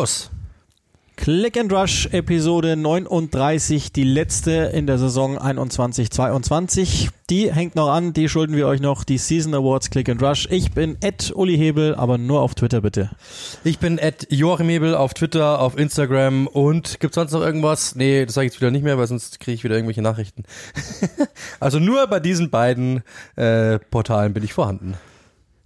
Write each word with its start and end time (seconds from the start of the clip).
los. 0.00 0.30
Click 1.16 1.58
and 1.58 1.70
Rush 1.70 2.06
Episode 2.12 2.74
39, 2.74 3.92
die 3.92 4.04
letzte 4.04 4.52
in 4.72 4.86
der 4.86 4.96
Saison 4.96 5.38
21-22. 5.38 7.10
Die 7.28 7.52
hängt 7.52 7.74
noch 7.74 7.90
an, 7.90 8.14
die 8.14 8.30
schulden 8.30 8.56
wir 8.56 8.66
euch 8.66 8.80
noch, 8.80 9.04
die 9.04 9.18
Season 9.18 9.54
Awards 9.54 9.90
Click 9.90 10.08
and 10.08 10.22
Rush. 10.22 10.48
Ich 10.50 10.72
bin 10.72 10.96
Ed 11.02 11.32
Uli 11.34 11.58
Hebel, 11.58 11.94
aber 11.94 12.16
nur 12.16 12.40
auf 12.40 12.54
Twitter 12.54 12.80
bitte. 12.80 13.10
Ich 13.62 13.78
bin 13.78 13.98
Ed 13.98 14.28
Joachim 14.30 14.70
Hebel 14.70 14.94
auf 14.94 15.12
Twitter, 15.12 15.60
auf 15.60 15.76
Instagram 15.76 16.46
und 16.46 16.98
gibt's 17.00 17.16
sonst 17.16 17.32
noch 17.32 17.42
irgendwas? 17.42 17.94
Nee, 17.94 18.24
das 18.24 18.36
sage 18.36 18.46
ich 18.46 18.54
jetzt 18.54 18.62
wieder 18.62 18.70
nicht 18.70 18.84
mehr, 18.84 18.96
weil 18.96 19.06
sonst 19.06 19.38
kriege 19.40 19.54
ich 19.54 19.64
wieder 19.64 19.74
irgendwelche 19.74 20.00
Nachrichten. 20.00 20.44
also 21.60 21.78
nur 21.78 22.06
bei 22.06 22.20
diesen 22.20 22.48
beiden 22.48 23.02
äh, 23.36 23.78
Portalen 23.78 24.32
bin 24.32 24.44
ich 24.44 24.54
vorhanden. 24.54 24.94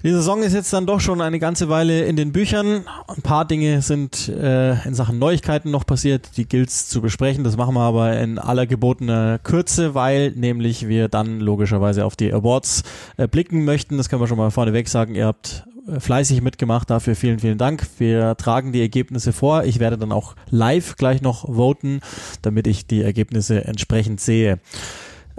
Die 0.04 0.10
Saison 0.10 0.42
ist 0.42 0.52
jetzt 0.52 0.70
dann 0.70 0.84
doch 0.84 1.00
schon 1.00 1.22
eine 1.22 1.38
ganze 1.38 1.70
Weile 1.70 2.04
in 2.04 2.14
den 2.14 2.30
Büchern. 2.30 2.84
Ein 3.08 3.22
paar 3.22 3.46
Dinge 3.46 3.80
sind 3.80 4.28
äh, 4.28 4.86
in 4.86 4.92
Sachen 4.92 5.18
Neuigkeiten 5.18 5.70
noch 5.70 5.86
passiert, 5.86 6.36
die 6.36 6.46
gilt's 6.46 6.90
zu 6.90 7.00
besprechen. 7.00 7.42
Das 7.42 7.56
machen 7.56 7.74
wir 7.74 7.80
aber 7.80 8.18
in 8.18 8.38
aller 8.38 8.66
gebotener 8.66 9.38
Kürze, 9.38 9.94
weil 9.94 10.32
nämlich 10.32 10.88
wir 10.88 11.08
dann 11.08 11.40
logischerweise 11.40 12.04
auf 12.04 12.16
die 12.16 12.30
Awards 12.30 12.82
äh, 13.16 13.26
blicken 13.26 13.64
möchten. 13.64 13.96
Das 13.96 14.10
können 14.10 14.20
wir 14.20 14.28
schon 14.28 14.36
mal 14.36 14.50
vorneweg 14.50 14.90
sagen. 14.90 15.14
Ihr 15.14 15.24
habt 15.24 15.64
äh, 15.88 15.98
fleißig 15.98 16.42
mitgemacht. 16.42 16.90
Dafür 16.90 17.16
vielen, 17.16 17.38
vielen 17.38 17.56
Dank. 17.56 17.86
Wir 17.96 18.36
tragen 18.36 18.72
die 18.72 18.82
Ergebnisse 18.82 19.32
vor. 19.32 19.64
Ich 19.64 19.80
werde 19.80 19.96
dann 19.96 20.12
auch 20.12 20.34
live 20.50 20.96
gleich 20.96 21.22
noch 21.22 21.46
voten, 21.46 22.00
damit 22.42 22.66
ich 22.66 22.86
die 22.86 23.00
Ergebnisse 23.00 23.64
entsprechend 23.64 24.20
sehe. 24.20 24.58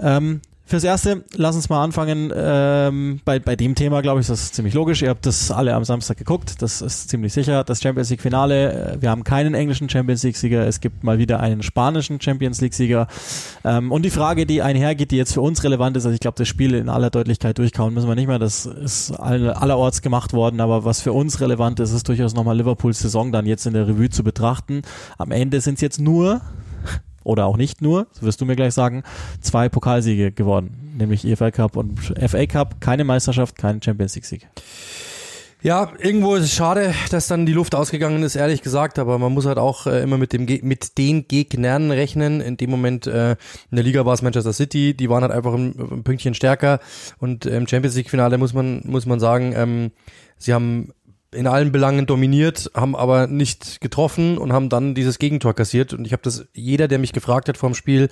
Ähm, 0.00 0.40
Fürs 0.68 0.82
Erste, 0.82 1.24
lass 1.36 1.54
uns 1.54 1.68
mal 1.68 1.84
anfangen. 1.84 2.32
Ähm, 2.34 3.20
bei, 3.24 3.38
bei 3.38 3.54
dem 3.54 3.76
Thema, 3.76 4.00
glaube 4.02 4.18
ich, 4.18 4.24
ist 4.24 4.30
das 4.30 4.50
ziemlich 4.50 4.74
logisch. 4.74 5.00
Ihr 5.00 5.10
habt 5.10 5.24
das 5.24 5.52
alle 5.52 5.72
am 5.72 5.84
Samstag 5.84 6.16
geguckt. 6.16 6.60
Das 6.60 6.82
ist 6.82 7.08
ziemlich 7.08 7.32
sicher. 7.32 7.62
Das 7.62 7.80
Champions 7.80 8.10
League 8.10 8.20
Finale. 8.20 8.94
Äh, 8.94 9.00
wir 9.00 9.10
haben 9.10 9.22
keinen 9.22 9.54
englischen 9.54 9.88
Champions 9.88 10.24
League 10.24 10.36
Sieger. 10.36 10.66
Es 10.66 10.80
gibt 10.80 11.04
mal 11.04 11.18
wieder 11.18 11.38
einen 11.38 11.62
spanischen 11.62 12.20
Champions 12.20 12.60
League 12.60 12.74
Sieger. 12.74 13.06
Ähm, 13.64 13.92
und 13.92 14.02
die 14.02 14.10
Frage, 14.10 14.44
die 14.44 14.60
einhergeht, 14.60 15.12
die 15.12 15.16
jetzt 15.16 15.34
für 15.34 15.40
uns 15.40 15.62
relevant 15.62 15.96
ist, 15.96 16.04
also 16.04 16.14
ich 16.14 16.20
glaube, 16.20 16.36
das 16.36 16.48
Spiel 16.48 16.74
in 16.74 16.88
aller 16.88 17.10
Deutlichkeit 17.10 17.56
durchkauen 17.58 17.94
müssen 17.94 18.08
wir 18.08 18.16
nicht 18.16 18.26
mehr. 18.26 18.40
Das 18.40 18.66
ist 18.66 19.12
allerorts 19.12 20.02
gemacht 20.02 20.32
worden. 20.32 20.60
Aber 20.60 20.84
was 20.84 21.00
für 21.00 21.12
uns 21.12 21.40
relevant 21.40 21.78
ist, 21.78 21.92
ist 21.92 22.08
durchaus 22.08 22.34
nochmal 22.34 22.56
Liverpools 22.56 22.98
Saison 22.98 23.30
dann 23.30 23.46
jetzt 23.46 23.66
in 23.66 23.72
der 23.72 23.86
Revue 23.86 24.10
zu 24.10 24.24
betrachten. 24.24 24.82
Am 25.16 25.30
Ende 25.30 25.60
sind 25.60 25.74
es 25.74 25.80
jetzt 25.80 26.00
nur 26.00 26.40
oder 27.26 27.44
auch 27.46 27.56
nicht 27.56 27.82
nur, 27.82 28.06
so 28.12 28.22
wirst 28.22 28.40
du 28.40 28.46
mir 28.46 28.56
gleich 28.56 28.72
sagen, 28.72 29.02
zwei 29.40 29.68
Pokalsiege 29.68 30.32
geworden, 30.32 30.94
nämlich 30.96 31.26
EFL 31.26 31.50
Cup 31.50 31.76
und 31.76 31.98
FA 32.00 32.46
Cup, 32.46 32.80
keine 32.80 33.04
Meisterschaft, 33.04 33.56
kein 33.56 33.82
Champions 33.82 34.14
League 34.14 34.24
Sieg. 34.24 34.48
Ja, 35.62 35.90
irgendwo 35.98 36.36
ist 36.36 36.44
es 36.44 36.54
schade, 36.54 36.94
dass 37.10 37.26
dann 37.26 37.44
die 37.44 37.52
Luft 37.52 37.74
ausgegangen 37.74 38.22
ist, 38.22 38.36
ehrlich 38.36 38.62
gesagt, 38.62 39.00
aber 39.00 39.18
man 39.18 39.32
muss 39.32 39.46
halt 39.46 39.58
auch 39.58 39.86
äh, 39.86 40.02
immer 40.02 40.16
mit 40.18 40.32
dem 40.32 40.46
mit 40.62 40.96
den 40.98 41.26
Gegnern 41.26 41.90
rechnen. 41.90 42.40
In 42.40 42.56
dem 42.56 42.70
Moment 42.70 43.08
äh, 43.08 43.32
in 43.32 43.76
der 43.76 43.82
Liga 43.82 44.04
war 44.04 44.14
es 44.14 44.22
Manchester 44.22 44.52
City, 44.52 44.94
die 44.94 45.10
waren 45.10 45.22
halt 45.22 45.32
einfach 45.32 45.54
ein, 45.54 45.74
ein 45.76 46.04
Pünktchen 46.04 46.34
stärker. 46.34 46.78
Und 47.18 47.46
im 47.46 47.66
Champions 47.66 47.96
League 47.96 48.10
Finale 48.10 48.38
muss 48.38 48.52
man 48.52 48.82
muss 48.84 49.06
man 49.06 49.18
sagen, 49.18 49.54
ähm, 49.56 49.90
sie 50.36 50.54
haben 50.54 50.92
in 51.36 51.46
allen 51.46 51.70
Belangen 51.70 52.06
dominiert, 52.06 52.70
haben 52.74 52.96
aber 52.96 53.26
nicht 53.26 53.80
getroffen 53.80 54.38
und 54.38 54.52
haben 54.52 54.68
dann 54.68 54.94
dieses 54.94 55.18
Gegentor 55.18 55.54
kassiert. 55.54 55.92
Und 55.92 56.06
ich 56.06 56.12
habe 56.12 56.22
das, 56.22 56.46
jeder, 56.54 56.88
der 56.88 56.98
mich 56.98 57.12
gefragt 57.12 57.48
hat 57.48 57.58
vor 57.58 57.68
dem 57.70 57.74
Spiel, 57.74 58.08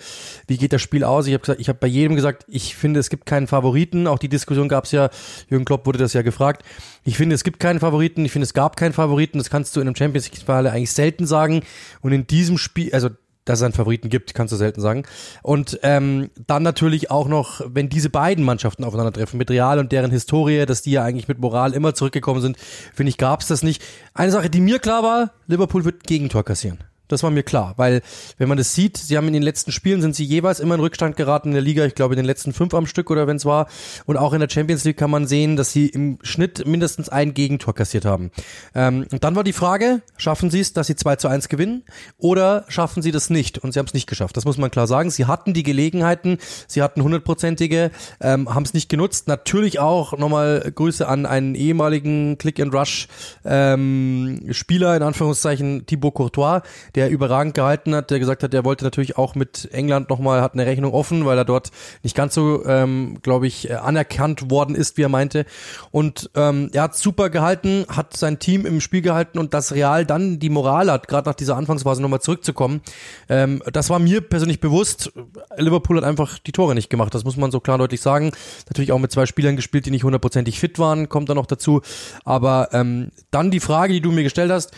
wie 0.47 0.59
geht 0.59 0.73
das 0.73 0.83
Spiel 0.83 1.03
aus? 1.03 1.27
Ich 1.27 1.35
habe 1.35 1.57
ich 1.59 1.69
habe 1.69 1.79
bei 1.79 1.87
jedem 1.87 2.15
gesagt, 2.15 2.45
ich 2.49 2.77
finde, 2.77 3.01
es 3.01 3.11
gibt 3.11 3.27
keinen 3.27 3.47
Favoriten. 3.47 4.07
Auch 4.07 4.19
die 4.19 4.29
Diskussion 4.29 4.69
gab 4.69 4.85
es 4.85 4.93
ja, 4.93 5.11
Jürgen 5.49 5.65
Klopp 5.65 5.87
wurde 5.87 5.99
das 5.99 6.13
ja 6.13 6.23
gefragt. 6.23 6.63
Ich 7.03 7.17
finde, 7.17 7.35
es 7.35 7.43
gibt 7.43 7.59
keinen 7.59 7.81
Favoriten. 7.81 8.25
Ich 8.25 8.33
finde, 8.33 8.45
es 8.45 8.55
gab 8.55 8.77
keinen 8.77 8.93
Favoriten. 8.93 9.39
Das 9.39 9.51
kannst 9.51 9.75
du 9.75 9.81
in 9.81 9.87
einem 9.87 9.97
Champions 9.97 10.31
League-Finale 10.31 10.71
eigentlich 10.71 10.93
selten 10.93 11.27
sagen. 11.27 11.63
Und 12.03 12.13
in 12.13 12.27
diesem 12.27 12.59
Spiel, 12.59 12.93
also 12.93 13.09
dass 13.45 13.59
es 13.59 13.63
einen 13.65 13.75
Favoriten 13.75 14.09
gibt, 14.09 14.35
kannst 14.35 14.53
du 14.53 14.57
selten 14.57 14.81
sagen. 14.81 15.05
Und 15.43 15.79
ähm, 15.83 16.31
dann 16.47 16.63
natürlich 16.63 17.11
auch 17.11 17.29
noch, 17.29 17.61
wenn 17.67 17.89
diese 17.89 18.11
beiden 18.11 18.45
Mannschaften 18.45 18.85
aufeinandertreffen, 18.85 19.39
mit 19.39 19.51
Real 19.51 19.79
und 19.79 19.93
deren 19.93 20.11
Historie, 20.11 20.67
dass 20.67 20.83
die 20.83 20.93
ja 20.93 21.05
eigentlich 21.05 21.29
mit 21.29 21.39
Moral 21.39 21.73
immer 21.75 21.95
zurückgekommen 21.95 22.41
sind, 22.41 22.57
finde 22.95 23.11
ich, 23.11 23.19
gab 23.19 23.41
es 23.41 23.49
das 23.49 23.63
nicht. 23.63 23.83
Eine 24.15 24.33
Sache, 24.33 24.51
die 24.51 24.61
mir 24.61 24.79
klar 24.79 25.03
war, 25.03 25.33
Liverpool 25.47 25.85
wird 25.85 26.05
Gegentor 26.05 26.45
kassieren. 26.45 26.79
Das 27.09 27.23
war 27.23 27.31
mir 27.31 27.43
klar, 27.43 27.75
weil 27.77 28.03
wenn 28.39 28.49
man 28.49 28.57
das 28.57 28.75
sieht, 28.75 28.97
sie 28.97 29.17
haben 29.17 29.27
in 29.27 29.35
den 29.35 29.43
letzten 29.43 29.73
Spielen 29.73 30.01
sind 30.01 30.17
sie 30.17 30.25
jeweils 30.25 30.59
immer 30.59 30.75
in 30.75 30.81
Rückstand 30.81 31.17
geraten 31.17 31.49
in 31.49 31.55
der 31.55 31.63
Liga, 31.63 31.85
ich 31.85 31.95
glaube 31.95 32.15
in 32.15 32.17
den 32.17 32.25
letzten 32.25 32.53
fünf 32.53 32.73
am 32.73 32.87
Stück 32.87 33.11
oder 33.11 33.27
wenn 33.27 33.37
es 33.37 33.45
war. 33.45 33.69
Und 34.07 34.17
auch 34.17 34.33
in 34.33 34.41
der 34.41 34.49
Champions 34.49 34.85
League 34.85 34.97
kann 34.97 35.11
man 35.11 35.27
sehen, 35.27 35.57
dass 35.57 35.71
sie 35.71 35.87
im 35.89 36.19
Schnitt 36.23 36.67
mindestens 36.67 37.11
ein 37.11 37.35
Gegentor 37.35 37.75
kassiert 37.75 38.07
haben. 38.07 38.31
Ähm, 38.75 39.07
und 39.13 39.23
dann 39.23 39.37
war 39.37 39.45
die 39.45 39.53
Frage, 39.53 40.01
schaffen 40.17 40.51
sie 40.51 40.61
es, 40.61 40.73
dass 40.73 40.87
sie 40.87 40.97
2 40.97 41.17
zu 41.17 41.29
1 41.29 41.49
gewinnen 41.49 41.85
oder 42.17 42.65
schaffen 42.69 43.03
sie 43.03 43.11
das 43.11 43.29
nicht? 43.29 43.59
Und 43.59 43.73
sie 43.73 43.79
haben 43.79 43.87
es 43.87 43.95
nicht 43.95 44.07
geschafft. 44.07 44.37
Das 44.37 44.47
muss 44.47 44.57
man 44.57 44.71
klar 44.71 44.87
sagen. 44.87 45.11
Sie 45.11 45.27
hatten 45.27 45.53
die 45.53 45.63
Gelegenheiten, 45.63 46.39
sie 46.67 46.83
hatten 46.83 47.03
hundertprozentige, 47.03 47.91
ähm, 48.21 48.55
haben 48.55 48.65
es 48.65 48.73
nicht 48.73 48.89
genutzt. 48.89 49.29
Natürlich 49.29 49.79
auch 49.79 50.17
nochmal 50.17 50.73
Grüße 50.75 51.07
an 51.07 51.27
einen 51.27 51.55
ehemaligen 51.55 52.39
Click 52.39 52.61
and 52.61 52.75
Rush 52.75 53.09
ähm, 53.45 54.41
Spieler, 54.53 54.97
in 54.97 55.03
Anführungszeichen 55.03 55.87
Thibaut 55.87 56.15
Courtois, 56.15 56.63
der 56.95 57.11
überragend 57.11 57.55
gehalten 57.55 57.95
hat, 57.95 58.11
der 58.11 58.19
gesagt 58.19 58.43
hat, 58.43 58.55
er 58.55 58.65
wollte 58.65 58.85
natürlich 58.85 59.19
auch 59.19 59.35
mit 59.35 59.69
England 59.73 60.11
nochmal, 60.11 60.41
hat 60.41 60.55
eine 60.55 60.67
Rechnung 60.67 60.93
offen, 60.93 61.25
weil 61.25 61.37
er 61.37 61.45
dort 61.45 61.71
nicht 62.03 62.15
ganz 62.15 62.35
so, 62.35 62.65
ähm, 62.67 63.19
glaube 63.23 63.47
ich, 63.47 63.71
äh, 63.71 63.75
anerkannt 63.75 64.51
worden 64.51 64.75
ist, 64.75 64.97
wie 64.97 65.03
er 65.03 65.09
meinte. 65.09 65.45
Und 65.91 66.31
ähm, 66.35 66.71
er 66.73 66.83
hat 66.83 66.97
super 66.97 67.31
gehalten, 67.31 67.85
hat 67.89 68.17
sein 68.17 68.39
Team 68.39 68.65
im 68.65 68.81
Spiel 68.81 69.03
gehalten 69.03 69.39
und 69.39 69.55
das 69.55 69.73
Real 69.73 70.07
dann 70.07 70.39
die 70.39 70.51
Moral 70.51 70.91
hat, 70.91 71.09
gerade 71.09 71.29
nach 71.29 71.35
dieser 71.35 71.57
Anfangsphase 71.57 72.01
nochmal 72.01 72.21
zurückzukommen. 72.21 72.81
Ähm, 73.29 73.63
das 73.73 73.91
war 73.91 73.99
mir 73.99 74.21
persönlich 74.21 74.61
bewusst. 74.61 75.13
Liverpool 75.57 75.97
hat 75.97 76.05
einfach 76.05 76.39
die 76.39 76.53
Tore 76.53 76.75
nicht 76.75 76.91
gemacht, 76.91 77.15
das 77.15 77.25
muss 77.25 77.37
man 77.37 77.51
so 77.51 77.61
klar 77.61 77.79
deutlich 77.79 78.01
sagen. 78.01 78.33
Natürlich 78.69 78.93
auch 78.93 78.99
mit 78.99 79.11
zwei 79.11 79.27
Spielern 79.27 79.57
gespielt, 79.57 79.87
die 79.87 79.91
nicht 79.91 80.05
hundertprozentig 80.05 80.61
fit 80.61 80.79
waren, 80.79 81.09
kommt 81.09 81.29
da 81.29 81.35
noch 81.35 81.47
dazu. 81.47 81.81
Aber 82.25 82.69
ähm, 82.73 83.11
dann 83.31 83.51
die 83.51 83.61
Frage, 83.61 83.93
die 83.93 84.01
du 84.01 84.13
mir 84.13 84.23
gestellt 84.23 84.53
hast, 84.53 84.73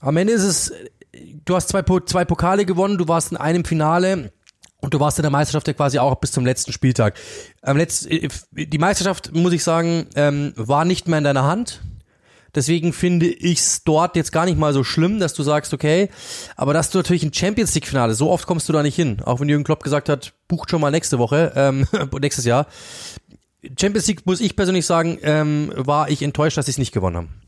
am 0.00 0.16
Ende 0.18 0.34
ist 0.34 0.42
es 0.42 0.72
du 1.44 1.54
hast 1.54 1.68
zwei, 1.68 1.82
zwei 1.82 2.24
Pokale 2.24 2.64
gewonnen, 2.64 2.98
du 2.98 3.08
warst 3.08 3.32
in 3.32 3.36
einem 3.36 3.64
Finale. 3.64 4.32
Und 4.82 4.92
du 4.92 5.00
warst 5.00 5.18
in 5.18 5.22
der 5.22 5.30
Meisterschaft 5.30 5.66
ja 5.68 5.72
quasi 5.72 5.98
auch 5.98 6.14
bis 6.16 6.32
zum 6.32 6.44
letzten 6.44 6.70
Spieltag. 6.70 7.14
Am 7.62 7.78
letzten, 7.78 8.10
äh, 8.10 8.28
die 8.52 8.78
Meisterschaft, 8.78 9.34
muss 9.34 9.54
ich 9.54 9.64
sagen, 9.64 10.06
ähm, 10.14 10.52
war 10.54 10.84
nicht 10.84 11.08
mehr 11.08 11.18
in 11.18 11.24
deiner 11.24 11.44
Hand. 11.44 11.80
Deswegen 12.54 12.92
finde 12.92 13.26
ich 13.26 13.58
es 13.58 13.84
dort 13.84 14.16
jetzt 14.16 14.32
gar 14.32 14.44
nicht 14.44 14.58
mal 14.58 14.72
so 14.72 14.84
schlimm, 14.84 15.18
dass 15.18 15.34
du 15.34 15.42
sagst, 15.42 15.74
okay, 15.74 16.08
aber 16.56 16.72
dass 16.72 16.90
du 16.90 16.98
natürlich 16.98 17.22
ein 17.22 17.32
Champions 17.32 17.74
League 17.74 17.86
Finale, 17.86 18.14
so 18.14 18.30
oft 18.30 18.46
kommst 18.46 18.68
du 18.68 18.72
da 18.72 18.82
nicht 18.82 18.96
hin. 18.96 19.20
Auch 19.24 19.40
wenn 19.40 19.48
Jürgen 19.48 19.64
Klopp 19.64 19.82
gesagt 19.82 20.08
hat, 20.08 20.32
bucht 20.46 20.70
schon 20.70 20.80
mal 20.80 20.90
nächste 20.90 21.18
Woche, 21.18 21.52
ähm, 21.54 21.86
nächstes 22.20 22.44
Jahr. 22.44 22.66
Champions 23.78 24.06
League, 24.06 24.24
muss 24.24 24.40
ich 24.40 24.56
persönlich 24.56 24.86
sagen, 24.86 25.18
ähm, 25.22 25.72
war 25.74 26.08
ich 26.08 26.22
enttäuscht, 26.22 26.56
dass 26.56 26.66
sie 26.66 26.72
es 26.72 26.78
nicht 26.78 26.92
gewonnen 26.92 27.16
haben. 27.16 27.45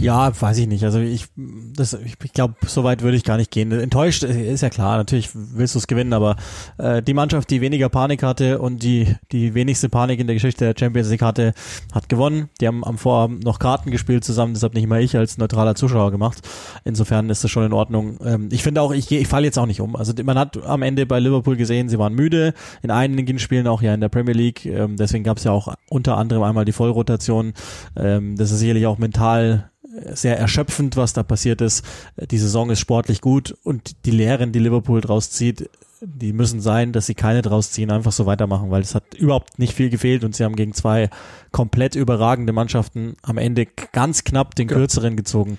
Ja, 0.00 0.32
weiß 0.40 0.58
ich 0.58 0.68
nicht. 0.68 0.84
Also 0.84 1.00
ich, 1.00 1.26
das, 1.36 1.92
ich, 1.94 2.16
ich 2.22 2.32
glaube, 2.32 2.54
so 2.66 2.84
weit 2.84 3.02
würde 3.02 3.16
ich 3.16 3.24
gar 3.24 3.36
nicht 3.36 3.50
gehen. 3.50 3.72
Enttäuscht 3.72 4.22
ist 4.22 4.60
ja 4.60 4.70
klar. 4.70 4.96
Natürlich 4.96 5.30
willst 5.34 5.74
du 5.74 5.78
es 5.78 5.86
gewinnen, 5.86 6.12
aber 6.12 6.36
äh, 6.78 7.02
die 7.02 7.14
Mannschaft, 7.14 7.50
die 7.50 7.60
weniger 7.60 7.88
Panik 7.88 8.22
hatte 8.22 8.60
und 8.60 8.82
die 8.82 9.16
die 9.32 9.54
wenigste 9.54 9.88
Panik 9.88 10.20
in 10.20 10.26
der 10.26 10.34
Geschichte 10.34 10.64
der 10.64 10.74
Champions 10.78 11.10
League 11.10 11.22
hatte, 11.22 11.52
hat 11.92 12.08
gewonnen. 12.08 12.48
Die 12.60 12.66
haben 12.66 12.84
am 12.84 12.98
Vorabend 12.98 13.44
noch 13.44 13.58
Karten 13.58 13.90
gespielt 13.90 14.24
zusammen. 14.24 14.54
Deshalb 14.54 14.74
nicht 14.74 14.86
mal 14.86 15.02
ich 15.02 15.16
als 15.16 15.36
neutraler 15.38 15.74
Zuschauer 15.74 16.10
gemacht. 16.10 16.46
Insofern 16.84 17.28
ist 17.30 17.42
das 17.42 17.50
schon 17.50 17.64
in 17.64 17.72
Ordnung. 17.72 18.18
Ähm, 18.24 18.48
ich 18.52 18.62
finde 18.62 18.82
auch, 18.82 18.92
ich, 18.92 19.10
ich 19.10 19.28
falle 19.28 19.46
jetzt 19.46 19.58
auch 19.58 19.66
nicht 19.66 19.80
um. 19.80 19.96
Also 19.96 20.12
man 20.22 20.38
hat 20.38 20.64
am 20.64 20.82
Ende 20.82 21.06
bei 21.06 21.18
Liverpool 21.18 21.56
gesehen, 21.56 21.88
sie 21.88 21.98
waren 21.98 22.14
müde. 22.14 22.54
In 22.82 22.90
einigen 22.90 23.38
Spielen 23.38 23.66
auch 23.66 23.82
ja 23.82 23.94
in 23.94 24.00
der 24.00 24.08
Premier 24.08 24.34
League. 24.34 24.64
Ähm, 24.64 24.96
deswegen 24.96 25.24
gab 25.24 25.38
es 25.38 25.44
ja 25.44 25.52
auch 25.52 25.74
unter 25.88 26.16
anderem 26.16 26.42
einmal 26.44 26.64
die 26.64 26.72
Vollrotation. 26.72 27.52
Ähm, 27.96 28.36
das 28.36 28.52
ist 28.52 28.60
sicherlich 28.60 28.86
auch 28.86 28.98
mental 28.98 29.70
sehr 30.14 30.38
erschöpfend, 30.38 30.96
was 30.96 31.12
da 31.12 31.22
passiert 31.22 31.60
ist. 31.60 31.84
Die 32.30 32.38
Saison 32.38 32.70
ist 32.70 32.80
sportlich 32.80 33.20
gut 33.20 33.56
und 33.64 34.04
die 34.04 34.10
Lehren, 34.10 34.52
die 34.52 34.58
Liverpool 34.58 35.00
draus 35.00 35.30
zieht, 35.30 35.68
die 36.00 36.32
müssen 36.32 36.60
sein, 36.60 36.92
dass 36.92 37.06
sie 37.06 37.14
keine 37.14 37.42
draus 37.42 37.70
ziehen, 37.70 37.90
einfach 37.90 38.12
so 38.12 38.26
weitermachen, 38.26 38.70
weil 38.70 38.82
es 38.82 38.94
hat 38.94 39.14
überhaupt 39.14 39.58
nicht 39.58 39.74
viel 39.74 39.90
gefehlt 39.90 40.24
und 40.24 40.34
sie 40.34 40.44
haben 40.44 40.56
gegen 40.56 40.72
zwei 40.72 41.10
komplett 41.50 41.94
überragende 41.94 42.52
Mannschaften 42.52 43.16
am 43.22 43.38
Ende 43.38 43.66
ganz 43.92 44.24
knapp 44.24 44.54
den 44.54 44.68
kürzeren 44.68 45.16
gezogen. 45.16 45.58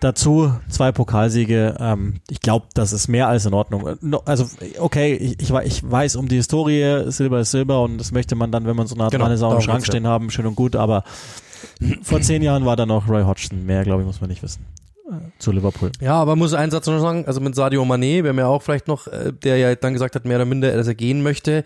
dazu 0.00 0.52
zwei 0.68 0.92
Pokalsiege. 0.92 1.76
Ähm, 1.78 2.20
ich 2.30 2.40
glaube, 2.40 2.66
das 2.74 2.92
ist 2.92 3.08
mehr 3.08 3.28
als 3.28 3.44
in 3.46 3.54
Ordnung. 3.54 3.98
Also, 4.24 4.46
okay, 4.78 5.14
ich, 5.14 5.40
ich, 5.40 5.50
ich, 5.50 5.90
weiß 5.90 6.16
um 6.16 6.28
die 6.28 6.36
Historie, 6.36 7.10
Silber 7.10 7.40
ist 7.40 7.50
Silber 7.50 7.82
und 7.82 7.98
das 7.98 8.12
möchte 8.12 8.34
man 8.34 8.50
dann, 8.50 8.66
wenn 8.66 8.76
man 8.76 8.86
so 8.86 8.96
nah 8.96 9.10
dran 9.10 9.30
genau, 9.30 9.48
auch 9.48 9.56
im 9.56 9.60
Schrank 9.60 9.84
stehen 9.84 10.06
haben, 10.06 10.30
schön 10.30 10.46
und 10.46 10.56
gut, 10.56 10.76
aber 10.76 11.04
vor 12.02 12.20
zehn 12.20 12.42
Jahren 12.42 12.64
war 12.64 12.76
da 12.76 12.86
noch 12.86 13.08
Roy 13.08 13.22
Hodgson. 13.22 13.64
Mehr, 13.66 13.84
glaube 13.84 14.02
ich, 14.02 14.06
muss 14.06 14.20
man 14.20 14.30
nicht 14.30 14.42
wissen. 14.42 14.64
Äh, 15.08 15.14
zu 15.38 15.52
Liverpool. 15.52 15.90
Ja, 16.00 16.14
aber 16.14 16.36
muss 16.36 16.54
einen 16.54 16.70
Satz 16.70 16.86
noch 16.86 17.00
sagen, 17.00 17.24
also 17.26 17.40
mit 17.40 17.54
Sadio 17.54 17.82
Mané, 17.84 18.24
wer 18.24 18.32
mir 18.32 18.46
auch 18.46 18.62
vielleicht 18.62 18.88
noch, 18.88 19.06
äh, 19.06 19.32
der 19.32 19.56
ja 19.56 19.74
dann 19.74 19.92
gesagt 19.92 20.14
hat, 20.14 20.24
mehr 20.24 20.36
oder 20.36 20.44
minder, 20.44 20.70
dass 20.72 20.86
er 20.86 20.94
gehen 20.94 21.22
möchte. 21.22 21.64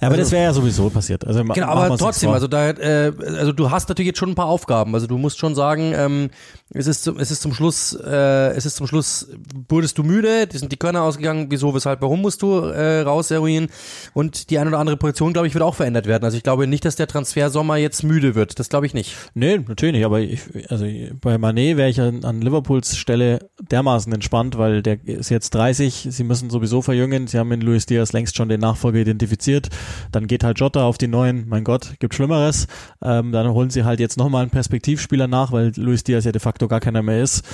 Ja, 0.00 0.08
aber 0.08 0.16
also, 0.16 0.24
das 0.24 0.32
wäre 0.32 0.44
ja 0.44 0.52
sowieso 0.52 0.90
passiert. 0.90 1.24
Also 1.24 1.44
genau, 1.44 1.66
aber 1.68 1.96
trotzdem, 1.96 2.30
also 2.30 2.48
da, 2.48 2.70
äh, 2.70 3.12
also 3.24 3.52
du 3.52 3.70
hast 3.70 3.88
natürlich 3.88 4.08
jetzt 4.08 4.18
schon 4.18 4.30
ein 4.30 4.34
paar 4.34 4.46
Aufgaben. 4.46 4.94
Also 4.94 5.06
du 5.06 5.16
musst 5.16 5.38
schon 5.38 5.54
sagen, 5.54 5.92
ähm, 5.94 6.30
es 6.74 6.86
ist 6.86 7.04
zum, 7.04 7.18
es 7.18 7.30
ist 7.30 7.42
zum 7.42 7.52
Schluss, 7.52 7.92
äh, 7.92 8.52
es 8.56 8.64
ist 8.64 8.76
zum 8.76 8.86
Schluss, 8.86 9.28
wurdest 9.68 9.98
du 9.98 10.02
müde, 10.02 10.46
die 10.46 10.56
sind 10.56 10.72
die 10.72 10.76
Körner 10.76 11.02
ausgegangen, 11.02 11.46
wieso, 11.50 11.74
weshalb, 11.74 12.00
warum 12.00 12.22
musst 12.22 12.42
du 12.42 12.60
äh, 12.60 13.00
raus 13.00 13.30
eruieren 13.30 13.68
und 14.14 14.50
die 14.50 14.58
eine 14.58 14.70
oder 14.70 14.78
andere 14.78 14.96
Position, 14.96 15.32
glaube 15.32 15.48
ich, 15.48 15.54
wird 15.54 15.62
auch 15.62 15.74
verändert 15.74 16.06
werden. 16.06 16.24
Also 16.24 16.36
ich 16.36 16.42
glaube 16.42 16.66
nicht, 16.66 16.84
dass 16.84 16.96
der 16.96 17.06
Transfersommer 17.06 17.76
jetzt 17.76 18.02
müde 18.02 18.34
wird. 18.34 18.58
Das 18.58 18.68
glaube 18.68 18.86
ich 18.86 18.94
nicht. 18.94 19.16
Nee, 19.34 19.58
natürlich 19.58 19.94
nicht. 19.94 20.04
Aber 20.04 20.20
ich, 20.20 20.40
also 20.68 20.86
bei 21.20 21.36
Manet 21.38 21.76
wäre 21.76 21.90
ich 21.90 22.00
an, 22.00 22.24
an 22.24 22.40
Liverpools 22.40 22.96
Stelle 22.96 23.50
dermaßen 23.60 24.12
entspannt, 24.12 24.56
weil 24.56 24.82
der 24.82 24.98
ist 25.04 25.30
jetzt 25.30 25.50
30. 25.54 26.08
Sie 26.10 26.24
müssen 26.24 26.50
sowieso 26.50 26.80
verjüngen. 26.82 27.26
Sie 27.26 27.38
haben 27.38 27.52
in 27.52 27.60
Luis 27.60 27.86
Diaz 27.86 28.12
längst 28.12 28.36
schon 28.36 28.48
den 28.48 28.60
Nachfolger 28.60 29.00
identifiziert. 29.00 29.68
Dann 30.10 30.26
geht 30.26 30.44
halt 30.44 30.58
Jota 30.58 30.84
auf 30.84 30.98
die 30.98 31.08
neuen. 31.08 31.48
Mein 31.48 31.64
Gott, 31.64 31.94
gibt 31.98 32.14
Schlimmeres. 32.14 32.66
Ähm, 33.02 33.32
dann 33.32 33.48
holen 33.50 33.70
sie 33.70 33.84
halt 33.84 34.00
jetzt 34.00 34.16
nochmal 34.16 34.42
einen 34.42 34.50
Perspektivspieler 34.50 35.28
nach, 35.28 35.52
weil 35.52 35.72
Luis 35.76 36.04
Diaz 36.04 36.24
ja 36.24 36.32
de 36.32 36.40
facto 36.40 36.61
gar 36.68 36.80
keiner 36.80 37.02
mehr 37.02 37.22
ist. 37.22 37.44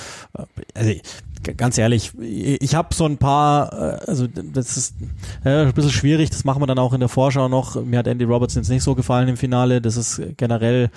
Also 0.73 0.93
ganz 1.57 1.77
ehrlich, 1.77 2.11
ich 2.19 2.75
habe 2.75 2.93
so 2.93 3.05
ein 3.05 3.17
paar, 3.17 3.73
äh, 3.73 3.99
also 4.07 4.27
das 4.27 4.77
ist 4.77 4.95
ja, 5.43 5.63
ein 5.63 5.73
bisschen 5.73 5.91
schwierig, 5.91 6.29
das 6.29 6.43
machen 6.43 6.61
wir 6.61 6.67
dann 6.67 6.79
auch 6.79 6.93
in 6.93 6.99
der 6.99 7.09
Vorschau 7.09 7.47
noch. 7.47 7.81
Mir 7.83 7.99
hat 7.99 8.07
Andy 8.07 8.25
Robertson 8.25 8.61
jetzt 8.61 8.69
nicht 8.69 8.83
so 8.83 8.95
gefallen 8.95 9.27
im 9.27 9.37
Finale. 9.37 9.81
Das 9.81 9.97
ist 9.97 10.21
generell 10.37 10.89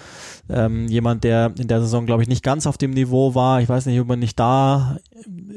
ähm, 0.49 0.89
jemand, 0.89 1.25
der 1.25 1.53
in 1.59 1.69
der 1.69 1.81
Saison, 1.81 2.07
glaube 2.07 2.23
ich, 2.23 2.29
nicht 2.29 2.43
ganz 2.43 2.67
auf 2.67 2.79
dem 2.79 2.91
Niveau 2.93 3.35
war. 3.35 3.61
Ich 3.61 3.69
weiß 3.69 3.87
nicht, 3.87 4.01
ob 4.01 4.09
man 4.09 4.19
nicht 4.19 4.39
da 4.39 4.99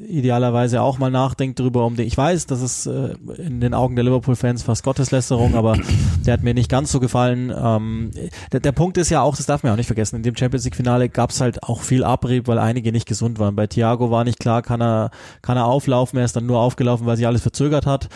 idealerweise 0.07 0.81
auch 0.81 0.99
mal 0.99 1.11
nachdenkt 1.11 1.59
drüber. 1.59 1.85
Um 1.85 1.95
den, 1.95 2.07
ich 2.07 2.17
weiß, 2.17 2.45
das 2.45 2.61
ist 2.61 2.85
äh, 2.85 3.15
in 3.37 3.59
den 3.59 3.73
Augen 3.73 3.95
der 3.95 4.05
Liverpool-Fans 4.05 4.63
fast 4.63 4.83
Gotteslästerung, 4.83 5.55
aber 5.55 5.77
der 6.25 6.33
hat 6.33 6.43
mir 6.43 6.53
nicht 6.53 6.69
ganz 6.69 6.91
so 6.91 6.99
gefallen. 6.99 7.53
Ähm, 7.55 8.11
der, 8.51 8.59
der 8.59 8.71
Punkt 8.71 8.97
ist 8.97 9.09
ja 9.09 9.21
auch, 9.21 9.35
das 9.35 9.45
darf 9.45 9.63
man 9.63 9.71
auch 9.71 9.77
nicht 9.77 9.87
vergessen, 9.87 10.17
in 10.17 10.23
dem 10.23 10.35
Champions 10.35 10.65
League-Finale 10.65 11.09
gab 11.09 11.31
es 11.31 11.41
halt 11.41 11.63
auch 11.63 11.81
viel 11.81 12.03
Abrieb, 12.03 12.47
weil 12.47 12.59
einige 12.59 12.91
nicht 12.91 13.07
gesund 13.07 13.39
waren. 13.39 13.55
Bei 13.55 13.67
Thiago 13.67 14.11
war 14.11 14.23
nicht 14.23 14.39
klar, 14.39 14.61
kann 14.75 14.81
er, 14.81 15.11
kann 15.41 15.57
er 15.57 15.65
auflaufen, 15.65 16.19
er 16.19 16.25
ist 16.25 16.35
dann 16.35 16.45
nur 16.45 16.59
aufgelaufen, 16.59 17.05
weil 17.05 17.17
sich 17.17 17.27
alles 17.27 17.41
verzögert 17.41 17.85
hat 17.85 18.09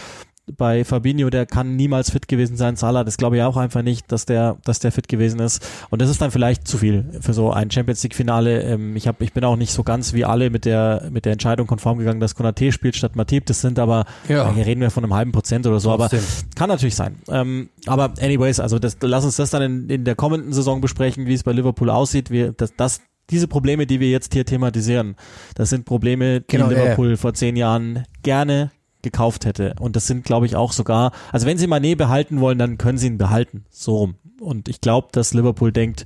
bei 0.57 0.83
Fabinho, 0.83 1.29
der 1.29 1.45
kann 1.45 1.75
niemals 1.75 2.11
fit 2.11 2.27
gewesen 2.27 2.57
sein. 2.57 2.75
Salah, 2.75 3.03
das 3.03 3.17
glaube 3.17 3.37
ich 3.37 3.43
auch 3.43 3.57
einfach 3.57 3.81
nicht, 3.81 4.11
dass 4.11 4.25
der, 4.25 4.57
dass 4.65 4.79
der 4.79 4.91
fit 4.91 5.07
gewesen 5.07 5.39
ist. 5.39 5.65
Und 5.89 6.01
das 6.01 6.09
ist 6.09 6.21
dann 6.21 6.31
vielleicht 6.31 6.67
zu 6.67 6.77
viel 6.77 7.05
für 7.21 7.33
so 7.33 7.51
ein 7.51 7.69
Champions 7.71 8.03
League 8.03 8.15
Finale. 8.15 8.61
Ähm, 8.63 8.95
ich 8.95 9.07
habe, 9.07 9.23
ich 9.23 9.33
bin 9.33 9.43
auch 9.43 9.55
nicht 9.55 9.71
so 9.71 9.83
ganz 9.83 10.13
wie 10.13 10.25
alle 10.25 10.49
mit 10.49 10.65
der 10.65 11.09
mit 11.11 11.25
der 11.25 11.33
Entscheidung 11.33 11.67
konform 11.67 11.99
gegangen, 11.99 12.19
dass 12.19 12.35
Konate 12.35 12.71
spielt 12.71 12.95
statt 12.95 13.15
Matip. 13.15 13.45
Das 13.45 13.61
sind 13.61 13.79
aber, 13.79 14.05
ja. 14.27 14.51
hier 14.53 14.65
reden 14.65 14.81
wir 14.81 14.91
von 14.91 15.03
einem 15.03 15.13
halben 15.13 15.31
Prozent 15.31 15.67
oder 15.67 15.79
so. 15.79 15.95
Trotzdem. 15.95 16.19
Aber 16.19 16.55
kann 16.55 16.69
natürlich 16.69 16.95
sein. 16.95 17.17
Ähm, 17.29 17.69
aber 17.85 18.13
anyways, 18.19 18.59
also 18.59 18.79
das, 18.79 18.97
lass 19.01 19.25
uns 19.25 19.35
das 19.35 19.51
dann 19.51 19.61
in, 19.61 19.89
in 19.89 20.03
der 20.03 20.15
kommenden 20.15 20.53
Saison 20.53 20.81
besprechen, 20.81 21.27
wie 21.27 21.33
es 21.33 21.43
bei 21.43 21.51
Liverpool 21.51 21.89
aussieht. 21.89 22.31
Wir, 22.31 22.53
das, 22.53 22.73
das 22.75 23.01
diese 23.29 23.47
Probleme, 23.47 23.85
die 23.85 23.99
wir 23.99 24.09
jetzt 24.09 24.33
hier 24.33 24.45
thematisieren, 24.45 25.15
das 25.55 25.69
sind 25.69 25.85
Probleme, 25.85 26.41
die 26.41 26.47
genau, 26.47 26.69
Liverpool 26.69 27.11
ja. 27.11 27.17
vor 27.17 27.33
zehn 27.33 27.55
Jahren 27.55 28.03
gerne 28.23 28.71
gekauft 29.01 29.45
hätte. 29.45 29.75
Und 29.79 29.95
das 29.95 30.07
sind, 30.07 30.25
glaube 30.25 30.45
ich, 30.45 30.55
auch 30.55 30.73
sogar, 30.73 31.11
also 31.31 31.45
wenn 31.45 31.57
sie 31.57 31.67
Manet 31.67 31.97
behalten 31.97 32.39
wollen, 32.39 32.57
dann 32.57 32.77
können 32.77 32.97
sie 32.97 33.07
ihn 33.07 33.17
behalten. 33.17 33.65
So 33.69 33.97
rum. 33.97 34.15
Und 34.41 34.67
ich 34.67 34.81
glaube, 34.81 35.09
dass 35.11 35.33
Liverpool 35.33 35.71
denkt, 35.71 36.05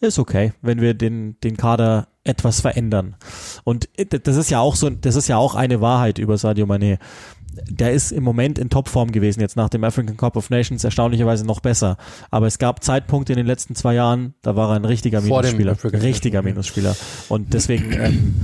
ist 0.00 0.18
okay, 0.18 0.52
wenn 0.62 0.80
wir 0.80 0.94
den, 0.94 1.36
den 1.44 1.56
Kader 1.56 2.08
etwas 2.24 2.60
verändern. 2.60 3.16
Und 3.64 3.88
das 4.22 4.36
ist 4.36 4.50
ja 4.50 4.60
auch 4.60 4.76
so, 4.76 4.88
das 4.90 5.16
ist 5.16 5.28
ja 5.28 5.36
auch 5.36 5.54
eine 5.54 5.80
Wahrheit 5.80 6.18
über 6.18 6.36
Sadio 6.38 6.66
Mané. 6.66 6.98
Der 7.68 7.92
ist 7.92 8.12
im 8.12 8.22
Moment 8.22 8.58
in 8.58 8.70
Topform 8.70 9.12
gewesen, 9.12 9.40
jetzt 9.40 9.56
nach 9.56 9.68
dem 9.68 9.82
African 9.84 10.16
Cup 10.16 10.36
of 10.36 10.50
Nations 10.50 10.84
erstaunlicherweise 10.84 11.44
noch 11.46 11.60
besser. 11.60 11.96
Aber 12.30 12.46
es 12.46 12.58
gab 12.58 12.84
Zeitpunkte 12.84 13.32
in 13.32 13.38
den 13.38 13.46
letzten 13.46 13.74
zwei 13.74 13.94
Jahren, 13.94 14.34
da 14.42 14.56
war 14.56 14.70
er 14.70 14.76
ein 14.76 14.84
richtiger 14.84 15.20
Minusspieler. 15.20 15.76
Richtiger 15.84 16.42
Minusspieler. 16.42 16.96
Und 17.28 17.52
deswegen 17.52 17.92
ähm, 17.92 18.34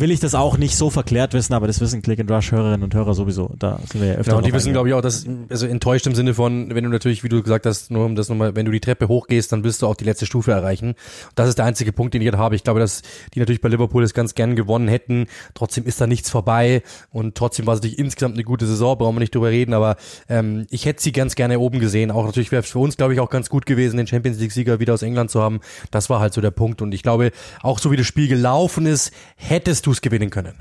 will 0.00 0.10
ich 0.10 0.20
das 0.20 0.34
auch 0.34 0.58
nicht 0.58 0.76
so 0.76 0.90
verklärt 0.90 1.34
wissen, 1.34 1.54
aber 1.54 1.66
das 1.66 1.80
wissen 1.80 2.02
Click 2.02 2.20
and 2.20 2.30
Rush 2.30 2.52
Hörerinnen 2.52 2.82
und 2.82 2.94
Hörer 2.94 3.14
sowieso. 3.14 3.54
Da 3.58 3.78
sind 3.90 4.00
wir 4.00 4.08
ja 4.08 4.14
öfter. 4.14 4.24
Genau, 4.24 4.36
und 4.38 4.46
die 4.46 4.52
wissen, 4.52 4.72
glaube 4.72 4.88
ich, 4.88 4.94
auch, 4.94 5.00
dass 5.00 5.26
also 5.48 5.66
enttäuscht 5.66 6.06
im 6.06 6.14
Sinne 6.14 6.34
von, 6.34 6.74
wenn 6.74 6.84
du 6.84 6.90
natürlich, 6.90 7.24
wie 7.24 7.28
du 7.28 7.42
gesagt 7.42 7.66
hast, 7.66 7.90
nur 7.90 8.04
um 8.04 8.16
das 8.16 8.28
nochmal, 8.28 8.56
wenn 8.56 8.66
du 8.66 8.72
die 8.72 8.80
Treppe 8.80 9.08
hochgehst, 9.08 9.52
dann 9.52 9.64
wirst 9.64 9.82
du 9.82 9.86
auch 9.86 9.94
die 9.94 10.04
letzte 10.04 10.26
Stufe 10.26 10.52
erreichen. 10.52 10.94
Das 11.34 11.48
ist 11.48 11.58
der 11.58 11.64
einzige 11.64 11.92
Punkt, 11.92 12.14
den 12.14 12.22
ich 12.22 12.32
habe. 12.32 12.56
Ich 12.56 12.64
glaube, 12.64 12.80
dass 12.80 13.02
die 13.34 13.38
natürlich 13.38 13.60
bei 13.60 13.68
Liverpool 13.68 14.02
das 14.02 14.14
ganz 14.14 14.34
gern 14.34 14.56
gewonnen 14.56 14.88
hätten. 14.88 15.26
Trotzdem 15.54 15.84
ist 15.84 16.00
da 16.00 16.06
nichts 16.06 16.30
vorbei 16.30 16.82
und 17.10 17.34
trotzdem 17.34 17.66
war 17.66 17.74
es 17.74 17.80
natürlich 17.80 17.98
insgesamt 17.98 18.34
eine 18.34 18.44
gute 18.44 18.66
Saison, 18.66 18.96
brauchen 18.98 19.16
wir 19.16 19.20
nicht 19.20 19.34
drüber 19.34 19.50
reden, 19.50 19.74
aber 19.74 19.96
ähm, 20.28 20.66
ich 20.70 20.86
hätte 20.86 21.02
sie 21.02 21.12
ganz 21.12 21.34
gerne 21.34 21.58
oben 21.58 21.80
gesehen. 21.80 22.10
Auch 22.10 22.24
natürlich 22.24 22.50
wäre 22.50 22.62
es 22.62 22.70
für 22.70 22.78
uns, 22.78 22.96
glaube 22.96 23.14
ich, 23.14 23.20
auch 23.20 23.30
ganz 23.30 23.50
gut 23.50 23.66
gewesen, 23.66 23.96
den 23.96 24.06
Champions 24.06 24.38
League 24.38 24.52
Sieger 24.52 24.80
wieder 24.80 24.94
aus 24.94 25.02
England 25.02 25.30
zu 25.30 25.42
haben. 25.42 25.60
Das 25.90 26.10
war 26.10 26.20
halt 26.20 26.34
so 26.34 26.40
der 26.40 26.50
Punkt 26.50 26.82
und 26.82 26.92
ich 26.92 27.02
glaube, 27.02 27.30
auch 27.62 27.78
so 27.78 27.90
wie 27.90 27.96
das 27.96 28.06
Spiel 28.06 28.28
gelaufen 28.28 28.86
ist, 28.86 29.12
hättest 29.36 29.83
du 29.86 29.92
es 29.92 30.00
gewinnen 30.00 30.30
können. 30.30 30.54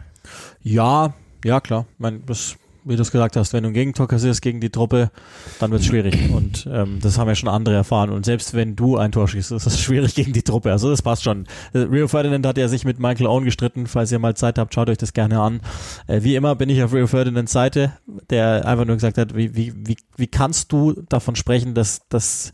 Ja, 0.61 1.13
ja 1.43 1.59
klar. 1.59 1.85
Ich 1.93 1.99
meine, 1.99 2.19
das, 2.19 2.55
wie 2.85 2.95
du 2.95 3.01
es 3.01 3.11
gesagt 3.11 3.35
hast, 3.35 3.53
wenn 3.53 3.63
du 3.63 3.69
ein 3.69 3.73
Gegentor 3.73 4.07
kassierst 4.07 4.41
gegen 4.41 4.59
die 4.59 4.69
Truppe, 4.69 5.11
dann 5.59 5.71
wird 5.71 5.81
es 5.81 5.87
schwierig. 5.87 6.31
Und 6.31 6.67
ähm, 6.71 6.99
das 7.01 7.17
haben 7.17 7.27
ja 7.27 7.35
schon 7.35 7.49
andere 7.49 7.75
erfahren. 7.75 8.09
Und 8.09 8.25
selbst 8.25 8.53
wenn 8.53 8.75
du 8.75 8.97
ein 8.97 9.11
Tor 9.11 9.27
schießt, 9.27 9.51
ist 9.51 9.65
es 9.65 9.79
schwierig 9.81 10.15
gegen 10.15 10.33
die 10.33 10.43
Truppe. 10.43 10.71
Also 10.71 10.89
das 10.89 11.01
passt 11.01 11.23
schon. 11.23 11.45
Äh, 11.73 11.79
Rio 11.79 12.07
Ferdinand 12.07 12.45
hat 12.45 12.57
ja 12.57 12.67
sich 12.67 12.85
mit 12.85 12.99
Michael 12.99 13.27
Owen 13.27 13.45
gestritten. 13.45 13.87
Falls 13.87 14.11
ihr 14.11 14.19
mal 14.19 14.35
Zeit 14.35 14.57
habt, 14.57 14.73
schaut 14.73 14.89
euch 14.89 14.97
das 14.97 15.13
gerne 15.13 15.39
an. 15.39 15.61
Äh, 16.07 16.23
wie 16.23 16.35
immer 16.35 16.55
bin 16.55 16.69
ich 16.69 16.83
auf 16.83 16.93
Rio 16.93 17.07
Ferdinands 17.07 17.51
Seite, 17.51 17.93
der 18.29 18.65
einfach 18.65 18.85
nur 18.85 18.95
gesagt 18.95 19.17
hat, 19.17 19.35
wie, 19.35 19.55
wie, 19.55 19.73
wie, 19.75 19.97
wie 20.17 20.27
kannst 20.27 20.71
du 20.71 20.93
davon 21.09 21.35
sprechen, 21.35 21.73
dass, 21.73 22.07
dass 22.09 22.51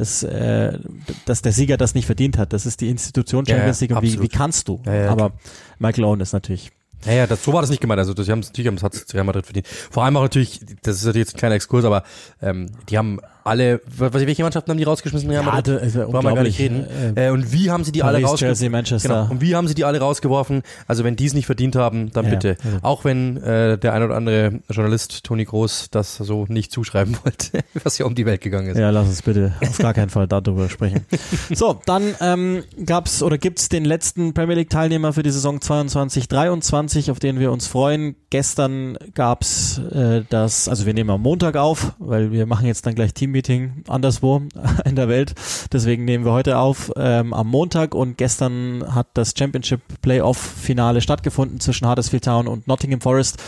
dass, 0.00 0.22
äh, 0.22 0.78
dass 1.24 1.42
der 1.42 1.52
Sieger 1.52 1.76
das 1.76 1.94
nicht 1.94 2.06
verdient 2.06 2.38
hat. 2.38 2.52
Das 2.52 2.66
ist 2.66 2.80
die 2.80 2.88
Institution 2.88 3.46
Champions 3.46 3.80
League 3.80 3.90
ja, 3.90 3.96
und 3.96 4.02
wie, 4.02 4.20
wie 4.20 4.28
kannst 4.28 4.68
du? 4.68 4.80
Ja, 4.86 4.94
ja, 4.94 5.10
Aber 5.10 5.32
Michael 5.78 6.04
Owen 6.04 6.20
ist 6.20 6.32
natürlich 6.32 6.70
ja, 7.06 7.12
ja, 7.12 7.26
das, 7.26 7.44
so 7.44 7.52
war 7.52 7.60
das 7.60 7.70
nicht 7.70 7.80
gemeint. 7.80 8.00
Also 8.00 8.12
das, 8.12 8.26
die 8.26 8.32
haben 8.32 8.40
natürlich 8.40 8.66
haben 8.66 8.90
es 8.92 9.14
Real 9.14 9.24
Madrid 9.24 9.46
verdient. 9.46 9.68
Vor 9.68 10.04
allem 10.04 10.16
auch 10.16 10.22
natürlich, 10.22 10.60
das 10.82 10.96
ist 10.96 11.04
natürlich 11.04 11.28
jetzt 11.28 11.36
ein 11.36 11.38
kleiner 11.38 11.54
Exkurs, 11.54 11.84
aber 11.84 12.02
ähm, 12.42 12.70
die 12.88 12.98
haben 12.98 13.20
alle, 13.48 13.80
was, 13.86 14.12
welche 14.12 14.42
Mannschaften 14.42 14.70
haben 14.70 14.78
die 14.78 14.84
rausgeschmissen? 14.84 15.30
Ja? 15.30 15.42
Ja, 15.42 15.50
also 15.50 16.12
Wollen 16.12 16.24
wir 16.24 16.34
gar 16.34 16.42
nicht 16.42 16.58
reden. 16.58 16.86
Äh, 17.14 17.30
und 17.30 17.52
wie 17.52 17.70
haben 17.70 17.84
sie 17.84 17.92
die 17.92 18.00
Paris, 18.00 18.16
alle 18.16 18.26
rausgeworfen? 18.26 18.72
Manchester. 18.72 19.08
Genau. 19.08 19.30
Und 19.30 19.40
wie 19.40 19.56
haben 19.56 19.68
sie 19.68 19.74
die 19.74 19.84
alle 19.84 19.98
rausgeworfen? 19.98 20.62
Also 20.86 21.04
wenn 21.04 21.16
die 21.16 21.26
es 21.26 21.34
nicht 21.34 21.46
verdient 21.46 21.76
haben, 21.76 22.10
dann 22.12 22.26
ja, 22.26 22.30
bitte. 22.30 22.56
Ja. 22.62 22.78
Auch 22.82 23.04
wenn 23.04 23.36
äh, 23.38 23.78
der 23.78 23.92
ein 23.92 24.02
oder 24.02 24.16
andere 24.16 24.60
Journalist 24.70 25.24
Toni 25.24 25.44
Groß 25.44 25.88
das 25.90 26.16
so 26.16 26.46
nicht 26.48 26.72
zuschreiben 26.72 27.16
wollte, 27.24 27.60
was 27.82 27.98
ja 27.98 28.06
um 28.06 28.14
die 28.14 28.26
Welt 28.26 28.40
gegangen 28.40 28.68
ist. 28.68 28.78
Ja, 28.78 28.90
lass 28.90 29.08
uns 29.08 29.22
bitte 29.22 29.54
auf 29.60 29.78
gar 29.78 29.94
keinen 29.94 30.10
Fall 30.10 30.26
darüber 30.26 30.68
sprechen. 30.68 31.06
So, 31.54 31.80
dann 31.86 32.14
ähm, 32.20 32.64
gab's 32.84 33.22
oder 33.22 33.38
gibt's 33.38 33.68
den 33.68 33.84
letzten 33.84 34.34
Premier 34.34 34.56
League 34.56 34.70
Teilnehmer 34.70 35.12
für 35.12 35.22
die 35.22 35.30
Saison 35.30 35.58
22/23, 35.58 37.10
auf 37.10 37.18
den 37.18 37.38
wir 37.40 37.52
uns 37.52 37.66
freuen. 37.66 38.16
Gestern 38.30 38.98
gab's 39.14 39.78
äh, 39.78 40.22
das, 40.28 40.68
also 40.68 40.86
wir 40.86 40.94
nehmen 40.94 41.10
am 41.10 41.22
Montag 41.22 41.56
auf, 41.56 41.94
weil 41.98 42.32
wir 42.32 42.46
machen 42.46 42.66
jetzt 42.66 42.86
dann 42.86 42.94
gleich 42.94 43.14
Teammeeting 43.42 43.84
anderswo 43.88 44.42
in 44.84 44.96
der 44.96 45.08
Welt. 45.08 45.34
Deswegen 45.72 46.04
nehmen 46.04 46.24
wir 46.24 46.32
heute 46.32 46.58
auf 46.58 46.92
ähm, 46.96 47.32
am 47.32 47.48
Montag 47.48 47.94
und 47.94 48.18
gestern 48.18 48.94
hat 48.94 49.08
das 49.14 49.34
Championship 49.36 49.80
Playoff 50.02 50.38
Finale 50.38 51.00
stattgefunden 51.00 51.60
zwischen 51.60 51.88
Huddersfield 51.88 52.24
Town 52.24 52.48
und 52.48 52.66
Nottingham 52.66 53.00
Forest. 53.00 53.42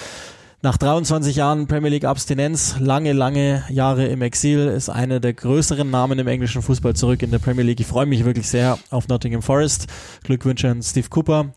Nach 0.62 0.76
23 0.76 1.36
Jahren 1.36 1.66
Premier 1.66 1.88
League 1.88 2.04
Abstinenz, 2.04 2.76
lange, 2.78 3.14
lange 3.14 3.64
Jahre 3.70 4.06
im 4.06 4.20
Exil, 4.20 4.68
ist 4.68 4.90
einer 4.90 5.18
der 5.18 5.32
größeren 5.32 5.90
Namen 5.90 6.18
im 6.18 6.28
englischen 6.28 6.60
Fußball 6.60 6.94
zurück 6.94 7.22
in 7.22 7.30
der 7.30 7.38
Premier 7.38 7.64
League. 7.64 7.80
Ich 7.80 7.86
freue 7.86 8.04
mich 8.04 8.26
wirklich 8.26 8.48
sehr 8.48 8.78
auf 8.90 9.08
Nottingham 9.08 9.40
Forest. 9.40 9.86
Glückwünsche 10.22 10.68
an 10.68 10.82
Steve 10.82 11.08
Cooper. 11.08 11.54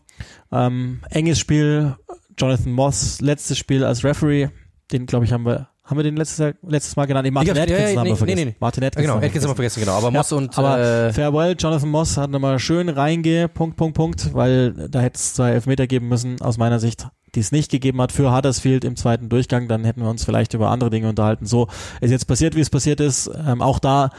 Ähm, 0.50 1.00
enges 1.10 1.38
Spiel, 1.38 1.96
Jonathan 2.38 2.72
Moss, 2.72 3.20
letztes 3.20 3.58
Spiel 3.58 3.84
als 3.84 4.04
Referee, 4.04 4.48
den 4.90 5.04
glaube 5.04 5.26
ich 5.26 5.32
haben 5.32 5.44
wir 5.44 5.68
haben 5.84 5.98
wir 5.98 6.04
den 6.04 6.16
letztes, 6.16 6.54
letztes 6.66 6.96
Mal 6.96 7.04
genannt? 7.04 7.24
Nee, 7.24 7.30
Martin 7.30 7.58
Atkins 7.58 7.78
ja, 7.78 7.88
ja, 7.88 7.98
haben 7.98 8.06
wir 8.06 8.16
vergessen. 8.16 8.38
Nee, 8.38 8.44
nee. 8.46 8.56
Martin 8.58 8.84
Atkins. 8.84 9.06
Genau, 9.06 9.16
Atkins 9.18 9.44
haben 9.44 9.50
wir 9.50 9.54
vergessen, 9.54 9.80
genau. 9.80 9.92
Aber 9.92 10.10
Moss 10.10 10.30
ja, 10.30 10.36
und. 10.38 10.58
Aber 10.58 10.78
äh, 10.78 11.12
Farewell, 11.12 11.56
Jonathan 11.58 11.90
Moss 11.90 12.16
hat 12.16 12.30
nochmal 12.30 12.58
schön 12.58 12.88
reinge, 12.88 13.48
Punkt, 13.48 13.76
Punkt, 13.76 13.94
Punkt, 13.94 14.32
weil 14.32 14.72
da 14.72 15.00
hätte 15.00 15.16
es 15.16 15.34
zwei 15.34 15.50
Elfmeter 15.50 15.86
geben 15.86 16.08
müssen, 16.08 16.40
aus 16.40 16.56
meiner 16.56 16.80
Sicht, 16.80 17.06
die 17.34 17.40
es 17.40 17.52
nicht 17.52 17.70
gegeben 17.70 18.00
hat 18.00 18.12
für 18.12 18.34
Huddersfield 18.34 18.84
im 18.84 18.96
zweiten 18.96 19.28
Durchgang. 19.28 19.68
Dann 19.68 19.84
hätten 19.84 20.00
wir 20.00 20.08
uns 20.08 20.24
vielleicht 20.24 20.54
über 20.54 20.70
andere 20.70 20.88
Dinge 20.88 21.10
unterhalten. 21.10 21.44
So 21.44 21.68
ist 22.00 22.10
jetzt 22.10 22.26
passiert, 22.26 22.56
wie 22.56 22.60
es 22.60 22.70
passiert 22.70 23.00
ist. 23.00 23.30
Ähm, 23.46 23.60
auch 23.60 23.78
da 23.78 24.10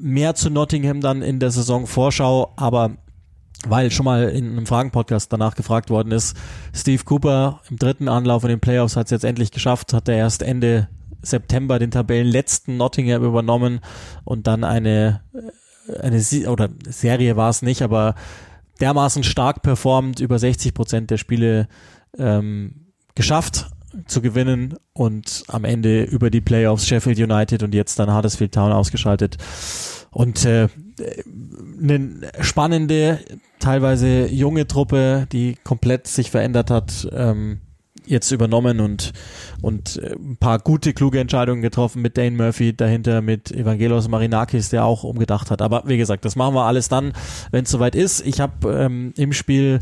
mehr 0.00 0.34
zu 0.34 0.50
Nottingham 0.50 1.00
dann 1.00 1.22
in 1.22 1.38
der 1.38 1.52
Saison 1.52 1.86
Vorschau, 1.86 2.52
aber 2.56 2.96
weil 3.66 3.90
schon 3.90 4.04
mal 4.04 4.28
in 4.28 4.52
einem 4.52 4.66
Fragen-Podcast 4.66 5.32
danach 5.32 5.54
gefragt 5.54 5.90
worden 5.90 6.12
ist, 6.12 6.36
Steve 6.74 7.02
Cooper 7.04 7.60
im 7.70 7.78
dritten 7.78 8.08
Anlauf 8.08 8.44
in 8.44 8.50
den 8.50 8.60
Playoffs 8.60 8.96
hat 8.96 9.06
es 9.06 9.10
jetzt 9.10 9.24
endlich 9.24 9.50
geschafft, 9.50 9.92
hat 9.92 10.08
er 10.08 10.16
erst 10.16 10.42
Ende 10.42 10.88
September 11.22 11.78
den 11.78 11.90
Tabellenletzten 11.90 12.76
Nottingham 12.76 13.24
übernommen 13.24 13.80
und 14.24 14.46
dann 14.46 14.64
eine, 14.64 15.22
eine 16.00 16.22
oder 16.48 16.68
Serie 16.88 17.36
war 17.36 17.50
es 17.50 17.62
nicht, 17.62 17.82
aber 17.82 18.14
dermaßen 18.80 19.24
stark 19.24 19.62
performt, 19.62 20.20
über 20.20 20.38
60 20.38 20.74
Prozent 20.74 21.10
der 21.10 21.16
Spiele 21.16 21.68
ähm, 22.18 22.86
geschafft 23.14 23.70
zu 24.06 24.20
gewinnen 24.20 24.74
und 24.92 25.44
am 25.48 25.64
Ende 25.64 26.04
über 26.04 26.30
die 26.30 26.42
Playoffs 26.42 26.86
Sheffield 26.86 27.18
United 27.18 27.62
und 27.62 27.74
jetzt 27.74 27.98
dann 27.98 28.14
Huddersfield 28.14 28.52
Town 28.52 28.72
ausgeschaltet. 28.72 29.38
Und 30.10 30.44
äh, 30.44 30.68
eine 31.82 32.30
spannende, 32.40 33.20
teilweise 33.58 34.26
junge 34.26 34.66
Truppe, 34.66 35.26
die 35.32 35.56
komplett 35.64 36.06
sich 36.06 36.30
verändert 36.30 36.70
hat. 36.70 37.08
Ähm, 37.12 37.60
jetzt 38.06 38.30
übernommen 38.30 38.80
und, 38.80 39.12
und 39.60 39.96
äh, 39.96 40.14
ein 40.14 40.36
paar 40.36 40.58
gute, 40.58 40.94
kluge 40.94 41.20
Entscheidungen 41.20 41.62
getroffen 41.62 42.02
mit 42.02 42.16
Dane 42.16 42.36
Murphy 42.36 42.74
dahinter, 42.74 43.20
mit 43.20 43.50
Evangelos 43.50 44.08
Marinakis, 44.08 44.70
der 44.70 44.84
auch 44.84 45.04
umgedacht 45.04 45.50
hat. 45.50 45.60
Aber 45.60 45.82
wie 45.86 45.96
gesagt, 45.96 46.24
das 46.24 46.36
machen 46.36 46.54
wir 46.54 46.64
alles 46.64 46.88
dann, 46.88 47.12
wenn 47.50 47.64
es 47.64 47.70
soweit 47.70 47.94
ist. 47.94 48.24
Ich 48.24 48.40
habe 48.40 48.72
ähm, 48.72 49.12
im 49.16 49.32
Spiel 49.32 49.80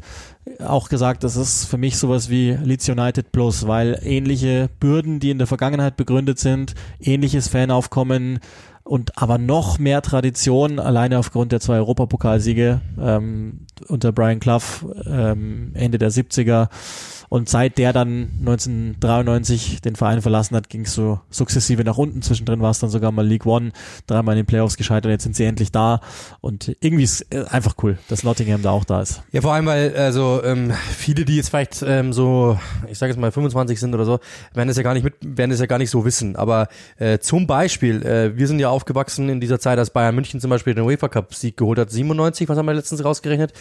auch 0.59 0.89
gesagt, 0.89 1.25
das 1.25 1.37
ist 1.37 1.65
für 1.65 1.79
mich 1.79 1.97
sowas 1.97 2.29
wie 2.29 2.53
Leeds 2.53 2.89
United 2.89 3.33
Plus, 3.33 3.67
weil 3.67 3.99
ähnliche 4.03 4.69
Bürden, 4.81 5.21
die 5.21 5.31
in 5.31 5.39
der 5.39 5.47
Vergangenheit 5.47 5.97
begründet 5.97 6.39
sind, 6.39 6.75
ähnliches 7.01 7.49
Fanaufkommen, 7.49 8.41
und 8.85 9.21
aber 9.21 9.39
noch 9.39 9.79
mehr 9.79 10.03
Tradition, 10.03 10.79
alleine 10.79 11.19
aufgrund 11.19 11.53
der 11.53 11.61
zwei 11.61 11.77
Europapokalsiege 11.77 12.83
ähm, 13.01 13.67
unter 13.89 14.13
Brian 14.13 14.41
Clough 14.41 14.85
ähm, 15.07 15.73
Ende 15.75 15.99
der 15.99 16.11
70er 16.11 16.69
und 17.35 17.49
seit 17.49 17.79
der 17.79 17.93
dann 17.93 18.29
1993 18.39 19.81
den 19.81 19.97
Verein 19.97 20.23
verlassen 20.23 20.55
hat, 20.55 20.69
ging 20.69 20.83
es 20.83 20.95
so 20.95 21.19
sukzessive 21.31 21.83
nach 21.83 21.99
unten. 21.99 22.23
Zwischendrin 22.23 22.61
war 22.61 22.71
es 22.71 22.79
dann 22.79 22.91
sogar 22.91 23.11
mal 23.11 23.27
League 23.27 23.45
One, 23.45 23.73
dreimal 24.07 24.35
in 24.35 24.45
den 24.45 24.47
Playoffs 24.47 24.77
gescheitert. 24.77 25.11
Jetzt 25.11 25.25
sind 25.25 25.35
sie 25.35 25.43
endlich 25.43 25.73
da. 25.73 26.01
Und 26.41 26.77
irgendwie 26.79 27.03
ist 27.03 27.27
es 27.31 27.49
einfach 27.49 27.75
cool, 27.83 27.99
dass 28.09 28.23
Nottingham 28.23 28.63
da 28.63 28.71
auch 28.71 28.85
da 28.85 29.03
ist. 29.03 29.21
Ja, 29.33 29.41
vor 29.41 29.53
allem, 29.53 29.67
weil 29.67 29.97
also 29.97 30.45
ähm, 30.45 30.71
viele, 30.97 31.25
die 31.25 31.35
jetzt 31.35 31.49
vielleicht 31.49 31.83
ähm, 31.85 32.13
so, 32.13 32.57
ich 32.89 32.99
sage 32.99 33.11
jetzt 33.11 33.19
mal 33.19 33.33
25 33.33 33.81
sind 33.81 33.97
oder 33.97 34.05
so, 34.05 34.21
werden 34.53 34.69
es 34.69 34.77
ja 34.77 34.85
gar 34.85 34.95
nicht 34.95 35.03
mit, 35.03 35.15
werden 35.21 35.51
es 35.51 35.59
ja 35.59 35.67
gar 35.67 35.79
nicht 35.79 35.91
so 35.91 36.05
wissen. 36.05 36.37
Aber 36.37 36.69
äh, 36.99 37.19
zum 37.19 37.49
Beispiel, 37.49 38.07
äh, 38.07 38.37
wir 38.37 38.47
sind 38.47 38.61
ja 38.61 38.69
aufgewachsen 38.69 39.29
in 39.29 39.41
dieser 39.41 39.59
Zeit, 39.59 39.81
als 39.81 39.91
Bayern 39.91 40.15
München 40.15 40.39
zum 40.39 40.51
Beispiel 40.51 40.75
den 40.75 40.85
UEFA 40.85 41.09
Cup 41.09 41.35
Sieg 41.35 41.57
geholt 41.57 41.81
hat, 41.81 41.91
97, 41.91 42.49
was 42.49 42.57
haben 42.57 42.67
wir 42.67 42.75
letztens 42.75 43.05
rausgerechnet? 43.05 43.53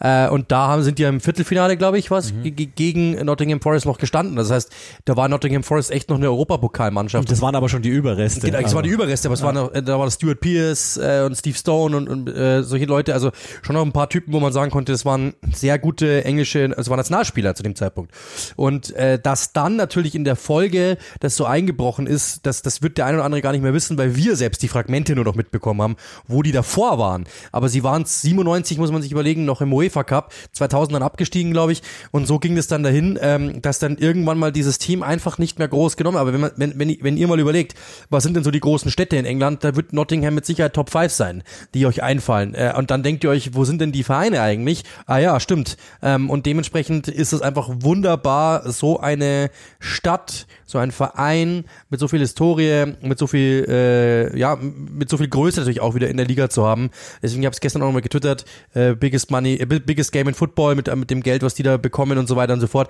Äh, 0.00 0.28
und 0.28 0.50
da 0.50 0.66
haben, 0.66 0.82
sind 0.82 0.98
die 0.98 1.04
ja 1.04 1.08
im 1.08 1.20
Viertelfinale, 1.20 1.76
glaube 1.76 2.00
ich, 2.00 2.10
was 2.10 2.32
mhm. 2.32 2.56
gegen 2.74 3.11
Nottingham 3.12 3.60
Forest 3.60 3.86
noch 3.86 3.98
gestanden. 3.98 4.36
Das 4.36 4.50
heißt, 4.50 4.70
da 5.04 5.16
war 5.16 5.28
Nottingham 5.28 5.62
Forest 5.62 5.90
echt 5.90 6.08
noch 6.08 6.16
eine 6.16 6.26
Europapokalmannschaft. 6.26 7.30
Das 7.30 7.40
waren 7.40 7.54
aber 7.54 7.68
schon 7.68 7.82
die 7.82 7.88
Überreste. 7.88 8.46
Genau, 8.46 8.60
das 8.60 8.74
waren 8.74 8.84
die 8.84 8.90
Überreste, 8.90 9.28
aber 9.28 9.34
es 9.34 9.40
ja. 9.40 9.46
waren 9.46 9.54
noch, 9.54 9.72
da 9.72 9.98
war 9.98 10.10
Stuart 10.10 10.40
Pierce 10.40 10.96
äh, 10.96 11.22
und 11.24 11.36
Steve 11.36 11.56
Stone 11.56 11.96
und, 11.96 12.08
und 12.08 12.28
äh, 12.28 12.62
solche 12.62 12.86
Leute, 12.86 13.14
also 13.14 13.30
schon 13.62 13.74
noch 13.74 13.82
ein 13.82 13.92
paar 13.92 14.08
Typen, 14.08 14.32
wo 14.32 14.40
man 14.40 14.52
sagen 14.52 14.70
konnte, 14.70 14.92
das 14.92 15.04
waren 15.04 15.34
sehr 15.52 15.78
gute 15.78 16.24
englische, 16.24 16.72
also 16.76 16.90
waren 16.90 16.98
Nationalspieler 16.98 17.54
zu 17.54 17.62
dem 17.62 17.74
Zeitpunkt. 17.74 18.12
Und 18.56 18.94
äh, 18.94 19.18
dass 19.18 19.52
dann 19.52 19.76
natürlich 19.76 20.14
in 20.14 20.24
der 20.24 20.36
Folge 20.36 20.98
das 21.20 21.36
so 21.36 21.44
eingebrochen 21.44 22.06
ist, 22.06 22.46
das, 22.46 22.62
das 22.62 22.82
wird 22.82 22.98
der 22.98 23.06
eine 23.06 23.18
oder 23.18 23.24
andere 23.24 23.42
gar 23.42 23.52
nicht 23.52 23.62
mehr 23.62 23.74
wissen, 23.74 23.98
weil 23.98 24.16
wir 24.16 24.36
selbst 24.36 24.62
die 24.62 24.68
Fragmente 24.68 25.14
nur 25.14 25.24
noch 25.24 25.34
mitbekommen 25.34 25.82
haben, 25.82 25.96
wo 26.26 26.42
die 26.42 26.52
davor 26.52 26.98
waren. 26.98 27.24
Aber 27.50 27.68
sie 27.68 27.82
waren 27.82 28.04
97, 28.04 28.78
muss 28.78 28.92
man 28.92 29.02
sich 29.02 29.12
überlegen, 29.12 29.44
noch 29.44 29.60
im 29.60 29.72
UEFA 29.72 30.04
Cup, 30.04 30.32
2000 30.52 30.96
dann 30.96 31.02
abgestiegen, 31.02 31.52
glaube 31.52 31.72
ich. 31.72 31.82
Und 32.10 32.26
so 32.26 32.38
ging 32.38 32.56
es 32.56 32.66
dann 32.66 32.82
dahin 32.82 32.91
dahin, 32.92 33.18
ähm, 33.20 33.62
dass 33.62 33.78
dann 33.78 33.96
irgendwann 33.96 34.38
mal 34.38 34.52
dieses 34.52 34.78
Team 34.78 35.02
einfach 35.02 35.38
nicht 35.38 35.58
mehr 35.58 35.68
groß 35.68 35.96
genommen. 35.96 36.18
Aber 36.18 36.32
wenn 36.32 36.40
man, 36.40 36.50
wenn, 36.56 36.78
wenn, 36.78 36.96
wenn 37.00 37.16
ihr 37.16 37.26
mal 37.26 37.40
überlegt, 37.40 37.74
was 38.10 38.22
sind 38.22 38.34
denn 38.34 38.44
so 38.44 38.50
die 38.50 38.60
großen 38.60 38.90
Städte 38.90 39.16
in 39.16 39.24
England, 39.24 39.64
da 39.64 39.74
wird 39.74 39.92
Nottingham 39.92 40.34
mit 40.34 40.46
Sicherheit 40.46 40.74
Top 40.74 40.90
5 40.90 41.12
sein, 41.12 41.42
die 41.74 41.86
euch 41.86 42.02
einfallen. 42.02 42.54
Äh, 42.54 42.74
und 42.76 42.90
dann 42.90 43.02
denkt 43.02 43.24
ihr 43.24 43.30
euch, 43.30 43.54
wo 43.54 43.64
sind 43.64 43.80
denn 43.80 43.92
die 43.92 44.02
Vereine 44.02 44.42
eigentlich? 44.42 44.84
Ah 45.06 45.18
ja, 45.18 45.40
stimmt. 45.40 45.76
Ähm, 46.02 46.30
und 46.30 46.46
dementsprechend 46.46 47.08
ist 47.08 47.32
es 47.32 47.42
einfach 47.42 47.68
wunderbar, 47.80 48.70
so 48.70 49.00
eine 49.00 49.50
Stadt, 49.80 50.46
so 50.66 50.78
ein 50.78 50.90
Verein 50.90 51.64
mit 51.90 52.00
so 52.00 52.08
viel 52.08 52.20
Historie, 52.20 52.94
mit 53.02 53.18
so 53.18 53.26
viel, 53.26 53.66
äh, 53.68 54.38
ja, 54.38 54.56
mit 54.56 55.08
so 55.08 55.18
viel 55.18 55.28
Größe 55.28 55.60
natürlich 55.60 55.80
auch 55.80 55.94
wieder 55.94 56.08
in 56.08 56.16
der 56.16 56.26
Liga 56.26 56.48
zu 56.48 56.66
haben. 56.66 56.90
Deswegen 57.22 57.44
habe 57.44 57.52
ich 57.52 57.58
es 57.58 57.60
gestern 57.60 57.82
auch 57.82 57.86
nochmal 57.86 58.02
getwittert, 58.02 58.44
äh, 58.74 58.94
biggest 58.94 59.30
money, 59.30 59.54
äh, 59.54 59.66
biggest 59.66 60.12
game 60.12 60.28
in 60.28 60.34
Football 60.34 60.74
mit, 60.74 60.94
mit 60.94 61.10
dem 61.10 61.22
Geld, 61.22 61.42
was 61.42 61.54
die 61.54 61.62
da 61.62 61.76
bekommen 61.76 62.18
und 62.18 62.26
so 62.26 62.36
weiter 62.36 62.54
und 62.54 62.60
so 62.60 62.66
fort. 62.66 62.81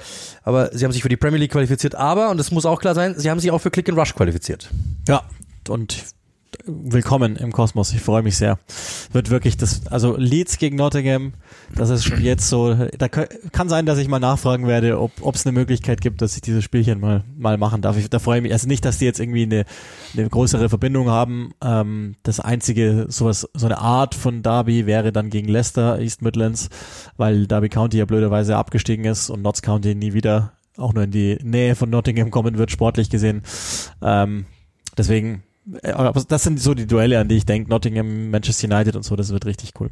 Aber 0.43 0.71
sie 0.77 0.85
haben 0.85 0.93
sich 0.93 1.03
für 1.03 1.09
die 1.09 1.17
Premier 1.17 1.39
League 1.39 1.53
qualifiziert, 1.53 1.95
aber, 1.95 2.31
und 2.31 2.39
das 2.39 2.51
muss 2.51 2.67
auch 2.67 2.81
klar 2.81 2.95
sein, 2.95 3.15
sie 3.19 3.31
haben 3.31 3.41
sich 3.41 3.51
auch 3.51 3.59
für 3.59 3.71
Click 3.71 3.89
and 3.89 3.99
Rush 3.99 4.15
qualifiziert. 4.15 4.71
Ja, 5.09 5.23
und 5.69 6.05
willkommen 6.65 7.37
im 7.37 7.53
Kosmos. 7.53 7.93
Ich 7.93 8.01
freue 8.01 8.23
mich 8.23 8.37
sehr. 8.37 8.59
Wird 9.13 9.31
wirklich 9.31 9.57
das, 9.57 9.87
also 9.87 10.17
Leeds 10.17 10.59
gegen 10.59 10.77
Nottingham, 10.77 11.33
das 11.75 11.91
ist 11.91 12.05
schon 12.05 12.21
jetzt 12.23 12.49
so, 12.49 12.75
da 12.75 13.09
kann 13.09 13.69
sein, 13.69 13.87
dass 13.87 13.99
ich 13.99 14.09
mal 14.09 14.19
nachfragen 14.19 14.67
werde, 14.67 15.01
ob 15.01 15.35
es 15.35 15.47
eine 15.47 15.53
Möglichkeit 15.53 16.01
gibt, 16.01 16.23
dass 16.23 16.37
ich 16.37 16.43
dieses 16.43 16.65
Spielchen 16.65 17.01
mal, 17.01 17.25
mal 17.37 17.59
machen 17.59 17.83
darf. 17.83 17.97
Ich, 17.97 18.09
da 18.11 18.19
freue 18.19 18.39
ich 18.39 18.43
mich, 18.43 18.53
also 18.53 18.69
nicht, 18.69 18.85
dass 18.85 18.99
die 18.99 19.05
jetzt 19.05 19.21
irgendwie 19.21 19.43
eine, 19.43 19.65
eine 20.17 20.29
größere 20.29 20.69
Verbindung 20.69 21.09
haben. 21.09 21.53
Ähm, 21.63 22.17
das 22.23 22.41
einzige, 22.41 23.07
sowas, 23.09 23.49
so 23.55 23.67
eine 23.67 23.79
Art 23.79 24.15
von 24.15 24.43
Derby 24.43 24.87
wäre 24.87 25.13
dann 25.13 25.31
gegen 25.31 25.49
Leicester, 25.49 25.99
East 26.01 26.23
Midlands, 26.23 26.69
weil 27.17 27.47
Derby 27.47 27.69
County 27.69 27.99
ja 27.99 28.05
blöderweise 28.05 28.57
abgestiegen 28.57 29.05
ist 29.05 29.31
und 29.31 29.43
Notts 29.43 29.63
County 29.63 29.95
nie 29.95 30.13
wieder 30.13 30.53
auch 30.77 30.95
nur 30.95 31.05
in 31.05 31.11
die 31.11 31.39
Nähe 31.43 31.75
von 31.77 31.91
Nottingham 31.91 32.31
kommen 32.31 32.57
wird, 32.57 32.71
sportlich 32.71 33.11
gesehen. 33.11 33.43
Ähm, 34.01 34.47
deswegen 34.97 35.43
aber 35.83 36.23
das 36.27 36.43
sind 36.43 36.61
so 36.61 36.75
die 36.75 36.87
Duelle, 36.87 37.21
an 37.21 37.29
die 37.29 37.37
ich 37.37 37.47
denke. 37.47 37.71
Nottingham, 37.71 38.31
Manchester 38.31 38.69
United 38.69 38.97
und 38.97 39.05
so, 39.05 39.17
das 39.17 39.33
wird 39.33 39.47
richtig 39.47 39.73
cool. 39.81 39.91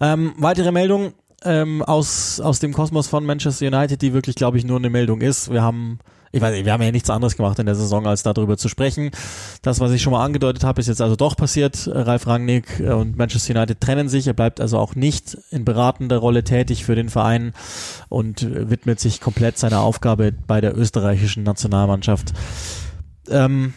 Ähm, 0.00 0.34
weitere 0.36 0.72
Meldung 0.72 1.14
ähm, 1.44 1.82
aus, 1.82 2.40
aus 2.40 2.60
dem 2.60 2.72
Kosmos 2.72 3.06
von 3.08 3.24
Manchester 3.24 3.66
United, 3.66 4.02
die 4.02 4.12
wirklich, 4.12 4.36
glaube 4.36 4.58
ich, 4.58 4.64
nur 4.64 4.78
eine 4.78 4.90
Meldung 4.90 5.20
ist. 5.20 5.50
Wir 5.50 5.62
haben, 5.62 5.98
ich 6.32 6.40
weiß 6.40 6.52
nicht, 6.52 6.64
wir 6.64 6.72
haben 6.72 6.82
ja 6.82 6.90
nichts 6.90 7.08
anderes 7.08 7.36
gemacht 7.36 7.58
in 7.58 7.66
der 7.66 7.74
Saison, 7.74 8.06
als 8.06 8.22
darüber 8.22 8.56
zu 8.56 8.68
sprechen. 8.68 9.10
Das, 9.62 9.80
was 9.80 9.92
ich 9.92 10.02
schon 10.02 10.12
mal 10.12 10.24
angedeutet 10.24 10.64
habe, 10.64 10.80
ist 10.80 10.88
jetzt 10.88 11.00
also 11.00 11.16
doch 11.16 11.36
passiert. 11.36 11.88
Ralf 11.90 12.26
Rangnick 12.26 12.80
und 12.80 13.16
Manchester 13.16 13.54
United 13.54 13.80
trennen 13.80 14.08
sich. 14.08 14.26
Er 14.26 14.34
bleibt 14.34 14.60
also 14.60 14.78
auch 14.78 14.94
nicht 14.94 15.38
in 15.50 15.64
beratender 15.64 16.18
Rolle 16.18 16.44
tätig 16.44 16.84
für 16.84 16.94
den 16.94 17.08
Verein 17.08 17.52
und 18.08 18.46
widmet 18.70 19.00
sich 19.00 19.20
komplett 19.20 19.58
seiner 19.58 19.80
Aufgabe 19.80 20.32
bei 20.46 20.60
der 20.60 20.76
österreichischen 20.76 21.42
Nationalmannschaft. 21.42 22.32
Ähm, 23.28 23.74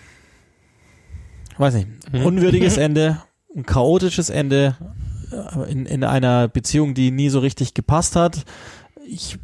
weiß 1.60 1.75
nicht, 1.75 1.88
mhm. 2.12 2.25
unwürdiges 2.25 2.78
Ende, 2.88 3.22
ein 3.56 3.66
chaotisches 3.66 4.30
Ende 4.30 4.75
in, 5.68 5.86
in 5.86 6.04
einer 6.04 6.48
Beziehung, 6.48 6.94
die 6.94 7.12
nie 7.12 7.30
so 7.30 7.39
richtig 7.39 7.74
gepasst 7.74 8.16
hat. 8.16 8.46
Ich 9.08 9.38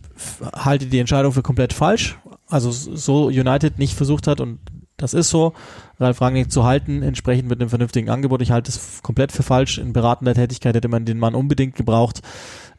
halte 0.53 0.87
die 0.87 0.99
Entscheidung 0.99 1.31
für 1.31 1.43
komplett 1.43 1.73
falsch. 1.73 2.17
Also 2.47 2.71
so 2.71 3.25
United 3.25 3.79
nicht 3.79 3.95
versucht 3.95 4.27
hat 4.27 4.39
und 4.39 4.59
das 4.97 5.13
ist 5.13 5.29
so, 5.29 5.53
Ralf 5.99 6.21
Rangnick 6.21 6.51
zu 6.51 6.63
halten, 6.63 7.03
entsprechend 7.03 7.49
mit 7.49 7.59
einem 7.59 7.69
vernünftigen 7.69 8.09
Angebot. 8.09 8.41
Ich 8.41 8.51
halte 8.51 8.69
es 8.69 9.01
komplett 9.01 9.31
für 9.31 9.43
falsch. 9.43 9.77
In 9.77 9.91
beratender 9.91 10.33
Tätigkeit 10.33 10.75
hätte 10.75 10.87
man 10.87 11.05
den 11.05 11.19
Mann 11.19 11.35
unbedingt 11.35 11.75
gebraucht. 11.75 12.21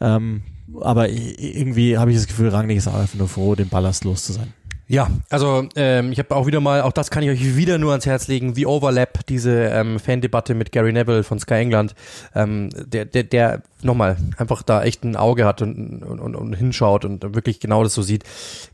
Ähm, 0.00 0.42
aber 0.80 1.08
irgendwie 1.10 1.98
habe 1.98 2.10
ich 2.10 2.16
das 2.16 2.26
Gefühl, 2.26 2.48
Rangnick 2.48 2.78
ist 2.78 2.88
einfach 2.88 3.14
nur 3.14 3.28
froh, 3.28 3.54
den 3.54 3.68
Ballast 3.68 4.04
los 4.04 4.24
zu 4.24 4.32
sein. 4.32 4.54
Ja, 4.88 5.08
also 5.30 5.68
ähm, 5.74 6.12
ich 6.12 6.20
habe 6.20 6.34
auch 6.36 6.46
wieder 6.46 6.60
mal, 6.60 6.82
auch 6.82 6.92
das 6.92 7.10
kann 7.10 7.24
ich 7.24 7.30
euch 7.30 7.56
wieder 7.56 7.76
nur 7.76 7.90
ans 7.90 8.06
Herz 8.06 8.28
legen, 8.28 8.54
The 8.54 8.66
Overlap, 8.66 9.26
diese 9.26 9.64
ähm, 9.64 9.98
Fan-Debatte 9.98 10.54
mit 10.54 10.70
Gary 10.70 10.92
Neville 10.92 11.24
von 11.24 11.40
Sky 11.40 11.54
England, 11.54 11.96
ähm, 12.36 12.70
der, 12.72 13.04
der, 13.04 13.24
der 13.24 13.62
nochmal 13.82 14.16
einfach 14.36 14.62
da 14.62 14.84
echt 14.84 15.02
ein 15.02 15.16
Auge 15.16 15.44
hat 15.44 15.60
und, 15.60 16.04
und, 16.04 16.20
und, 16.20 16.36
und 16.36 16.52
hinschaut 16.54 17.04
und 17.04 17.34
wirklich 17.34 17.58
genau 17.58 17.82
das 17.82 17.94
so 17.94 18.02
sieht. 18.02 18.22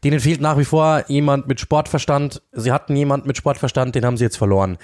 Denen 0.04 0.20
fehlt 0.20 0.42
nach 0.42 0.58
wie 0.58 0.66
vor 0.66 1.04
jemand 1.08 1.48
mit 1.48 1.60
Sportverstand. 1.60 2.42
Sie 2.52 2.72
hatten 2.72 2.94
jemand 2.94 3.24
mit 3.24 3.38
Sportverstand, 3.38 3.94
den 3.94 4.04
haben 4.04 4.18
sie 4.18 4.24
jetzt 4.24 4.36
verloren. 4.36 4.76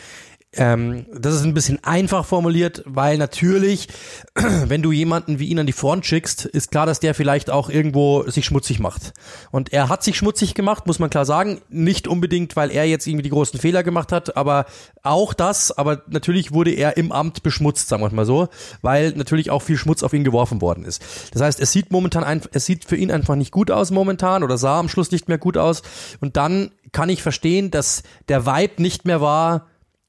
Ähm, 0.54 1.04
das 1.12 1.34
ist 1.34 1.44
ein 1.44 1.52
bisschen 1.52 1.84
einfach 1.84 2.24
formuliert, 2.24 2.82
weil 2.86 3.18
natürlich, 3.18 3.88
wenn 4.34 4.80
du 4.80 4.92
jemanden 4.92 5.38
wie 5.38 5.48
ihn 5.48 5.58
an 5.58 5.66
die 5.66 5.74
Front 5.74 6.06
schickst, 6.06 6.46
ist 6.46 6.70
klar, 6.70 6.86
dass 6.86 7.00
der 7.00 7.14
vielleicht 7.14 7.50
auch 7.50 7.68
irgendwo 7.68 8.22
sich 8.30 8.46
schmutzig 8.46 8.80
macht. 8.80 9.12
Und 9.50 9.74
er 9.74 9.90
hat 9.90 10.02
sich 10.02 10.16
schmutzig 10.16 10.54
gemacht, 10.54 10.86
muss 10.86 11.00
man 11.00 11.10
klar 11.10 11.26
sagen. 11.26 11.60
Nicht 11.68 12.08
unbedingt, 12.08 12.56
weil 12.56 12.70
er 12.70 12.86
jetzt 12.86 13.06
irgendwie 13.06 13.24
die 13.24 13.30
großen 13.30 13.60
Fehler 13.60 13.82
gemacht 13.82 14.10
hat, 14.10 14.38
aber 14.38 14.64
auch 15.02 15.34
das. 15.34 15.76
Aber 15.76 16.02
natürlich 16.06 16.50
wurde 16.50 16.70
er 16.70 16.96
im 16.96 17.12
Amt 17.12 17.42
beschmutzt, 17.42 17.88
sagen 17.88 18.02
wir 18.02 18.10
mal 18.10 18.24
so, 18.24 18.48
weil 18.80 19.12
natürlich 19.12 19.50
auch 19.50 19.60
viel 19.60 19.76
Schmutz 19.76 20.02
auf 20.02 20.14
ihn 20.14 20.24
geworfen 20.24 20.62
worden 20.62 20.86
ist. 20.86 21.02
Das 21.34 21.42
heißt, 21.42 21.60
es 21.60 21.72
sieht 21.72 21.92
momentan 21.92 22.24
einfach, 22.24 22.48
es 22.54 22.64
sieht 22.64 22.86
für 22.86 22.96
ihn 22.96 23.10
einfach 23.10 23.34
nicht 23.34 23.52
gut 23.52 23.70
aus 23.70 23.90
momentan 23.90 24.42
oder 24.42 24.56
sah 24.56 24.78
am 24.78 24.88
Schluss 24.88 25.10
nicht 25.10 25.28
mehr 25.28 25.38
gut 25.38 25.58
aus. 25.58 25.82
Und 26.20 26.38
dann 26.38 26.70
kann 26.92 27.10
ich 27.10 27.22
verstehen, 27.22 27.70
dass 27.70 28.02
der 28.28 28.46
Vibe 28.46 28.80
nicht 28.80 29.04
mehr 29.04 29.20
war, 29.20 29.66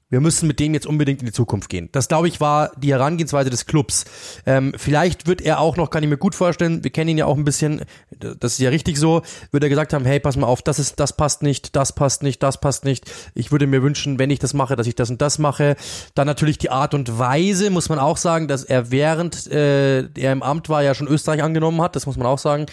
wir 0.10 0.22
müssen 0.22 0.48
mit 0.48 0.60
dem 0.60 0.74
jetzt 0.74 0.88
unbedingt 0.88 1.22
in 1.22 1.28
die 1.28 1.32
Zukunft 1.32 1.70
gehen. 1.70 1.90
Das, 1.92 2.08
glaube 2.08 2.28
ich, 2.28 2.42
war 2.42 2.72
die 2.78 2.92
Herangehensweise 2.92 3.50
des 3.50 3.68
Clubs. 3.68 4.06
Ähm, 4.46 4.74
vielleicht 4.76 5.28
wird 5.28 5.42
er 5.42 5.60
auch 5.60 5.78
noch, 5.78 5.92
kann 5.92 6.04
ich 6.04 6.10
mir 6.10 6.18
gut 6.18 6.34
vorstellen, 6.34 6.84
wir 6.84 6.92
kennen 6.92 7.12
ihn 7.12 7.18
ja 7.20 7.26
auch 7.26 7.38
ein 7.38 7.46
bisschen, 7.46 7.86
das 8.18 8.54
ist 8.54 8.60
ja 8.60 8.70
richtig 8.72 8.98
so, 8.98 9.22
würde 9.52 9.68
er 9.68 9.70
gesagt 9.70 9.94
haben, 9.94 10.06
hey, 10.06 10.20
pass 10.20 10.36
mal 10.36 10.48
auf, 10.48 10.64
das 10.64 10.80
ist, 10.80 11.00
das 11.00 11.16
passt 11.16 11.44
nicht, 11.44 11.76
das 11.76 11.94
passt 11.94 12.24
nicht, 12.24 12.42
das 12.42 12.60
passt 12.60 12.86
nicht. 12.86 13.12
Ich 13.36 13.52
würde 13.52 13.68
mir 13.68 13.84
wünschen, 13.84 14.18
wenn 14.18 14.32
ich 14.32 14.40
das 14.40 14.56
mache, 14.56 14.76
dass 14.76 14.88
ich 14.88 14.96
das 14.96 15.12
und 15.12 15.22
das 15.22 15.38
mache. 15.38 15.76
Dann 16.16 16.26
natürlich 16.26 16.58
die 16.58 16.72
Art 16.72 16.96
und 16.96 17.20
Weise, 17.20 17.70
muss 17.70 17.90
man 17.90 18.00
auch 18.00 18.18
sagen, 18.18 18.48
dass 18.48 18.64
er 18.64 18.90
während 18.90 19.46
äh, 19.48 20.02
er 20.20 20.32
im 20.32 20.42
Amt 20.42 20.70
war, 20.70 20.82
ja 20.82 20.96
schon 20.96 21.08
Österreich 21.08 21.44
angenommen 21.44 21.82
hat, 21.82 21.96
das 21.96 22.08
muss 22.08 22.18
man 22.18 22.26
auch 22.26 22.40
sagen. 22.40 22.66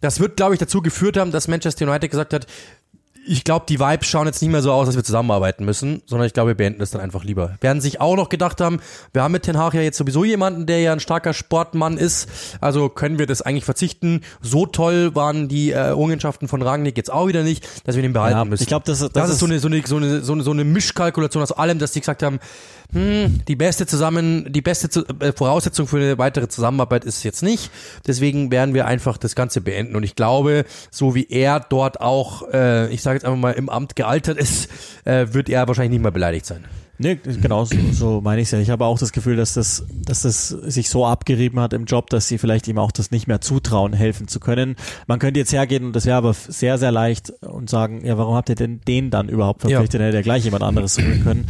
Das 0.00 0.18
wird, 0.18 0.36
glaube 0.36 0.54
ich, 0.54 0.58
dazu 0.58 0.82
geführt 0.82 1.16
haben, 1.16 1.30
dass 1.30 1.46
Manchester 1.46 1.86
United 1.86 2.10
gesagt 2.10 2.32
hat, 2.32 2.46
ich 3.26 3.44
glaube, 3.44 3.66
die 3.68 3.78
Vibes 3.78 4.08
schauen 4.08 4.26
jetzt 4.26 4.40
nicht 4.40 4.50
mehr 4.50 4.62
so 4.62 4.72
aus, 4.72 4.86
dass 4.86 4.96
wir 4.96 5.04
zusammenarbeiten 5.04 5.64
müssen, 5.64 6.02
sondern 6.06 6.26
ich 6.26 6.32
glaube, 6.32 6.48
wir 6.48 6.54
beenden 6.54 6.80
das 6.80 6.90
dann 6.90 7.00
einfach 7.00 7.24
lieber. 7.24 7.56
Werden 7.60 7.80
sich 7.80 8.00
auch 8.00 8.16
noch 8.16 8.28
gedacht 8.28 8.60
haben, 8.60 8.80
wir 9.12 9.22
haben 9.22 9.32
mit 9.32 9.42
Ten 9.42 9.58
Hag 9.58 9.74
ja 9.74 9.82
jetzt 9.82 9.98
sowieso 9.98 10.24
jemanden, 10.24 10.66
der 10.66 10.80
ja 10.80 10.92
ein 10.92 11.00
starker 11.00 11.34
Sportmann 11.34 11.98
ist, 11.98 12.28
also 12.60 12.88
können 12.88 13.18
wir 13.18 13.26
das 13.26 13.42
eigentlich 13.42 13.64
verzichten. 13.64 14.22
So 14.40 14.66
toll 14.66 15.14
waren 15.14 15.48
die 15.48 15.70
äh, 15.70 15.74
Errungenschaften 15.74 16.48
von 16.48 16.62
Rangnick 16.62 16.96
jetzt 16.96 17.12
auch 17.12 17.28
wieder 17.28 17.42
nicht, 17.42 17.66
dass 17.84 17.96
wir 17.96 18.02
den 18.02 18.12
behalten 18.12 18.38
ja, 18.38 18.44
müssen. 18.44 18.62
Ich 18.62 18.68
glaube, 18.68 18.84
das, 18.86 19.00
das, 19.00 19.12
das, 19.12 19.30
ist 19.30 19.38
so 19.38 19.46
eine, 19.46 19.58
so, 19.58 19.68
eine, 19.68 19.82
so, 19.86 19.96
eine, 19.96 20.22
so, 20.22 20.32
eine, 20.32 20.42
so 20.42 20.50
eine 20.50 20.64
Mischkalkulation 20.64 21.42
aus 21.42 21.52
allem, 21.52 21.78
dass 21.78 21.92
die 21.92 22.00
gesagt 22.00 22.22
haben, 22.22 22.40
hm, 22.92 23.40
die 23.46 23.56
beste 23.56 23.86
zusammen, 23.86 24.52
die 24.52 24.62
beste 24.62 25.04
äh, 25.20 25.32
Voraussetzung 25.32 25.86
für 25.86 25.98
eine 25.98 26.18
weitere 26.18 26.48
Zusammenarbeit 26.48 27.04
ist 27.04 27.22
jetzt 27.22 27.42
nicht. 27.42 27.70
Deswegen 28.06 28.50
werden 28.50 28.74
wir 28.74 28.86
einfach 28.86 29.16
das 29.16 29.34
Ganze 29.34 29.60
beenden. 29.60 29.96
Und 29.96 30.02
ich 30.02 30.16
glaube, 30.16 30.64
so 30.90 31.14
wie 31.14 31.26
er 31.28 31.60
dort 31.60 32.00
auch, 32.00 32.48
äh, 32.52 32.92
ich 32.92 33.02
sage 33.02 33.16
jetzt 33.16 33.24
einfach 33.24 33.38
mal, 33.38 33.52
im 33.52 33.68
Amt 33.68 33.96
gealtert 33.96 34.38
ist, 34.38 34.68
äh, 35.04 35.26
wird 35.32 35.48
er 35.48 35.68
wahrscheinlich 35.68 35.92
nicht 35.92 36.02
mehr 36.02 36.10
beleidigt 36.10 36.46
sein. 36.46 36.64
Nee, 37.02 37.18
genau, 37.24 37.64
so, 37.64 37.76
so 37.92 38.20
meine 38.20 38.42
ich 38.42 38.48
es 38.48 38.50
ja. 38.50 38.58
Ich 38.58 38.68
habe 38.68 38.84
auch 38.84 38.98
das 38.98 39.12
Gefühl, 39.12 39.34
dass 39.34 39.54
das, 39.54 39.86
dass 39.90 40.20
das 40.20 40.48
sich 40.48 40.90
so 40.90 41.06
abgerieben 41.06 41.58
hat 41.58 41.72
im 41.72 41.86
Job, 41.86 42.10
dass 42.10 42.28
sie 42.28 42.36
vielleicht 42.36 42.68
ihm 42.68 42.76
auch 42.76 42.92
das 42.92 43.10
nicht 43.10 43.26
mehr 43.26 43.40
zutrauen, 43.40 43.94
helfen 43.94 44.28
zu 44.28 44.38
können. 44.38 44.76
Man 45.06 45.18
könnte 45.18 45.40
jetzt 45.40 45.50
hergehen 45.50 45.86
und 45.86 45.96
das 45.96 46.04
wäre 46.04 46.18
aber 46.18 46.34
sehr, 46.34 46.76
sehr 46.76 46.92
leicht 46.92 47.30
und 47.40 47.70
sagen, 47.70 48.04
ja, 48.04 48.18
warum 48.18 48.34
habt 48.34 48.50
ihr 48.50 48.54
denn 48.54 48.82
den 48.86 49.08
dann 49.08 49.30
überhaupt 49.30 49.62
verpflichtet? 49.62 49.94
Ja. 49.94 49.98
Dann 50.00 50.06
hätte 50.08 50.18
er 50.18 50.22
gleich 50.22 50.44
jemand 50.44 50.62
anderes 50.62 50.92
suchen 50.92 51.24
können, 51.24 51.46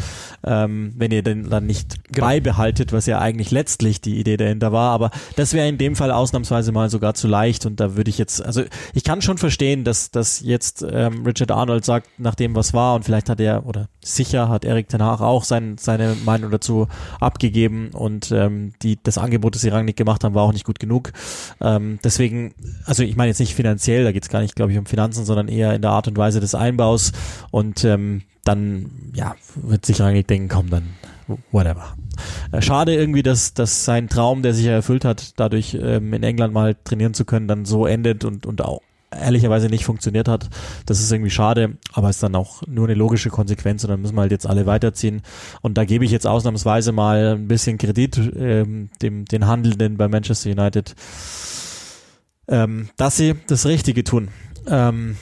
ähm, 0.47 0.93
wenn 0.97 1.11
ihr 1.11 1.25
den 1.25 1.51
dann 1.51 1.67
nicht 1.67 2.05
genau. 2.13 2.29
beibehaltet, 2.29 2.93
was 2.93 3.07
ja 3.07 3.19
eigentlich 3.19 3.51
letztlich 3.51 4.01
die 4.01 4.21
Idee 4.21 4.37
dahinter 4.37 4.71
war. 4.71 4.93
Aber 4.93 5.11
das 5.35 5.53
wäre 5.53 5.67
in 5.67 5.79
dem 5.79 5.97
Fall 5.97 6.13
ausnahmsweise 6.13 6.71
mal 6.71 6.91
sogar 6.91 7.15
zu 7.15 7.27
leicht 7.27 7.67
und 7.67 7.81
da 7.81 7.97
würde 7.97 8.09
ich 8.09 8.19
jetzt, 8.19 8.41
also 8.41 8.63
ich 8.95 9.03
kann 9.03 9.21
schon 9.21 9.37
verstehen, 9.37 9.83
dass, 9.83 10.13
dass 10.13 10.39
jetzt 10.39 10.87
ähm, 10.89 11.27
Richard 11.27 11.51
Arnold 11.51 11.85
sagt, 11.85 12.09
nach 12.21 12.37
dem 12.37 12.55
was 12.55 12.73
war 12.73 12.95
und 12.95 13.05
vielleicht 13.05 13.29
hat 13.29 13.41
er, 13.41 13.67
oder 13.67 13.89
sicher 14.03 14.49
hat 14.49 14.65
Erik 14.65 14.89
Ten 14.89 15.03
Hag 15.03 15.21
auch 15.21 15.45
sein, 15.45 15.77
seine 15.79 16.17
Meinung 16.25 16.51
dazu 16.51 16.89
abgegeben 17.21 17.91
und 17.93 18.33
ähm, 18.33 18.73
die, 18.83 18.99
das 19.03 19.19
Angebot, 19.19 19.55
das 19.55 19.63
sie 19.63 19.69
Rangnick 19.69 19.97
gemacht 19.97 20.25
haben, 20.25 20.35
war 20.35 20.45
auch 20.45 20.53
nicht 20.53 20.65
gut 20.65 20.79
genug. 20.79 21.13
Ähm, 21.61 21.99
deswegen, 22.03 22.55
also 22.85 23.03
ich 23.03 23.17
meine 23.17 23.29
jetzt 23.29 23.41
nicht 23.41 23.55
finanziell, 23.55 24.05
da 24.05 24.13
geht 24.13 24.23
es 24.23 24.29
gar 24.29 24.41
nicht, 24.41 24.57
glaube 24.57 24.73
ich, 24.73 24.79
um 24.79 24.87
Finanzen, 24.87 25.25
sondern 25.25 25.49
eher 25.49 25.75
in 25.75 25.83
der 25.83 25.91
Art 25.91 26.09
und 26.09 26.17
Weise 26.17 26.41
des 26.41 26.55
Einbaus 26.55 27.13
und 27.51 27.85
ähm, 27.85 28.23
dann, 28.45 28.91
ja, 29.15 29.35
wird 29.55 29.85
sich 29.85 30.01
Rangnick 30.01 30.27
denken, 30.27 30.49
komm, 30.49 30.71
dann 30.71 30.95
whatever. 31.53 31.95
Äh, 32.53 32.63
schade 32.63 32.95
irgendwie, 32.95 33.23
dass, 33.23 33.55
dass 33.55 33.85
sein 33.85 34.09
Traum, 34.09 34.43
der 34.43 34.55
sich 34.55 34.67
erfüllt 34.67 35.05
hat, 35.05 35.39
dadurch 35.39 35.75
ähm, 35.81 36.13
in 36.13 36.23
England 36.23 36.55
mal 36.55 36.75
trainieren 36.85 37.15
zu 37.15 37.25
können, 37.25 37.49
dann 37.49 37.65
so 37.65 37.87
endet 37.87 38.25
und, 38.25 38.47
und 38.47 38.63
auch 38.63 38.81
ehrlicherweise 39.11 39.69
nicht 39.69 39.85
funktioniert 39.85 40.29
hat. 40.29 40.49
Das 40.87 41.01
ist 41.01 41.11
irgendwie 41.11 41.31
schade, 41.31 41.79
aber 41.93 42.11
ist 42.11 42.23
dann 42.23 42.35
auch 42.35 42.63
nur 42.67 42.87
eine 42.87 42.95
logische 42.95 43.31
Konsequenz 43.31 43.85
und 43.85 43.91
dann 43.91 44.01
müssen 44.01 44.15
wir 44.15 44.23
halt 44.23 44.33
jetzt 44.33 44.47
alle 44.47 44.67
weiterziehen. 44.67 45.23
Und 45.63 45.77
da 45.79 45.85
gebe 45.85 46.05
ich 46.05 46.11
jetzt 46.11 46.27
ausnahmsweise 46.27 46.93
mal 46.93 47.37
ein 47.37 47.49
bisschen 47.49 47.79
Kredit 47.79 48.19
ähm, 48.37 48.91
dem 49.03 49.25
den 49.25 49.47
Handelnden 49.47 49.97
bei 49.97 50.09
Manchester 50.09 50.51
United, 50.51 50.95
ähm, 52.49 52.91
dass 52.97 53.17
sie 53.17 53.35
das 53.47 53.67
Richtige 53.67 54.05
tun. 54.05 54.29
Ähm, 54.67 55.17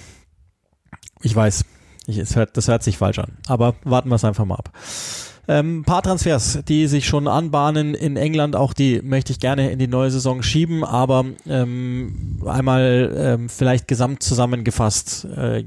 ich 1.23 1.35
weiß, 1.35 1.64
ich, 2.07 2.18
es 2.18 2.37
hört, 2.37 2.57
das 2.57 2.68
hört 2.68 2.83
sich 2.83 2.99
falsch 2.99 3.18
an, 3.18 3.38
aber 3.47 3.75
warten 3.85 4.09
wir 4.09 4.16
es 4.16 4.25
einfach 4.25 4.45
mal 4.45 4.57
ab. 4.57 4.73
Ähm, 5.50 5.82
paar 5.84 6.02
Transfers, 6.02 6.58
die 6.68 6.86
sich 6.88 7.06
schon 7.06 7.26
anbahnen 7.26 7.94
in 7.94 8.18
England, 8.18 8.54
auch 8.54 8.74
die 8.74 9.00
möchte 9.02 9.32
ich 9.32 9.40
gerne 9.40 9.70
in 9.70 9.78
die 9.78 9.88
neue 9.88 10.10
Saison 10.10 10.42
schieben, 10.42 10.84
aber 10.84 11.24
ähm, 11.48 12.42
einmal 12.44 13.14
ähm, 13.16 13.48
vielleicht 13.48 13.88
gesamt 13.88 14.22
zusammengefasst. 14.22 15.24
Äh, 15.24 15.64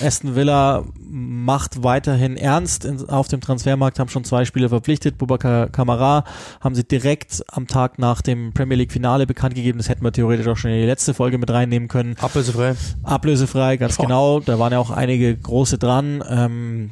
Aston 0.00 0.36
Villa 0.36 0.84
macht 1.08 1.82
weiterhin 1.82 2.36
ernst 2.36 2.84
in, 2.84 3.08
auf 3.08 3.26
dem 3.26 3.40
Transfermarkt, 3.40 3.98
haben 3.98 4.08
schon 4.08 4.22
zwei 4.22 4.44
Spieler 4.44 4.68
verpflichtet. 4.68 5.18
Bubakar 5.18 5.70
Kamara 5.70 6.22
haben 6.60 6.76
sie 6.76 6.84
direkt 6.84 7.42
am 7.50 7.66
Tag 7.66 7.98
nach 7.98 8.22
dem 8.22 8.52
Premier 8.52 8.76
League 8.76 8.92
Finale 8.92 9.26
bekannt 9.26 9.56
gegeben. 9.56 9.78
Das 9.78 9.88
hätten 9.88 10.04
wir 10.04 10.12
theoretisch 10.12 10.46
auch 10.46 10.56
schon 10.56 10.70
in 10.70 10.80
die 10.80 10.86
letzte 10.86 11.14
Folge 11.14 11.38
mit 11.38 11.50
reinnehmen 11.50 11.88
können. 11.88 12.14
Ablösefrei. 12.20 12.76
Ablösefrei, 13.02 13.76
ganz 13.76 13.98
oh. 13.98 14.02
genau. 14.02 14.38
Da 14.38 14.60
waren 14.60 14.70
ja 14.72 14.78
auch 14.78 14.90
einige 14.90 15.36
große 15.36 15.78
dran. 15.78 16.22
Ähm, 16.30 16.90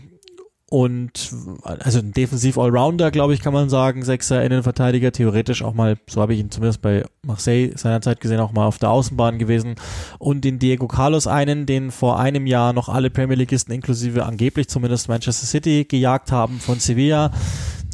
und 0.75 1.33
also 1.63 2.01
ein 2.01 2.11
defensiv 2.11 2.59
Allrounder, 2.59 3.13
glaube 3.13 3.33
ich, 3.33 3.41
kann 3.41 3.53
man 3.53 3.69
sagen, 3.69 4.03
Sechser 4.03 4.43
Innenverteidiger, 4.43 5.13
theoretisch 5.13 5.63
auch 5.63 5.73
mal, 5.73 5.97
so 6.09 6.21
habe 6.21 6.35
ich 6.35 6.41
ihn 6.41 6.51
zumindest 6.51 6.83
bei 6.83 7.05
Marseille 7.23 7.71
seinerzeit 7.77 8.21
gesehen, 8.21 8.41
auch 8.41 8.51
mal 8.51 8.67
auf 8.67 8.79
der 8.79 8.91
Außenbahn 8.91 9.39
gewesen. 9.39 9.77
Und 10.19 10.45
den 10.45 10.59
Diego 10.59 10.89
Carlos 10.89 11.29
einen, 11.29 11.67
den 11.67 11.93
vor 11.93 12.19
einem 12.19 12.49
Jahr 12.49 12.73
noch 12.73 12.89
alle 12.89 13.09
Premier 13.09 13.37
Leagueisten 13.37 13.73
inklusive 13.73 14.27
angeblich 14.27 14.67
zumindest 14.69 15.09
Manchester 15.09 15.47
City 15.47 15.85
gejagt 15.85 16.33
haben 16.33 16.59
von 16.59 16.81
Sevilla 16.81 17.31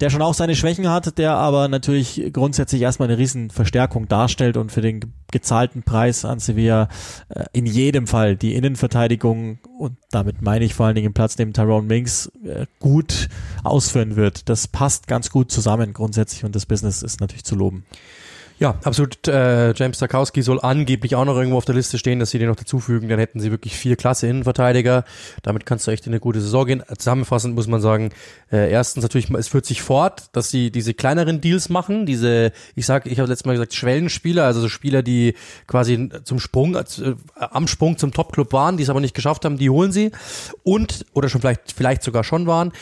der 0.00 0.10
schon 0.10 0.22
auch 0.22 0.34
seine 0.34 0.56
Schwächen 0.56 0.88
hat, 0.88 1.18
der 1.18 1.34
aber 1.34 1.68
natürlich 1.68 2.30
grundsätzlich 2.32 2.82
erstmal 2.82 3.08
eine 3.08 3.18
riesen 3.18 3.50
Verstärkung 3.50 4.08
darstellt 4.08 4.56
und 4.56 4.72
für 4.72 4.80
den 4.80 5.12
gezahlten 5.30 5.82
Preis 5.82 6.24
an 6.24 6.40
Sevilla 6.40 6.88
äh, 7.28 7.44
in 7.52 7.66
jedem 7.66 8.06
Fall 8.06 8.36
die 8.36 8.54
Innenverteidigung 8.54 9.58
und 9.78 9.96
damit 10.10 10.42
meine 10.42 10.64
ich 10.64 10.74
vor 10.74 10.86
allen 10.86 10.94
Dingen 10.94 11.12
Platz 11.12 11.38
neben 11.38 11.52
Tyrone 11.52 11.86
Minks 11.86 12.30
äh, 12.44 12.66
gut 12.80 13.28
ausführen 13.62 14.16
wird. 14.16 14.48
Das 14.48 14.68
passt 14.68 15.06
ganz 15.06 15.30
gut 15.30 15.52
zusammen 15.52 15.92
grundsätzlich 15.92 16.44
und 16.44 16.56
das 16.56 16.66
Business 16.66 17.02
ist 17.02 17.20
natürlich 17.20 17.44
zu 17.44 17.54
loben. 17.54 17.84
Ja, 18.60 18.78
absolut. 18.84 19.26
Äh, 19.26 19.72
James 19.72 19.96
Tarkowski 19.96 20.42
soll 20.42 20.60
angeblich 20.60 21.16
auch 21.16 21.24
noch 21.24 21.34
irgendwo 21.34 21.56
auf 21.56 21.64
der 21.64 21.74
Liste 21.74 21.96
stehen, 21.96 22.18
dass 22.18 22.28
sie 22.28 22.38
den 22.38 22.48
noch 22.48 22.56
dazufügen. 22.56 23.08
Dann 23.08 23.18
hätten 23.18 23.40
sie 23.40 23.50
wirklich 23.50 23.74
vier 23.74 23.96
klasse 23.96 24.26
Innenverteidiger. 24.26 25.04
Damit 25.42 25.64
kannst 25.64 25.86
du 25.86 25.90
echt 25.92 26.06
in 26.06 26.12
eine 26.12 26.20
gute 26.20 26.42
Saison 26.42 26.66
gehen. 26.66 26.82
Zusammenfassend 26.98 27.54
muss 27.54 27.68
man 27.68 27.80
sagen, 27.80 28.10
äh, 28.52 28.70
erstens 28.70 29.02
natürlich, 29.02 29.30
es 29.30 29.48
führt 29.48 29.64
sich 29.64 29.80
fort, 29.80 30.28
dass 30.32 30.50
sie 30.50 30.70
diese 30.70 30.92
kleineren 30.92 31.40
Deals 31.40 31.70
machen. 31.70 32.04
Diese, 32.04 32.52
ich 32.74 32.84
sag, 32.84 33.06
ich 33.06 33.18
habe 33.18 33.30
letztes 33.30 33.46
Mal 33.46 33.52
gesagt, 33.52 33.72
Schwellenspieler, 33.72 34.44
also 34.44 34.60
so 34.60 34.68
Spieler, 34.68 35.02
die 35.02 35.36
quasi 35.66 36.10
zum 36.24 36.38
Sprung, 36.38 36.76
äh, 36.76 36.84
am 37.34 37.66
Sprung 37.66 37.96
zum 37.96 38.12
Topclub 38.12 38.52
waren, 38.52 38.76
die 38.76 38.82
es 38.82 38.90
aber 38.90 39.00
nicht 39.00 39.14
geschafft 39.14 39.46
haben, 39.46 39.56
die 39.56 39.70
holen 39.70 39.90
sie. 39.90 40.12
Und, 40.64 41.06
oder 41.14 41.30
schon 41.30 41.40
vielleicht, 41.40 41.72
vielleicht 41.72 42.02
sogar 42.02 42.24
schon 42.24 42.46
waren 42.46 42.72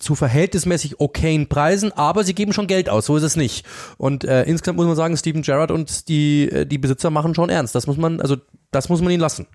zu 0.00 0.14
verhältnismäßig 0.14 0.98
okayen 0.98 1.48
Preisen, 1.48 1.92
aber 1.92 2.24
sie 2.24 2.34
geben 2.34 2.52
schon 2.52 2.66
Geld 2.66 2.88
aus, 2.88 3.06
so 3.06 3.16
ist 3.16 3.22
es 3.22 3.36
nicht. 3.36 3.64
Und 3.98 4.24
äh, 4.24 4.42
insgesamt 4.44 4.76
muss 4.78 4.86
man 4.86 4.96
sagen, 4.96 5.16
Steven 5.16 5.42
Gerrard 5.42 5.70
und 5.70 6.08
die, 6.08 6.50
äh, 6.50 6.66
die 6.66 6.78
Besitzer 6.78 7.10
machen 7.10 7.34
schon 7.34 7.50
ernst. 7.50 7.74
Das 7.74 7.86
muss 7.86 7.96
man, 7.96 8.20
also 8.20 8.36
das 8.70 8.88
muss 8.88 9.00
man 9.00 9.10
ihnen 9.10 9.20
lassen. 9.20 9.46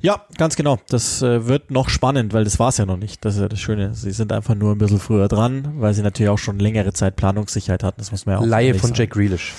Ja, 0.00 0.26
ganz 0.36 0.56
genau. 0.56 0.78
Das 0.88 1.22
äh, 1.22 1.46
wird 1.46 1.70
noch 1.70 1.88
spannend, 1.88 2.32
weil 2.32 2.42
das 2.42 2.58
war 2.58 2.70
es 2.70 2.76
ja 2.76 2.86
noch 2.86 2.96
nicht. 2.96 3.24
Das 3.24 3.36
ist 3.36 3.40
ja 3.40 3.48
das 3.48 3.60
Schöne. 3.60 3.94
Sie 3.94 4.10
sind 4.10 4.32
einfach 4.32 4.56
nur 4.56 4.72
ein 4.72 4.78
bisschen 4.78 4.98
früher 4.98 5.28
dran, 5.28 5.74
weil 5.76 5.94
sie 5.94 6.02
natürlich 6.02 6.30
auch 6.30 6.38
schon 6.38 6.58
längere 6.58 6.92
Zeit 6.92 7.14
Planungssicherheit 7.14 7.84
hatten. 7.84 8.00
Das 8.00 8.10
muss 8.10 8.26
man 8.26 8.34
ja 8.34 8.40
auch 8.40 8.46
Laie 8.46 8.74
von 8.74 8.88
sagen. 8.88 8.94
Jack 8.98 9.10
Grealish 9.10 9.52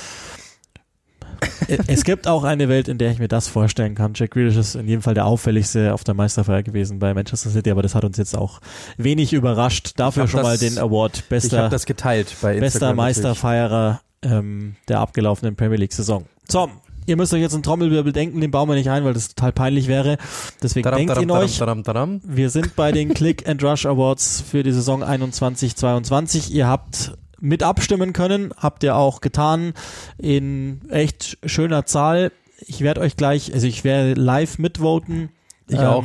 es 1.87 2.03
gibt 2.03 2.27
auch 2.27 2.43
eine 2.43 2.69
Welt, 2.69 2.87
in 2.87 2.97
der 2.97 3.11
ich 3.11 3.19
mir 3.19 3.27
das 3.27 3.47
vorstellen 3.47 3.95
kann. 3.95 4.13
Jack 4.15 4.31
Grealish 4.31 4.57
ist 4.57 4.75
in 4.75 4.87
jedem 4.87 5.01
Fall 5.01 5.13
der 5.13 5.25
auffälligste 5.25 5.93
auf 5.93 6.03
der 6.03 6.13
Meisterfeier 6.13 6.63
gewesen 6.63 6.99
bei 6.99 7.13
Manchester 7.13 7.49
City, 7.49 7.71
aber 7.71 7.81
das 7.81 7.95
hat 7.95 8.03
uns 8.03 8.17
jetzt 8.17 8.37
auch 8.37 8.59
wenig 8.97 9.33
überrascht. 9.33 9.93
Dafür 9.97 10.27
schon 10.27 10.41
das, 10.41 10.47
mal 10.47 10.57
den 10.57 10.77
Award 10.77 11.29
bester, 11.29 11.57
ich 11.57 11.63
hab 11.63 11.71
das 11.71 11.85
geteilt 11.85 12.35
bei 12.41 12.59
bester 12.59 12.93
Meisterfeierer 12.93 14.01
ähm, 14.23 14.75
der 14.87 14.99
abgelaufenen 14.99 15.55
Premier 15.55 15.77
League 15.77 15.93
Saison. 15.93 16.25
So, 16.47 16.69
ihr 17.05 17.17
müsst 17.17 17.33
euch 17.33 17.41
jetzt 17.41 17.53
einen 17.53 17.63
Trommelwirbel 17.63 18.13
denken, 18.13 18.41
den 18.41 18.51
bauen 18.51 18.67
wir 18.69 18.75
nicht 18.75 18.89
ein, 18.89 19.03
weil 19.03 19.13
das 19.13 19.29
total 19.29 19.51
peinlich 19.51 19.87
wäre. 19.87 20.17
Deswegen 20.61 20.83
taram, 20.83 20.97
denkt 20.97 21.13
taram, 21.13 21.23
ihn 21.23 21.31
euch. 21.31 21.57
Taram, 21.57 22.21
wir 22.23 22.49
sind 22.49 22.75
bei 22.75 22.91
den 22.91 23.13
Click 23.13 23.47
and 23.47 23.63
Rush 23.63 23.85
Awards 23.85 24.43
für 24.49 24.63
die 24.63 24.71
Saison 24.71 25.03
21-22. 25.03 26.51
Ihr 26.51 26.67
habt 26.67 27.13
mit 27.43 27.61
abstimmen 27.61 28.13
können. 28.13 28.53
Habt 28.57 28.83
ihr 28.83 28.95
auch 28.95 29.21
getan 29.21 29.73
in 30.17 30.81
echt 30.89 31.37
schöner 31.45 31.85
Zahl. 31.85 32.31
Ich 32.65 32.81
werde 32.81 33.01
euch 33.01 33.17
gleich, 33.17 33.53
also 33.53 33.67
ich 33.67 33.83
werde 33.83 34.19
live 34.19 34.57
mitvoten. 34.57 35.29
Ich 35.67 35.77
ähm, 35.77 35.85
auch. 35.85 36.03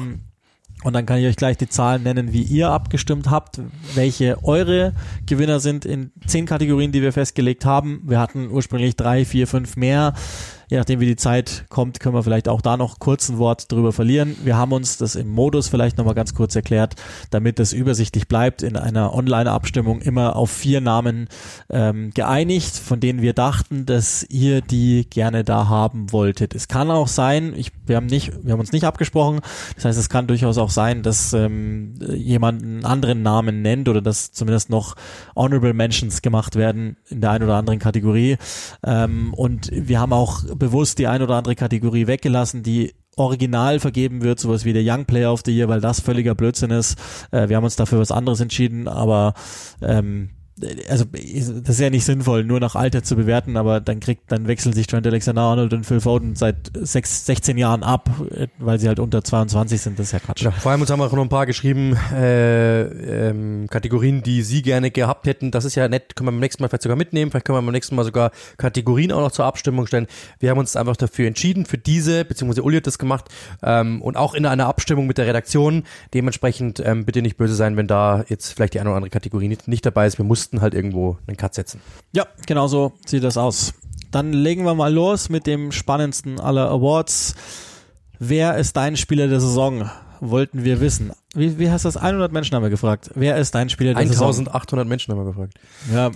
Und 0.84 0.92
dann 0.92 1.06
kann 1.06 1.18
ich 1.18 1.26
euch 1.26 1.36
gleich 1.36 1.56
die 1.56 1.68
Zahlen 1.68 2.02
nennen, 2.02 2.32
wie 2.32 2.42
ihr 2.42 2.70
abgestimmt 2.70 3.30
habt, 3.30 3.60
welche 3.94 4.44
eure 4.44 4.94
Gewinner 5.26 5.58
sind 5.58 5.84
in 5.84 6.12
zehn 6.26 6.46
Kategorien, 6.46 6.92
die 6.92 7.02
wir 7.02 7.12
festgelegt 7.12 7.64
haben. 7.64 8.02
Wir 8.04 8.20
hatten 8.20 8.50
ursprünglich 8.50 8.96
drei, 8.96 9.24
vier, 9.24 9.46
fünf 9.46 9.76
mehr 9.76 10.14
je 10.68 10.76
nachdem 10.76 11.00
wie 11.00 11.06
die 11.06 11.16
Zeit 11.16 11.64
kommt, 11.68 12.00
können 12.00 12.14
wir 12.14 12.22
vielleicht 12.22 12.48
auch 12.48 12.60
da 12.60 12.76
noch 12.76 12.98
kurz 12.98 13.28
ein 13.28 13.38
Wort 13.38 13.70
drüber 13.72 13.92
verlieren. 13.92 14.36
Wir 14.44 14.56
haben 14.56 14.72
uns 14.72 14.98
das 14.98 15.14
im 15.14 15.28
Modus 15.28 15.68
vielleicht 15.68 15.98
nochmal 15.98 16.14
ganz 16.14 16.34
kurz 16.34 16.54
erklärt, 16.54 16.94
damit 17.30 17.58
es 17.58 17.72
übersichtlich 17.72 18.28
bleibt, 18.28 18.62
in 18.62 18.76
einer 18.76 19.14
Online-Abstimmung 19.14 20.00
immer 20.00 20.36
auf 20.36 20.50
vier 20.50 20.80
Namen 20.80 21.28
ähm, 21.70 22.10
geeinigt, 22.12 22.76
von 22.76 23.00
denen 23.00 23.22
wir 23.22 23.32
dachten, 23.32 23.86
dass 23.86 24.24
ihr 24.28 24.60
die 24.60 25.06
gerne 25.08 25.44
da 25.44 25.68
haben 25.68 26.12
wolltet. 26.12 26.54
Es 26.54 26.68
kann 26.68 26.90
auch 26.90 27.08
sein, 27.08 27.54
ich, 27.56 27.72
wir 27.86 27.96
haben 27.96 28.06
nicht, 28.06 28.32
wir 28.44 28.52
haben 28.52 28.60
uns 28.60 28.72
nicht 28.72 28.84
abgesprochen, 28.84 29.40
das 29.74 29.86
heißt, 29.86 29.98
es 29.98 30.08
kann 30.08 30.26
durchaus 30.26 30.58
auch 30.58 30.70
sein, 30.70 31.02
dass 31.02 31.32
ähm, 31.32 31.94
jemand 32.00 32.62
einen 32.62 32.84
anderen 32.84 33.22
Namen 33.22 33.62
nennt 33.62 33.88
oder 33.88 34.02
dass 34.02 34.32
zumindest 34.32 34.70
noch 34.70 34.96
Honorable 35.34 35.72
Mentions 35.72 36.20
gemacht 36.20 36.56
werden 36.56 36.96
in 37.08 37.20
der 37.20 37.30
einen 37.30 37.44
oder 37.44 37.56
anderen 37.56 37.78
Kategorie. 37.78 38.36
Ähm, 38.84 39.32
und 39.34 39.70
wir 39.72 40.00
haben 40.00 40.12
auch 40.12 40.42
bewusst 40.58 40.98
die 40.98 41.06
ein 41.06 41.22
oder 41.22 41.36
andere 41.36 41.54
Kategorie 41.54 42.06
weggelassen, 42.06 42.62
die 42.62 42.94
original 43.16 43.80
vergeben 43.80 44.22
wird, 44.22 44.38
sowas 44.38 44.64
wie 44.64 44.72
der 44.72 44.82
Young 44.84 45.04
Player 45.04 45.32
of 45.32 45.42
the 45.44 45.56
Year, 45.56 45.68
weil 45.68 45.80
das 45.80 46.00
völliger 46.00 46.34
Blödsinn 46.34 46.70
ist. 46.70 46.98
Äh, 47.30 47.48
wir 47.48 47.56
haben 47.56 47.64
uns 47.64 47.76
dafür 47.76 47.98
was 47.98 48.12
anderes 48.12 48.40
entschieden, 48.40 48.88
aber 48.88 49.34
ähm, 49.82 50.30
also 50.88 51.04
das 51.04 51.68
ist 51.68 51.80
ja 51.80 51.90
nicht 51.90 52.04
sinnvoll, 52.04 52.44
nur 52.44 52.60
nach 52.60 52.74
Alter 52.74 53.02
zu 53.02 53.16
bewerten, 53.16 53.56
aber 53.56 53.80
dann 53.80 54.00
kriegt, 54.00 54.30
dann 54.30 54.46
wechseln 54.46 54.72
sich 54.72 54.86
Trent 54.86 55.06
Alexander-Arnold 55.06 55.72
und 55.72 55.84
Phil 55.84 56.00
Foden 56.00 56.36
seit 56.36 56.70
sechs, 56.74 57.26
16 57.26 57.58
Jahren 57.58 57.82
ab, 57.82 58.10
weil 58.58 58.78
sie 58.78 58.88
halt 58.88 58.98
unter 58.98 59.22
22 59.22 59.80
sind. 59.80 59.98
Das 59.98 60.06
ist 60.06 60.12
ja 60.12 60.18
Quatsch. 60.18 60.42
Ja, 60.42 60.50
vor 60.50 60.72
allem 60.72 60.80
uns 60.80 60.90
haben 60.90 61.00
auch 61.00 61.12
noch 61.12 61.22
ein 61.22 61.28
paar 61.28 61.46
geschrieben, 61.46 61.96
äh, 62.12 62.82
ähm, 63.28 63.66
Kategorien, 63.70 64.22
die 64.22 64.42
sie 64.42 64.62
gerne 64.62 64.90
gehabt 64.90 65.26
hätten. 65.26 65.50
Das 65.50 65.64
ist 65.64 65.74
ja 65.74 65.88
nett, 65.88 66.16
können 66.16 66.28
wir 66.28 66.32
beim 66.32 66.40
nächsten 66.40 66.62
Mal 66.62 66.68
vielleicht 66.68 66.82
sogar 66.82 66.96
mitnehmen. 66.96 67.30
Vielleicht 67.30 67.46
können 67.46 67.58
wir 67.58 67.62
beim 67.62 67.72
nächsten 67.72 67.94
Mal 67.94 68.04
sogar 68.04 68.30
Kategorien 68.56 69.12
auch 69.12 69.20
noch 69.20 69.32
zur 69.32 69.44
Abstimmung 69.44 69.86
stellen. 69.86 70.06
Wir 70.38 70.50
haben 70.50 70.58
uns 70.58 70.76
einfach 70.76 70.96
dafür 70.96 71.26
entschieden, 71.26 71.66
für 71.66 71.78
diese, 71.78 72.24
beziehungsweise 72.24 72.62
Uli 72.62 72.76
hat 72.76 72.86
das 72.86 72.98
gemacht, 72.98 73.26
ähm, 73.62 74.02
und 74.02 74.16
auch 74.16 74.34
in 74.34 74.46
einer 74.46 74.66
Abstimmung 74.66 75.06
mit 75.06 75.18
der 75.18 75.26
Redaktion. 75.26 75.84
Dementsprechend 76.14 76.80
ähm, 76.80 77.04
bitte 77.04 77.22
nicht 77.22 77.36
böse 77.36 77.54
sein, 77.54 77.76
wenn 77.76 77.86
da 77.86 78.24
jetzt 78.28 78.52
vielleicht 78.52 78.74
die 78.74 78.80
eine 78.80 78.90
oder 78.90 78.96
andere 78.96 79.10
Kategorie 79.10 79.48
nicht, 79.48 79.68
nicht 79.68 79.84
dabei 79.84 80.06
ist. 80.06 80.18
Wir 80.18 80.24
mussten 80.24 80.47
mussten 80.48 80.62
halt 80.62 80.74
irgendwo 80.74 81.18
einen 81.26 81.36
Cut 81.36 81.54
setzen. 81.54 81.80
Ja, 82.12 82.26
genau 82.46 82.68
so 82.68 82.92
sieht 83.06 83.22
das 83.22 83.36
aus. 83.36 83.74
Dann 84.10 84.32
legen 84.32 84.64
wir 84.64 84.74
mal 84.74 84.92
los 84.92 85.28
mit 85.28 85.46
dem 85.46 85.72
spannendsten 85.72 86.40
aller 86.40 86.70
Awards. 86.70 87.34
Wer 88.18 88.56
ist 88.56 88.76
dein 88.76 88.96
Spieler 88.96 89.28
der 89.28 89.40
Saison? 89.40 89.90
Wollten 90.20 90.64
wir 90.64 90.80
wissen. 90.80 91.12
Wie, 91.34 91.58
wie 91.58 91.70
heißt 91.70 91.84
das? 91.84 91.96
100 91.98 92.32
Menschen 92.32 92.56
haben 92.56 92.62
wir 92.62 92.70
gefragt. 92.70 93.10
Wer 93.14 93.36
ist 93.36 93.54
dein 93.54 93.68
Spieler 93.68 93.92
der 93.92 94.00
1800 94.00 94.34
Saison? 94.34 94.46
1800 94.54 94.88
Menschen 94.88 95.12
haben 95.12 95.20
wir 95.20 95.26
gefragt. 95.26 95.54
Ja, 95.92 96.10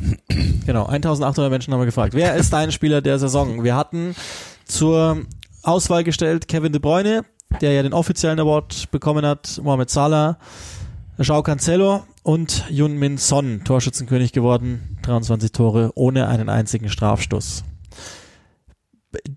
genau. 0.66 0.86
1800 0.86 1.50
Menschen 1.50 1.72
haben 1.72 1.80
wir 1.80 1.86
gefragt. 1.86 2.14
Wer 2.14 2.34
ist 2.34 2.52
dein 2.52 2.72
Spieler 2.72 3.02
der 3.02 3.18
Saison? 3.18 3.62
Wir 3.62 3.76
hatten 3.76 4.16
zur 4.64 5.22
Auswahl 5.62 6.02
gestellt 6.02 6.48
Kevin 6.48 6.72
De 6.72 6.80
Bruyne, 6.80 7.24
der 7.60 7.72
ja 7.72 7.82
den 7.82 7.92
offiziellen 7.92 8.40
Award 8.40 8.90
bekommen 8.90 9.26
hat, 9.26 9.60
Mohamed 9.62 9.90
Salah, 9.90 10.38
Joao 11.18 11.42
Cancelo 11.42 12.02
und 12.22 12.64
Yun 12.70 12.98
Min 12.98 13.18
Son, 13.18 13.62
Torschützenkönig 13.64 14.32
geworden, 14.32 14.98
23 15.02 15.52
Tore 15.52 15.92
ohne 15.94 16.28
einen 16.28 16.48
einzigen 16.48 16.88
Strafstoß. 16.88 17.64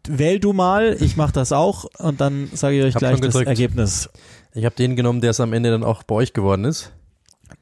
Wähl 0.08 0.40
du 0.40 0.54
mal, 0.54 0.96
ich 1.00 1.18
mache 1.18 1.34
das 1.34 1.52
auch 1.52 1.86
und 2.00 2.22
dann 2.22 2.50
sage 2.54 2.78
ich 2.78 2.84
euch 2.84 2.90
ich 2.90 2.96
gleich 2.96 3.20
das 3.20 3.36
Ergebnis. 3.36 4.10
Ich 4.54 4.64
habe 4.64 4.76
den 4.76 4.96
genommen, 4.96 5.20
der 5.20 5.32
es 5.32 5.40
am 5.40 5.52
Ende 5.52 5.72
dann 5.72 5.84
auch 5.84 6.04
bei 6.04 6.16
euch 6.16 6.34
geworden 6.34 6.64
ist. 6.64 6.94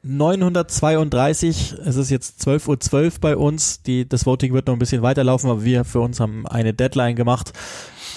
932, 0.02 1.74
es 1.84 1.96
ist 1.96 2.10
jetzt 2.10 2.46
12.12 2.46 2.68
Uhr 2.68 2.74
.12 2.76 3.20
bei 3.20 3.36
uns, 3.36 3.82
die, 3.82 4.08
das 4.08 4.26
Voting 4.26 4.52
wird 4.52 4.66
noch 4.66 4.74
ein 4.74 4.78
bisschen 4.78 5.02
weiterlaufen, 5.02 5.50
aber 5.50 5.64
wir 5.64 5.84
für 5.84 6.00
uns 6.00 6.20
haben 6.20 6.46
eine 6.46 6.72
Deadline 6.72 7.16
gemacht. 7.16 7.52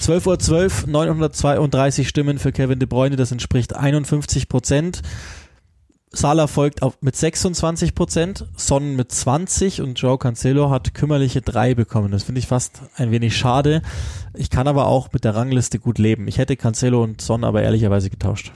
12.12 0.02 0.26
Uhr, 0.26 0.34
.12, 0.34 0.90
932 0.90 2.08
Stimmen 2.08 2.38
für 2.38 2.52
Kevin 2.52 2.78
De 2.78 2.86
Bruyne, 2.86 3.16
das 3.16 3.32
entspricht 3.32 3.74
51 3.74 4.48
Prozent. 4.48 5.02
Salah 6.10 6.46
folgt 6.46 6.82
auf, 6.82 6.96
mit 7.00 7.16
26 7.16 7.94
Prozent, 7.94 8.46
Son 8.56 8.96
mit 8.96 9.12
20 9.12 9.82
und 9.82 10.00
Joe 10.00 10.18
Cancelo 10.18 10.70
hat 10.70 10.94
kümmerliche 10.94 11.42
drei 11.42 11.74
bekommen. 11.74 12.10
Das 12.10 12.22
finde 12.24 12.38
ich 12.38 12.46
fast 12.46 12.80
ein 12.96 13.10
wenig 13.10 13.36
schade. 13.36 13.82
Ich 14.34 14.48
kann 14.50 14.68
aber 14.68 14.86
auch 14.86 15.12
mit 15.12 15.24
der 15.24 15.34
Rangliste 15.34 15.78
gut 15.78 15.98
leben. 15.98 16.26
Ich 16.26 16.38
hätte 16.38 16.56
Cancelo 16.56 17.02
und 17.02 17.20
Son 17.20 17.44
aber 17.44 17.62
ehrlicherweise 17.62 18.08
getauscht. 18.08 18.52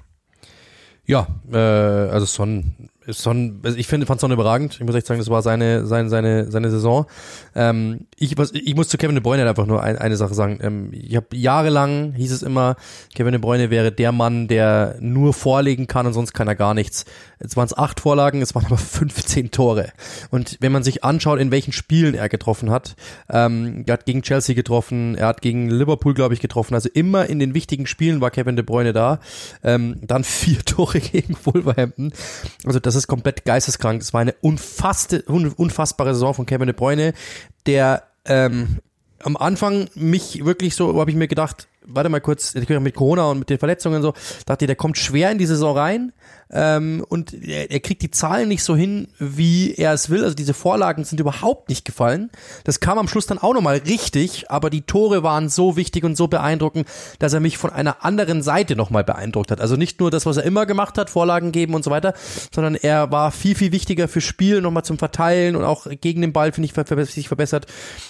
Ja, 1.05 1.27
äh, 1.53 1.59
also 1.59 2.25
Son 2.25 2.91
Son, 3.09 3.61
also 3.65 3.77
ich 3.77 3.87
finde, 3.87 4.07
fand 4.07 4.21
Son 4.21 4.31
überragend. 4.31 4.75
Ich 4.79 4.87
muss 4.87 4.95
echt 4.95 5.07
sagen, 5.07 5.19
das 5.19 5.31
war 5.31 5.43
seine, 5.43 5.87
seine, 5.87 6.09
seine, 6.09 6.51
seine 6.51 6.71
Saison. 6.71 7.07
Ähm, 7.55 8.07
ich, 8.17 8.39
was, 8.39 8.53
ich 8.53 8.75
muss 8.75 8.89
zu 8.89 8.97
Kevin 8.97 9.17
De 9.17 9.23
Bruyne 9.23 9.49
einfach 9.49 9.67
nur 9.67 9.83
ein, 9.83 9.99
eine 9.99 10.17
Sache 10.17 10.35
sagen. 10.35 10.59
Ähm, 10.63 10.91
ich 10.93 11.17
habe 11.17 11.27
jahrelang 11.33 12.13
hieß 12.13 12.33
es 12.33 12.43
immer, 12.43 12.77
Kevin 13.15 13.33
De 13.33 13.41
Bruyne 13.41 13.71
wäre 13.71 13.91
der 13.91 14.13
Mann, 14.13 14.47
der 14.47 14.97
nur 15.01 15.33
vorlegen 15.33 15.87
kann 15.87 16.07
und 16.07 16.13
sonst 16.13 16.33
kann 16.33 16.49
er 16.49 16.55
gar 16.55 16.75
nichts. 16.75 17.05
Jetzt 17.43 17.57
waren 17.57 17.67
es 17.67 17.77
acht 17.77 18.01
Vorlagen, 18.01 18.41
es 18.41 18.55
waren 18.55 18.67
aber 18.67 18.77
15 18.79 19.51
Tore. 19.51 19.93
Und 20.31 20.57
wenn 20.61 20.73
man 20.73 20.83
sich 20.83 21.05
anschaut, 21.05 21.41
in 21.41 21.51
welchen 21.51 21.73
Spielen 21.73 22.15
er 22.15 22.29
getroffen 22.29 22.71
hat, 22.71 22.95
ähm, 23.29 23.85
er 23.87 23.95
hat 23.95 24.07
gegen 24.07 24.23
Chelsea 24.23 24.55
getroffen, 24.55 25.17
er 25.17 25.27
hat 25.27 25.43
gegen 25.43 25.69
Liverpool, 25.69 26.15
glaube 26.15 26.35
ich, 26.35 26.41
getroffen. 26.41 26.75
Also 26.75 26.89
immer 26.93 27.27
in 27.27 27.39
den 27.39 27.55
wichtigen 27.55 27.87
Spielen 27.87 28.21
war 28.21 28.31
Kevin 28.31 28.57
De 28.57 28.65
Bruyne 28.65 28.93
da. 28.93 29.21
Ähm, 29.63 29.99
dann 30.03 30.25
vier 30.43 30.61
Tore 30.61 31.01
gegen 31.01 31.37
Wolverhampton. 31.45 32.13
Also 32.65 32.79
das 32.79 32.95
ist 32.95 33.09
komplett 33.09 33.45
geisteskrank. 33.45 34.01
Es 34.01 34.13
war 34.13 34.21
eine 34.21 34.35
unfasste, 34.41 35.23
unfassbare 35.23 36.15
Saison 36.15 36.35
von 36.35 36.47
Kevin 36.47 36.67
De 36.67 36.77
Bruyne, 36.77 37.13
der 37.67 38.05
ähm, 38.25 38.79
am 39.25 39.37
Anfang 39.37 39.89
mich 39.95 40.45
wirklich 40.45 40.75
so, 40.75 40.99
habe 40.99 41.11
ich 41.11 41.17
mir 41.17 41.29
gedacht, 41.29 41.69
warte 41.85 42.09
mal 42.09 42.21
kurz, 42.21 42.55
mit 42.55 42.95
Corona 42.95 43.31
und 43.31 43.41
mit 43.41 43.51
den 43.51 43.59
Verletzungen 43.59 43.97
und 43.97 44.03
so, 44.03 44.15
dachte 44.47 44.65
ich, 44.65 44.67
der 44.67 44.77
kommt 44.77 44.99
schwer 44.99 45.31
in 45.31 45.39
die 45.39 45.47
Saison 45.47 45.77
rein 45.77 46.13
ähm, 46.53 47.05
und 47.09 47.33
er, 47.33 47.71
er 47.71 47.81
kriegt 47.81 48.03
die 48.03 48.11
Zahlen 48.11 48.49
nicht 48.49 48.63
so 48.63 48.77
hin, 48.77 49.09
wie 49.19 49.75
er 49.75 49.93
es 49.93 50.11
will. 50.11 50.23
Also 50.23 50.35
diese 50.35 50.55
Vorlagen 50.55 51.05
sind 51.05 51.19
überhaupt 51.19 51.69
nicht 51.71 51.85
gefallen. 51.85 52.31
Das 52.65 52.81
kam 52.81 52.99
am 52.99 53.09
Schluss 53.09 53.27
dann 53.27 53.39
auch 53.39 53.55
nochmal 53.55 53.79
richtig, 53.87 54.51
aber 54.51 54.69
die 54.69 54.83
Tore 54.83 55.23
waren 55.23 55.49
so 55.49 55.77
wichtig 55.77 56.05
und 56.05 56.17
so 56.17 56.29
beeindruckend, 56.29 56.87
dass 57.19 57.33
er 57.33 57.41
mich 57.41 57.57
von 57.57 57.71
einer 57.71 58.05
anderen 58.05 58.43
Seite 58.43 58.77
nochmal 58.77 59.05
beeindruckt 59.05 59.51
hat. 59.51 59.61
Also 59.61 59.77
nicht 59.77 59.99
nur 60.01 60.11
das, 60.11 60.27
was 60.27 60.37
er 60.37 60.45
immer 60.45 60.67
gemacht 60.67 60.99
hat, 60.99 61.09
Vorlagen 61.09 61.53
geben 61.53 61.75
und 61.75 61.85
so 61.85 61.91
weiter, 61.91 62.13
sondern 62.55 62.75
er 62.75 63.11
war 63.11 63.33
viel, 63.33 63.55
viel 63.55 63.73
wichtiger 63.73 64.07
für 64.09 64.21
Spiel 64.21 64.61
nochmal 64.61 64.85
zum 64.85 64.99
Verteilen 64.99 65.57
und 65.57 65.65
auch 65.65 65.87
gegen 66.01 66.21
den 66.21 66.33
Ball, 66.33 66.53
finde 66.53 66.67
ich, 66.67 67.11
sich 67.11 67.29
verbessert. 67.29 67.67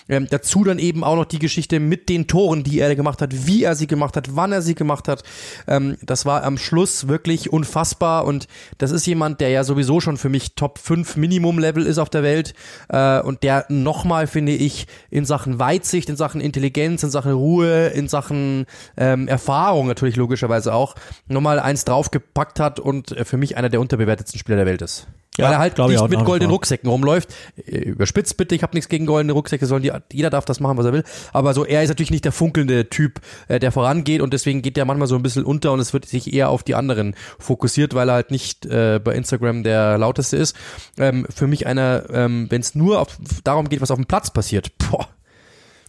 Ähm, 0.08 0.26
dazu 0.28 0.64
dann 0.64 0.78
eben 0.80 1.04
auch 1.04 1.16
noch 1.16 1.26
die 1.26 1.38
Geschichte 1.38 1.78
mit 1.78 2.08
den 2.08 2.26
Toren, 2.26 2.64
die 2.64 2.80
er 2.80 2.94
gemacht 2.96 3.22
hat, 3.22 3.46
wie 3.46 3.62
er 3.62 3.76
sie 3.76 3.86
gemacht 3.86 4.16
hat, 4.16 4.34
wann 4.34 4.52
er 4.52 4.62
sie 4.62 4.74
gemacht 4.74 5.06
hat. 5.06 5.22
Ähm, 5.68 5.96
das 6.02 6.26
war 6.26 6.42
am 6.42 6.58
Schluss 6.58 7.06
wirklich 7.06 7.52
unfassbar 7.52 8.24
und 8.24 8.31
das 8.78 8.90
ist 8.90 9.06
jemand, 9.06 9.40
der 9.40 9.50
ja 9.50 9.64
sowieso 9.64 10.00
schon 10.00 10.16
für 10.16 10.28
mich 10.28 10.54
Top 10.54 10.78
5 10.78 11.16
Minimum-Level 11.16 11.86
ist 11.86 11.98
auf 11.98 12.10
der 12.10 12.22
Welt 12.22 12.54
äh, 12.88 13.20
und 13.20 13.42
der 13.42 13.66
nochmal, 13.68 14.26
finde 14.26 14.52
ich, 14.52 14.86
in 15.10 15.24
Sachen 15.24 15.58
Weitsicht, 15.58 16.08
in 16.08 16.16
Sachen 16.16 16.40
Intelligenz, 16.40 17.02
in 17.02 17.10
Sachen 17.10 17.32
Ruhe, 17.32 17.88
in 17.88 18.08
Sachen 18.08 18.66
ähm, 18.96 19.28
Erfahrung 19.28 19.86
natürlich 19.86 20.16
logischerweise 20.16 20.74
auch, 20.74 20.94
nochmal 21.28 21.60
eins 21.60 21.84
draufgepackt 21.84 22.60
hat 22.60 22.80
und 22.80 23.14
für 23.24 23.36
mich 23.36 23.56
einer 23.56 23.68
der 23.68 23.80
unterbewertetsten 23.80 24.38
Spieler 24.38 24.56
der 24.56 24.66
Welt 24.66 24.82
ist. 24.82 25.06
Ja, 25.38 25.46
Weil 25.46 25.52
er 25.52 25.58
halt 25.60 25.78
nicht 25.78 26.08
mit 26.10 26.24
goldenen 26.26 26.50
Rucksäcken 26.50 26.90
rumläuft. 26.90 27.34
Überspitzt 27.64 28.36
bitte, 28.36 28.54
ich 28.54 28.62
habe 28.62 28.76
nichts 28.76 28.90
gegen 28.90 29.06
goldene 29.06 29.32
Rucksäcke, 29.32 29.64
sollen 29.64 29.82
die, 29.82 29.90
jeder 30.12 30.28
darf 30.28 30.44
das 30.44 30.60
machen, 30.60 30.76
was 30.76 30.84
er 30.84 30.92
will. 30.92 31.04
Aber 31.32 31.54
so, 31.54 31.64
er 31.64 31.82
ist 31.82 31.88
natürlich 31.88 32.10
nicht 32.10 32.26
der 32.26 32.32
funkelnde 32.32 32.90
Typ, 32.90 33.20
äh, 33.48 33.58
der 33.58 33.72
vorangeht 33.72 34.20
und 34.20 34.34
deswegen 34.34 34.60
geht 34.60 34.76
der 34.76 34.84
manchmal 34.84 35.08
so 35.08 35.16
ein 35.16 35.22
bisschen 35.22 35.44
unter 35.44 35.72
und 35.72 35.80
es 35.80 35.94
wird 35.94 36.04
sich 36.04 36.34
eher 36.34 36.50
auf 36.50 36.62
die 36.62 36.74
anderen 36.74 37.14
fokussiert, 37.38 37.94
weil 37.94 38.10
er 38.10 38.14
halt 38.14 38.30
nicht 38.30 38.66
äh, 38.66 39.00
bei 39.02 39.14
Instagram 39.14 39.62
der 39.62 39.96
lauteste 39.96 40.36
ist. 40.36 40.54
Ähm, 40.98 41.26
für 41.34 41.46
mich 41.46 41.66
einer, 41.66 42.04
ähm, 42.10 42.46
wenn 42.50 42.60
es 42.60 42.74
nur 42.74 43.00
auf, 43.00 43.16
darum 43.42 43.70
geht, 43.70 43.80
was 43.80 43.90
auf 43.90 43.98
dem 43.98 44.06
Platz 44.06 44.30
passiert, 44.30 44.70
boah. 44.78 45.08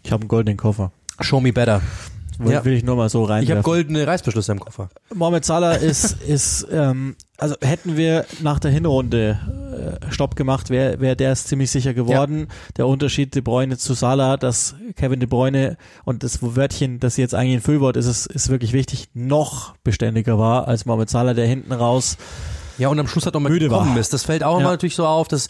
Ich 0.04 0.12
habe 0.14 0.22
einen 0.22 0.30
goldenen 0.30 0.58
Koffer. 0.58 0.94
Show 1.20 1.42
me 1.42 1.52
better. 1.52 1.82
Ja. 2.44 2.64
Will 2.66 2.74
ich 2.74 2.84
nur 2.84 2.96
mal 2.96 3.10
so 3.10 3.24
rein. 3.24 3.44
Ich 3.44 3.52
habe 3.52 3.62
goldene 3.62 4.06
Reißbeschlüsse 4.08 4.52
im 4.52 4.60
Koffer. 4.60 4.90
Mohamed 5.14 5.46
Salah 5.46 5.74
ist, 5.74 6.22
ist 6.24 6.68
ähm, 6.72 7.16
also 7.38 7.56
hätten 7.62 7.98
wir 7.98 8.26
nach 8.42 8.60
der 8.60 8.72
Hinrunde 8.72 10.00
äh, 10.02 10.12
Stopp 10.12 10.36
gemacht, 10.36 10.70
wäre 10.70 11.00
wär 11.00 11.16
der 11.16 11.34
ist 11.34 11.48
ziemlich 11.48 11.72
sicher 11.72 11.94
geworden. 11.94 12.40
Ja. 12.40 12.56
Der 12.78 12.88
Unterschied 12.88 13.36
De 13.36 13.42
Bruyne 13.42 13.78
zu 13.78 13.94
Salah, 13.94 14.38
dass 14.38 14.76
Kevin 14.96 15.20
De 15.20 15.28
Bruyne 15.28 15.78
und 16.06 16.24
das 16.24 16.40
Wörtchen, 16.42 17.00
das 17.00 17.18
jetzt 17.18 17.36
eigentlich 17.36 17.56
ein 17.56 17.62
Füllwort 17.62 17.98
ist, 17.98 18.06
ist, 18.06 18.28
ist 18.28 18.50
wirklich 18.50 18.74
wichtig, 18.74 19.10
noch 19.14 19.76
beständiger 19.84 20.38
war 20.38 20.68
als 20.68 20.86
Mohamed 20.86 21.10
Salah, 21.10 21.34
der 21.34 21.48
hinten 21.48 21.74
raus 21.74 22.18
ja, 22.78 22.88
und 22.88 23.00
am 23.00 23.08
Schluss 23.08 23.26
hat 23.26 23.36
auch 23.36 23.40
mal 23.40 23.50
müde 23.50 23.70
gekommen 23.70 23.92
war. 23.92 24.00
ist. 24.00 24.14
Das 24.14 24.24
fällt 24.24 24.44
auch 24.44 24.56
ja. 24.56 24.62
immer 24.62 24.72
natürlich 24.72 24.96
so 24.96 25.06
auf, 25.06 25.28
dass 25.28 25.48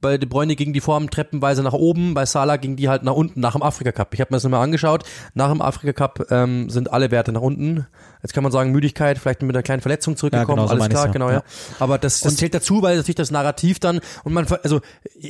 bei 0.00 0.18
De 0.18 0.28
Bruyne 0.28 0.56
ging 0.56 0.72
die 0.72 0.80
Form 0.80 1.10
treppenweise 1.10 1.62
nach 1.62 1.72
oben, 1.72 2.14
bei 2.14 2.26
Salah 2.26 2.56
ging 2.56 2.76
die 2.76 2.88
halt 2.88 3.02
nach 3.02 3.14
unten, 3.14 3.40
nach 3.40 3.52
dem 3.52 3.62
Afrika 3.62 3.92
Cup. 3.92 4.14
Ich 4.14 4.20
habe 4.20 4.32
mir 4.32 4.36
das 4.36 4.44
nochmal 4.44 4.62
angeschaut. 4.62 5.04
Nach 5.34 5.50
dem 5.50 5.60
Afrika 5.62 5.92
Cup 5.92 6.26
ähm, 6.30 6.70
sind 6.70 6.92
alle 6.92 7.10
Werte 7.10 7.32
nach 7.32 7.40
unten. 7.40 7.86
Jetzt 8.26 8.32
kann 8.32 8.42
man 8.42 8.50
sagen, 8.50 8.72
Müdigkeit, 8.72 9.18
vielleicht 9.18 9.40
mit 9.42 9.54
einer 9.54 9.62
kleinen 9.62 9.80
Verletzung 9.80 10.16
zurückgekommen, 10.16 10.58
ja, 10.58 10.64
genau, 10.64 10.66
so 10.66 10.74
alles 10.74 10.88
klar, 10.88 11.06
ja. 11.06 11.12
genau, 11.12 11.30
ja. 11.30 11.44
Aber 11.78 11.96
das, 11.96 12.22
das 12.22 12.34
zählt 12.34 12.54
dazu, 12.54 12.82
weil 12.82 12.96
natürlich 12.96 13.14
das 13.14 13.30
Narrativ 13.30 13.78
dann, 13.78 14.00
und 14.24 14.32
man, 14.32 14.48
also, 14.64 14.80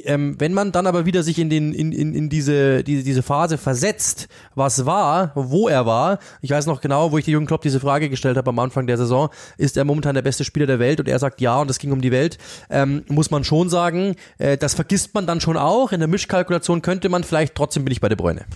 ähm, 0.04 0.36
wenn 0.38 0.54
man 0.54 0.72
dann 0.72 0.86
aber 0.86 1.04
wieder 1.04 1.22
sich 1.22 1.38
in 1.38 1.50
den, 1.50 1.74
in, 1.74 1.92
in, 1.92 2.14
in 2.14 2.30
diese, 2.30 2.82
diese, 2.84 3.02
diese 3.02 3.22
Phase 3.22 3.58
versetzt, 3.58 4.28
was 4.54 4.86
war, 4.86 5.32
wo 5.34 5.68
er 5.68 5.84
war, 5.84 6.20
ich 6.40 6.48
weiß 6.48 6.64
noch 6.64 6.80
genau, 6.80 7.12
wo 7.12 7.18
ich 7.18 7.26
die 7.26 7.32
Jürgen 7.32 7.44
Klopp 7.44 7.60
diese 7.60 7.80
Frage 7.80 8.08
gestellt 8.08 8.38
habe 8.38 8.48
am 8.48 8.58
Anfang 8.60 8.86
der 8.86 8.96
Saison, 8.96 9.28
ist 9.58 9.76
er 9.76 9.84
momentan 9.84 10.14
der 10.14 10.22
beste 10.22 10.44
Spieler 10.44 10.64
der 10.64 10.78
Welt 10.78 10.98
und 10.98 11.06
er 11.06 11.18
sagt 11.18 11.42
ja 11.42 11.60
und 11.60 11.70
es 11.70 11.78
ging 11.78 11.92
um 11.92 12.00
die 12.00 12.12
Welt, 12.12 12.38
ähm, 12.70 13.04
muss 13.08 13.30
man 13.30 13.44
schon 13.44 13.68
sagen, 13.68 14.14
äh, 14.38 14.56
das 14.56 14.72
vergisst 14.72 15.12
man 15.12 15.26
dann 15.26 15.42
schon 15.42 15.58
auch, 15.58 15.92
in 15.92 16.00
der 16.00 16.08
Mischkalkulation 16.08 16.80
könnte 16.80 17.10
man 17.10 17.24
vielleicht, 17.24 17.54
trotzdem 17.54 17.84
bin 17.84 17.92
ich 17.92 18.00
bei 18.00 18.08
De 18.08 18.16
Bruyne. 18.16 18.46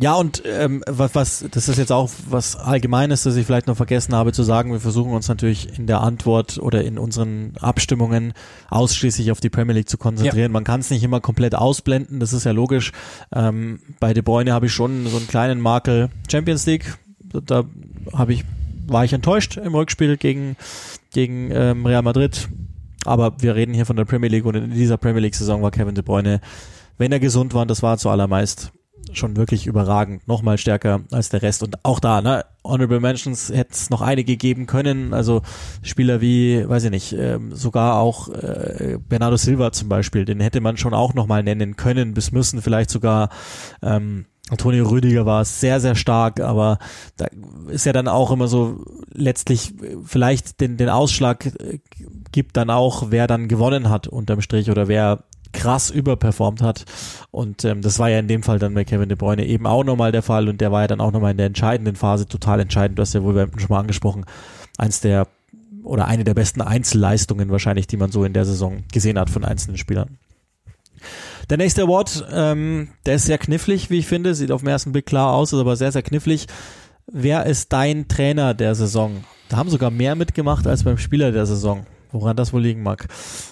Ja, 0.00 0.14
und 0.14 0.42
ähm, 0.46 0.84
was, 0.86 1.16
was, 1.16 1.44
das 1.50 1.68
ist 1.68 1.76
jetzt 1.76 1.90
auch 1.90 2.08
was 2.28 2.54
Allgemeines, 2.54 3.24
das 3.24 3.34
ich 3.34 3.46
vielleicht 3.46 3.66
noch 3.66 3.76
vergessen 3.76 4.14
habe 4.14 4.32
zu 4.32 4.44
sagen. 4.44 4.70
Wir 4.70 4.78
versuchen 4.78 5.12
uns 5.12 5.26
natürlich 5.26 5.76
in 5.76 5.88
der 5.88 6.02
Antwort 6.02 6.58
oder 6.58 6.84
in 6.84 6.98
unseren 6.98 7.54
Abstimmungen 7.60 8.32
ausschließlich 8.70 9.32
auf 9.32 9.40
die 9.40 9.50
Premier 9.50 9.74
League 9.74 9.88
zu 9.88 9.98
konzentrieren. 9.98 10.52
Ja. 10.52 10.52
Man 10.52 10.62
kann 10.62 10.80
es 10.80 10.90
nicht 10.90 11.02
immer 11.02 11.20
komplett 11.20 11.56
ausblenden, 11.56 12.20
das 12.20 12.32
ist 12.32 12.44
ja 12.44 12.52
logisch. 12.52 12.92
Ähm, 13.32 13.80
bei 13.98 14.14
De 14.14 14.22
Bruyne 14.22 14.52
habe 14.52 14.66
ich 14.66 14.72
schon 14.72 15.04
so 15.08 15.16
einen 15.16 15.26
kleinen 15.26 15.60
Makel 15.60 16.10
Champions 16.30 16.64
League. 16.66 16.96
Da 17.44 17.64
habe 18.12 18.32
ich 18.32 18.44
war 18.86 19.04
ich 19.04 19.12
enttäuscht 19.12 19.56
im 19.56 19.74
Rückspiel 19.74 20.16
gegen, 20.16 20.56
gegen 21.12 21.50
ähm, 21.52 21.84
Real 21.84 22.02
Madrid. 22.02 22.48
Aber 23.04 23.34
wir 23.40 23.54
reden 23.54 23.74
hier 23.74 23.84
von 23.84 23.96
der 23.96 24.04
Premier 24.04 24.30
League 24.30 24.44
und 24.44 24.54
in 24.54 24.70
dieser 24.70 24.96
Premier 24.96 25.20
League-Saison 25.20 25.60
war 25.62 25.70
Kevin 25.70 25.94
De 25.94 26.02
Bruyne, 26.02 26.40
wenn 26.98 27.12
er 27.12 27.20
gesund 27.20 27.52
war, 27.52 27.62
und 27.62 27.70
das 27.70 27.82
war 27.82 27.98
zuallermeist 27.98 28.72
schon 29.12 29.36
wirklich 29.36 29.66
überragend, 29.66 30.26
nochmal 30.28 30.58
stärker 30.58 31.00
als 31.10 31.28
der 31.28 31.42
Rest. 31.42 31.62
Und 31.62 31.84
auch 31.84 32.00
da, 32.00 32.20
ne, 32.20 32.44
Honorable 32.64 33.00
Mentions 33.00 33.50
hätte 33.50 33.72
es 33.72 33.90
noch 33.90 34.02
einige 34.02 34.36
geben 34.36 34.66
können. 34.66 35.14
Also 35.14 35.42
Spieler 35.82 36.20
wie, 36.20 36.68
weiß 36.68 36.84
ich 36.84 36.90
nicht, 36.90 37.12
ähm, 37.12 37.54
sogar 37.54 37.98
auch 37.98 38.28
äh, 38.28 38.98
Bernardo 39.08 39.36
Silva 39.36 39.72
zum 39.72 39.88
Beispiel, 39.88 40.24
den 40.24 40.40
hätte 40.40 40.60
man 40.60 40.76
schon 40.76 40.94
auch 40.94 41.14
nochmal 41.14 41.42
nennen 41.42 41.76
können, 41.76 42.14
bis 42.14 42.32
müssen 42.32 42.62
vielleicht 42.62 42.90
sogar 42.90 43.30
ähm, 43.82 44.26
Antonio 44.50 44.88
Rüdiger 44.88 45.26
war 45.26 45.44
sehr, 45.44 45.78
sehr 45.80 45.94
stark, 45.94 46.40
aber 46.40 46.78
da 47.16 47.26
ist 47.68 47.84
ja 47.84 47.92
dann 47.92 48.08
auch 48.08 48.30
immer 48.30 48.48
so 48.48 48.84
letztlich 49.12 49.74
vielleicht 50.04 50.60
den, 50.60 50.76
den 50.76 50.88
Ausschlag 50.88 51.46
äh, 51.46 51.80
gibt 52.32 52.56
dann 52.56 52.70
auch, 52.70 53.10
wer 53.10 53.26
dann 53.26 53.48
gewonnen 53.48 53.90
hat 53.90 54.06
unterm 54.08 54.40
Strich 54.40 54.70
oder 54.70 54.88
wer 54.88 55.24
krass 55.52 55.90
überperformt 55.90 56.62
hat. 56.62 56.84
Und 57.30 57.64
ähm, 57.64 57.82
das 57.82 57.98
war 57.98 58.10
ja 58.10 58.18
in 58.18 58.28
dem 58.28 58.42
Fall 58.42 58.58
dann 58.58 58.74
bei 58.74 58.84
Kevin 58.84 59.08
De 59.08 59.16
Bruyne 59.16 59.46
eben 59.46 59.66
auch 59.66 59.84
nochmal 59.84 60.12
der 60.12 60.22
Fall 60.22 60.48
und 60.48 60.60
der 60.60 60.72
war 60.72 60.82
ja 60.82 60.86
dann 60.86 61.00
auch 61.00 61.12
nochmal 61.12 61.32
in 61.32 61.36
der 61.36 61.46
entscheidenden 61.46 61.96
Phase 61.96 62.26
total 62.26 62.60
entscheidend. 62.60 62.98
Du 62.98 63.02
hast 63.02 63.14
ja 63.14 63.22
wohl 63.22 63.48
schon 63.56 63.68
mal 63.68 63.80
angesprochen, 63.80 64.24
eins 64.76 65.00
der 65.00 65.26
oder 65.84 66.06
eine 66.06 66.24
der 66.24 66.34
besten 66.34 66.60
Einzelleistungen 66.60 67.50
wahrscheinlich, 67.50 67.86
die 67.86 67.96
man 67.96 68.12
so 68.12 68.24
in 68.24 68.32
der 68.32 68.44
Saison 68.44 68.84
gesehen 68.92 69.18
hat 69.18 69.30
von 69.30 69.44
einzelnen 69.44 69.78
Spielern. 69.78 70.18
Der 71.48 71.56
nächste 71.56 71.82
Award, 71.82 72.26
ähm, 72.32 72.88
der 73.06 73.14
ist 73.14 73.26
sehr 73.26 73.38
knifflig, 73.38 73.88
wie 73.88 73.98
ich 73.98 74.06
finde, 74.06 74.34
sieht 74.34 74.50
auf 74.50 74.60
den 74.60 74.68
ersten 74.68 74.92
Blick 74.92 75.06
klar 75.06 75.32
aus, 75.32 75.52
ist 75.52 75.60
aber 75.60 75.76
sehr, 75.76 75.92
sehr 75.92 76.02
knifflig. 76.02 76.46
Wer 77.06 77.46
ist 77.46 77.72
dein 77.72 78.06
Trainer 78.08 78.52
der 78.52 78.74
Saison? 78.74 79.24
Da 79.48 79.56
haben 79.56 79.70
sogar 79.70 79.90
mehr 79.90 80.14
mitgemacht 80.14 80.66
als 80.66 80.82
beim 80.82 80.98
Spieler 80.98 81.32
der 81.32 81.46
Saison 81.46 81.86
woran 82.12 82.36
das 82.36 82.52
wohl 82.52 82.62
liegen 82.62 82.82
mag. 82.82 83.08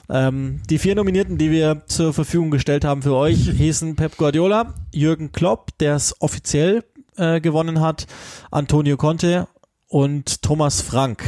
Ähm, 0.09 0.61
die 0.69 0.79
vier 0.79 0.95
Nominierten, 0.95 1.39
die 1.39 1.51
wir 1.51 1.83
zur 1.87 2.13
Verfügung 2.13 2.51
gestellt 2.51 2.85
haben 2.85 3.03
für 3.03 3.15
euch, 3.15 3.51
hießen 3.57 3.97
Pep 3.97 4.17
Guardiola, 4.17 4.75
Jürgen 4.93 5.33
Klopp, 5.33 5.77
der 5.79 5.97
es 5.97 6.21
offiziell 6.21 6.85
äh, 7.17 7.41
gewonnen 7.41 7.81
hat, 7.81 8.07
Antonio 8.51 8.97
Conte 8.97 9.49
und 9.89 10.43
Thomas 10.43 10.81
Frank. 10.81 11.25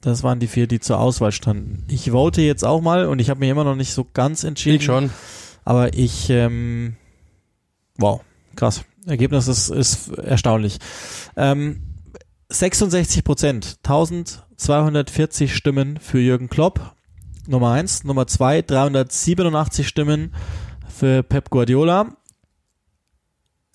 Das 0.00 0.24
waren 0.24 0.40
die 0.40 0.48
vier, 0.48 0.66
die 0.66 0.80
zur 0.80 0.98
Auswahl 0.98 1.30
standen. 1.30 1.84
Ich 1.88 2.10
vote 2.10 2.42
jetzt 2.42 2.64
auch 2.64 2.80
mal 2.80 3.06
und 3.06 3.20
ich 3.20 3.30
habe 3.30 3.40
mir 3.40 3.50
immer 3.50 3.64
noch 3.64 3.76
nicht 3.76 3.92
so 3.92 4.04
ganz 4.12 4.42
entschieden. 4.42 4.76
Ich 4.76 4.84
schon. 4.84 5.10
Aber 5.64 5.94
ich, 5.94 6.28
ähm, 6.28 6.96
wow, 7.98 8.20
krass. 8.56 8.82
Ergebnis 9.06 9.46
ist, 9.46 9.68
ist 9.68 10.12
erstaunlich. 10.18 10.78
Ähm, 11.36 11.91
66 12.52 13.24
Prozent, 13.24 13.78
1240 13.82 15.54
Stimmen 15.54 15.98
für 15.98 16.20
Jürgen 16.20 16.48
Klopp. 16.48 16.94
Nummer 17.46 17.72
eins. 17.72 18.04
Nummer 18.04 18.26
zwei, 18.26 18.62
387 18.62 19.88
Stimmen 19.88 20.34
für 20.88 21.22
Pep 21.22 21.50
Guardiola. 21.50 22.16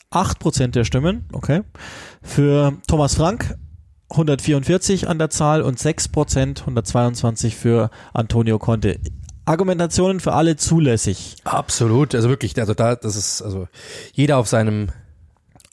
8 0.09 0.39
Prozent 0.39 0.75
der 0.75 0.85
Stimmen, 0.85 1.25
okay. 1.33 1.63
Für 2.21 2.77
Thomas 2.87 3.15
Frank 3.15 3.57
144 4.09 5.09
an 5.09 5.19
der 5.19 5.29
Zahl 5.29 5.61
und 5.61 5.79
6 5.79 6.07
Prozent, 6.09 6.61
122 6.61 7.55
für 7.55 7.89
Antonio 8.13 8.57
Conte. 8.57 8.99
Argumentationen 9.43 10.19
für 10.19 10.33
alle 10.33 10.55
zulässig. 10.55 11.35
Absolut, 11.43 12.15
also 12.15 12.29
wirklich, 12.29 12.57
also 12.57 12.73
da, 12.73 12.95
das 12.95 13.15
ist, 13.15 13.41
also 13.41 13.67
jeder 14.13 14.37
auf 14.37 14.47
seinem 14.47 14.89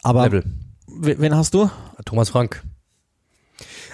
Aber 0.03 0.25
Level. 0.25 0.45
Wen 0.87 1.37
hast 1.37 1.55
du? 1.55 1.71
Thomas 2.05 2.31
Frank. 2.31 2.63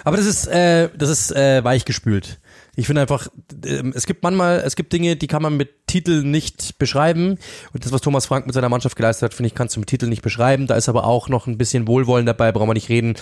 Aber 0.03 0.17
das 0.17 0.25
ist, 0.25 0.47
äh, 0.47 0.89
das 0.97 1.09
ist 1.09 1.35
äh, 1.35 1.63
weichgespült. 1.63 2.39
Ich 2.75 2.85
finde 2.87 3.01
einfach, 3.01 3.27
äh, 3.63 3.83
es 3.93 4.05
gibt 4.05 4.23
manchmal, 4.23 4.59
es 4.65 4.75
gibt 4.75 4.93
Dinge, 4.93 5.15
die 5.15 5.27
kann 5.27 5.41
man 5.41 5.57
mit 5.57 5.87
Titel 5.87 6.23
nicht 6.23 6.77
beschreiben. 6.77 7.37
Und 7.73 7.85
das, 7.85 7.91
was 7.91 8.01
Thomas 8.01 8.25
Frank 8.25 8.45
mit 8.45 8.55
seiner 8.55 8.69
Mannschaft 8.69 8.95
geleistet 8.95 9.23
hat, 9.23 9.33
finde 9.33 9.47
ich, 9.47 9.55
kannst 9.55 9.75
du 9.75 9.79
mit 9.79 9.89
Titel 9.89 10.07
nicht 10.07 10.21
beschreiben. 10.21 10.67
Da 10.67 10.75
ist 10.75 10.89
aber 10.89 11.05
auch 11.05 11.29
noch 11.29 11.47
ein 11.47 11.57
bisschen 11.57 11.87
Wohlwollen 11.87 12.25
dabei, 12.25 12.51
brauchen 12.51 12.69
wir 12.69 12.73
nicht 12.73 12.89
reden. 12.89 13.15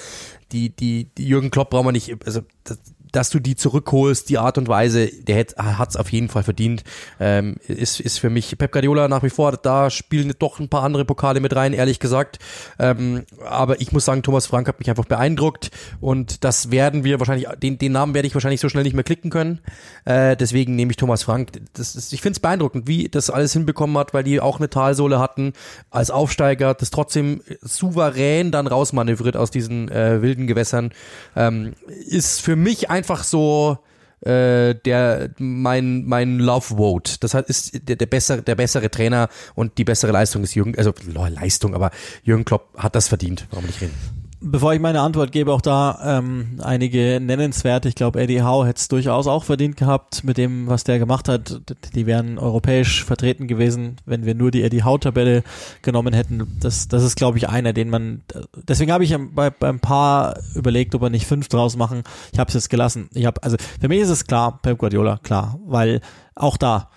Die, 0.52 0.70
die, 0.70 1.06
die 1.18 1.28
Jürgen 1.28 1.52
Klopp 1.52 1.72
brauchen 1.72 1.88
wir 1.88 1.92
nicht, 1.92 2.16
also 2.26 2.42
das, 2.64 2.80
dass 3.12 3.30
du 3.30 3.40
die 3.40 3.56
zurückholst, 3.56 4.30
die 4.30 4.38
Art 4.38 4.58
und 4.58 4.68
Weise, 4.68 5.08
der 5.08 5.38
hat 5.58 5.90
es 5.90 5.96
auf 5.96 6.12
jeden 6.12 6.30
Fall 6.30 6.44
verdient. 6.44 6.84
Ähm, 7.20 7.56
ist, 7.68 8.00
ist 8.00 8.20
für 8.20 8.30
mich 8.30 8.58
Pep 8.58 8.72
Guardiola 8.72 9.08
nach 9.08 9.24
wie 9.24 9.30
vor, 9.30 9.54
da 9.54 9.90
spielen 9.90 10.34
doch 10.38 10.60
ein 10.60 10.70
paar 10.70 10.84
andere 10.84 11.06
Pokale 11.06 11.40
mit 11.40 11.56
rein, 11.56 11.74
ehrlich 11.74 12.00
gesagt. 12.00 12.40
Ähm, 12.78 13.24
aber 13.48 13.82
ich 13.82 13.92
muss 13.92 14.06
sagen, 14.06 14.24
Thomas 14.24 14.46
Frank 14.46 14.68
hat 14.68 14.80
mich 14.80 14.90
einfach 14.90 15.06
beeindruckt 15.06 15.72
und 16.00 16.44
das 16.44 16.72
werden 16.72 17.04
wir 17.04 17.20
wahrscheinlich, 17.20 17.48
den, 17.62 17.78
den 17.78 17.92
Namen 17.92 18.14
werde 18.14 18.28
ich 18.28 18.34
wahrscheinlich 18.34 18.62
so 18.62 18.70
schnell 18.70 18.84
nicht 18.84 18.94
mehr 18.94 19.04
klicken 19.04 19.32
können. 19.32 19.60
Äh, 20.06 20.36
deswegen 20.38 20.76
nehme 20.76 20.92
ich 20.92 20.98
Thomas 20.98 21.24
Frank. 21.24 21.52
Das 21.74 21.96
ist, 21.96 22.14
ich 22.14 22.22
finde 22.22 22.38
es 22.38 22.40
beeindruckend, 22.40 22.88
wie 22.88 23.10
das 23.10 23.30
alles 23.30 23.54
hinbekommen 23.54 23.98
hat, 23.98 24.14
weil 24.14 24.24
die 24.24 24.40
auch 24.40 24.60
eine 24.60 24.70
Talsohle 24.70 25.20
hatten 25.20 25.54
als 25.90 26.12
Aufsteiger, 26.12 26.74
das 26.74 26.92
trotzdem 26.92 27.42
souverän 27.62 28.52
dann 28.52 28.68
rausmanövriert 28.68 29.36
aus 29.36 29.52
diesen 29.52 29.90
äh, 29.90 30.22
wilden 30.22 30.48
Gewässern. 30.48 30.92
Ähm, 31.36 31.74
ist 32.06 32.42
für 32.42 32.56
mich 32.56 32.90
ein 32.90 32.99
einfach 33.00 33.24
so 33.24 33.78
äh, 34.22 34.76
der 34.76 35.30
mein 35.38 36.06
mein 36.06 36.40
Love 36.40 36.76
Vote. 36.76 37.16
Das 37.22 37.34
ist 37.34 37.88
der, 37.88 37.96
der 37.96 38.06
bessere 38.06 38.42
der 38.42 38.56
bessere 38.56 38.92
Trainer 38.92 39.30
und 39.56 39.78
die 39.78 39.86
bessere 39.86 40.12
Leistung 40.12 40.44
ist 40.44 40.56
Jürgen, 40.56 40.78
also 40.78 40.94
Leistung, 41.08 41.74
aber 41.74 41.92
Jürgen 42.24 42.44
Klopp 42.44 42.78
hat 42.78 42.96
das 42.96 43.08
verdient. 43.08 43.48
Warum 43.50 43.66
nicht 43.66 43.82
reden? 43.82 44.19
Bevor 44.42 44.74
ich 44.74 44.80
meine 44.80 45.02
Antwort 45.02 45.34
gebe, 45.34 45.52
auch 45.52 45.60
da 45.60 46.00
ähm, 46.02 46.60
einige 46.62 47.20
nennenswerte. 47.20 47.90
Ich 47.90 47.96
glaube, 47.96 48.22
Eddie 48.22 48.42
Howe 48.42 48.66
hätte 48.66 48.80
es 48.80 48.88
durchaus 48.88 49.28
auch 49.28 49.44
verdient 49.44 49.76
gehabt 49.76 50.24
mit 50.24 50.38
dem, 50.38 50.68
was 50.68 50.86
der 50.86 50.98
gemacht 50.98 51.28
hat. 51.28 51.62
Die 51.94 52.06
wären 52.06 52.40
europäisch 52.40 53.04
vertreten 53.04 53.48
gewesen, 53.48 53.98
wenn 54.06 54.26
wir 54.26 54.36
nur 54.36 54.50
die 54.52 54.64
Eddie 54.64 54.86
Howe-Tabelle 54.86 55.44
genommen 55.82 56.14
hätten. 56.14 56.58
Das, 56.62 56.88
das 56.88 57.04
ist, 57.04 57.18
glaube 57.18 57.38
ich, 57.38 57.50
einer, 57.50 57.74
den 57.74 57.90
man. 57.90 58.22
Deswegen 58.56 58.94
habe 58.94 59.04
ich 59.04 59.14
bei, 59.34 59.50
beim 59.50 59.82
Paar 59.82 60.40
überlegt, 60.56 60.96
ob 60.96 61.02
wir 61.02 61.10
nicht 61.10 61.28
fünf 61.28 61.50
draus 61.50 61.76
machen. 61.76 62.04
Ich 62.32 62.40
habe 62.40 62.48
es 62.48 62.54
jetzt 62.54 62.70
gelassen. 62.70 63.10
Ich 63.14 63.26
habe 63.26 63.44
also 63.44 63.58
für 63.82 63.90
mich 63.90 64.00
ist 64.00 64.10
es 64.10 64.26
klar, 64.26 64.60
Pep 64.62 64.78
Guardiola, 64.78 65.18
klar, 65.22 65.60
weil 65.66 66.00
auch 66.36 66.56
da 66.56 66.90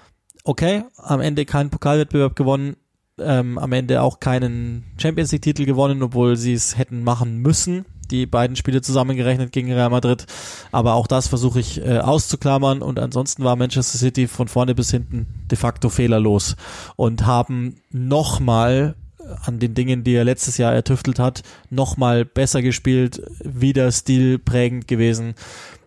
okay, 0.44 0.84
am 0.96 1.20
Ende 1.20 1.44
keinen 1.44 1.70
Pokalwettbewerb 1.70 2.36
gewonnen, 2.36 2.76
ähm, 3.20 3.58
am 3.58 3.72
Ende 3.72 4.02
auch 4.02 4.20
keinen 4.20 4.84
Champions 4.96 5.32
League 5.32 5.42
Titel 5.42 5.64
gewonnen, 5.64 6.02
obwohl 6.02 6.36
sie 6.36 6.54
es 6.54 6.78
hätten 6.78 7.02
machen 7.02 7.38
müssen. 7.38 7.84
Die 8.10 8.26
beiden 8.26 8.56
Spiele 8.56 8.82
zusammengerechnet 8.82 9.52
gegen 9.52 9.72
Real 9.72 9.90
Madrid. 9.90 10.26
Aber 10.70 10.94
auch 10.94 11.06
das 11.06 11.28
versuche 11.28 11.60
ich 11.60 11.80
äh, 11.80 11.98
auszuklammern. 11.98 12.82
Und 12.82 12.98
ansonsten 12.98 13.44
war 13.44 13.56
Manchester 13.56 13.98
City 13.98 14.28
von 14.28 14.48
vorne 14.48 14.74
bis 14.74 14.90
hinten 14.90 15.26
de 15.50 15.56
facto 15.56 15.88
fehlerlos 15.88 16.56
und 16.96 17.24
haben 17.26 17.76
nochmal 17.90 18.96
an 19.44 19.58
den 19.58 19.74
Dingen, 19.74 20.04
die 20.04 20.14
er 20.14 20.24
letztes 20.24 20.58
Jahr 20.58 20.74
ertüftelt 20.74 21.18
hat, 21.18 21.42
nochmal 21.70 22.24
besser 22.24 22.60
gespielt, 22.60 23.22
wieder 23.42 23.90
stilprägend 23.92 24.88
gewesen 24.88 25.34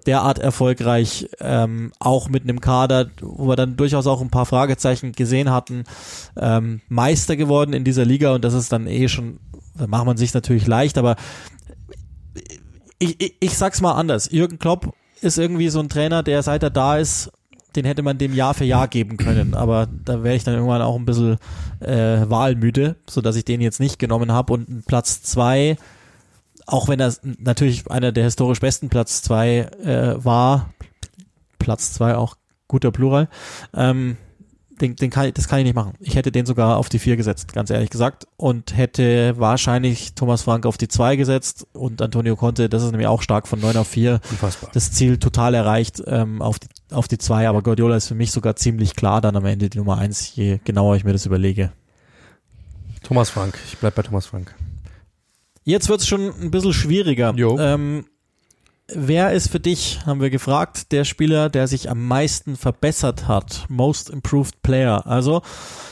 derart 0.05 0.39
erfolgreich, 0.39 1.29
ähm, 1.39 1.91
auch 1.99 2.29
mit 2.29 2.43
einem 2.43 2.61
Kader, 2.61 3.09
wo 3.21 3.47
wir 3.47 3.55
dann 3.55 3.77
durchaus 3.77 4.07
auch 4.07 4.21
ein 4.21 4.29
paar 4.29 4.45
Fragezeichen 4.45 5.11
gesehen 5.11 5.51
hatten, 5.51 5.83
ähm, 6.37 6.81
Meister 6.87 7.35
geworden 7.35 7.73
in 7.73 7.83
dieser 7.83 8.05
Liga. 8.05 8.35
Und 8.35 8.43
das 8.43 8.53
ist 8.53 8.71
dann 8.71 8.87
eh 8.87 9.07
schon, 9.07 9.39
da 9.75 9.87
macht 9.87 10.05
man 10.05 10.17
sich 10.17 10.33
natürlich 10.33 10.67
leicht, 10.67 10.97
aber 10.97 11.15
ich, 12.99 13.21
ich, 13.21 13.35
ich 13.39 13.57
sag's 13.57 13.81
mal 13.81 13.93
anders. 13.93 14.31
Jürgen 14.31 14.59
Klopp 14.59 14.93
ist 15.21 15.37
irgendwie 15.37 15.69
so 15.69 15.79
ein 15.79 15.89
Trainer, 15.89 16.23
der 16.23 16.43
seit 16.43 16.63
er 16.63 16.69
da 16.69 16.97
ist, 16.97 17.31
den 17.75 17.85
hätte 17.85 18.03
man 18.03 18.17
dem 18.17 18.33
Jahr 18.33 18.53
für 18.53 18.63
Jahr 18.63 18.87
geben 18.87 19.17
können, 19.17 19.53
aber 19.53 19.87
da 20.05 20.23
wäre 20.23 20.35
ich 20.35 20.43
dann 20.43 20.53
irgendwann 20.53 20.81
auch 20.81 20.95
ein 20.95 21.05
bisschen 21.05 21.37
äh, 21.81 22.29
wahlmüde, 22.29 22.95
so 23.09 23.21
dass 23.21 23.35
ich 23.35 23.43
den 23.43 23.59
jetzt 23.59 23.79
nicht 23.79 23.99
genommen 23.99 24.31
habe 24.31 24.53
und 24.53 24.85
Platz 24.85 25.21
zwei 25.23 25.77
auch 26.65 26.87
wenn 26.87 26.99
er 26.99 27.13
natürlich 27.23 27.89
einer 27.89 28.11
der 28.11 28.23
historisch 28.23 28.59
besten 28.59 28.89
Platz 28.89 29.21
zwei 29.21 29.69
äh, 29.83 30.23
war, 30.23 30.73
Platz 31.59 31.93
zwei 31.93 32.15
auch 32.15 32.35
guter 32.67 32.91
Plural, 32.91 33.29
ähm, 33.73 34.17
den, 34.81 34.95
den 34.95 35.09
kann 35.09 35.27
ich, 35.27 35.33
das 35.33 35.47
kann 35.47 35.59
ich 35.59 35.65
nicht 35.65 35.75
machen. 35.75 35.93
Ich 35.99 36.15
hätte 36.15 36.31
den 36.31 36.45
sogar 36.45 36.77
auf 36.77 36.89
die 36.89 36.99
vier 36.99 37.15
gesetzt, 37.15 37.53
ganz 37.53 37.69
ehrlich 37.69 37.89
gesagt, 37.89 38.27
und 38.35 38.75
hätte 38.75 39.35
wahrscheinlich 39.37 40.15
Thomas 40.15 40.41
Frank 40.41 40.65
auf 40.65 40.77
die 40.77 40.87
zwei 40.87 41.15
gesetzt 41.15 41.65
und 41.73 42.01
Antonio 42.01 42.35
Conte, 42.35 42.67
das 42.67 42.83
ist 42.83 42.91
nämlich 42.91 43.07
auch 43.07 43.21
stark 43.21 43.47
von 43.47 43.59
neun 43.59 43.77
auf 43.77 43.87
vier. 43.87 44.19
Unfassbar. 44.31 44.71
Das 44.73 44.91
Ziel 44.91 45.17
total 45.17 45.53
erreicht 45.53 46.03
ähm, 46.05 46.41
auf 46.41 46.59
die 46.59 46.67
auf 46.91 47.07
die 47.07 47.17
zwei, 47.17 47.47
aber 47.47 47.63
Guardiola 47.63 47.95
ist 47.95 48.07
für 48.07 48.15
mich 48.15 48.31
sogar 48.31 48.55
ziemlich 48.55 48.95
klar 48.95 49.19
dann 49.19 49.35
am 49.35 49.45
Ende 49.45 49.69
die 49.69 49.77
Nummer 49.77 49.97
eins, 49.97 50.35
je 50.35 50.59
genauer 50.63 50.95
ich 50.95 51.03
mir 51.03 51.13
das 51.13 51.25
überlege. 51.25 51.71
Thomas 53.01 53.29
Frank, 53.29 53.57
ich 53.67 53.77
bleib 53.77 53.95
bei 53.95 54.03
Thomas 54.03 54.25
Frank. 54.25 54.53
Jetzt 55.65 55.89
wird 55.89 55.99
es 56.01 56.07
schon 56.07 56.31
ein 56.41 56.51
bisschen 56.51 56.73
schwieriger. 56.73 57.33
Jo. 57.35 57.57
Ähm, 57.57 58.05
wer 58.87 59.33
ist 59.33 59.49
für 59.49 59.59
dich, 59.59 59.99
haben 60.05 60.21
wir 60.21 60.29
gefragt, 60.29 60.91
der 60.91 61.05
Spieler, 61.05 61.49
der 61.49 61.67
sich 61.67 61.89
am 61.89 62.07
meisten 62.07 62.55
verbessert 62.55 63.27
hat? 63.27 63.65
Most 63.67 64.11
Improved 64.11 64.61
Player. 64.61 65.07
Also 65.07 65.41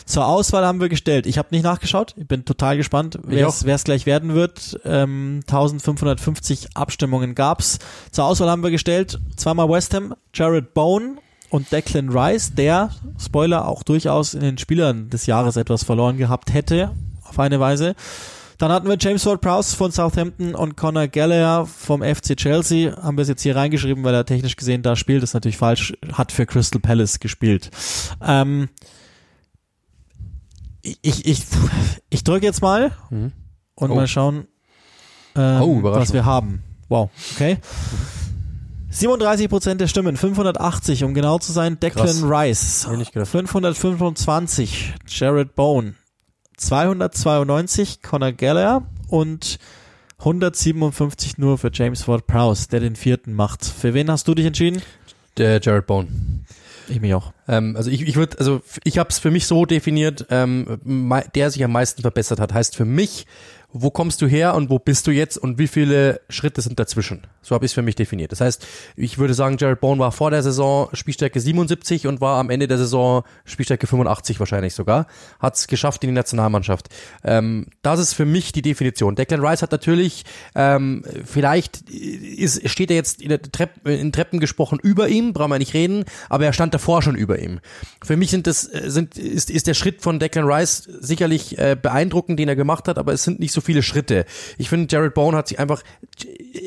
zur 0.05 0.27
Auswahl 0.27 0.63
haben 0.63 0.79
wir 0.79 0.89
gestellt. 0.89 1.25
Ich 1.25 1.39
habe 1.39 1.47
nicht 1.49 1.63
nachgeschaut. 1.63 2.13
Ich 2.17 2.27
bin 2.27 2.45
total 2.45 2.77
gespannt, 2.77 3.17
wer 3.23 3.47
es 3.47 3.83
gleich 3.83 4.05
werden 4.05 4.35
wird. 4.35 4.79
Ähm, 4.85 5.39
1550 5.47 6.75
Abstimmungen 6.75 7.33
gab's. 7.33 7.79
Zur 8.11 8.25
Auswahl 8.25 8.51
haben 8.51 8.61
wir 8.61 8.71
gestellt 8.71 9.19
zweimal 9.37 9.69
West 9.69 9.95
Ham, 9.95 10.13
Jared 10.35 10.75
Bone 10.75 11.15
und 11.49 11.71
Declan 11.71 12.09
Rice, 12.09 12.53
der, 12.53 12.91
Spoiler, 13.19 13.67
auch 13.67 13.81
durchaus 13.81 14.35
in 14.35 14.41
den 14.41 14.59
Spielern 14.59 15.09
des 15.09 15.25
Jahres 15.25 15.55
etwas 15.55 15.83
verloren 15.83 16.17
gehabt 16.17 16.53
hätte, 16.53 16.91
auf 17.23 17.39
eine 17.39 17.59
Weise. 17.59 17.95
Dann 18.57 18.71
hatten 18.71 18.87
wir 18.87 18.97
James 18.99 19.25
Ward-Prowse 19.25 19.75
von 19.75 19.91
Southampton 19.91 20.55
und 20.55 20.77
Conor 20.77 21.07
Gallagher 21.07 21.65
vom 21.65 22.01
FC 22.01 22.35
Chelsea. 22.35 22.95
Haben 23.01 23.17
wir 23.17 23.23
es 23.23 23.27
jetzt 23.27 23.41
hier 23.41 23.55
reingeschrieben, 23.55 24.03
weil 24.03 24.13
er 24.13 24.25
technisch 24.25 24.55
gesehen 24.55 24.81
da 24.81 24.95
spielt. 24.95 25.23
Das 25.23 25.31
ist 25.31 25.33
natürlich 25.33 25.57
falsch. 25.57 25.93
Hat 26.13 26.31
für 26.31 26.45
Crystal 26.45 26.81
Palace 26.81 27.19
gespielt. 27.19 27.69
Ähm, 28.21 28.69
ich 30.81 31.25
ich, 31.25 31.43
ich 32.09 32.23
drücke 32.23 32.45
jetzt 32.45 32.61
mal 32.61 32.91
mhm. 33.09 33.31
und 33.75 33.91
oh. 33.91 33.95
mal 33.95 34.07
schauen, 34.07 34.47
ähm, 35.35 35.61
oh, 35.61 35.83
was 35.83 36.13
wir 36.13 36.25
haben. 36.25 36.63
Wow, 36.89 37.09
okay. 37.33 37.57
37% 38.91 39.75
der 39.75 39.87
Stimmen, 39.87 40.17
580, 40.17 41.03
um 41.03 41.15
genau 41.15 41.39
zu 41.39 41.51
sein, 41.51 41.79
Declan 41.79 42.05
Krass. 42.05 42.23
Rice. 42.23 42.85
525, 42.85 44.93
Jared 45.07 45.55
Bone. 45.55 45.95
292 46.57 48.01
Conor 48.01 48.31
Gallagher 48.31 48.83
und 49.07 49.59
157 50.19 51.37
nur 51.37 51.57
für 51.57 51.69
James 51.73 52.07
Ward 52.07 52.27
Prowse, 52.27 52.69
der 52.69 52.79
den 52.79 52.95
vierten 52.95 53.33
macht. 53.33 53.65
Für 53.65 53.93
wen 53.93 54.09
hast 54.09 54.27
du 54.27 54.33
dich 54.33 54.45
entschieden? 54.45 54.81
Der 55.37 55.59
Jared 55.61 55.87
Bone. 55.87 56.07
Ich 56.87 57.01
mich 57.01 57.13
auch. 57.13 57.33
Ähm, 57.47 57.75
also 57.75 57.89
ich, 57.89 58.01
ich 58.01 58.15
würde, 58.15 58.37
also 58.39 58.61
ich 58.83 58.97
habe 58.97 59.09
es 59.09 59.19
für 59.19 59.31
mich 59.31 59.47
so 59.47 59.65
definiert, 59.65 60.25
ähm, 60.29 60.79
der 61.35 61.49
sich 61.51 61.63
am 61.63 61.71
meisten 61.71 62.01
verbessert 62.01 62.39
hat, 62.39 62.53
heißt 62.53 62.75
für 62.75 62.85
mich 62.85 63.25
wo 63.73 63.89
kommst 63.89 64.21
du 64.21 64.27
her 64.27 64.53
und 64.53 64.69
wo 64.69 64.77
bist 64.77 65.07
du 65.07 65.11
jetzt 65.11 65.37
und 65.37 65.57
wie 65.57 65.67
viele 65.67 66.21
Schritte 66.29 66.61
sind 66.61 66.79
dazwischen. 66.79 67.23
So 67.41 67.55
habe 67.55 67.65
ich 67.65 67.71
es 67.71 67.73
für 67.73 67.81
mich 67.81 67.95
definiert. 67.95 68.31
Das 68.31 68.39
heißt, 68.39 68.65
ich 68.95 69.17
würde 69.17 69.33
sagen, 69.33 69.57
Jared 69.59 69.81
Bourne 69.81 69.99
war 69.99 70.11
vor 70.11 70.29
der 70.29 70.43
Saison 70.43 70.89
Spielstärke 70.93 71.39
77 71.39 72.07
und 72.07 72.21
war 72.21 72.39
am 72.39 72.51
Ende 72.51 72.67
der 72.67 72.77
Saison 72.77 73.23
Spielstärke 73.45 73.87
85 73.87 74.39
wahrscheinlich 74.39 74.75
sogar. 74.75 75.07
Hat 75.39 75.55
es 75.55 75.67
geschafft 75.67 76.03
in 76.03 76.09
die 76.09 76.13
Nationalmannschaft. 76.13 76.89
Ähm, 77.23 77.67
das 77.81 77.99
ist 77.99 78.13
für 78.13 78.25
mich 78.25 78.51
die 78.51 78.61
Definition. 78.61 79.15
Declan 79.15 79.43
Rice 79.43 79.63
hat 79.63 79.71
natürlich, 79.71 80.23
ähm, 80.53 81.03
vielleicht 81.25 81.81
ist, 81.89 82.69
steht 82.69 82.91
er 82.91 82.95
jetzt 82.95 83.21
in, 83.21 83.37
Trepp, 83.51 83.87
in 83.87 84.11
Treppen 84.11 84.39
gesprochen 84.39 84.79
über 84.81 85.09
ihm, 85.09 85.33
brauchen 85.33 85.51
wir 85.51 85.59
nicht 85.59 85.73
reden, 85.73 86.05
aber 86.29 86.45
er 86.45 86.53
stand 86.53 86.75
davor 86.75 87.01
schon 87.01 87.15
über 87.15 87.39
ihm. 87.39 87.59
Für 88.03 88.17
mich 88.17 88.29
sind 88.29 88.45
das, 88.45 88.61
sind, 88.61 89.17
ist, 89.17 89.49
ist 89.49 89.65
der 89.65 89.73
Schritt 89.73 90.01
von 90.03 90.19
Declan 90.19 90.45
Rice 90.45 90.87
sicherlich 90.99 91.57
äh, 91.57 91.75
beeindruckend, 91.81 92.39
den 92.39 92.47
er 92.47 92.55
gemacht 92.55 92.87
hat, 92.87 92.99
aber 92.99 93.13
es 93.13 93.23
sind 93.23 93.39
nicht 93.39 93.51
so 93.51 93.62
viele 93.63 93.83
Schritte. 93.83 94.25
Ich 94.57 94.69
finde, 94.69 94.93
Jared 94.93 95.13
Bourne 95.13 95.37
hat 95.37 95.47
sich 95.47 95.59
einfach, 95.59 95.83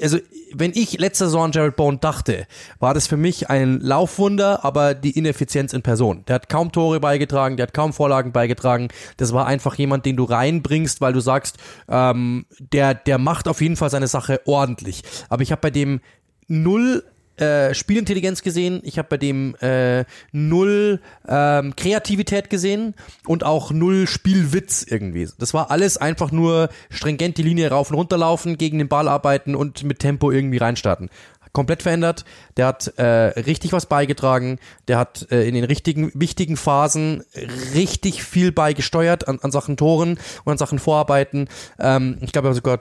also 0.02 0.18
wenn 0.52 0.72
ich 0.74 0.98
letzte 0.98 1.26
Saison 1.26 1.44
an 1.44 1.52
Jared 1.52 1.76
Bourne 1.76 1.98
dachte, 1.98 2.46
war 2.78 2.94
das 2.94 3.06
für 3.06 3.16
mich 3.16 3.50
ein 3.50 3.80
Laufwunder, 3.80 4.64
aber 4.64 4.94
die 4.94 5.16
Ineffizienz 5.16 5.72
in 5.72 5.82
Person. 5.82 6.24
Der 6.26 6.36
hat 6.36 6.48
kaum 6.48 6.72
Tore 6.72 7.00
beigetragen, 7.00 7.56
der 7.56 7.66
hat 7.66 7.74
kaum 7.74 7.92
Vorlagen 7.92 8.32
beigetragen. 8.32 8.88
Das 9.16 9.32
war 9.32 9.46
einfach 9.46 9.74
jemand, 9.76 10.06
den 10.06 10.16
du 10.16 10.24
reinbringst, 10.24 11.00
weil 11.00 11.12
du 11.12 11.20
sagst, 11.20 11.58
ähm, 11.88 12.46
der, 12.58 12.94
der 12.94 13.18
macht 13.18 13.48
auf 13.48 13.60
jeden 13.60 13.76
Fall 13.76 13.90
seine 13.90 14.08
Sache 14.08 14.40
ordentlich. 14.46 15.02
Aber 15.28 15.42
ich 15.42 15.52
habe 15.52 15.60
bei 15.60 15.70
dem 15.70 16.00
null 16.48 17.04
äh, 17.40 17.74
Spielintelligenz 17.74 18.42
gesehen, 18.42 18.80
ich 18.84 18.98
habe 18.98 19.08
bei 19.08 19.16
dem 19.16 19.54
äh, 19.56 20.04
null 20.32 21.00
ähm, 21.28 21.74
Kreativität 21.76 22.50
gesehen 22.50 22.94
und 23.26 23.44
auch 23.44 23.70
null 23.70 24.06
Spielwitz 24.06 24.84
irgendwie. 24.88 25.28
Das 25.38 25.54
war 25.54 25.70
alles 25.70 25.96
einfach 25.98 26.32
nur 26.32 26.68
stringent 26.90 27.38
die 27.38 27.42
Linie 27.42 27.70
rauf 27.70 27.90
und 27.90 27.96
runter 27.96 28.18
laufen, 28.18 28.58
gegen 28.58 28.78
den 28.78 28.88
Ball 28.88 29.08
arbeiten 29.08 29.54
und 29.54 29.84
mit 29.84 29.98
Tempo 29.98 30.30
irgendwie 30.30 30.58
reinstarten. 30.58 31.10
Komplett 31.52 31.82
verändert. 31.82 32.26
Der 32.58 32.66
hat 32.66 32.88
äh, 32.98 33.04
richtig 33.04 33.72
was 33.72 33.86
beigetragen. 33.86 34.58
Der 34.88 34.98
hat 34.98 35.26
äh, 35.30 35.48
in 35.48 35.54
den 35.54 35.64
richtigen, 35.64 36.12
wichtigen 36.14 36.58
Phasen 36.58 37.24
richtig 37.74 38.24
viel 38.24 38.52
beigesteuert 38.52 39.26
an, 39.26 39.38
an 39.40 39.50
Sachen 39.50 39.78
Toren 39.78 40.18
und 40.44 40.52
an 40.52 40.58
Sachen 40.58 40.78
Vorarbeiten. 40.78 41.48
Ähm, 41.78 42.18
ich 42.20 42.32
glaube, 42.32 42.48
er 42.48 42.50
hat 42.50 42.56
sogar 42.56 42.80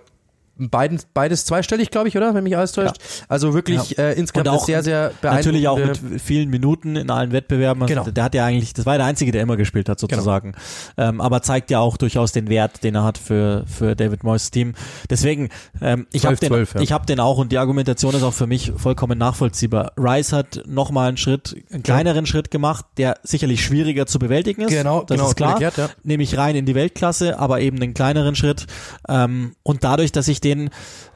beiden, 0.57 0.99
beides 1.13 1.45
zweistellig, 1.45 1.91
glaube 1.91 2.07
ich, 2.07 2.17
oder? 2.17 2.33
Wenn 2.33 2.43
mich 2.43 2.57
alles 2.57 2.73
täuscht. 2.73 2.97
Ja. 2.97 3.25
Also 3.29 3.53
wirklich 3.53 3.91
ja. 3.91 4.05
äh, 4.05 4.13
insgesamt 4.13 4.49
auch 4.49 4.65
sehr, 4.65 4.83
sehr 4.83 5.11
beeindruckend. 5.21 5.45
Natürlich 5.45 5.67
auch 5.67 5.77
mit 5.77 6.21
vielen 6.21 6.49
Minuten 6.49 6.95
in 6.95 7.09
allen 7.09 7.31
Wettbewerben. 7.31 7.81
Also 7.83 7.93
genau. 7.93 8.09
Der 8.09 8.23
hat 8.23 8.35
ja 8.35 8.45
eigentlich, 8.45 8.73
das 8.73 8.85
war 8.85 8.97
der 8.97 9.05
Einzige, 9.05 9.31
der 9.31 9.41
immer 9.41 9.57
gespielt 9.57 9.89
hat, 9.89 9.99
sozusagen. 9.99 10.53
Genau. 10.95 11.09
Ähm, 11.09 11.21
aber 11.21 11.41
zeigt 11.41 11.71
ja 11.71 11.79
auch 11.79 11.97
durchaus 11.97 12.31
den 12.31 12.49
Wert, 12.49 12.83
den 12.83 12.95
er 12.95 13.03
hat 13.03 13.17
für, 13.17 13.65
für 13.67 13.95
David 13.95 14.23
Moyes 14.23 14.51
Team. 14.51 14.73
Deswegen, 15.09 15.49
ähm, 15.81 16.07
ich 16.11 16.25
habe 16.25 16.35
den, 16.35 16.49
12, 16.49 16.75
ja. 16.75 16.81
ich 16.81 16.91
hab 16.91 17.07
den 17.07 17.19
auch 17.19 17.37
und 17.37 17.51
die 17.51 17.57
Argumentation 17.57 18.13
ist 18.13 18.23
auch 18.23 18.33
für 18.33 18.47
mich 18.47 18.73
vollkommen 18.75 19.17
nachvollziehbar. 19.17 19.93
Rice 19.97 20.33
hat 20.33 20.63
nochmal 20.67 21.07
einen 21.07 21.17
Schritt, 21.17 21.55
einen 21.71 21.83
kleineren. 21.83 22.25
Schritt 22.25 22.51
gemacht, 22.51 22.85
der 22.97 23.17
sicherlich 23.23 23.63
schwieriger 23.63 24.05
zu 24.05 24.19
bewältigen 24.19 24.63
ist. 24.63 24.69
Genau, 24.69 25.01
das 25.03 25.17
genau, 25.17 25.29
ist 25.29 25.35
klar. 25.35 25.51
Erklärt, 25.51 25.77
ja. 25.77 25.89
Nämlich 26.03 26.37
rein 26.37 26.55
in 26.55 26.65
die 26.65 26.75
Weltklasse, 26.75 27.39
aber 27.39 27.61
eben 27.61 27.77
einen 27.81 27.93
kleineren 27.93 28.35
Schritt. 28.35 28.65
Ähm, 29.07 29.55
und 29.63 29.83
dadurch, 29.83 30.11
dass 30.11 30.27
ich 30.27 30.41
den 30.45 30.69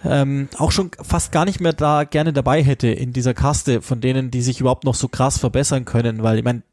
ähm, 0.03 0.49
auch 0.57 0.71
schon 0.71 0.91
fast 1.01 1.31
gar 1.31 1.45
nicht 1.45 1.61
mehr 1.61 1.73
da 1.73 2.03
gerne 2.03 2.33
dabei 2.33 2.63
hätte 2.63 2.87
in 2.87 3.13
dieser 3.13 3.33
Kaste 3.33 3.81
von 3.81 4.01
denen, 4.01 4.31
die 4.31 4.41
sich 4.41 4.59
überhaupt 4.59 4.83
noch 4.83 4.95
so 4.95 5.07
krass 5.07 5.37
verbessern 5.37 5.85
können, 5.85 6.23
weil 6.23 6.39
ich 6.39 6.43
meine, 6.43 6.63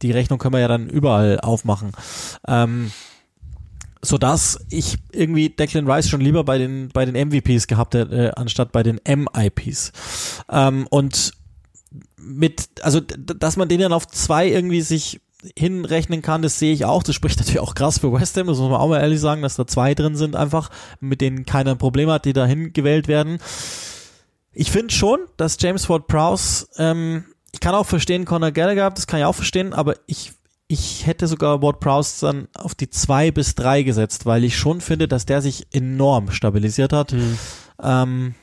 die 0.00 0.10
Rechnung 0.10 0.38
können 0.38 0.54
wir 0.54 0.60
ja 0.60 0.68
dann 0.68 0.88
überall 0.88 1.38
aufmachen. 1.40 1.92
Ähm, 2.48 2.90
so 4.04 4.18
dass 4.18 4.58
ich 4.68 4.98
irgendwie 5.12 5.48
Declan 5.48 5.88
Rice 5.88 6.08
schon 6.08 6.20
lieber 6.20 6.42
bei 6.42 6.58
den 6.58 6.88
bei 6.88 7.04
den 7.04 7.28
MVPs 7.28 7.68
gehabt 7.68 7.94
hätte, 7.94 8.14
äh, 8.14 8.40
anstatt 8.40 8.72
bei 8.72 8.82
den 8.82 9.00
MIPs. 9.06 9.92
Ähm, 10.50 10.88
und 10.90 11.32
mit, 12.16 12.68
also 12.82 13.00
dass 13.00 13.56
man 13.56 13.68
den 13.68 13.80
dann 13.80 13.92
auf 13.92 14.08
zwei 14.08 14.48
irgendwie 14.48 14.80
sich 14.80 15.20
hinrechnen 15.56 16.22
kann, 16.22 16.42
das 16.42 16.58
sehe 16.58 16.72
ich 16.72 16.84
auch. 16.84 17.02
Das 17.02 17.14
spricht 17.14 17.38
natürlich 17.38 17.60
auch 17.60 17.74
krass 17.74 17.98
für 17.98 18.12
West 18.12 18.36
Ham, 18.36 18.46
das 18.46 18.58
muss 18.58 18.70
man 18.70 18.80
auch 18.80 18.88
mal 18.88 19.00
ehrlich 19.00 19.20
sagen, 19.20 19.42
dass 19.42 19.56
da 19.56 19.66
zwei 19.66 19.94
drin 19.94 20.16
sind 20.16 20.36
einfach, 20.36 20.70
mit 21.00 21.20
denen 21.20 21.44
keiner 21.44 21.74
Probleme 21.74 22.12
hat, 22.12 22.24
die 22.24 22.32
dahin 22.32 22.72
gewählt 22.72 23.08
werden. 23.08 23.38
Ich 24.52 24.70
finde 24.70 24.92
schon, 24.92 25.20
dass 25.36 25.56
James 25.60 25.88
Ward 25.88 26.06
Prowse, 26.06 26.66
ähm, 26.76 27.24
ich 27.52 27.60
kann 27.60 27.74
auch 27.74 27.86
verstehen, 27.86 28.24
Conor 28.24 28.50
Gallagher, 28.50 28.90
das 28.90 29.06
kann 29.06 29.20
ich 29.20 29.26
auch 29.26 29.34
verstehen, 29.34 29.72
aber 29.72 29.94
ich, 30.06 30.32
ich 30.68 31.06
hätte 31.06 31.26
sogar 31.26 31.62
Ward 31.62 31.80
Prowse 31.80 32.26
dann 32.26 32.48
auf 32.54 32.74
die 32.74 32.90
zwei 32.90 33.30
bis 33.30 33.54
drei 33.54 33.82
gesetzt, 33.82 34.26
weil 34.26 34.44
ich 34.44 34.56
schon 34.56 34.80
finde, 34.80 35.08
dass 35.08 35.26
der 35.26 35.40
sich 35.40 35.66
enorm 35.72 36.30
stabilisiert 36.30 36.92
hat. 36.92 37.12
Mhm. 37.12 37.38
Ähm, 37.82 38.34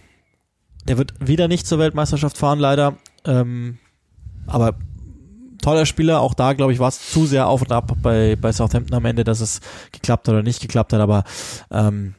der 0.88 0.97
wird 0.97 1.13
wieder 1.19 1.47
nicht 1.47 1.67
zur 1.67 1.77
Weltmeisterschaft 1.77 2.38
fahren, 2.38 2.59
leider. 2.59 2.97
Ähm, 3.25 3.77
aber 4.47 4.75
toller 5.59 5.85
Spieler. 5.85 6.21
Auch 6.21 6.33
da, 6.33 6.53
glaube 6.53 6.73
ich, 6.73 6.79
war 6.79 6.89
es 6.89 7.11
zu 7.11 7.25
sehr 7.25 7.47
auf 7.47 7.61
und 7.61 7.71
ab 7.71 7.93
bei, 8.01 8.35
bei 8.35 8.51
Southampton 8.51 8.95
am 8.95 9.05
Ende, 9.05 9.23
dass 9.23 9.41
es 9.41 9.61
geklappt 9.91 10.27
hat 10.27 10.33
oder 10.33 10.43
nicht 10.43 10.61
geklappt 10.61 10.93
hat. 10.93 11.01
Aber 11.01 11.23
ähm, 11.71 12.15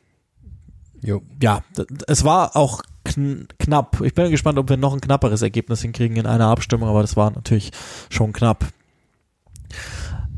jo. 1.03 1.23
ja, 1.43 1.63
es 2.07 2.25
war 2.25 2.57
auch 2.57 2.83
kn 3.05 3.49
knapp. 3.59 4.01
Ich 4.03 4.15
bin 4.15 4.31
gespannt, 4.31 4.59
ob 4.59 4.69
wir 4.69 4.77
noch 4.77 4.93
ein 4.93 5.01
knapperes 5.01 5.43
Ergebnis 5.43 5.83
hinkriegen 5.83 6.17
in 6.17 6.27
einer 6.27 6.47
Abstimmung, 6.47 6.89
aber 6.89 7.03
das 7.03 7.17
war 7.17 7.31
natürlich 7.31 7.71
schon 8.11 8.33
knapp. 8.33 8.67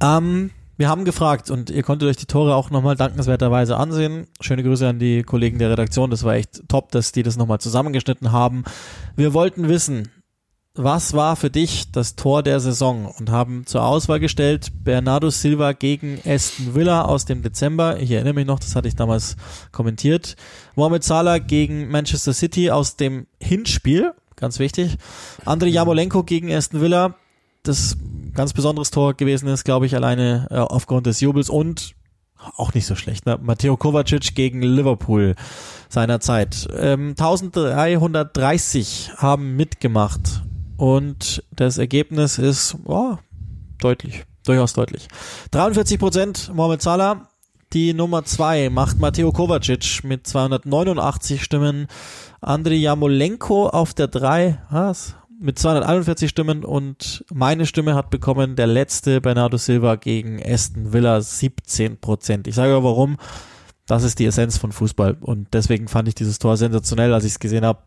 Ähm, 0.03 0.51
wir 0.79 0.89
haben 0.89 1.05
gefragt 1.05 1.51
und 1.51 1.71
ihr 1.71 1.83
konntet 1.83 2.09
euch 2.09 2.17
die 2.17 2.27
Tore 2.27 2.55
auch 2.55 2.71
nochmal 2.71 2.97
dankenswerterweise 2.97 3.77
ansehen. 3.77 4.27
Schöne 4.41 4.63
Grüße 4.63 4.89
an 4.89 4.99
die 4.99 5.23
Kollegen 5.23 5.59
der 5.59 5.71
Redaktion. 5.71 6.11
Das 6.11 6.25
war 6.25 6.35
echt 6.35 6.69
top, 6.69 6.91
dass 6.91 7.13
die 7.13 7.23
das 7.23 7.37
nochmal 7.37 7.61
zusammengeschnitten 7.61 8.33
haben. 8.33 8.65
Wir 9.15 9.35
wollten 9.35 9.69
wissen, 9.69 10.09
was 10.75 11.13
war 11.13 11.37
für 11.37 11.51
dich 11.51 11.93
das 11.93 12.17
Tor 12.17 12.43
der 12.43 12.59
Saison 12.59 13.13
und 13.19 13.31
haben 13.31 13.67
zur 13.67 13.85
Auswahl 13.85 14.21
gestellt 14.21 14.73
Bernardo 14.83 15.29
Silva 15.29 15.73
gegen 15.73 16.19
Aston 16.25 16.75
Villa 16.75 17.03
aus 17.03 17.27
dem 17.27 17.43
Dezember. 17.43 18.01
Ich 18.01 18.11
erinnere 18.11 18.33
mich 18.33 18.47
noch, 18.47 18.59
das 18.59 18.75
hatte 18.75 18.89
ich 18.89 18.97
damals 18.97 19.37
kommentiert. 19.71 20.35
Mohamed 20.75 21.05
Salah 21.05 21.39
gegen 21.39 21.89
Manchester 21.89 22.33
City 22.33 22.71
aus 22.71 22.97
dem 22.97 23.27
Hinspiel, 23.39 24.15
ganz 24.37 24.59
wichtig. 24.59 24.97
Andrei 25.45 25.69
Jamolenko 25.69 26.23
gegen 26.23 26.51
Aston 26.51 26.81
Villa, 26.81 27.17
das 27.65 27.99
ganz 28.33 28.55
besonderes 28.55 28.91
Tor 28.91 29.13
gewesen 29.13 29.49
ist, 29.49 29.65
glaube 29.65 29.85
ich, 29.85 29.95
alleine 29.95 30.47
äh, 30.51 30.57
aufgrund 30.57 31.07
des 31.07 31.21
Jubels 31.21 31.51
und 31.51 31.95
auch 32.57 32.73
nicht 32.73 32.87
so 32.87 32.95
schlecht, 32.97 33.27
ne? 33.27 33.39
Matteo 33.41 33.77
Kovacic 33.77 34.35
gegen 34.35 34.63
Liverpool 34.63 35.37
seiner 35.91 36.19
Zeit. 36.19 36.67
Ähm, 36.77 37.11
1330 37.11 39.11
haben 39.19 39.55
mitgemacht 39.55 40.43
und 40.83 41.45
das 41.55 41.79
Ergebnis 41.79 42.39
ist 42.39 42.77
oh, 42.87 43.17
deutlich, 43.79 44.25
durchaus 44.45 44.73
deutlich. 44.73 45.07
43 45.53 45.97
Prozent 45.97 46.51
Mohamed 46.53 46.83
Salah, 46.83 47.29
Die 47.73 47.95
Nummer 47.95 48.25
zwei 48.25 48.69
macht 48.69 48.99
Mateo 48.99 49.31
Kovacic 49.31 50.03
mit 50.03 50.27
289 50.27 51.45
Stimmen. 51.45 51.87
Andriy 52.41 52.81
Jamolenko 52.81 53.69
auf 53.69 53.95
der 53.95 54.09
drei, 54.09 54.61
was? 54.71 55.15
Mit 55.39 55.61
241 55.61 56.29
Stimmen 56.29 56.65
und 56.65 57.25
meine 57.33 57.67
Stimme 57.67 57.95
hat 57.95 58.11
bekommen 58.11 58.57
der 58.57 58.67
letzte 58.67 59.21
Bernardo 59.21 59.59
Silva 59.59 59.95
gegen 59.95 60.43
Aston 60.45 60.93
Villa 60.93 61.21
17 61.21 62.01
Prozent. 62.01 62.49
Ich 62.49 62.57
sage 62.57 62.75
aber 62.75 62.83
warum. 62.83 63.19
Das 63.87 64.03
ist 64.03 64.19
die 64.19 64.27
Essenz 64.27 64.59
von 64.59 64.73
Fußball 64.73 65.19
und 65.21 65.47
deswegen 65.53 65.87
fand 65.87 66.09
ich 66.09 66.17
dieses 66.17 66.41
Tor 66.41 66.57
sensationell, 66.57 67.15
als 67.15 67.25
ich 67.25 67.33
es 67.33 67.39
gesehen 67.39 67.65
habe 67.65 67.83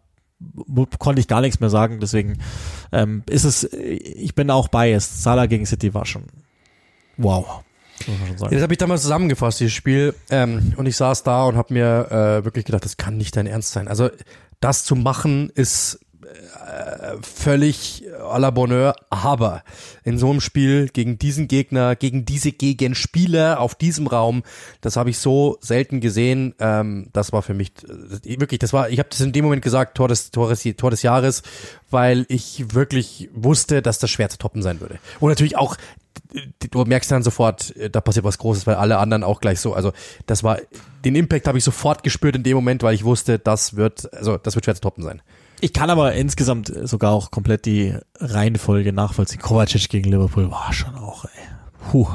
konnte 0.99 1.19
ich 1.19 1.27
gar 1.27 1.41
nichts 1.41 1.59
mehr 1.59 1.69
sagen. 1.69 1.99
Deswegen 1.99 2.39
ähm, 2.91 3.23
ist 3.29 3.43
es, 3.43 3.63
ich 3.63 4.35
bin 4.35 4.49
auch 4.49 4.67
biased. 4.67 5.21
Salah 5.21 5.45
gegen 5.45 5.65
City 5.65 5.93
war 5.93 6.05
schon 6.05 6.23
wow. 7.17 7.63
Das 8.49 8.61
habe 8.61 8.73
ich 8.73 8.77
damals 8.77 9.03
zusammengefasst, 9.03 9.59
dieses 9.61 9.73
Spiel. 9.73 10.13
Ähm, 10.29 10.73
und 10.75 10.85
ich 10.85 10.97
saß 10.97 11.23
da 11.23 11.45
und 11.45 11.55
habe 11.55 11.73
mir 11.73 12.11
äh, 12.11 12.45
wirklich 12.45 12.65
gedacht, 12.65 12.83
das 12.83 12.97
kann 12.97 13.17
nicht 13.17 13.35
dein 13.37 13.47
Ernst 13.47 13.71
sein. 13.71 13.87
Also 13.87 14.09
das 14.59 14.83
zu 14.83 14.95
machen 14.95 15.49
ist 15.49 15.99
völlig 17.21 18.03
à 18.29 18.39
la 18.39 18.49
Bonheur, 18.49 18.95
aber 19.09 19.63
in 20.03 20.17
so 20.17 20.29
einem 20.29 20.41
Spiel 20.41 20.89
gegen 20.89 21.17
diesen 21.17 21.47
Gegner, 21.47 21.95
gegen 21.95 22.25
diese 22.25 22.51
Gegenspieler 22.51 23.59
auf 23.59 23.75
diesem 23.75 24.07
Raum, 24.07 24.43
das 24.81 24.97
habe 24.97 25.09
ich 25.09 25.19
so 25.19 25.57
selten 25.61 25.99
gesehen. 25.99 26.55
Ähm, 26.59 27.09
das 27.13 27.33
war 27.33 27.41
für 27.41 27.53
mich 27.53 27.71
äh, 27.83 28.39
wirklich, 28.39 28.59
das 28.59 28.73
war, 28.73 28.89
ich 28.89 28.99
habe 28.99 29.09
das 29.09 29.21
in 29.21 29.31
dem 29.31 29.45
Moment 29.45 29.61
gesagt, 29.61 29.95
Tor 29.95 30.07
des, 30.07 30.31
Tor 30.31 30.49
des, 30.49 30.63
Tor 30.77 30.91
des 30.91 31.03
Jahres, 31.03 31.43
weil 31.89 32.25
ich 32.29 32.73
wirklich 32.73 33.29
wusste, 33.33 33.81
dass 33.81 33.99
das 33.99 34.09
schwer 34.09 34.29
zu 34.29 34.37
toppen 34.37 34.61
sein 34.61 34.81
würde. 34.81 34.99
Und 35.19 35.29
natürlich 35.29 35.57
auch 35.57 35.77
du 36.71 36.83
merkst 36.85 37.11
dann 37.11 37.23
sofort, 37.23 37.75
äh, 37.75 37.89
da 37.89 38.01
passiert 38.01 38.25
was 38.25 38.37
Großes, 38.37 38.67
weil 38.67 38.75
alle 38.75 38.97
anderen 38.97 39.23
auch 39.23 39.41
gleich 39.41 39.59
so, 39.59 39.73
also 39.73 39.91
das 40.25 40.43
war, 40.43 40.59
den 41.03 41.15
Impact 41.15 41.47
habe 41.47 41.57
ich 41.57 41.63
sofort 41.63 42.03
gespürt 42.03 42.35
in 42.35 42.43
dem 42.43 42.55
Moment, 42.55 42.83
weil 42.83 42.95
ich 42.95 43.03
wusste, 43.03 43.39
das 43.39 43.75
wird, 43.75 44.11
also 44.13 44.37
das 44.37 44.55
wird 44.55 44.65
schwer 44.65 44.75
zu 44.75 44.81
toppen 44.81 45.03
sein. 45.03 45.21
Ich 45.61 45.73
kann 45.73 45.89
aber 45.89 46.13
insgesamt 46.13 46.71
sogar 46.83 47.11
auch 47.11 47.31
komplett 47.31 47.65
die 47.65 47.95
Reihenfolge 48.19 48.93
nachvollziehen. 48.93 49.41
Kovacic 49.41 49.89
gegen 49.89 50.11
Liverpool 50.11 50.51
war 50.51 50.73
schon 50.73 50.95
auch, 50.95 51.25
ey. 51.25 51.91
Puh. 51.91 52.07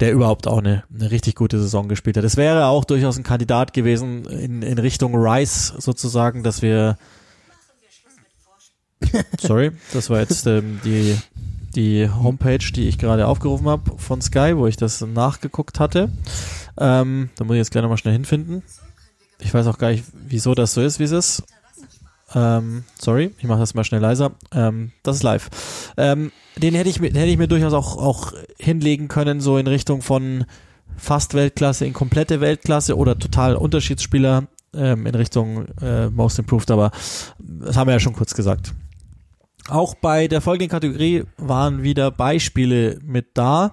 Der 0.00 0.12
überhaupt 0.12 0.46
auch 0.46 0.58
eine, 0.58 0.84
eine 0.94 1.10
richtig 1.10 1.34
gute 1.34 1.58
Saison 1.58 1.88
gespielt 1.88 2.16
hat. 2.16 2.24
Es 2.24 2.36
wäre 2.36 2.66
auch 2.66 2.84
durchaus 2.84 3.18
ein 3.18 3.24
Kandidat 3.24 3.72
gewesen 3.72 4.26
in, 4.26 4.62
in 4.62 4.78
Richtung 4.78 5.14
Rice 5.16 5.74
sozusagen, 5.78 6.44
dass 6.44 6.62
wir 6.62 6.96
Sorry, 9.40 9.72
das 9.92 10.10
war 10.10 10.20
jetzt 10.20 10.46
ähm, 10.46 10.80
die, 10.84 11.16
die 11.74 12.08
Homepage, 12.08 12.58
die 12.58 12.88
ich 12.88 12.98
gerade 12.98 13.26
aufgerufen 13.26 13.68
habe 13.68 13.92
von 13.98 14.20
Sky, 14.20 14.56
wo 14.56 14.66
ich 14.66 14.76
das 14.76 15.00
nachgeguckt 15.00 15.80
hatte. 15.80 16.10
Ähm, 16.78 17.30
da 17.36 17.44
muss 17.44 17.54
ich 17.54 17.58
jetzt 17.58 17.70
gleich 17.70 17.82
nochmal 17.82 17.98
schnell 17.98 18.14
hinfinden. 18.14 18.62
Ich 19.40 19.54
weiß 19.54 19.66
auch 19.66 19.78
gar 19.78 19.90
nicht, 19.90 20.04
wieso 20.12 20.54
das 20.54 20.74
so 20.74 20.80
ist, 20.80 20.98
wie 20.98 21.04
es 21.04 21.12
ist. 21.12 21.44
Ähm, 22.34 22.84
sorry, 22.98 23.30
ich 23.38 23.44
mache 23.44 23.60
das 23.60 23.74
mal 23.74 23.84
schnell 23.84 24.00
leiser. 24.00 24.32
Ähm, 24.52 24.92
das 25.02 25.16
ist 25.16 25.22
live. 25.22 25.48
Ähm, 25.96 26.32
den 26.56 26.74
hätte 26.74 26.90
ich, 26.90 27.00
hätte 27.00 27.24
ich 27.24 27.38
mir 27.38 27.48
durchaus 27.48 27.72
auch, 27.72 27.96
auch 27.96 28.32
hinlegen 28.58 29.08
können, 29.08 29.40
so 29.40 29.58
in 29.58 29.66
Richtung 29.66 30.02
von 30.02 30.44
fast 30.96 31.34
Weltklasse 31.34 31.86
in 31.86 31.92
komplette 31.92 32.40
Weltklasse 32.40 32.96
oder 32.96 33.18
total 33.18 33.56
Unterschiedsspieler 33.56 34.48
ähm, 34.74 35.06
in 35.06 35.14
Richtung 35.14 35.66
äh, 35.80 36.08
Most 36.10 36.38
Improved, 36.38 36.70
aber 36.70 36.90
das 37.38 37.76
haben 37.76 37.88
wir 37.88 37.94
ja 37.94 38.00
schon 38.00 38.14
kurz 38.14 38.34
gesagt. 38.34 38.74
Auch 39.68 39.94
bei 39.94 40.28
der 40.28 40.40
folgenden 40.40 40.70
Kategorie 40.70 41.24
waren 41.36 41.82
wieder 41.82 42.10
Beispiele 42.10 42.98
mit 43.02 43.26
da. 43.34 43.72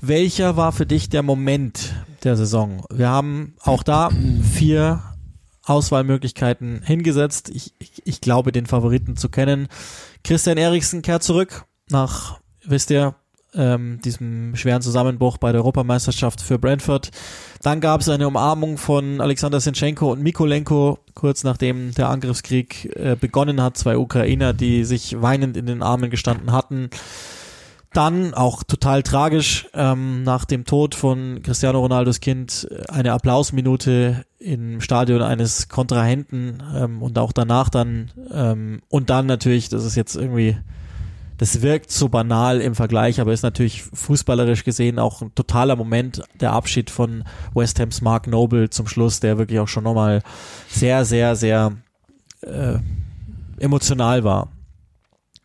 Welcher 0.00 0.56
war 0.56 0.72
für 0.72 0.86
dich 0.86 1.08
der 1.08 1.22
Moment 1.22 1.94
der 2.24 2.36
Saison? 2.36 2.84
Wir 2.92 3.08
haben 3.08 3.54
auch 3.62 3.84
da 3.84 4.10
vier 4.54 5.02
Auswahlmöglichkeiten 5.64 6.82
hingesetzt. 6.82 7.50
Ich, 7.50 7.74
ich, 7.78 8.02
ich 8.04 8.20
glaube, 8.20 8.52
den 8.52 8.66
Favoriten 8.66 9.16
zu 9.16 9.28
kennen. 9.28 9.68
Christian 10.22 10.58
Eriksen 10.58 11.02
kehrt 11.02 11.22
zurück 11.22 11.64
nach, 11.88 12.38
wisst 12.64 12.90
ihr, 12.90 13.14
ähm, 13.54 14.00
diesem 14.04 14.56
schweren 14.56 14.82
Zusammenbruch 14.82 15.38
bei 15.38 15.52
der 15.52 15.60
Europameisterschaft 15.60 16.40
für 16.40 16.58
Brentford. 16.58 17.10
Dann 17.62 17.80
gab 17.80 18.00
es 18.00 18.08
eine 18.08 18.26
Umarmung 18.26 18.78
von 18.78 19.20
Alexander 19.20 19.60
Sinchenko 19.60 20.12
und 20.12 20.22
Mikolenko, 20.22 20.98
kurz 21.14 21.44
nachdem 21.44 21.94
der 21.94 22.08
Angriffskrieg 22.08 22.96
äh, 22.96 23.16
begonnen 23.18 23.62
hat. 23.62 23.76
Zwei 23.76 23.96
Ukrainer, 23.96 24.52
die 24.52 24.84
sich 24.84 25.20
weinend 25.22 25.56
in 25.56 25.66
den 25.66 25.82
Armen 25.82 26.10
gestanden 26.10 26.52
hatten. 26.52 26.90
Dann 27.94 28.34
auch 28.34 28.64
total 28.64 29.04
tragisch 29.04 29.68
ähm, 29.72 30.24
nach 30.24 30.44
dem 30.44 30.64
Tod 30.64 30.96
von 30.96 31.42
Cristiano 31.44 31.78
Ronaldos 31.78 32.18
Kind 32.18 32.66
äh, 32.68 32.82
eine 32.90 33.12
Applausminute 33.12 34.24
im 34.40 34.80
Stadion 34.80 35.22
eines 35.22 35.68
Kontrahenten 35.68 36.60
ähm, 36.74 37.02
und 37.02 37.16
auch 37.20 37.30
danach 37.30 37.68
dann 37.68 38.10
ähm, 38.32 38.82
und 38.88 39.10
dann 39.10 39.26
natürlich, 39.26 39.68
das 39.68 39.84
ist 39.84 39.94
jetzt 39.94 40.16
irgendwie, 40.16 40.58
das 41.38 41.62
wirkt 41.62 41.92
so 41.92 42.08
banal 42.08 42.60
im 42.60 42.74
Vergleich, 42.74 43.20
aber 43.20 43.32
ist 43.32 43.44
natürlich 43.44 43.84
fußballerisch 43.84 44.64
gesehen 44.64 44.98
auch 44.98 45.22
ein 45.22 45.32
totaler 45.36 45.76
Moment, 45.76 46.20
der 46.40 46.52
Abschied 46.52 46.90
von 46.90 47.22
West 47.54 47.78
Ham's 47.78 48.00
Mark 48.00 48.26
Noble 48.26 48.70
zum 48.70 48.88
Schluss, 48.88 49.20
der 49.20 49.38
wirklich 49.38 49.60
auch 49.60 49.68
schon 49.68 49.84
nochmal 49.84 50.20
sehr, 50.68 51.04
sehr, 51.04 51.36
sehr 51.36 51.72
äh, 52.40 52.78
emotional 53.60 54.24
war. 54.24 54.48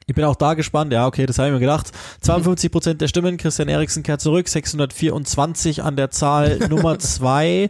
Ich 0.10 0.16
bin 0.16 0.26
auch 0.26 0.36
da 0.36 0.56
gespannt. 0.56 0.92
Ja, 0.92 1.06
okay, 1.06 1.28
das 1.28 1.38
habe 1.38 1.50
ich 1.50 1.54
mir 1.54 1.60
gedacht. 1.60 1.92
52 2.22 2.72
Prozent 2.72 3.00
der 3.00 3.08
Stimmen. 3.08 3.38
Christian 3.38 3.70
Eriksen 3.70 4.02
kehrt 4.02 4.22
zurück. 4.22 4.48
624 4.48 5.84
an 5.84 5.96
der 5.98 6.10
Zahl. 6.10 6.58
Nummer 6.70 6.98
zwei. 6.98 7.70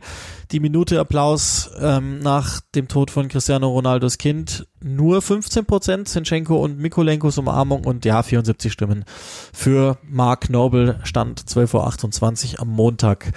Die 0.52 0.62
Minute 0.62 1.02
Applaus 1.02 1.70
ähm, 1.82 2.20
nach 2.20 2.62
dem 2.76 2.88
Tod 2.88 3.12
von 3.12 3.28
Cristiano 3.28 3.68
Ronaldos 3.68 4.18
Kind. 4.18 4.68
Nur 4.82 5.22
15 5.22 5.66
Prozent. 5.66 6.08
Sinchenko 6.08 6.56
und 6.64 6.80
Mikolenkos 6.80 7.38
Umarmung 7.38 7.84
und 7.84 8.06
ja, 8.06 8.24
74 8.24 8.72
Stimmen 8.72 9.04
für 9.52 9.98
Mark 10.04 10.50
Noble. 10.50 11.02
Stand 11.04 11.42
12.28 11.42 12.54
Uhr 12.54 12.62
am 12.62 12.70
Montag 12.70 13.34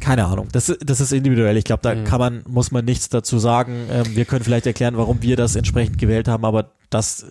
keine 0.00 0.26
Ahnung. 0.26 0.48
Das, 0.52 0.72
das 0.80 1.00
ist 1.00 1.12
individuell. 1.12 1.56
Ich 1.56 1.64
glaube, 1.64 1.82
da 1.82 1.94
mhm. 1.94 2.04
kann 2.04 2.18
man, 2.18 2.42
muss 2.48 2.70
man 2.70 2.84
nichts 2.84 3.08
dazu 3.08 3.38
sagen. 3.38 3.86
Ähm, 3.90 4.16
wir 4.16 4.24
können 4.24 4.44
vielleicht 4.44 4.66
erklären, 4.66 4.96
warum 4.96 5.22
wir 5.22 5.36
das 5.36 5.56
entsprechend 5.56 5.98
gewählt 5.98 6.28
haben, 6.28 6.44
aber 6.44 6.72
das, 6.88 7.26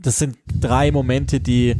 das 0.00 0.18
sind 0.18 0.36
drei 0.46 0.92
Momente, 0.92 1.40
die, 1.40 1.76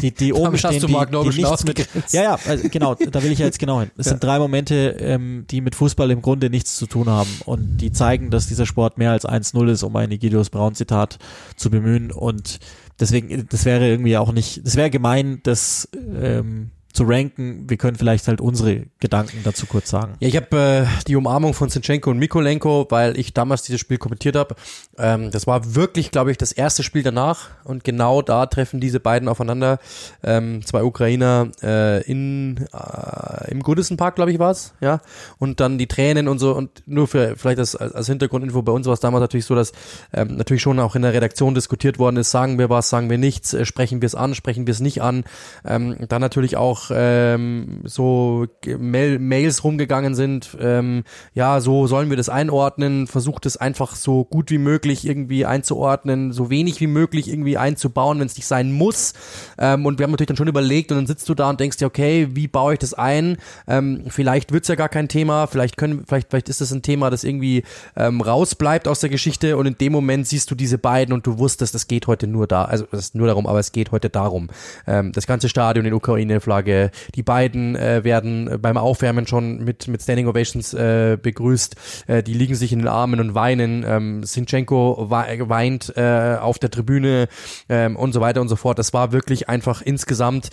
die, 0.00 0.12
die 0.12 0.32
oben 0.32 0.56
stehen, 0.56 0.80
die, 0.80 0.86
die 0.86 1.42
nichts 1.42 1.64
mit, 1.64 1.88
ja, 2.12 2.22
ja, 2.22 2.38
also 2.46 2.68
genau, 2.68 2.94
da 2.94 3.22
will 3.22 3.32
ich 3.32 3.38
ja 3.38 3.46
jetzt 3.46 3.58
genau 3.58 3.80
hin. 3.80 3.90
Es 3.96 4.06
ja. 4.06 4.10
sind 4.10 4.24
drei 4.24 4.38
Momente, 4.38 4.96
ähm, 4.98 5.46
die 5.50 5.60
mit 5.60 5.74
Fußball 5.74 6.10
im 6.10 6.22
Grunde 6.22 6.50
nichts 6.50 6.76
zu 6.76 6.86
tun 6.86 7.08
haben 7.08 7.30
und 7.44 7.78
die 7.78 7.92
zeigen, 7.92 8.30
dass 8.30 8.46
dieser 8.46 8.66
Sport 8.66 8.98
mehr 8.98 9.10
als 9.12 9.26
1-0 9.26 9.70
ist, 9.70 9.82
um 9.82 9.94
ein 9.96 10.10
Egidius 10.10 10.50
Braun 10.50 10.74
Zitat 10.74 11.18
zu 11.56 11.70
bemühen 11.70 12.10
und 12.10 12.60
deswegen, 13.00 13.46
das 13.48 13.64
wäre 13.64 13.88
irgendwie 13.88 14.16
auch 14.16 14.32
nicht, 14.32 14.64
das 14.64 14.76
wäre 14.76 14.90
gemein, 14.90 15.40
dass, 15.42 15.88
ähm, 16.20 16.70
zu 16.92 17.04
ranken. 17.04 17.68
Wir 17.68 17.76
können 17.76 17.96
vielleicht 17.96 18.28
halt 18.28 18.40
unsere 18.40 18.84
Gedanken 19.00 19.40
dazu 19.44 19.66
kurz 19.66 19.90
sagen. 19.90 20.14
Ja, 20.20 20.28
ich 20.28 20.36
habe 20.36 20.86
äh, 20.86 21.04
die 21.06 21.16
Umarmung 21.16 21.54
von 21.54 21.70
Zinchenko 21.70 22.10
und 22.10 22.18
Mikolenko, 22.18 22.86
weil 22.90 23.18
ich 23.18 23.32
damals 23.32 23.62
dieses 23.62 23.80
Spiel 23.80 23.98
kommentiert 23.98 24.36
habe. 24.36 24.54
Ähm, 24.98 25.30
das 25.30 25.46
war 25.46 25.74
wirklich, 25.74 26.10
glaube 26.10 26.30
ich, 26.30 26.36
das 26.36 26.52
erste 26.52 26.82
Spiel 26.82 27.02
danach 27.02 27.48
und 27.64 27.84
genau 27.84 28.22
da 28.22 28.46
treffen 28.46 28.80
diese 28.80 29.00
beiden 29.00 29.28
aufeinander. 29.28 29.78
Ähm, 30.22 30.64
zwei 30.64 30.82
Ukrainer 30.84 31.50
äh, 31.62 32.02
in 32.02 32.66
äh, 32.72 33.50
im 33.50 33.62
Goodison 33.62 33.96
Park, 33.96 34.16
glaube 34.16 34.30
ich, 34.32 34.38
war's, 34.38 34.74
ja. 34.80 35.00
Und 35.38 35.60
dann 35.60 35.78
die 35.78 35.86
Tränen 35.86 36.28
und 36.28 36.38
so 36.38 36.54
und 36.54 36.82
nur 36.86 37.08
für 37.08 37.36
vielleicht 37.36 37.58
das 37.58 37.74
als 37.74 38.06
Hintergrundinfo 38.06 38.62
bei 38.62 38.72
uns 38.72 38.86
war 38.86 38.94
es 38.94 39.00
damals 39.00 39.22
natürlich 39.22 39.46
so, 39.46 39.54
dass 39.54 39.72
ähm, 40.12 40.36
natürlich 40.36 40.62
schon 40.62 40.78
auch 40.78 40.94
in 40.94 41.02
der 41.02 41.14
Redaktion 41.14 41.54
diskutiert 41.54 41.98
worden 41.98 42.16
ist, 42.16 42.30
sagen 42.30 42.58
wir 42.58 42.68
was, 42.68 42.90
sagen 42.90 43.08
wir 43.08 43.18
nichts, 43.18 43.54
äh, 43.54 43.64
sprechen 43.64 44.02
wir 44.02 44.06
es 44.06 44.14
an, 44.14 44.34
sprechen 44.34 44.66
wir 44.66 44.72
es 44.72 44.80
nicht 44.80 45.02
an. 45.02 45.24
Ähm, 45.64 45.96
dann 46.08 46.20
natürlich 46.20 46.56
auch 46.56 46.81
ähm, 46.90 47.80
so 47.84 48.46
Mail 48.66 49.18
Mails 49.18 49.64
rumgegangen 49.64 50.14
sind, 50.14 50.56
ähm, 50.60 51.04
ja, 51.34 51.60
so 51.60 51.86
sollen 51.86 52.10
wir 52.10 52.16
das 52.16 52.28
einordnen, 52.28 53.06
versucht 53.06 53.46
es 53.46 53.56
einfach 53.56 53.94
so 53.94 54.24
gut 54.24 54.50
wie 54.50 54.58
möglich 54.58 55.06
irgendwie 55.06 55.46
einzuordnen, 55.46 56.32
so 56.32 56.50
wenig 56.50 56.80
wie 56.80 56.86
möglich 56.86 57.28
irgendwie 57.28 57.56
einzubauen, 57.56 58.18
wenn 58.20 58.26
es 58.26 58.36
nicht 58.36 58.46
sein 58.46 58.72
muss. 58.72 59.14
Ähm, 59.58 59.86
und 59.86 59.98
wir 59.98 60.04
haben 60.04 60.10
natürlich 60.10 60.28
dann 60.28 60.36
schon 60.36 60.48
überlegt 60.48 60.90
und 60.90 60.98
dann 60.98 61.06
sitzt 61.06 61.28
du 61.28 61.34
da 61.34 61.50
und 61.50 61.60
denkst 61.60 61.78
dir, 61.78 61.86
okay, 61.86 62.28
wie 62.32 62.48
baue 62.48 62.74
ich 62.74 62.78
das 62.78 62.94
ein? 62.94 63.36
Ähm, 63.66 64.04
vielleicht 64.08 64.52
wird's 64.52 64.68
ja 64.68 64.74
gar 64.74 64.88
kein 64.88 65.08
Thema, 65.08 65.46
vielleicht 65.46 65.76
können, 65.76 66.04
vielleicht, 66.06 66.30
vielleicht 66.30 66.48
ist 66.48 66.60
das 66.60 66.72
ein 66.72 66.82
Thema, 66.82 67.10
das 67.10 67.24
irgendwie 67.24 67.62
ähm, 67.96 68.20
rausbleibt 68.20 68.88
aus 68.88 69.00
der 69.00 69.10
Geschichte 69.10 69.56
und 69.56 69.66
in 69.66 69.78
dem 69.78 69.92
Moment 69.92 70.26
siehst 70.26 70.50
du 70.50 70.54
diese 70.54 70.78
beiden 70.78 71.14
und 71.14 71.26
du 71.26 71.38
wusstest, 71.38 71.74
es 71.74 71.88
geht 71.88 72.06
heute 72.06 72.26
nur 72.26 72.46
da, 72.46 72.64
also 72.64 72.86
es 72.92 72.98
ist 73.00 73.14
nur 73.14 73.26
darum, 73.26 73.46
aber 73.46 73.58
es 73.58 73.72
geht 73.72 73.92
heute 73.92 74.10
darum. 74.10 74.48
Ähm, 74.86 75.12
das 75.12 75.26
ganze 75.26 75.48
Stadion 75.48 75.84
in 75.84 75.94
Ukraine-Flagge 75.94 76.71
Tage. 76.72 76.90
Die 77.14 77.22
beiden 77.22 77.76
äh, 77.76 78.04
werden 78.04 78.58
beim 78.60 78.76
Aufwärmen 78.76 79.26
schon 79.26 79.58
mit, 79.64 79.88
mit 79.88 80.02
Standing 80.02 80.26
Ovations 80.26 80.74
äh, 80.74 81.18
begrüßt. 81.20 81.76
Äh, 82.06 82.22
die 82.22 82.34
liegen 82.34 82.54
sich 82.54 82.72
in 82.72 82.80
den 82.80 82.88
Armen 82.88 83.20
und 83.20 83.34
weinen. 83.34 83.84
Ähm, 83.86 84.24
Sinchenko 84.24 85.10
weint 85.10 85.96
äh, 85.96 86.36
auf 86.40 86.58
der 86.58 86.70
Tribüne 86.70 87.28
ähm, 87.68 87.96
und 87.96 88.12
so 88.12 88.20
weiter 88.20 88.40
und 88.40 88.48
so 88.48 88.56
fort. 88.56 88.78
Das 88.78 88.92
war 88.92 89.12
wirklich 89.12 89.48
einfach 89.48 89.82
insgesamt 89.82 90.50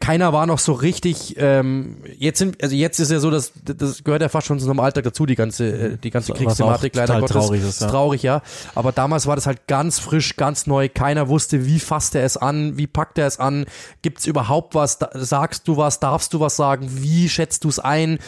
keiner 0.00 0.32
war 0.32 0.46
noch 0.46 0.58
so 0.58 0.72
richtig. 0.72 1.36
Ähm, 1.38 1.96
jetzt 2.18 2.38
sind, 2.38 2.62
also 2.62 2.74
jetzt 2.74 2.98
ist 3.00 3.10
ja 3.10 3.20
so, 3.20 3.30
dass 3.30 3.52
das 3.62 4.02
gehört 4.02 4.22
ja 4.22 4.30
fast 4.30 4.46
schon 4.46 4.58
zu 4.58 4.64
unserem 4.64 4.80
Alltag 4.80 5.04
dazu, 5.04 5.26
die 5.26 5.34
ganze, 5.34 5.66
äh, 5.66 5.96
die 5.98 6.10
ganze 6.10 6.32
Kriegsthematik. 6.32 6.96
Leider 6.96 7.20
Gottes 7.20 7.36
traurig 7.36 7.62
ist, 7.62 7.80
ja. 7.82 7.88
traurig, 7.88 8.22
ja. 8.22 8.42
Aber 8.74 8.92
damals 8.92 9.26
war 9.26 9.36
das 9.36 9.46
halt 9.46 9.66
ganz 9.66 9.98
frisch, 9.98 10.36
ganz 10.36 10.66
neu. 10.66 10.88
Keiner 10.88 11.28
wusste, 11.28 11.66
wie 11.66 11.80
fasst 11.80 12.14
er 12.14 12.24
es 12.24 12.38
an, 12.38 12.78
wie 12.78 12.86
packt 12.86 13.18
er 13.18 13.26
es 13.26 13.38
an, 13.38 13.66
gibt's 14.00 14.26
überhaupt 14.26 14.74
was, 14.74 14.98
sagst 15.12 15.68
du 15.68 15.76
was, 15.76 16.00
darfst 16.00 16.32
du 16.32 16.40
was 16.40 16.56
sagen, 16.56 16.88
wie 16.90 17.28
schätzt 17.28 17.64
du 17.64 17.68
es 17.68 17.78
ein? 17.78 18.18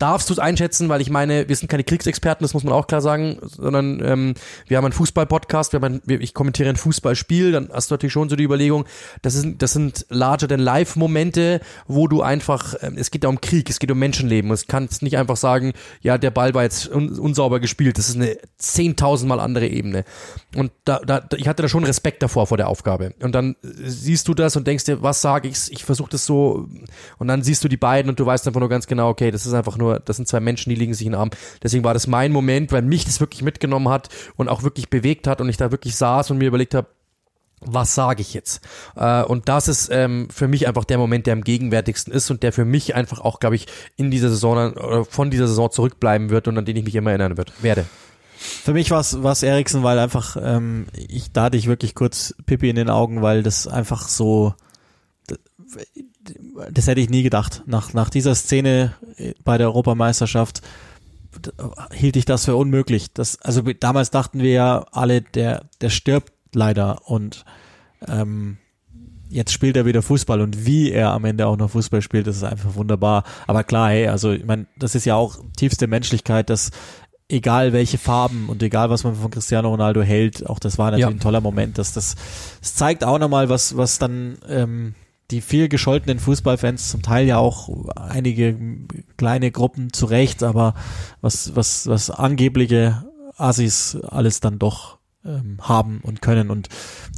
Darfst 0.00 0.30
du 0.30 0.32
es 0.32 0.38
einschätzen, 0.38 0.88
weil 0.88 1.00
ich 1.02 1.10
meine, 1.10 1.48
wir 1.48 1.54
sind 1.54 1.68
keine 1.68 1.84
Kriegsexperten, 1.84 2.42
das 2.42 2.54
muss 2.54 2.64
man 2.64 2.72
auch 2.72 2.86
klar 2.86 3.02
sagen, 3.02 3.38
sondern 3.42 4.02
ähm, 4.02 4.34
wir 4.66 4.78
haben 4.78 4.86
einen 4.86 4.92
Fußball-Podcast, 4.92 5.72
wir 5.72 5.80
haben 5.80 6.00
ein, 6.06 6.20
ich 6.20 6.32
kommentiere 6.32 6.70
ein 6.70 6.76
Fußballspiel, 6.76 7.52
dann 7.52 7.68
hast 7.72 7.90
du 7.90 7.94
natürlich 7.94 8.14
schon 8.14 8.30
so 8.30 8.34
die 8.34 8.44
Überlegung, 8.44 8.86
das 9.20 9.34
sind, 9.34 9.60
das 9.60 9.74
sind 9.74 10.06
larger 10.08 10.48
than 10.48 10.58
life 10.58 10.98
Momente, 10.98 11.60
wo 11.86 12.08
du 12.08 12.22
einfach, 12.22 12.74
ähm, 12.80 12.94
es 12.96 13.10
geht 13.10 13.24
ja 13.24 13.28
um 13.28 13.42
Krieg, 13.42 13.68
es 13.68 13.78
geht 13.78 13.90
um 13.90 13.98
Menschenleben, 13.98 14.50
es 14.52 14.66
kannst 14.66 15.02
nicht 15.02 15.18
einfach 15.18 15.36
sagen, 15.36 15.74
ja, 16.00 16.16
der 16.16 16.30
Ball 16.30 16.54
war 16.54 16.62
jetzt 16.62 16.88
un, 16.88 17.18
unsauber 17.18 17.60
gespielt, 17.60 17.98
das 17.98 18.08
ist 18.08 18.16
eine 18.16 18.38
zehntausendmal 18.56 19.38
andere 19.38 19.68
Ebene. 19.68 20.04
Und 20.56 20.72
da, 20.84 21.00
da, 21.00 21.26
ich 21.36 21.46
hatte 21.46 21.62
da 21.62 21.68
schon 21.68 21.84
Respekt 21.84 22.22
davor 22.22 22.46
vor 22.46 22.56
der 22.56 22.68
Aufgabe. 22.68 23.12
Und 23.22 23.34
dann 23.34 23.54
siehst 23.62 24.28
du 24.28 24.34
das 24.34 24.56
und 24.56 24.66
denkst 24.66 24.84
dir, 24.84 25.02
was 25.02 25.20
sage 25.20 25.48
ich, 25.48 25.70
ich 25.70 25.84
versuche 25.84 26.10
das 26.10 26.24
so, 26.24 26.68
und 27.18 27.28
dann 27.28 27.42
siehst 27.42 27.62
du 27.62 27.68
die 27.68 27.76
beiden 27.76 28.08
und 28.08 28.18
du 28.18 28.24
weißt 28.24 28.46
einfach 28.46 28.60
nur 28.60 28.70
ganz 28.70 28.86
genau, 28.86 29.10
okay, 29.10 29.30
das 29.30 29.44
ist 29.44 29.52
einfach 29.52 29.76
nur 29.76 29.89
nur, 29.90 30.00
das 30.00 30.16
sind 30.16 30.28
zwei 30.28 30.40
Menschen, 30.40 30.70
die 30.70 30.76
liegen 30.76 30.94
sich 30.94 31.06
in 31.06 31.12
den 31.12 31.20
Arm. 31.20 31.30
Deswegen 31.62 31.84
war 31.84 31.94
das 31.94 32.06
mein 32.06 32.32
Moment, 32.32 32.72
weil 32.72 32.82
mich 32.82 33.04
das 33.04 33.20
wirklich 33.20 33.42
mitgenommen 33.42 33.88
hat 33.88 34.08
und 34.36 34.48
auch 34.48 34.62
wirklich 34.62 34.90
bewegt 34.90 35.26
hat 35.26 35.40
und 35.40 35.48
ich 35.48 35.56
da 35.56 35.70
wirklich 35.70 35.96
saß 35.96 36.30
und 36.30 36.38
mir 36.38 36.48
überlegt 36.48 36.74
habe, 36.74 36.88
was 37.62 37.94
sage 37.94 38.22
ich 38.22 38.32
jetzt? 38.32 38.66
Äh, 38.96 39.22
und 39.22 39.48
das 39.50 39.68
ist 39.68 39.90
ähm, 39.92 40.28
für 40.30 40.48
mich 40.48 40.66
einfach 40.66 40.84
der 40.84 40.96
Moment, 40.96 41.26
der 41.26 41.34
am 41.34 41.44
gegenwärtigsten 41.44 42.10
ist 42.10 42.30
und 42.30 42.42
der 42.42 42.54
für 42.54 42.64
mich 42.64 42.94
einfach 42.94 43.20
auch, 43.20 43.38
glaube 43.38 43.56
ich, 43.56 43.66
in 43.96 44.10
dieser 44.10 44.30
Saison 44.30 44.72
oder 44.72 45.04
von 45.04 45.30
dieser 45.30 45.46
Saison 45.46 45.70
zurückbleiben 45.70 46.30
wird 46.30 46.48
und 46.48 46.56
an 46.56 46.64
den 46.64 46.76
ich 46.76 46.84
mich 46.84 46.94
immer 46.94 47.10
erinnern 47.10 47.36
werde. 47.60 47.84
Für 48.38 48.72
mich 48.72 48.90
war 48.90 49.00
es 49.00 49.42
Eriksen, 49.42 49.82
weil 49.82 49.98
einfach, 49.98 50.38
ähm, 50.42 50.86
ich 50.94 51.32
da 51.32 51.44
hatte 51.44 51.58
ich 51.58 51.66
wirklich 51.66 51.94
kurz 51.94 52.34
Pippi 52.46 52.70
in 52.70 52.76
den 52.76 52.88
Augen, 52.88 53.20
weil 53.20 53.42
das 53.42 53.68
einfach 53.68 54.08
so, 54.08 54.54
das 56.70 56.86
hätte 56.86 57.00
ich 57.00 57.10
nie 57.10 57.22
gedacht. 57.22 57.62
Nach, 57.66 57.92
nach 57.92 58.10
dieser 58.10 58.34
Szene 58.34 58.94
bei 59.44 59.58
der 59.58 59.68
Europameisterschaft 59.68 60.62
hielt 61.92 62.16
ich 62.16 62.24
das 62.24 62.44
für 62.44 62.56
unmöglich. 62.56 63.12
Das, 63.12 63.40
also 63.42 63.62
damals 63.62 64.10
dachten 64.10 64.40
wir 64.40 64.52
ja 64.52 64.86
alle, 64.92 65.22
der, 65.22 65.66
der 65.80 65.90
stirbt 65.90 66.32
leider 66.54 67.08
und 67.08 67.44
ähm, 68.08 68.58
jetzt 69.28 69.52
spielt 69.52 69.76
er 69.76 69.86
wieder 69.86 70.02
Fußball 70.02 70.40
und 70.40 70.66
wie 70.66 70.90
er 70.90 71.12
am 71.12 71.24
Ende 71.24 71.46
auch 71.46 71.56
noch 71.56 71.70
Fußball 71.70 72.02
spielt, 72.02 72.26
das 72.26 72.36
ist 72.36 72.44
einfach 72.44 72.74
wunderbar. 72.74 73.24
Aber 73.46 73.62
klar, 73.64 73.90
hey, 73.90 74.08
also 74.08 74.32
ich 74.32 74.44
meine, 74.44 74.66
das 74.76 74.94
ist 74.94 75.06
ja 75.06 75.14
auch 75.14 75.38
tiefste 75.56 75.86
Menschlichkeit, 75.86 76.50
dass 76.50 76.70
egal 77.28 77.72
welche 77.72 77.96
Farben 77.98 78.48
und 78.48 78.60
egal 78.62 78.90
was 78.90 79.04
man 79.04 79.14
von 79.14 79.30
Cristiano 79.30 79.68
Ronaldo 79.68 80.02
hält, 80.02 80.48
auch 80.48 80.58
das 80.58 80.78
war 80.78 80.90
natürlich 80.90 81.02
ja. 81.02 81.08
ein 81.10 81.20
toller 81.20 81.40
Moment, 81.40 81.78
dass 81.78 81.92
das, 81.92 82.16
das 82.60 82.74
zeigt 82.74 83.04
auch 83.04 83.20
nochmal, 83.20 83.48
was, 83.48 83.76
was 83.76 84.00
dann 84.00 84.38
ähm, 84.48 84.94
die 85.30 85.40
viel 85.40 85.68
gescholtenen 85.68 86.18
Fußballfans, 86.18 86.90
zum 86.90 87.02
Teil 87.02 87.26
ja 87.26 87.38
auch 87.38 87.68
einige 87.94 88.58
kleine 89.16 89.50
Gruppen 89.50 89.92
zurecht, 89.92 90.42
aber 90.42 90.74
was, 91.20 91.54
was, 91.54 91.86
was 91.86 92.10
angebliche 92.10 93.04
Assis 93.36 93.96
alles 93.96 94.40
dann 94.40 94.58
doch 94.58 94.98
ähm, 95.24 95.58
haben 95.60 96.00
und 96.02 96.22
können. 96.22 96.50
Und 96.50 96.68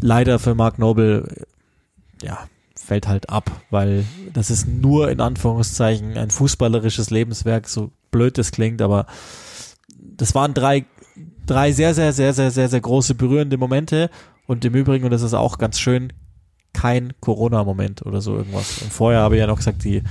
leider 0.00 0.38
für 0.38 0.54
Mark 0.54 0.78
Noble, 0.78 1.46
ja, 2.22 2.38
fällt 2.74 3.06
halt 3.08 3.30
ab, 3.30 3.50
weil 3.70 4.04
das 4.32 4.50
ist 4.50 4.66
nur 4.66 5.10
in 5.10 5.20
Anführungszeichen 5.20 6.16
ein 6.16 6.30
fußballerisches 6.30 7.10
Lebenswerk, 7.10 7.68
so 7.68 7.92
blöd 8.10 8.38
das 8.38 8.50
klingt, 8.50 8.82
aber 8.82 9.06
das 9.98 10.34
waren 10.34 10.52
drei, 10.52 10.84
drei 11.46 11.72
sehr, 11.72 11.94
sehr, 11.94 12.12
sehr, 12.12 12.32
sehr, 12.32 12.50
sehr, 12.50 12.68
sehr 12.68 12.80
große 12.80 13.14
berührende 13.14 13.56
Momente. 13.56 14.10
Und 14.46 14.64
im 14.64 14.74
Übrigen, 14.74 15.04
und 15.04 15.12
das 15.12 15.22
ist 15.22 15.34
auch 15.34 15.58
ganz 15.58 15.78
schön, 15.78 16.12
kein 16.72 17.12
Corona-Moment 17.20 18.04
oder 18.06 18.20
so 18.20 18.36
irgendwas. 18.36 18.82
Und 18.82 18.92
vorher 18.92 19.20
habe 19.20 19.36
ich 19.36 19.40
ja 19.40 19.46
noch 19.46 19.58
gesagt, 19.58 19.84
die, 19.84 20.02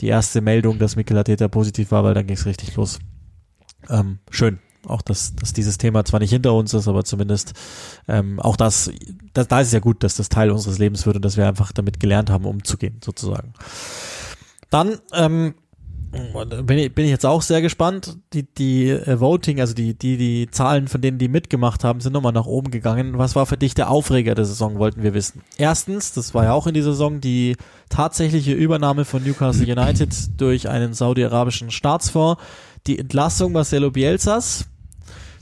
die 0.00 0.08
erste 0.08 0.40
Meldung, 0.40 0.78
dass 0.78 0.96
Mikel 0.96 1.16
Arteta 1.16 1.48
positiv 1.48 1.90
war, 1.90 2.04
weil 2.04 2.14
dann 2.14 2.26
ging 2.26 2.36
es 2.36 2.46
richtig 2.46 2.74
los. 2.76 2.98
Ähm, 3.88 4.18
schön. 4.30 4.58
Auch, 4.86 5.02
dass, 5.02 5.34
dass 5.34 5.52
dieses 5.52 5.76
Thema 5.76 6.04
zwar 6.04 6.20
nicht 6.20 6.30
hinter 6.30 6.54
uns 6.54 6.72
ist, 6.72 6.88
aber 6.88 7.04
zumindest 7.04 7.52
ähm, 8.06 8.40
auch 8.40 8.56
das, 8.56 8.90
das, 9.34 9.48
da 9.48 9.60
ist 9.60 9.68
es 9.68 9.72
ja 9.72 9.80
gut, 9.80 10.02
dass 10.02 10.14
das 10.14 10.28
Teil 10.28 10.50
unseres 10.50 10.78
Lebens 10.78 11.04
wird 11.04 11.16
und 11.16 11.24
dass 11.24 11.36
wir 11.36 11.46
einfach 11.46 11.72
damit 11.72 12.00
gelernt 12.00 12.30
haben, 12.30 12.44
umzugehen, 12.44 13.00
sozusagen. 13.04 13.52
Dann 14.70 14.98
ähm, 15.12 15.54
bin 16.10 16.78
ich, 16.78 16.94
bin 16.94 17.04
ich 17.04 17.10
jetzt 17.10 17.26
auch 17.26 17.42
sehr 17.42 17.60
gespannt. 17.60 18.16
Die, 18.32 18.42
die 18.42 18.88
äh, 18.88 19.20
Voting, 19.20 19.60
also 19.60 19.74
die, 19.74 19.94
die, 19.94 20.16
die 20.16 20.48
Zahlen 20.50 20.88
von 20.88 21.00
denen, 21.00 21.18
die 21.18 21.28
mitgemacht 21.28 21.84
haben, 21.84 22.00
sind 22.00 22.12
nochmal 22.12 22.32
nach 22.32 22.46
oben 22.46 22.70
gegangen. 22.70 23.18
Was 23.18 23.36
war 23.36 23.46
für 23.46 23.56
dich 23.56 23.74
der 23.74 23.90
Aufreger 23.90 24.34
der 24.34 24.44
Saison, 24.44 24.78
wollten 24.78 25.02
wir 25.02 25.14
wissen. 25.14 25.42
Erstens, 25.56 26.12
das 26.12 26.34
war 26.34 26.44
ja 26.44 26.52
auch 26.52 26.66
in 26.66 26.74
dieser 26.74 26.92
Saison, 26.92 27.20
die 27.20 27.56
tatsächliche 27.90 28.52
Übernahme 28.52 29.04
von 29.04 29.22
Newcastle 29.22 29.66
United 29.66 30.14
durch 30.38 30.68
einen 30.68 30.94
saudi-arabischen 30.94 31.70
Staatsfonds, 31.70 32.42
die 32.86 32.98
Entlassung 32.98 33.52
Marcelo 33.52 33.90
Bielsas, 33.90 34.66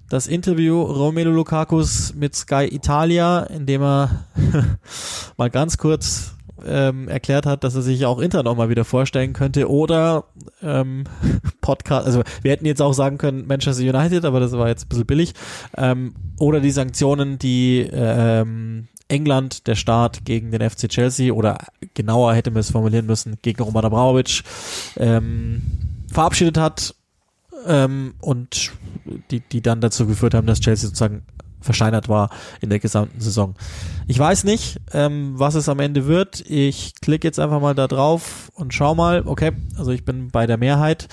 das 0.08 0.26
Interview 0.26 0.82
Romelu 0.82 1.30
Lukakus 1.30 2.14
mit 2.14 2.34
Sky 2.34 2.68
Italia, 2.70 3.40
in 3.44 3.66
dem 3.66 3.82
er 3.82 4.26
mal 5.36 5.50
ganz 5.50 5.78
kurz 5.78 6.35
ähm, 6.66 7.08
erklärt 7.08 7.46
hat, 7.46 7.64
dass 7.64 7.74
er 7.74 7.82
sich 7.82 8.06
auch 8.06 8.18
Inter 8.18 8.42
nochmal 8.42 8.68
wieder 8.68 8.84
vorstellen 8.84 9.32
könnte 9.32 9.70
oder 9.70 10.24
ähm, 10.62 11.04
Podcast, 11.60 12.06
also 12.06 12.22
wir 12.42 12.50
hätten 12.50 12.66
jetzt 12.66 12.82
auch 12.82 12.92
sagen 12.92 13.18
können 13.18 13.46
Manchester 13.46 13.82
United, 13.82 14.24
aber 14.24 14.40
das 14.40 14.52
war 14.52 14.68
jetzt 14.68 14.86
ein 14.86 14.88
bisschen 14.88 15.06
billig, 15.06 15.34
ähm, 15.76 16.14
oder 16.38 16.60
die 16.60 16.70
Sanktionen, 16.70 17.38
die 17.38 17.88
ähm, 17.92 18.88
England, 19.08 19.66
der 19.66 19.76
Staat 19.76 20.24
gegen 20.24 20.50
den 20.50 20.68
FC 20.68 20.88
Chelsea 20.88 21.32
oder 21.32 21.58
genauer 21.94 22.34
hätte 22.34 22.50
man 22.50 22.60
es 22.60 22.70
formulieren 22.70 23.06
müssen, 23.06 23.36
gegen 23.42 23.62
Roman 23.62 23.84
Abramovic 23.84 24.42
ähm, 24.96 25.62
verabschiedet 26.12 26.58
hat 26.58 26.94
ähm, 27.66 28.14
und 28.20 28.72
die, 29.30 29.40
die 29.40 29.60
dann 29.60 29.80
dazu 29.80 30.06
geführt 30.06 30.34
haben, 30.34 30.46
dass 30.46 30.60
Chelsea 30.60 30.88
sozusagen 30.88 31.22
verscheinert 31.60 32.08
war 32.08 32.30
in 32.60 32.70
der 32.70 32.78
gesamten 32.78 33.20
Saison. 33.20 33.54
Ich 34.06 34.18
weiß 34.18 34.44
nicht, 34.44 34.80
ähm, 34.92 35.32
was 35.36 35.54
es 35.54 35.68
am 35.68 35.80
Ende 35.80 36.06
wird. 36.06 36.42
Ich 36.48 36.94
klicke 37.00 37.26
jetzt 37.26 37.40
einfach 37.40 37.60
mal 37.60 37.74
da 37.74 37.88
drauf 37.88 38.50
und 38.54 38.74
schau 38.74 38.94
mal. 38.94 39.22
Okay, 39.26 39.52
also 39.76 39.90
ich 39.90 40.04
bin 40.04 40.28
bei 40.28 40.46
der 40.46 40.56
Mehrheit. 40.56 41.08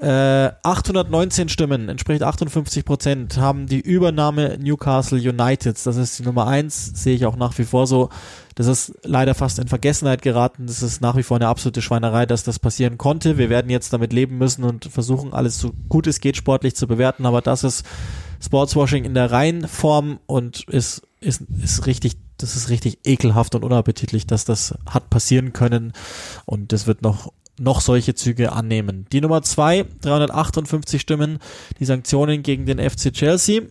Äh, 0.00 0.52
819 0.62 1.50
Stimmen, 1.50 1.90
entspricht 1.90 2.22
58 2.22 2.86
Prozent, 2.86 3.36
haben 3.36 3.66
die 3.66 3.80
Übernahme 3.80 4.56
Newcastle 4.58 5.18
Uniteds. 5.18 5.82
Das 5.82 5.96
ist 5.96 6.18
die 6.18 6.22
Nummer 6.22 6.46
eins, 6.46 6.86
sehe 6.94 7.14
ich 7.14 7.26
auch 7.26 7.36
nach 7.36 7.58
wie 7.58 7.64
vor 7.64 7.86
so. 7.86 8.08
Das 8.54 8.66
ist 8.66 8.94
leider 9.02 9.34
fast 9.34 9.58
in 9.58 9.68
Vergessenheit 9.68 10.22
geraten. 10.22 10.66
Das 10.66 10.82
ist 10.82 11.02
nach 11.02 11.16
wie 11.16 11.22
vor 11.22 11.36
eine 11.36 11.48
absolute 11.48 11.82
Schweinerei, 11.82 12.24
dass 12.24 12.44
das 12.44 12.58
passieren 12.58 12.96
konnte. 12.96 13.36
Wir 13.36 13.50
werden 13.50 13.70
jetzt 13.70 13.92
damit 13.92 14.14
leben 14.14 14.38
müssen 14.38 14.64
und 14.64 14.86
versuchen, 14.86 15.34
alles 15.34 15.58
so 15.58 15.72
gut 15.90 16.06
es 16.06 16.20
geht 16.20 16.38
sportlich 16.38 16.74
zu 16.76 16.86
bewerten. 16.86 17.26
Aber 17.26 17.42
das 17.42 17.62
ist 17.62 17.84
Sportswashing 18.42 19.04
in 19.04 19.14
der 19.14 19.30
Reihenform 19.30 20.18
und 20.26 20.64
ist, 20.68 21.02
ist, 21.20 21.42
ist 21.62 21.86
richtig, 21.86 22.16
das 22.38 22.56
ist 22.56 22.70
richtig 22.70 22.98
ekelhaft 23.04 23.54
und 23.54 23.64
unappetitlich, 23.64 24.26
dass 24.26 24.44
das 24.44 24.74
hat 24.86 25.10
passieren 25.10 25.52
können 25.52 25.92
und 26.46 26.72
das 26.72 26.86
wird 26.86 27.02
noch 27.02 27.32
noch 27.58 27.82
solche 27.82 28.14
Züge 28.14 28.52
annehmen. 28.52 29.06
Die 29.12 29.20
Nummer 29.20 29.42
zwei, 29.42 29.84
358 30.00 30.98
Stimmen, 30.98 31.38
die 31.78 31.84
Sanktionen 31.84 32.42
gegen 32.42 32.64
den 32.64 32.78
FC 32.78 33.12
Chelsea. 33.12 33.62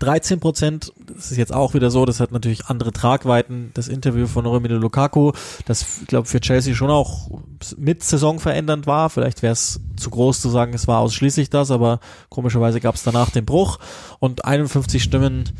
13 0.00 0.40
Prozent, 0.40 0.92
das 1.14 1.30
ist 1.30 1.36
jetzt 1.36 1.52
auch 1.52 1.74
wieder 1.74 1.90
so, 1.90 2.04
das 2.04 2.20
hat 2.20 2.32
natürlich 2.32 2.66
andere 2.66 2.92
Tragweiten, 2.92 3.70
das 3.74 3.88
Interview 3.88 4.26
von 4.26 4.46
Romelu 4.46 4.78
Lukaku, 4.78 5.32
das, 5.66 6.00
ich 6.02 6.06
glaube, 6.06 6.28
für 6.28 6.40
Chelsea 6.40 6.74
schon 6.74 6.90
auch 6.90 7.30
mit 7.76 8.02
Saison 8.02 8.40
verändernd 8.40 8.86
war. 8.86 9.10
Vielleicht 9.10 9.42
wäre 9.42 9.52
es 9.52 9.80
zu 9.96 10.10
groß 10.10 10.40
zu 10.40 10.48
sagen, 10.48 10.74
es 10.74 10.88
war 10.88 11.00
ausschließlich 11.00 11.50
das, 11.50 11.70
aber 11.70 12.00
komischerweise 12.28 12.80
gab 12.80 12.94
es 12.94 13.02
danach 13.02 13.30
den 13.30 13.44
Bruch 13.44 13.78
und 14.18 14.44
51 14.44 15.02
Stimmen 15.02 15.50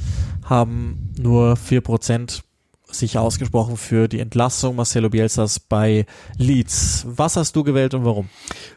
haben 0.44 1.12
nur 1.18 1.57
4 1.57 1.80
Prozent 1.80 2.44
sich 2.95 3.18
ausgesprochen 3.18 3.76
für 3.76 4.09
die 4.09 4.20
Entlassung 4.20 4.76
Marcelo 4.76 5.11
Bielsas 5.11 5.61
bei 5.61 6.07
Leeds. 6.38 7.05
Was 7.09 7.36
hast 7.36 7.55
du 7.57 7.64
gewählt 7.64 7.95
und 7.95 8.05
warum? 8.05 8.28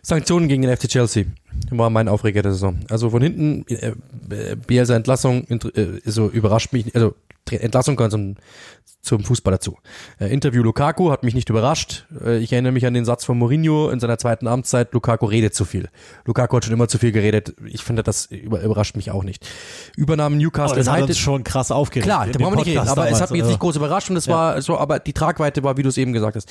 Sanktionen 0.02 0.48
gegen 0.48 0.64
den 0.64 0.76
FC 0.76 0.88
Chelsea 0.88 1.26
war 1.70 1.90
mein 1.90 2.08
Aufreger 2.08 2.42
der 2.42 2.54
Saison. 2.54 2.80
Also 2.90 3.10
von 3.10 3.22
hinten, 3.22 3.66
äh, 3.68 3.94
Bielsa 4.56 4.96
Entlassung 4.96 5.46
äh, 5.48 6.02
so 6.06 6.30
überrascht 6.30 6.74
mich, 6.74 6.94
also 6.96 7.16
Entlassung 7.50 7.96
gehört 7.96 8.12
zum, 8.12 8.36
zum 9.08 9.24
Fußball 9.24 9.54
dazu. 9.54 9.78
Äh, 10.20 10.32
Interview 10.32 10.62
Lukaku 10.62 11.12
hat 11.12 11.24
mich 11.24 11.34
nicht 11.34 11.50
überrascht. 11.50 12.06
Äh, 12.24 12.38
ich 12.38 12.52
erinnere 12.52 12.74
mich 12.74 12.86
an 12.86 12.94
den 12.94 13.06
Satz 13.06 13.26
von 13.26 13.38
Mourinho 13.38 13.90
in 13.90 14.00
seiner 14.00 14.18
zweiten 14.18 14.48
Amtszeit, 14.48 14.94
Lukaku 14.94 15.26
redet 15.26 15.56
zu 15.56 15.66
viel. 15.66 15.90
Lukaku 16.26 16.58
hat 16.58 16.66
schon 16.66 16.74
immer 16.74 16.88
zu 16.88 16.98
viel 16.98 17.12
geredet. 17.12 17.56
Ich 17.66 17.84
finde, 17.84 18.04
das 18.04 18.26
über, 18.28 18.62
überrascht 18.62 18.96
mich 18.96 19.12
auch 19.12 19.24
nicht. 19.24 19.48
Übernahmen 19.96 20.38
Newcastle 20.38 20.74
aber 20.74 20.76
das 20.76 20.88
United. 20.88 21.04
Hat 21.04 21.10
uns 21.10 21.18
schon 21.18 21.44
krass 21.44 21.72
aufgeregt. 21.72 22.06
Klar, 22.06 22.28
da 22.28 22.38
brauchen 22.38 22.54
wir 22.54 22.66
nicht 22.66 22.68
reden, 22.68 22.88
aber 22.88 23.10
es 23.10 23.22
hat 23.22 23.32
mich 23.32 23.40
jetzt 23.40 23.48
nicht 23.48 23.60
groß 23.60 23.78
überrascht 23.78 24.10
und 24.10 24.18
es 24.18 24.26
ja. 24.26 24.36
war 24.36 24.62
so, 24.62 24.78
aber 24.78 25.00
die 25.00 25.14
Tragweite 25.14 25.64
war, 25.64 25.78
wie 25.78 25.84
du 25.84 25.90
es 25.90 25.98
eben 25.98 26.14
gesagt 26.14 26.36
hast. 26.36 26.50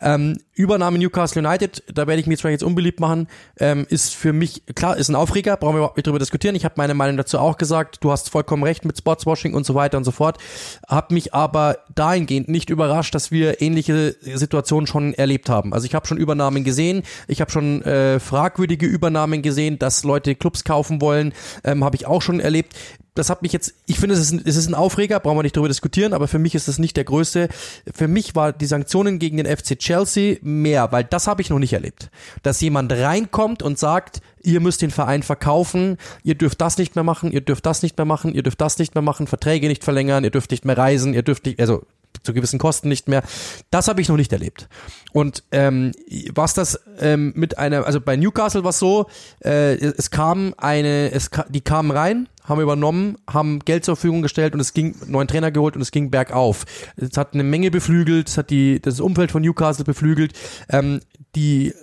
Ähm, 0.00 0.38
Übernahme 0.54 0.98
Newcastle 0.98 1.46
United, 1.46 1.82
da 1.92 2.06
werde 2.06 2.20
ich 2.20 2.26
mich 2.26 2.38
zwar 2.38 2.50
jetzt 2.50 2.62
unbeliebt 2.62 3.00
machen, 3.00 3.28
ähm, 3.58 3.86
ist 3.90 4.14
für 4.14 4.32
mich, 4.32 4.64
klar, 4.74 4.96
ist 4.96 5.08
ein 5.08 5.14
Aufreger, 5.14 5.56
brauchen 5.56 5.74
wir 5.74 5.78
überhaupt 5.78 5.96
nicht 5.96 6.06
drüber 6.06 6.18
diskutieren. 6.18 6.54
Ich 6.54 6.64
habe 6.64 6.74
meine 6.76 6.94
Meinung 6.94 7.16
dazu 7.16 7.38
auch 7.38 7.56
gesagt, 7.58 7.98
du 8.02 8.10
hast 8.10 8.30
vollkommen 8.30 8.62
recht 8.62 8.84
mit 8.84 8.96
Sportswashing 8.96 9.54
und 9.54 9.66
so 9.66 9.74
weiter 9.74 9.98
und 9.98 10.04
so 10.04 10.12
fort. 10.12 10.38
Hab 10.86 11.10
mich 11.10 11.34
aber 11.34 11.78
dahingehend 11.98 12.48
nicht 12.48 12.70
überrascht, 12.70 13.14
dass 13.14 13.30
wir 13.30 13.60
ähnliche 13.60 14.16
Situationen 14.20 14.86
schon 14.86 15.14
erlebt 15.14 15.48
haben. 15.48 15.72
Also 15.72 15.86
ich 15.86 15.94
habe 15.94 16.06
schon 16.06 16.18
Übernahmen 16.18 16.64
gesehen, 16.64 17.02
ich 17.26 17.40
habe 17.40 17.50
schon 17.50 17.82
äh, 17.82 18.20
fragwürdige 18.20 18.86
Übernahmen 18.86 19.42
gesehen, 19.42 19.78
dass 19.78 20.04
Leute 20.04 20.34
Clubs 20.34 20.64
kaufen 20.64 21.00
wollen, 21.00 21.32
ähm, 21.64 21.84
habe 21.84 21.96
ich 21.96 22.06
auch 22.06 22.22
schon 22.22 22.40
erlebt 22.40 22.74
das 23.16 23.30
hat 23.30 23.42
mich 23.42 23.52
jetzt, 23.52 23.74
ich 23.86 23.98
finde, 23.98 24.14
es 24.14 24.20
ist, 24.20 24.32
ein, 24.32 24.38
ist 24.40 24.66
ein 24.66 24.74
Aufreger, 24.74 25.20
brauchen 25.20 25.38
wir 25.38 25.42
nicht 25.42 25.56
darüber 25.56 25.68
diskutieren, 25.68 26.12
aber 26.12 26.28
für 26.28 26.38
mich 26.38 26.54
ist 26.54 26.68
das 26.68 26.78
nicht 26.78 26.96
der 26.96 27.04
größte. 27.04 27.48
Für 27.92 28.08
mich 28.08 28.34
war 28.34 28.52
die 28.52 28.66
Sanktionen 28.66 29.18
gegen 29.18 29.38
den 29.38 29.46
FC 29.46 29.78
Chelsea 29.78 30.36
mehr, 30.42 30.92
weil 30.92 31.04
das 31.04 31.26
habe 31.26 31.42
ich 31.42 31.50
noch 31.50 31.58
nicht 31.58 31.72
erlebt. 31.72 32.10
Dass 32.42 32.60
jemand 32.60 32.92
reinkommt 32.92 33.62
und 33.62 33.78
sagt, 33.78 34.20
ihr 34.42 34.60
müsst 34.60 34.82
den 34.82 34.90
Verein 34.90 35.22
verkaufen, 35.22 35.96
ihr 36.22 36.36
dürft 36.36 36.60
das 36.60 36.78
nicht 36.78 36.94
mehr 36.94 37.04
machen, 37.04 37.32
ihr 37.32 37.40
dürft 37.40 37.66
das 37.66 37.82
nicht 37.82 37.96
mehr 37.96 38.04
machen, 38.04 38.34
ihr 38.34 38.42
dürft 38.42 38.60
das 38.60 38.78
nicht 38.78 38.94
mehr 38.94 39.02
machen, 39.02 39.26
Verträge 39.26 39.68
nicht 39.68 39.82
verlängern, 39.82 40.22
ihr 40.22 40.30
dürft 40.30 40.50
nicht 40.50 40.64
mehr 40.64 40.78
reisen, 40.78 41.14
ihr 41.14 41.22
dürft 41.22 41.46
nicht, 41.46 41.58
also 41.58 41.84
zu 42.22 42.34
gewissen 42.34 42.58
Kosten 42.58 42.88
nicht 42.88 43.08
mehr. 43.08 43.22
Das 43.70 43.88
habe 43.88 44.00
ich 44.00 44.08
noch 44.08 44.16
nicht 44.16 44.32
erlebt. 44.32 44.68
Und 45.12 45.44
ähm, 45.52 45.92
was 46.34 46.54
das 46.54 46.80
ähm, 47.00 47.32
mit 47.36 47.58
einer, 47.58 47.86
also 47.86 48.00
bei 48.00 48.16
Newcastle 48.16 48.64
war 48.64 48.70
es 48.70 48.78
so, 48.78 49.06
äh, 49.44 49.74
es 49.76 50.10
kam 50.10 50.54
eine, 50.58 51.10
es 51.12 51.30
die 51.48 51.60
kamen 51.60 51.90
rein, 51.90 52.28
haben 52.46 52.60
übernommen, 52.60 53.18
haben 53.28 53.60
Geld 53.60 53.84
zur 53.84 53.96
Verfügung 53.96 54.22
gestellt 54.22 54.54
und 54.54 54.60
es 54.60 54.72
ging, 54.72 54.94
neuen 55.06 55.28
Trainer 55.28 55.50
geholt 55.50 55.76
und 55.76 55.82
es 55.82 55.90
ging 55.90 56.10
bergauf. 56.10 56.64
Es 56.96 57.16
hat 57.16 57.34
eine 57.34 57.42
Menge 57.42 57.70
beflügelt, 57.70 58.28
es 58.28 58.38
hat 58.38 58.50
die, 58.50 58.80
das 58.80 59.00
Umfeld 59.00 59.30
von 59.30 59.42
Newcastle 59.42 59.84
beflügelt. 59.84 60.32
Ähm, 60.68 61.00
die, 61.34 61.74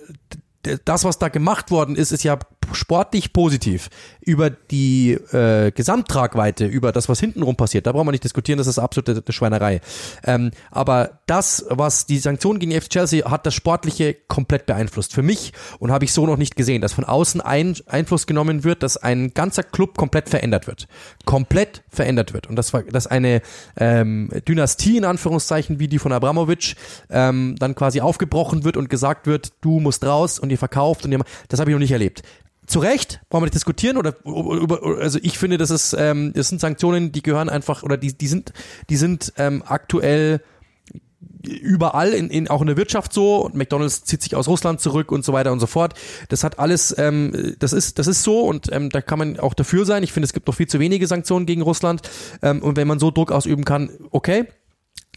das, 0.84 1.04
was 1.04 1.18
da 1.18 1.28
gemacht 1.28 1.70
worden 1.70 1.96
ist, 1.96 2.12
ist 2.12 2.24
ja 2.24 2.38
sportlich 2.72 3.32
positiv. 3.32 3.90
Über 4.20 4.50
die 4.50 5.12
äh, 5.12 5.70
Gesamttragweite, 5.72 6.66
über 6.66 6.92
das, 6.92 7.08
was 7.08 7.20
hintenrum 7.20 7.56
passiert, 7.56 7.86
da 7.86 7.92
brauchen 7.92 8.06
wir 8.06 8.12
nicht 8.12 8.24
diskutieren, 8.24 8.58
das 8.58 8.66
ist 8.66 8.78
absolute 8.78 9.32
Schweinerei. 9.32 9.80
Ähm, 10.24 10.50
aber 10.70 11.20
das, 11.26 11.66
was 11.68 12.06
die 12.06 12.18
Sanktionen 12.18 12.58
gegen 12.58 12.72
FC 12.72 12.90
Chelsea 12.90 13.30
hat 13.30 13.46
das 13.46 13.54
Sportliche 13.54 14.14
komplett 14.28 14.66
beeinflusst. 14.66 15.12
Für 15.12 15.22
mich 15.22 15.52
und 15.78 15.90
habe 15.90 16.04
ich 16.04 16.12
so 16.12 16.26
noch 16.26 16.36
nicht 16.36 16.56
gesehen, 16.56 16.80
dass 16.80 16.92
von 16.92 17.04
außen 17.04 17.40
ein 17.40 17.74
Einfluss 17.86 18.26
genommen 18.26 18.64
wird, 18.64 18.82
dass 18.82 18.96
ein 18.96 19.34
ganzer 19.34 19.62
Club 19.62 19.96
komplett 19.96 20.28
verändert 20.28 20.66
wird. 20.66 20.86
Komplett 21.24 21.82
verändert 21.88 22.32
wird. 22.32 22.46
Und 22.46 22.56
das 22.56 22.72
war, 22.72 22.82
dass 22.82 23.06
eine 23.06 23.42
ähm, 23.76 24.30
Dynastie 24.48 24.96
in 24.96 25.04
Anführungszeichen 25.04 25.78
wie 25.78 25.88
die 25.88 25.98
von 25.98 26.12
Abramovic 26.12 26.76
ähm, 27.10 27.56
dann 27.58 27.74
quasi 27.74 28.00
aufgebrochen 28.00 28.64
wird 28.64 28.76
und 28.76 28.88
gesagt 28.88 29.26
wird, 29.26 29.52
du 29.60 29.80
musst 29.80 30.04
raus 30.04 30.38
und 30.38 30.50
ihr 30.50 30.58
verkauft 30.58 31.04
und 31.04 31.12
ihr, 31.12 31.20
das 31.48 31.60
habe 31.60 31.70
ich 31.70 31.74
noch 31.74 31.80
nicht 31.80 31.92
erlebt 31.92 32.22
zu 32.66 32.78
Recht, 32.78 33.20
brauchen 33.28 33.42
wir 33.42 33.46
nicht 33.46 33.54
diskutieren 33.54 33.96
oder, 33.96 34.14
oder 34.24 34.98
also 35.00 35.18
ich 35.22 35.38
finde, 35.38 35.58
das 35.58 35.70
ist 35.70 35.94
ähm, 35.98 36.32
das 36.34 36.48
sind 36.48 36.60
Sanktionen, 36.60 37.12
die 37.12 37.22
gehören 37.22 37.48
einfach 37.48 37.82
oder 37.82 37.96
die 37.96 38.16
die 38.16 38.28
sind 38.28 38.52
die 38.88 38.96
sind 38.96 39.32
ähm, 39.36 39.62
aktuell 39.66 40.40
überall 41.46 42.12
in, 42.12 42.30
in 42.30 42.48
auch 42.48 42.60
in 42.60 42.66
der 42.66 42.76
Wirtschaft 42.76 43.12
so 43.12 43.44
und 43.44 43.54
McDonald's 43.54 44.04
zieht 44.04 44.22
sich 44.22 44.34
aus 44.34 44.48
Russland 44.48 44.80
zurück 44.80 45.12
und 45.12 45.24
so 45.24 45.32
weiter 45.32 45.52
und 45.52 45.60
so 45.60 45.66
fort. 45.66 45.94
Das 46.28 46.44
hat 46.44 46.58
alles, 46.58 46.94
ähm, 46.98 47.54
das 47.58 47.72
ist 47.72 47.98
das 47.98 48.06
ist 48.06 48.22
so 48.22 48.40
und 48.40 48.72
ähm, 48.72 48.90
da 48.90 49.00
kann 49.00 49.18
man 49.18 49.38
auch 49.38 49.54
dafür 49.54 49.84
sein. 49.84 50.02
Ich 50.02 50.12
finde, 50.12 50.24
es 50.24 50.32
gibt 50.32 50.46
noch 50.46 50.54
viel 50.54 50.68
zu 50.68 50.80
wenige 50.80 51.06
Sanktionen 51.06 51.46
gegen 51.46 51.62
Russland 51.62 52.02
ähm, 52.42 52.62
und 52.62 52.76
wenn 52.76 52.88
man 52.88 52.98
so 52.98 53.10
Druck 53.10 53.32
ausüben 53.32 53.64
kann, 53.64 53.90
okay. 54.10 54.46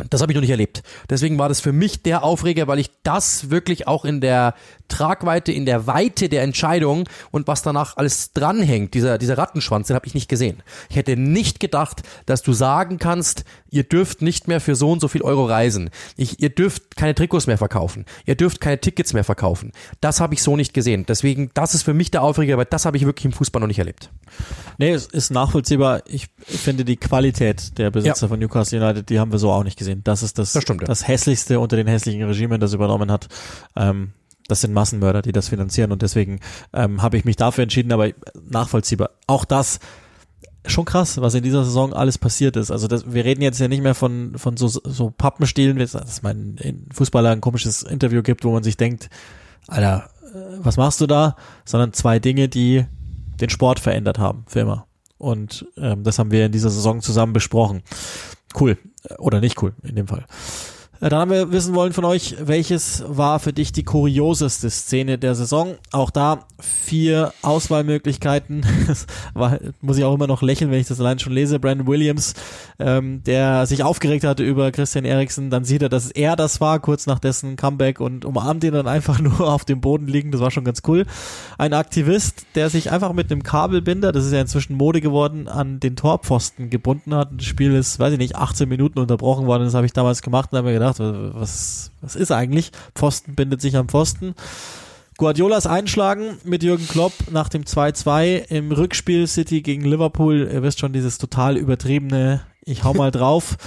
Das 0.10 0.22
habe 0.22 0.32
ich 0.32 0.36
noch 0.36 0.42
nicht 0.42 0.52
erlebt. 0.52 0.84
Deswegen 1.10 1.40
war 1.40 1.50
das 1.50 1.60
für 1.60 1.74
mich 1.74 2.04
der 2.04 2.24
Aufreger, 2.24 2.68
weil 2.68 2.80
ich 2.80 2.92
das 3.04 3.50
wirklich 3.50 3.88
auch 3.88 4.06
in 4.06 4.22
der 4.22 4.54
Tragweite, 4.88 5.52
in 5.52 5.66
der 5.66 5.88
Weite 5.88 6.30
der 6.30 6.44
Entscheidung 6.44 7.10
und 7.32 7.48
was 7.48 7.62
danach 7.62 7.98
alles 7.98 8.32
dranhängt, 8.34 8.94
dieser, 8.94 9.18
dieser 9.18 9.38
Rattenschwanz, 9.38 9.88
den 9.88 9.96
habe 9.96 10.06
ich 10.06 10.14
nicht 10.14 10.30
gesehen. 10.30 10.62
Ich 10.90 10.96
hätte 10.96 11.18
nicht 11.18 11.60
gedacht, 11.60 12.04
dass 12.26 12.44
du 12.44 12.54
sagen 12.54 13.00
kannst, 13.00 13.44
ihr 13.70 13.84
dürft 13.84 14.22
nicht 14.22 14.48
mehr 14.48 14.62
für 14.62 14.76
so 14.76 14.92
und 14.92 15.00
so 15.00 15.08
viel 15.08 15.24
Euro 15.24 15.46
reisen. 15.46 15.90
Ich, 16.16 16.42
ihr 16.42 16.50
dürft 16.50 16.96
keine 16.96 17.16
Trikots 17.16 17.48
mehr 17.48 17.58
verkaufen. 17.58 18.06
Ihr 18.26 18.36
dürft 18.36 18.62
keine 18.62 18.80
Tickets 18.80 19.14
mehr 19.14 19.24
verkaufen. 19.24 19.72
Das 20.00 20.22
habe 20.22 20.34
ich 20.36 20.44
so 20.44 20.56
nicht 20.56 20.74
gesehen. 20.74 21.06
Deswegen, 21.08 21.50
das 21.54 21.74
ist 21.74 21.84
für 21.84 21.94
mich 21.94 22.12
der 22.12 22.22
Aufreger, 22.22 22.58
weil 22.58 22.66
das 22.66 22.86
habe 22.86 22.98
ich 22.98 23.06
wirklich 23.06 23.26
im 23.26 23.34
Fußball 23.34 23.60
noch 23.60 23.68
nicht 23.68 23.80
erlebt. 23.80 24.12
Nee, 24.78 24.92
es 24.92 25.08
ist 25.08 25.32
nachvollziehbar. 25.32 26.02
Ich 26.08 26.28
finde 26.38 26.86
die 26.86 26.98
Qualität 26.98 27.78
der 27.78 27.92
Besitzer 27.92 28.26
ja. 28.26 28.28
von 28.30 28.40
Newcastle 28.40 28.82
United, 28.82 29.10
die 29.10 29.20
haben 29.20 29.32
wir 29.32 29.40
so 29.40 29.52
auch 29.52 29.64
nicht 29.64 29.78
gesehen. 29.78 30.02
Das 30.04 30.24
ist 30.24 30.38
das, 30.38 30.54
das, 30.54 30.64
stimmt, 30.64 30.82
ja. 30.82 30.88
das 30.88 31.08
hässlichste 31.08 31.60
unter 31.60 31.76
den 31.76 31.88
hässlichen 31.88 32.24
Regimen, 32.24 32.60
das 32.60 32.74
übernommen 32.74 33.12
hat. 33.12 33.28
Ähm, 33.76 34.12
das 34.48 34.62
sind 34.62 34.74
Massenmörder, 34.74 35.22
die 35.22 35.32
das 35.32 35.50
finanzieren 35.50 35.92
und 35.92 36.02
deswegen 36.02 36.40
ähm, 36.74 37.02
habe 37.02 37.18
ich 37.18 37.26
mich 37.26 37.36
dafür 37.36 37.64
entschieden, 37.64 37.92
aber 37.92 38.10
nachvollziehbar. 38.50 39.10
Auch 39.28 39.46
das 39.46 39.80
schon 40.70 40.86
krass, 40.86 41.20
was 41.22 41.34
in 41.34 41.44
dieser 41.44 41.64
Saison 41.64 41.94
alles 41.94 42.18
passiert 42.18 42.56
ist. 42.56 42.72
Also 42.72 42.88
das, 42.88 43.12
wir 43.12 43.26
reden 43.26 43.42
jetzt 43.42 43.60
ja 43.60 43.68
nicht 43.68 43.84
mehr 43.84 43.96
von, 43.96 44.38
von 44.38 44.58
so, 44.58 44.68
so 44.68 45.14
Pappenstielen, 45.16 45.78
dass 45.78 45.94
es 45.94 46.24
mein 46.24 46.58
Fußballer 46.94 47.32
ein 47.32 47.42
komisches 47.42 47.84
Interview 47.84 48.22
gibt, 48.22 48.44
wo 48.44 48.52
man 48.52 48.64
sich 48.64 48.78
denkt, 48.78 49.10
Alter, 49.68 50.10
äh, 50.24 50.38
was 50.60 50.78
machst 50.78 51.02
du 51.02 51.08
da? 51.08 51.36
Sondern 51.66 51.94
zwei 51.94 52.20
Dinge, 52.20 52.50
die 52.50 52.86
den 53.42 53.50
Sport 53.50 53.80
verändert 53.80 54.20
haben, 54.20 54.46
für 54.48 54.62
immer. 54.62 54.88
Und 55.18 55.66
ähm, 55.78 56.04
das 56.04 56.20
haben 56.20 56.32
wir 56.32 56.46
in 56.46 56.52
dieser 56.52 56.70
Saison 56.70 57.02
zusammen 57.02 57.34
besprochen. 57.34 57.82
Cool. 58.60 58.78
Oder 59.18 59.40
nicht 59.40 59.62
cool, 59.62 59.74
in 59.84 59.96
dem 59.96 60.08
Fall. 60.08 60.26
Dann 61.00 61.14
haben 61.14 61.32
wir 61.32 61.52
wissen 61.52 61.76
wollen 61.76 61.94
von 61.94 62.06
euch, 62.06 62.36
welches 62.40 63.04
war 63.08 63.40
für 63.40 63.54
dich 63.54 63.72
die 63.72 63.84
kurioseste 63.84 64.70
Szene 64.70 65.18
der 65.18 65.36
Saison? 65.36 65.76
Auch 65.92 66.10
da 66.10 66.46
vier 66.60 67.34
Auswahlmöglichkeiten. 67.44 68.66
War, 69.34 69.60
muss 69.82 69.98
ich 69.98 70.04
auch 70.04 70.16
immer 70.16 70.26
noch 70.28 70.42
lächeln, 70.42 70.72
wenn 70.72 70.80
ich 70.80 70.88
das 70.88 71.00
allein 71.00 71.20
schon 71.20 71.34
lese. 71.34 71.60
Brandon 71.60 71.88
Williams, 71.88 72.34
ähm, 72.80 73.22
der 73.24 73.68
sich 73.68 73.84
aufgeregt 73.84 74.24
hatte 74.24 74.44
über 74.44 74.72
Christian 74.72 75.06
Eriksen, 75.06 75.50
dann 75.50 75.66
sieht 75.66 75.84
er, 75.84 75.90
dass 75.90 76.10
er 76.10 76.36
das 76.36 76.60
war, 76.62 76.80
kurz 76.80 77.06
nach 77.06 77.20
dessen 77.20 77.58
Comeback 77.58 78.00
und 78.00 78.26
umarmt 78.26 78.64
ihn 78.64 78.74
dann 78.74 78.88
einfach 78.88 79.20
nur 79.22 79.42
auf 79.42 79.66
dem 79.66 79.82
Boden 79.82 80.08
liegen. 80.08 80.32
Das 80.32 80.42
war 80.42 80.50
schon 80.50 80.64
ganz 80.64 80.82
cool. 80.88 81.06
Ein 81.60 81.74
Aktivist, 81.74 82.48
der 82.56 82.70
sich 82.70 82.92
einfach 82.92 83.14
mit 83.14 83.32
einem 83.32 83.44
Kabelbinder, 83.44 84.12
das 84.12 84.26
ist 84.26 84.34
ja 84.34 84.42
inzwischen 84.42 84.76
Mode 84.76 85.02
geworden, 85.02 85.48
an 85.48 85.80
den 85.80 85.96
Torpfosten 85.96 86.70
gebunden 86.70 87.14
hat. 87.14 87.30
Das 87.38 87.46
Spiel 87.46 87.76
ist, 87.76 88.00
weiß 88.00 88.14
ich 88.14 88.20
nicht, 88.20 88.36
18 88.36 88.68
Minuten 88.68 89.00
unterbrochen 89.00 89.46
worden. 89.46 89.66
Das 89.66 89.76
habe 89.76 89.86
ich 89.86 89.94
damals 89.94 90.22
gemacht 90.22 90.52
und 90.52 90.58
habe 90.58 90.70
mir 90.70 90.74
gedacht, 90.74 90.87
gedacht, 90.94 91.34
was, 91.36 91.92
was 92.02 92.16
ist 92.16 92.32
eigentlich? 92.32 92.72
Pfosten 92.96 93.36
bindet 93.36 93.62
sich 93.62 93.76
am 93.76 93.90
Pfosten. 93.90 94.36
Guardiolas 95.18 95.66
Einschlagen 95.66 96.38
mit 96.44 96.62
Jürgen 96.62 96.88
Klopp 96.88 97.14
nach 97.32 97.50
dem 97.50 97.64
2-2 97.64 98.50
im 98.50 98.72
Rückspiel 98.72 99.26
City 99.26 99.64
gegen 99.64 99.84
Liverpool. 99.84 100.48
Ihr 100.52 100.62
wisst 100.62 100.80
schon, 100.80 100.94
dieses 100.94 101.18
total 101.18 101.58
übertriebene, 101.58 102.42
ich 102.64 102.84
hau 102.84 102.94
mal 102.94 103.12
drauf. 103.12 103.58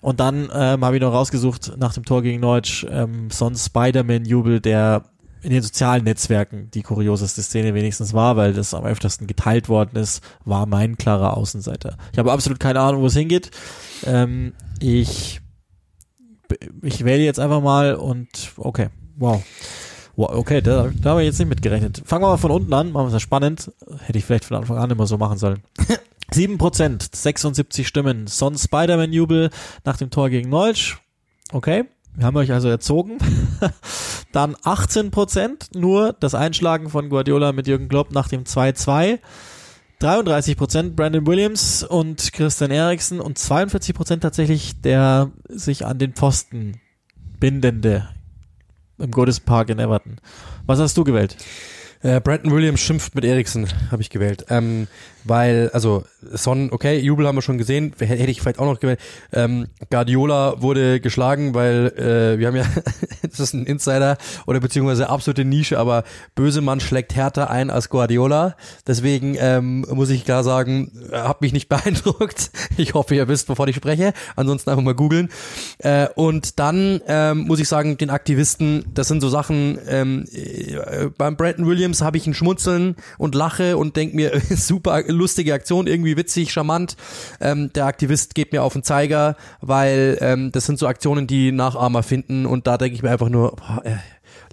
Und 0.00 0.20
dann 0.20 0.48
ähm, 0.54 0.84
habe 0.84 0.96
ich 0.96 1.02
noch 1.02 1.12
rausgesucht 1.12 1.74
nach 1.76 1.92
dem 1.92 2.04
Tor 2.04 2.22
gegen 2.22 2.40
Neutsch, 2.40 2.86
ähm, 2.88 3.28
so 3.30 3.46
ein 3.46 3.56
Spider-Man-Jubel, 3.56 4.60
der 4.60 5.04
in 5.42 5.50
den 5.50 5.62
sozialen 5.62 6.04
Netzwerken 6.04 6.70
die 6.72 6.82
kurioseste 6.82 7.42
Szene 7.42 7.74
wenigstens 7.74 8.14
war, 8.14 8.36
weil 8.36 8.52
das 8.52 8.74
am 8.74 8.84
öftersten 8.84 9.26
geteilt 9.26 9.68
worden 9.68 9.96
ist, 9.96 10.22
war 10.44 10.66
mein 10.66 10.96
klarer 10.96 11.36
Außenseiter. 11.36 11.96
Ich 12.12 12.18
habe 12.18 12.32
absolut 12.32 12.58
keine 12.58 12.80
Ahnung, 12.80 13.02
wo 13.02 13.06
es 13.06 13.14
hingeht. 13.14 13.50
Ähm, 14.04 14.54
ich 14.80 15.40
ich 16.82 17.04
wähle 17.04 17.22
jetzt 17.22 17.40
einfach 17.40 17.60
mal 17.60 17.94
und 17.94 18.28
okay, 18.56 18.88
wow. 19.16 19.42
Wow, 20.16 20.30
okay, 20.30 20.62
da, 20.62 20.90
da 21.02 21.10
habe 21.10 21.22
ich 21.22 21.26
jetzt 21.26 21.38
nicht 21.38 21.48
mit 21.48 21.60
gerechnet. 21.60 22.02
Fangen 22.06 22.24
wir 22.24 22.28
mal 22.28 22.38
von 22.38 22.50
unten 22.50 22.72
an, 22.72 22.90
machen 22.90 23.04
wir 23.04 23.08
es 23.08 23.12
ja 23.12 23.20
spannend. 23.20 23.70
Hätte 24.00 24.18
ich 24.18 24.24
vielleicht 24.24 24.46
von 24.46 24.56
Anfang 24.56 24.78
an 24.78 24.90
immer 24.90 25.06
so 25.06 25.18
machen 25.18 25.36
sollen. 25.36 25.62
7%, 26.32 27.14
76 27.14 27.86
Stimmen. 27.86 28.26
Son 28.26 28.56
Spider-Man-Jubel 28.56 29.50
nach 29.84 29.98
dem 29.98 30.10
Tor 30.10 30.30
gegen 30.30 30.48
Neutsch. 30.48 30.96
Okay, 31.52 31.84
wir 32.14 32.26
haben 32.26 32.36
euch 32.36 32.52
also 32.52 32.68
erzogen. 32.68 33.18
Dann 34.32 34.54
18%, 34.56 35.78
nur 35.78 36.14
das 36.14 36.34
Einschlagen 36.34 36.88
von 36.88 37.10
Guardiola 37.10 37.52
mit 37.52 37.66
Jürgen 37.68 37.88
Klopp 37.88 38.12
nach 38.12 38.28
dem 38.28 38.44
2-2. 38.44 39.18
33 39.98 40.56
Prozent 40.56 40.96
Brandon 40.96 41.26
Williams 41.26 41.82
und 41.82 42.32
Christian 42.32 42.70
Eriksen 42.70 43.20
und 43.20 43.38
42 43.38 43.94
Prozent 43.94 44.22
tatsächlich 44.22 44.80
der 44.82 45.30
sich 45.48 45.86
an 45.86 45.98
den 45.98 46.12
Pfosten 46.12 46.80
bindende 47.40 48.08
im 48.98 49.10
Goodison 49.10 49.44
Park 49.44 49.70
in 49.70 49.78
Everton. 49.78 50.16
Was 50.66 50.80
hast 50.80 50.96
du 50.96 51.04
gewählt? 51.04 51.36
Äh, 52.02 52.20
Brandon 52.20 52.52
Williams 52.52 52.80
schimpft 52.80 53.14
mit 53.14 53.24
Eriksen, 53.24 53.68
habe 53.90 54.02
ich 54.02 54.10
gewählt. 54.10 54.46
Ähm, 54.48 54.86
weil, 55.24 55.70
also 55.72 56.04
Son, 56.32 56.70
okay, 56.72 56.98
Jubel 56.98 57.26
haben 57.26 57.36
wir 57.36 57.42
schon 57.42 57.58
gesehen, 57.58 57.92
hätte 57.98 58.30
ich 58.30 58.40
vielleicht 58.40 58.58
auch 58.58 58.66
noch 58.66 58.80
gewählt. 58.80 59.00
Ähm, 59.32 59.66
Guardiola 59.90 60.62
wurde 60.62 61.00
geschlagen, 61.00 61.54
weil 61.54 61.92
äh, 61.96 62.38
wir 62.38 62.46
haben 62.46 62.56
ja, 62.56 62.66
das 63.22 63.40
ist 63.40 63.54
ein 63.54 63.66
Insider 63.66 64.18
oder 64.46 64.60
beziehungsweise 64.60 65.08
absolute 65.08 65.44
Nische, 65.44 65.78
aber 65.78 66.04
Bösemann 66.34 66.80
schlägt 66.80 67.14
härter 67.14 67.50
ein 67.50 67.70
als 67.70 67.88
Guardiola. 67.88 68.56
Deswegen 68.86 69.36
ähm, 69.38 69.84
muss 69.90 70.10
ich 70.10 70.24
klar 70.24 70.44
sagen, 70.44 70.92
hat 71.12 71.40
mich 71.40 71.52
nicht 71.52 71.68
beeindruckt. 71.68 72.50
Ich 72.76 72.94
hoffe, 72.94 73.14
ihr 73.14 73.28
wisst, 73.28 73.48
wovon 73.48 73.68
ich 73.68 73.76
spreche. 73.76 74.12
Ansonsten 74.36 74.70
einfach 74.70 74.82
mal 74.82 74.94
googeln. 74.94 75.28
Äh, 75.78 76.08
und 76.14 76.58
dann 76.58 77.00
ähm, 77.06 77.38
muss 77.46 77.60
ich 77.60 77.68
sagen, 77.68 77.98
den 77.98 78.10
Aktivisten, 78.10 78.84
das 78.94 79.08
sind 79.08 79.20
so 79.20 79.28
Sachen, 79.28 79.78
ähm, 79.88 80.24
äh, 80.32 81.08
beim 81.16 81.36
Brandon 81.36 81.66
Williams 81.66 81.85
habe 81.94 82.16
ich 82.16 82.26
ein 82.26 82.34
Schmunzeln 82.34 82.96
und 83.18 83.34
lache 83.34 83.76
und 83.76 83.96
denk 83.96 84.14
mir, 84.14 84.40
super 84.50 85.02
lustige 85.06 85.54
Aktion, 85.54 85.86
irgendwie 85.86 86.16
witzig, 86.16 86.52
charmant. 86.52 86.96
Ähm, 87.40 87.72
der 87.72 87.86
Aktivist 87.86 88.34
geht 88.34 88.52
mir 88.52 88.62
auf 88.62 88.72
den 88.72 88.82
Zeiger, 88.82 89.36
weil 89.60 90.18
ähm, 90.20 90.52
das 90.52 90.66
sind 90.66 90.78
so 90.78 90.86
Aktionen, 90.86 91.26
die 91.26 91.52
Nachahmer 91.52 92.02
finden 92.02 92.46
und 92.46 92.66
da 92.66 92.78
denke 92.78 92.94
ich 92.94 93.02
mir 93.02 93.10
einfach 93.10 93.28
nur, 93.28 93.56
boah, 93.56 93.82
äh, 93.84 93.96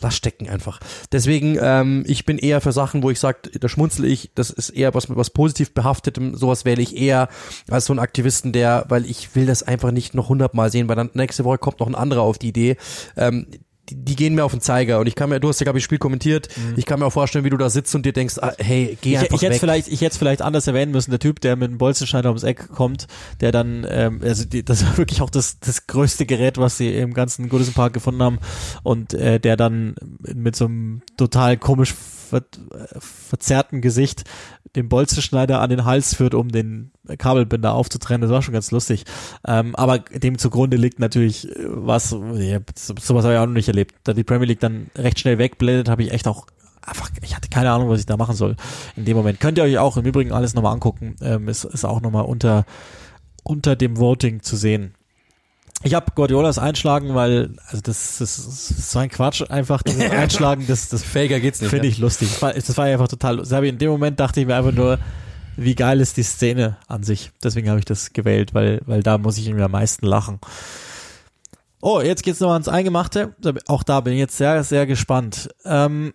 lass 0.04 0.16
stecken 0.16 0.50
einfach. 0.50 0.80
Deswegen, 1.12 1.58
ähm, 1.60 2.04
ich 2.06 2.26
bin 2.26 2.38
eher 2.38 2.62
für 2.62 2.72
Sachen, 2.72 3.02
wo 3.02 3.10
ich 3.10 3.20
sage, 3.20 3.50
da 3.60 3.68
schmunzel 3.68 4.06
ich, 4.06 4.32
das 4.36 4.50
ist 4.50 4.70
eher 4.70 4.94
was 4.94 5.10
was 5.10 5.30
positiv 5.30 5.74
behaftetem, 5.74 6.36
sowas 6.36 6.66
wähle 6.66 6.82
ich 6.82 6.96
eher 6.96 7.30
als 7.70 7.86
so 7.86 7.94
ein 7.94 8.00
Aktivisten, 8.00 8.52
der, 8.52 8.86
weil 8.90 9.06
ich 9.06 9.36
will 9.36 9.46
das 9.46 9.64
einfach 9.64 9.92
nicht 9.92 10.14
noch 10.14 10.30
hundertmal 10.30 10.72
sehen, 10.72 10.88
weil 10.88 10.96
dann 10.96 11.10
nächste 11.14 11.44
Woche 11.46 11.58
kommt 11.58 11.80
noch 11.80 11.88
ein 11.88 11.96
anderer 11.96 12.22
auf 12.22 12.38
die 12.38 12.50
Idee. 12.50 12.78
Ähm, 13.18 13.48
die, 13.90 13.96
die 13.96 14.16
gehen 14.16 14.36
mir 14.36 14.46
auf 14.46 14.52
den 14.52 14.62
Zeiger 14.62 15.00
und 15.00 15.08
ich 15.08 15.16
kann 15.16 15.30
mir, 15.30 15.40
du 15.40 15.50
hast 15.50 15.60
ja 15.60 15.66
glaube 15.66 15.80
ich 15.80 15.84
Spiel 15.84 15.98
kommentiert, 15.98 16.50
mhm. 16.56 16.74
ich 16.78 16.86
kann 16.86 17.00
mir 17.00 17.06
auch 17.06 17.14
vorstellen, 17.14 17.44
wie 17.44 17.50
du 17.50 17.58
da 17.58 17.70
sitzt 17.70 17.94
und 17.96 18.06
dir 18.06 18.14
denkst, 18.14 18.38
ah, 18.42 18.54
hey, 18.58 18.98
geh 19.02 19.12
ich, 19.12 19.18
einfach 19.20 19.36
ich 19.36 19.42
hätte 19.42 19.54
weg. 19.54 19.60
vielleicht, 19.60 19.88
ich 19.90 20.02
hätte 20.02 20.18
vielleicht 20.18 20.42
anders 20.42 20.68
erwähnen 20.68 20.92
müssen, 20.92 21.12
der 21.12 21.20
Typ, 21.20 21.42
der 21.42 21.56
mit 21.56 21.70
dem 21.70 21.78
Bolzenschneider 21.78 22.30
ums 22.30 22.44
Eck 22.44 22.70
kommt, 22.70 23.08
der 23.42 23.52
dann, 23.52 23.86
ähm, 23.90 24.22
also 24.24 24.46
die, 24.46 24.64
das 24.64 24.86
war 24.86 24.98
wirklich 24.98 25.22
auch 25.22 25.30
das, 25.30 25.60
das 25.60 25.88
größte 25.88 26.26
Gerät, 26.26 26.58
was 26.58 26.78
sie 26.78 26.94
im 26.96 27.14
ganzen 27.14 27.50
Goodison 27.50 27.74
Park 27.74 27.94
gefunden 27.94 28.24
haben 28.24 28.40
und 28.84 29.14
äh, 29.14 29.40
der 29.40 29.58
dann 29.58 29.96
mit 30.22 30.56
so 30.56 30.66
einem 30.66 31.02
total 31.18 31.58
komisch 31.58 31.94
ver 31.94 32.44
verzerrten 33.00 33.82
Gesicht 33.82 34.24
den 34.76 34.90
Bolzenschneider 34.90 35.62
an 35.62 35.70
den 35.70 35.86
Hals 35.86 36.16
führt, 36.16 36.34
um 36.34 36.50
den 36.50 36.92
Kabelbinder 37.18 37.74
aufzutrennen. 37.74 38.22
Das 38.22 38.32
war 38.32 38.42
schon 38.42 38.54
ganz 38.54 38.72
lustig. 38.72 39.06
Ähm, 39.46 39.76
aber 39.76 40.00
dem 40.00 40.38
zugrunde 40.38 40.78
liegt 40.78 41.00
natürlich 41.00 41.50
äh, 41.50 41.66
was, 41.66 42.16
ja, 42.36 42.60
sowas 42.76 43.24
habe 43.24 43.36
ich 43.36 43.40
auch 43.40 43.46
noch 43.46 43.54
nicht 43.54 43.68
erlebt. 43.68 43.96
Da 44.04 44.14
die 44.14 44.24
Premier 44.24 44.48
League 44.48 44.60
dann 44.60 44.90
recht 44.96 45.20
schnell 45.20 45.38
wegblendet, 45.38 45.90
habe 45.90 46.04
ich 46.04 46.12
echt 46.12 46.28
auch 46.28 46.48
einfach, 46.82 47.10
ich 47.22 47.36
hatte 47.36 47.50
keine 47.50 47.72
Ahnung, 47.72 47.90
was 47.90 48.00
ich 48.00 48.06
da 48.06 48.18
machen 48.18 48.36
soll 48.36 48.56
in 48.96 49.06
dem 49.06 49.16
Moment. 49.16 49.40
Könnt 49.40 49.58
ihr 49.58 49.64
euch 49.64 49.78
auch 49.78 49.98
im 49.98 50.06
Übrigen 50.06 50.32
alles 50.32 50.54
nochmal 50.54 50.74
angucken. 50.74 51.16
Ähm, 51.22 51.48
ist, 51.48 51.66
ist 51.66 51.86
auch 51.86 52.02
nochmal 52.02 52.26
unter, 52.26 52.66
unter 53.44 53.76
dem 53.76 53.98
Voting 53.98 54.42
zu 54.42 54.56
sehen. 54.56 54.96
Ich 55.82 55.94
habe 55.94 56.12
Guardiolas 56.16 56.60
Einschlagen, 56.60 57.14
weil 57.14 57.56
also 57.68 57.82
das, 57.82 58.18
das, 58.18 58.36
das 58.38 58.72
ist 58.72 58.92
so 58.92 59.00
ein 59.00 59.10
Quatsch 59.10 59.44
einfach 59.50 59.84
dieses 59.84 60.10
Einschlagen, 60.12 60.66
das 60.68 60.90
das 60.90 61.04
Faker 61.04 61.40
geht's 61.40 61.60
nicht. 61.60 61.72
Finde 61.72 61.88
ich 61.88 61.98
lustig. 61.98 62.30
Das 62.32 62.42
war, 62.42 62.54
das 62.54 62.78
war 62.78 62.86
einfach 62.86 63.08
total. 63.08 63.40
In 63.66 63.78
dem 63.78 63.90
Moment 63.90 64.20
dachte 64.20 64.40
ich 64.40 64.48
mir 64.48 64.56
einfach 64.56 64.72
nur, 64.72 65.00
wie 65.58 65.76
geil 65.76 66.00
ist 66.00 66.18
die 66.18 66.24
Szene 66.24 66.78
an 66.88 67.04
sich. 67.04 67.32
Deswegen 67.44 67.70
habe 67.70 67.80
ich 67.80 67.86
das 67.86 68.14
gewählt, 68.14 68.54
weil 68.54 68.82
weil 68.86 69.04
da 69.04 69.18
muss 69.18 69.38
ich 69.38 69.48
irgendwie 69.48 69.66
am 69.66 69.72
meisten 69.72 70.06
lachen. 70.06 70.40
Oh, 71.82 72.00
jetzt 72.00 72.24
geht's 72.24 72.40
nochmal 72.40 72.56
ans 72.56 72.70
Eingemachte. 72.70 73.36
Auch 73.68 73.84
da 73.84 74.00
bin 74.00 74.14
ich 74.14 74.20
jetzt 74.20 74.38
sehr 74.38 74.64
sehr 74.64 74.86
gespannt. 74.86 75.50
Ähm, 75.66 76.14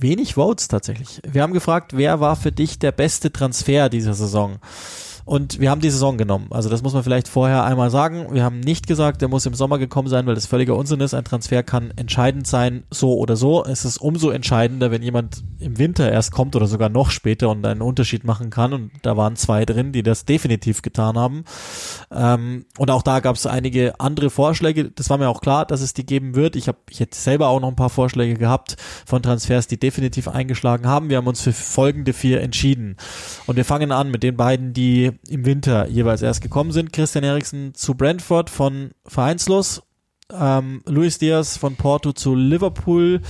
wenig 0.00 0.34
Votes 0.34 0.68
tatsächlich. 0.68 1.20
Wir 1.26 1.42
haben 1.42 1.52
gefragt, 1.52 1.96
wer 1.96 2.20
war 2.20 2.36
für 2.36 2.52
dich 2.52 2.78
der 2.78 2.92
beste 2.92 3.32
Transfer 3.32 3.88
dieser 3.88 4.14
Saison? 4.14 4.58
Und 5.26 5.58
wir 5.58 5.70
haben 5.70 5.80
die 5.80 5.90
Saison 5.90 6.16
genommen. 6.18 6.46
Also 6.50 6.68
das 6.68 6.84
muss 6.84 6.94
man 6.94 7.02
vielleicht 7.02 7.26
vorher 7.26 7.64
einmal 7.64 7.90
sagen. 7.90 8.28
Wir 8.32 8.44
haben 8.44 8.60
nicht 8.60 8.86
gesagt, 8.86 9.20
der 9.22 9.28
muss 9.28 9.44
im 9.44 9.54
Sommer 9.54 9.76
gekommen 9.76 10.06
sein, 10.06 10.24
weil 10.24 10.36
das 10.36 10.46
völliger 10.46 10.76
Unsinn 10.76 11.00
ist. 11.00 11.14
Ein 11.14 11.24
Transfer 11.24 11.64
kann 11.64 11.92
entscheidend 11.96 12.46
sein, 12.46 12.84
so 12.92 13.18
oder 13.18 13.34
so. 13.34 13.64
Es 13.64 13.84
ist 13.84 13.98
umso 13.98 14.30
entscheidender, 14.30 14.92
wenn 14.92 15.02
jemand 15.02 15.42
im 15.58 15.78
Winter 15.78 16.12
erst 16.12 16.30
kommt 16.30 16.54
oder 16.54 16.68
sogar 16.68 16.90
noch 16.90 17.10
später 17.10 17.48
und 17.48 17.66
einen 17.66 17.82
Unterschied 17.82 18.22
machen 18.22 18.50
kann. 18.50 18.72
Und 18.72 18.92
da 19.02 19.16
waren 19.16 19.34
zwei 19.34 19.64
drin, 19.64 19.90
die 19.90 20.04
das 20.04 20.26
definitiv 20.26 20.82
getan 20.82 21.18
haben. 21.18 21.42
Ähm, 22.12 22.64
und 22.78 22.92
auch 22.92 23.02
da 23.02 23.18
gab 23.18 23.34
es 23.34 23.46
einige 23.46 23.98
andere 23.98 24.30
Vorschläge. 24.30 24.92
Das 24.92 25.10
war 25.10 25.18
mir 25.18 25.28
auch 25.28 25.40
klar, 25.40 25.66
dass 25.66 25.80
es 25.80 25.92
die 25.92 26.06
geben 26.06 26.36
wird. 26.36 26.54
Ich 26.54 26.68
habe, 26.68 26.78
ich 26.88 27.00
hätte 27.00 27.18
selber 27.18 27.48
auch 27.48 27.58
noch 27.58 27.68
ein 27.68 27.74
paar 27.74 27.90
Vorschläge 27.90 28.34
gehabt 28.34 28.76
von 29.04 29.24
Transfers, 29.24 29.66
die 29.66 29.80
definitiv 29.80 30.28
eingeschlagen 30.28 30.86
haben. 30.86 31.10
Wir 31.10 31.16
haben 31.16 31.26
uns 31.26 31.40
für 31.40 31.52
folgende 31.52 32.12
vier 32.12 32.42
entschieden. 32.42 32.96
Und 33.46 33.56
wir 33.56 33.64
fangen 33.64 33.90
an 33.90 34.12
mit 34.12 34.22
den 34.22 34.36
beiden, 34.36 34.72
die 34.72 35.15
im 35.28 35.44
Winter 35.44 35.88
jeweils 35.88 36.22
erst 36.22 36.42
gekommen 36.42 36.72
sind. 36.72 36.92
Christian 36.92 37.24
Eriksen 37.24 37.74
zu 37.74 37.94
Brentford 37.94 38.50
von 38.50 38.90
Vereinslos, 39.06 39.82
ähm, 40.32 40.82
Luis 40.86 41.18
Diaz 41.18 41.56
von 41.56 41.76
Porto 41.76 42.12
zu 42.12 42.34
Liverpool, 42.34 43.20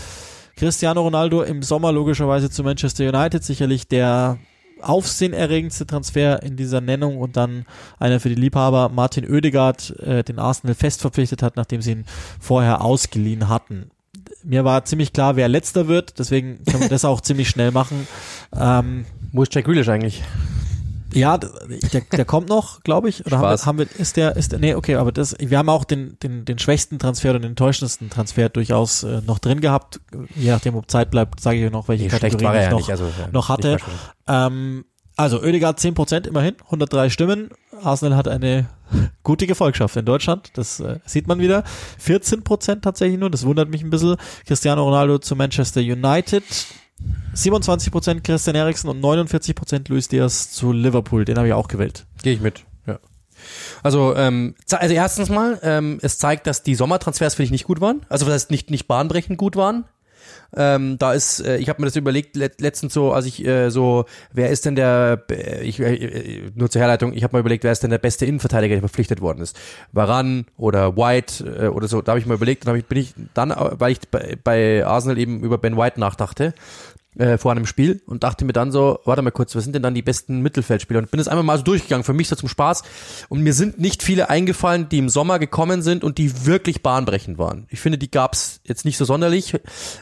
Cristiano 0.57 1.03
Ronaldo 1.03 1.43
im 1.43 1.63
Sommer 1.63 1.93
logischerweise 1.93 2.51
zu 2.51 2.63
Manchester 2.63 3.09
United, 3.09 3.45
sicherlich 3.45 3.89
der 3.89 4.39
aufsehenerregendste 4.81 5.87
Transfer 5.87 6.43
in 6.43 6.57
dieser 6.57 6.81
Nennung 6.81 7.19
und 7.19 7.37
dann 7.37 7.65
einer 7.99 8.21
für 8.21 8.29
die 8.29 8.35
Liebhaber, 8.35 8.91
Martin 8.91 9.31
Oedegaard, 9.31 9.99
äh, 10.01 10.23
den 10.23 10.39
Arsenal 10.39 10.75
fest 10.75 11.01
verpflichtet 11.01 11.43
hat, 11.43 11.57
nachdem 11.57 11.83
sie 11.83 11.93
ihn 11.93 12.05
vorher 12.41 12.83
ausgeliehen 12.83 13.49
hatten. 13.49 13.91
Mir 14.43 14.65
war 14.65 14.85
ziemlich 14.85 15.13
klar, 15.13 15.37
wer 15.37 15.49
letzter 15.49 15.89
wird, 15.89 16.19
deswegen 16.19 16.65
können 16.65 16.83
wir 16.83 16.89
das 16.89 17.05
auch 17.05 17.21
ziemlich 17.21 17.49
schnell 17.49 17.71
machen. 17.71 18.07
Ähm, 18.57 19.07
Wo 19.33 19.43
ist 19.43 19.55
Jack 19.55 19.65
Grealish 19.65 19.89
eigentlich? 19.89 20.23
Ja, 21.13 21.39
der, 21.39 22.01
der 22.01 22.25
kommt 22.25 22.49
noch, 22.49 22.83
glaube 22.83 23.09
ich. 23.09 23.25
Oder 23.25 23.39
haben 23.39 23.59
wir, 23.59 23.67
haben 23.67 23.79
wir, 23.79 23.87
ist 23.99 24.17
der, 24.17 24.37
ist 24.37 24.53
der, 24.53 24.59
nee, 24.59 24.75
okay, 24.75 24.97
aber 24.97 25.13
das, 25.13 25.37
wir 25.39 25.59
haben 25.59 25.69
auch 25.69 25.85
den, 25.85 26.19
den, 26.23 26.45
den 26.45 26.59
schwächsten 26.59 26.99
Transfer 26.99 27.35
und 27.35 27.43
den 27.43 27.51
enttäuschendsten 27.51 28.11
Transfer 28.11 28.49
durchaus 28.49 29.03
äh, 29.03 29.21
noch 29.27 29.39
drin 29.39 29.61
gehabt. 29.61 30.01
Je 30.35 30.51
nachdem, 30.51 30.75
ob 30.75 30.91
Zeit 30.91 31.11
bleibt, 31.11 31.41
sage 31.41 31.65
ich 31.65 31.73
noch, 31.73 31.89
welche 31.89 32.05
nee, 32.05 32.11
Kategorien 32.11 32.63
ich 32.63 32.71
noch, 32.71 32.79
nicht, 32.79 32.91
also, 32.91 33.05
ja, 33.05 33.29
noch 33.33 33.49
hatte. 33.49 33.79
Ähm, 34.27 34.85
also 35.17 35.41
Oedegaard 35.41 35.79
10% 35.79 36.27
immerhin, 36.27 36.57
103 36.65 37.09
Stimmen. 37.09 37.51
Arsenal 37.83 38.19
hat 38.19 38.29
eine 38.29 38.69
gute 39.23 39.47
Gefolgschaft 39.47 39.97
in 39.97 40.05
Deutschland, 40.05 40.51
das 40.55 40.81
äh, 40.81 40.99
sieht 41.07 41.27
man 41.27 41.39
wieder. 41.39 41.65
14% 42.05 42.83
tatsächlich 42.83 43.19
nur, 43.19 43.31
das 43.31 43.47
wundert 43.47 43.71
mich 43.71 43.83
ein 43.83 43.91
bisschen. 43.91 44.17
Cristiano 44.47 44.85
Ronaldo 44.85 45.19
zu 45.19 45.35
Manchester 45.35 45.81
United, 45.81 46.45
27% 47.35 48.23
Christian 48.23 48.57
Eriksen 48.57 48.89
und 48.89 49.01
49% 49.01 49.89
Luis 49.89 50.09
Diaz 50.09 50.51
zu 50.51 50.73
Liverpool. 50.73 51.25
Den 51.25 51.37
habe 51.37 51.49
ich 51.49 51.55
auch 51.55 51.69
gewählt. 51.69 52.07
Gehe 52.23 52.33
ich 52.33 52.41
mit. 52.41 52.65
Ja. 52.87 52.99
Also, 53.83 54.17
ähm, 54.17 54.55
also 54.71 54.95
erstens 54.95 55.29
mal, 55.29 55.59
ähm, 55.63 55.99
es 56.03 56.19
zeigt, 56.19 56.47
dass 56.47 56.63
die 56.63 56.75
Sommertransfers 56.75 57.35
finde 57.35 57.47
ich 57.47 57.51
nicht 57.53 57.65
gut 57.65 57.81
waren. 57.81 58.07
Also 58.09 58.27
heißt 58.27 58.51
nicht 58.51 58.71
nicht 58.71 58.89
bahnbrechend 58.89 59.39
gut 59.39 59.57
waren. 59.57 59.85
Ähm, 60.55 60.99
da 60.99 61.13
ist, 61.13 61.41
äh, 61.41 61.57
ich 61.57 61.69
habe 61.69 61.81
mir 61.81 61.87
das 61.87 61.97
überlegt 61.97 62.37
let, 62.37 62.61
letztens 62.61 62.95
so, 62.95 63.13
als 63.13 63.27
ich 63.27 63.45
äh, 63.45 63.71
so, 63.71 64.05
wer 64.33 64.51
ist 64.51 64.65
denn 64.65 64.77
der, 64.77 65.25
äh, 65.31 65.63
ich, 65.63 65.81
äh, 65.81 66.51
nur 66.55 66.71
zur 66.71 66.81
Herleitung, 66.81 67.13
ich 67.13 67.25
habe 67.25 67.35
mal 67.35 67.41
überlegt, 67.41 67.65
wer 67.65 67.73
ist 67.73 67.83
denn 67.83 67.91
der 67.91 67.99
beste 67.99 68.27
Innenverteidiger, 68.27 68.75
der 68.75 68.83
verpflichtet 68.83 69.21
worden 69.21 69.41
ist, 69.41 69.59
Varan 69.93 70.47
oder 70.57 70.97
White 70.97 71.45
äh, 71.45 71.67
oder 71.69 71.89
so. 71.89 72.03
Da 72.03 72.13
habe 72.13 72.21
ich 72.21 72.27
mal 72.27 72.35
überlegt, 72.35 72.67
dann 72.67 72.73
hab 72.73 72.79
ich, 72.79 72.87
bin 72.87 72.99
ich 72.99 73.15
dann, 73.35 73.55
weil 73.57 73.93
ich 73.93 74.01
bei, 74.11 74.37
bei 74.43 74.87
Arsenal 74.87 75.19
eben 75.19 75.41
über 75.41 75.59
Ben 75.59 75.77
White 75.77 75.99
nachdachte, 76.01 76.55
äh, 77.19 77.39
vor 77.39 77.53
einem 77.53 77.67
Spiel 77.67 78.03
und 78.07 78.25
dachte 78.25 78.45
mir 78.45 78.53
dann 78.53 78.73
so, 78.73 79.01
warte 79.05 79.23
mal 79.23 79.31
kurz, 79.31 79.55
was 79.55 79.65
sind 79.65 79.75
denn 79.75 79.83
dann 79.83 79.95
die 79.95 80.03
besten 80.03 80.41
Mittelfeldspieler? 80.41 80.99
Und 81.01 81.11
bin 81.11 81.19
das 81.19 81.29
einmal 81.29 81.45
mal 81.45 81.59
so 81.59 81.65
durchgegangen, 81.65 82.05
für 82.05 82.13
mich 82.13 82.29
so 82.29 82.37
zum 82.37 82.49
Spaß. 82.49 82.83
Und 83.29 83.43
mir 83.43 83.55
sind 83.55 83.79
nicht 83.79 84.03
viele 84.03 84.29
eingefallen, 84.31 84.89
die 84.89 84.99
im 84.99 85.09
Sommer 85.09 85.39
gekommen 85.39 85.83
sind 85.83 86.05
und 86.05 86.19
die 86.19 86.47
wirklich 86.47 86.83
bahnbrechend 86.83 87.39
waren. 87.39 87.67
Ich 87.71 87.81
finde, 87.81 87.99
die 87.99 88.11
gab's 88.11 88.61
jetzt 88.65 88.85
nicht 88.85 88.99
so 88.99 89.05
sonderlich. 89.05 89.55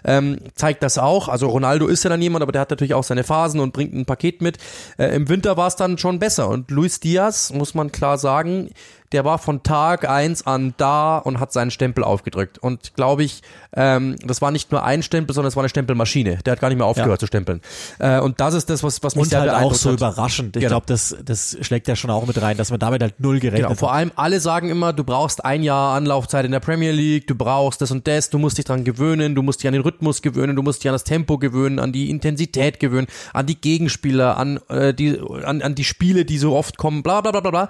Ähm, 0.04 0.38
zeigt 0.54 0.82
das 0.82 0.98
auch. 0.98 1.28
Also 1.28 1.48
Ronaldo 1.48 1.86
ist 1.86 2.04
ja 2.04 2.10
dann 2.10 2.20
jemand, 2.20 2.42
aber 2.42 2.52
der 2.52 2.60
hat 2.60 2.70
natürlich 2.70 2.94
auch 2.94 3.04
seine 3.04 3.24
Phasen 3.24 3.60
und 3.60 3.72
bringt 3.72 3.94
ein 3.94 4.06
Paket 4.06 4.42
mit. 4.42 4.58
Äh, 4.98 5.14
Im 5.14 5.28
Winter 5.28 5.56
war 5.56 5.68
es 5.68 5.76
dann 5.76 5.98
schon 5.98 6.18
besser. 6.18 6.48
Und 6.48 6.70
Luis 6.70 7.00
Diaz, 7.00 7.52
muss 7.52 7.74
man 7.74 7.92
klar 7.92 8.18
sagen, 8.18 8.70
der 9.14 9.24
war 9.24 9.38
von 9.38 9.62
Tag 9.62 10.08
eins 10.08 10.44
an 10.44 10.74
da 10.76 11.18
und 11.18 11.38
hat 11.38 11.52
seinen 11.52 11.70
Stempel 11.70 12.02
aufgedrückt. 12.02 12.58
Und 12.58 12.94
glaube 12.96 13.22
ich, 13.22 13.42
ähm, 13.76 14.16
das 14.24 14.42
war 14.42 14.50
nicht 14.50 14.72
nur 14.72 14.82
ein 14.82 15.04
Stempel, 15.04 15.34
sondern 15.34 15.48
es 15.48 15.56
war 15.56 15.62
eine 15.62 15.68
Stempelmaschine. 15.68 16.38
Der 16.44 16.52
hat 16.52 16.60
gar 16.60 16.68
nicht 16.68 16.78
mehr 16.78 16.86
aufgehört 16.86 17.12
ja. 17.12 17.18
zu 17.18 17.26
stempeln. 17.26 17.60
Äh, 18.00 18.18
und 18.18 18.40
das 18.40 18.54
ist 18.54 18.68
das, 18.70 18.82
was, 18.82 19.04
was 19.04 19.14
mich 19.14 19.22
und 19.22 19.30
sehr 19.30 19.40
halt 19.40 19.50
auch 19.52 19.72
so 19.72 19.90
hat. 19.90 19.98
überraschend. 19.98 20.56
Ich 20.56 20.60
genau. 20.60 20.72
glaube, 20.72 20.86
das, 20.86 21.16
das 21.24 21.56
schlägt 21.60 21.86
ja 21.86 21.94
schon 21.94 22.10
auch 22.10 22.26
mit 22.26 22.42
rein, 22.42 22.56
dass 22.56 22.70
man 22.70 22.80
damit 22.80 23.02
halt 23.02 23.20
null 23.20 23.38
gerechnet 23.38 23.68
genau. 23.68 23.78
Vor 23.78 23.92
allem 23.92 24.10
alle 24.16 24.40
sagen 24.40 24.68
immer, 24.68 24.92
du 24.92 25.04
brauchst 25.04 25.44
ein 25.44 25.62
Jahr 25.62 25.94
Anlaufzeit 25.94 26.44
in 26.44 26.50
der 26.50 26.60
Premier 26.60 26.90
League, 26.90 27.28
du 27.28 27.36
brauchst 27.36 27.80
das 27.80 27.92
und 27.92 28.08
das, 28.08 28.30
du 28.30 28.38
musst 28.38 28.58
dich 28.58 28.64
dran 28.64 28.82
gewöhnen, 28.82 29.36
du 29.36 29.42
musst 29.42 29.62
dich 29.62 29.68
an 29.68 29.74
den 29.74 29.82
Rhythmus 29.82 30.22
gewöhnen, 30.22 30.56
du 30.56 30.62
musst 30.62 30.82
dich 30.82 30.88
an 30.88 30.94
das 30.94 31.04
Tempo 31.04 31.38
gewöhnen, 31.38 31.78
an 31.78 31.92
die 31.92 32.10
Intensität 32.10 32.80
gewöhnen, 32.80 33.06
an 33.32 33.46
die 33.46 33.60
Gegenspieler, 33.60 34.36
an, 34.36 34.58
äh, 34.68 34.92
die, 34.92 35.20
an, 35.44 35.62
an 35.62 35.76
die 35.76 35.84
Spiele, 35.84 36.24
die 36.24 36.38
so 36.38 36.56
oft 36.56 36.78
kommen, 36.78 37.04
bla 37.04 37.20
bla 37.20 37.30
bla 37.30 37.40
bla 37.40 37.50
bla 37.50 37.68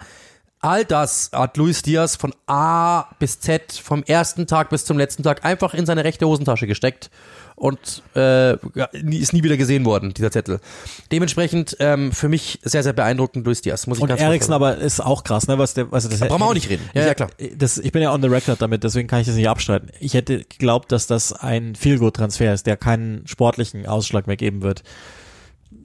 All 0.65 0.87
das 0.87 1.29
hat 1.35 1.59
Luis 1.59 1.83
Diaz 1.83 2.17
von 2.17 2.35
A 2.47 3.05
bis 3.19 3.39
Z, 3.39 3.73
vom 3.73 4.03
ersten 4.03 4.47
Tag 4.47 4.71
bis 4.71 4.87
zum 4.87 4.97
letzten 4.97 5.23
Tag, 5.23 5.45
einfach 5.45 5.75
in 5.75 5.85
seine 5.85 6.05
rechte 6.05 6.27
Hosentasche 6.27 6.67
gesteckt 6.67 7.11
und 7.55 8.03
äh, 8.17 8.55
ist 9.03 9.35
nie 9.35 9.43
wieder 9.43 9.59
gesehen 9.59 9.85
worden, 9.85 10.15
dieser 10.15 10.31
Zettel. 10.31 10.61
Dementsprechend 11.12 11.77
ähm, 11.81 12.12
für 12.12 12.31
mich 12.31 12.61
sehr, 12.62 12.83
sehr 12.83 12.95
beeindruckend 12.95 13.45
Luis 13.45 13.61
Diaz, 13.61 13.87
muss 13.87 13.99
ich 13.99 14.03
Und 14.03 14.09
ganz 14.09 14.23
Eriksen 14.23 14.55
aber 14.55 14.79
ist 14.79 15.01
auch 15.01 15.23
krass, 15.23 15.49
ne? 15.49 15.59
Was 15.59 15.75
der, 15.75 15.89
also 15.91 16.09
das 16.09 16.21
Da 16.21 16.29
brauchen 16.29 16.41
wir 16.41 16.47
auch 16.47 16.55
nicht 16.55 16.71
reden. 16.71 16.89
Ja, 16.95 17.03
ich, 17.03 17.07
ja, 17.09 17.15
klar. 17.15 17.29
Das, 17.59 17.77
ich 17.77 17.93
bin 17.93 18.01
ja 18.01 18.15
on 18.15 18.23
the 18.23 18.29
record 18.29 18.62
damit, 18.62 18.85
deswegen 18.85 19.07
kann 19.07 19.21
ich 19.21 19.27
das 19.27 19.37
nicht 19.37 19.51
abstreiten. 19.51 19.91
Ich 20.01 20.15
hätte 20.15 20.45
geglaubt, 20.45 20.93
dass 20.93 21.07
das 21.07 21.35
ein 21.35 21.75
Feelgood-Transfer 21.75 22.55
ist, 22.55 22.67
der 22.67 22.79
keinen 22.79 23.27
sportlichen 23.27 23.85
Ausschlag 23.85 24.27
mehr 24.27 24.39
geben 24.39 24.62
wird. 24.62 24.83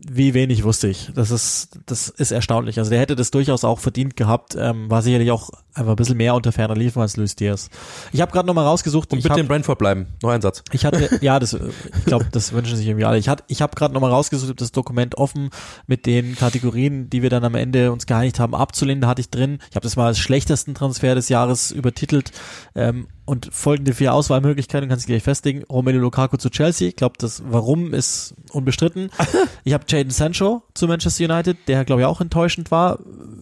Wie 0.07 0.33
wenig 0.33 0.63
wusste 0.63 0.87
ich. 0.87 1.11
Das 1.13 1.29
ist, 1.29 1.79
das 1.85 2.07
ist 2.07 2.31
erstaunlich. 2.31 2.79
Also 2.79 2.89
der 2.89 2.99
hätte 2.99 3.15
das 3.15 3.31
durchaus 3.31 3.63
auch 3.63 3.79
verdient 3.79 4.15
gehabt. 4.15 4.55
Ähm, 4.57 4.89
war 4.89 5.01
sicherlich 5.01 5.31
auch 5.31 5.49
einfach 5.73 5.91
ein 5.91 5.95
bisschen 5.95 6.17
mehr 6.17 6.35
unter 6.35 6.51
ferner 6.51 6.75
Liefen 6.75 7.01
als 7.01 7.17
Luis 7.17 7.35
Diaz. 7.35 7.69
Ich 8.13 8.21
habe 8.21 8.31
gerade 8.31 8.47
nochmal 8.47 8.65
rausgesucht. 8.65 9.11
Und 9.11 9.19
bitte 9.19 9.33
hab, 9.33 9.39
in 9.39 9.47
Brentford 9.47 9.77
bleiben. 9.77 10.07
Noch 10.21 10.29
ein 10.29 10.41
Satz. 10.41 10.63
ich 10.71 10.85
hatte, 10.85 11.17
ja, 11.21 11.39
das, 11.39 11.53
ich 11.53 12.05
glaube, 12.05 12.27
das 12.31 12.53
wünschen 12.53 12.77
sich 12.77 12.87
irgendwie 12.87 13.05
alle. 13.05 13.17
Ich 13.17 13.27
hatte, 13.27 13.43
ich 13.47 13.61
habe 13.61 13.75
gerade 13.75 13.93
nochmal 13.93 14.11
rausgesucht, 14.11 14.61
das 14.61 14.71
Dokument 14.71 15.17
offen 15.17 15.49
mit 15.85 16.05
den 16.05 16.35
Kategorien, 16.35 17.09
die 17.09 17.21
wir 17.21 17.29
dann 17.29 17.43
am 17.43 17.55
Ende 17.55 17.91
uns 17.91 18.05
geeinigt 18.05 18.39
haben, 18.39 18.55
abzulehnen. 18.55 19.01
Da 19.01 19.07
hatte 19.07 19.21
ich 19.21 19.29
drin. 19.29 19.59
Ich 19.69 19.75
habe 19.75 19.83
das 19.83 19.97
mal 19.97 20.07
als 20.07 20.19
schlechtesten 20.19 20.75
Transfer 20.75 21.15
des 21.15 21.27
Jahres 21.27 21.71
übertitelt. 21.71 22.31
Ähm, 22.73 23.07
und 23.29 23.49
folgende 23.51 23.93
vier 23.93 24.13
Auswahlmöglichkeiten 24.13 24.89
kannst 24.89 25.05
du 25.05 25.11
gleich 25.11 25.21
festlegen. 25.21 25.63
Romelu 25.69 25.99
Lukaku 25.99 26.37
zu 26.37 26.49
Chelsea. 26.49 26.87
Ich 26.87 26.95
glaube, 26.95 27.13
das 27.19 27.43
Warum 27.45 27.93
ist 27.93 28.33
unbestritten. 28.51 29.11
Ich 29.65 29.73
habe 29.73 29.83
Jaden 29.87 30.09
Sancho 30.09 30.63
zu 30.73 30.87
Manchester 30.87 31.25
United, 31.25 31.57
der 31.67 31.85
glaube 31.85 32.01
ich 32.01 32.07
auch 32.07 32.21
enttäuschend 32.21 32.71
war. 32.71 32.97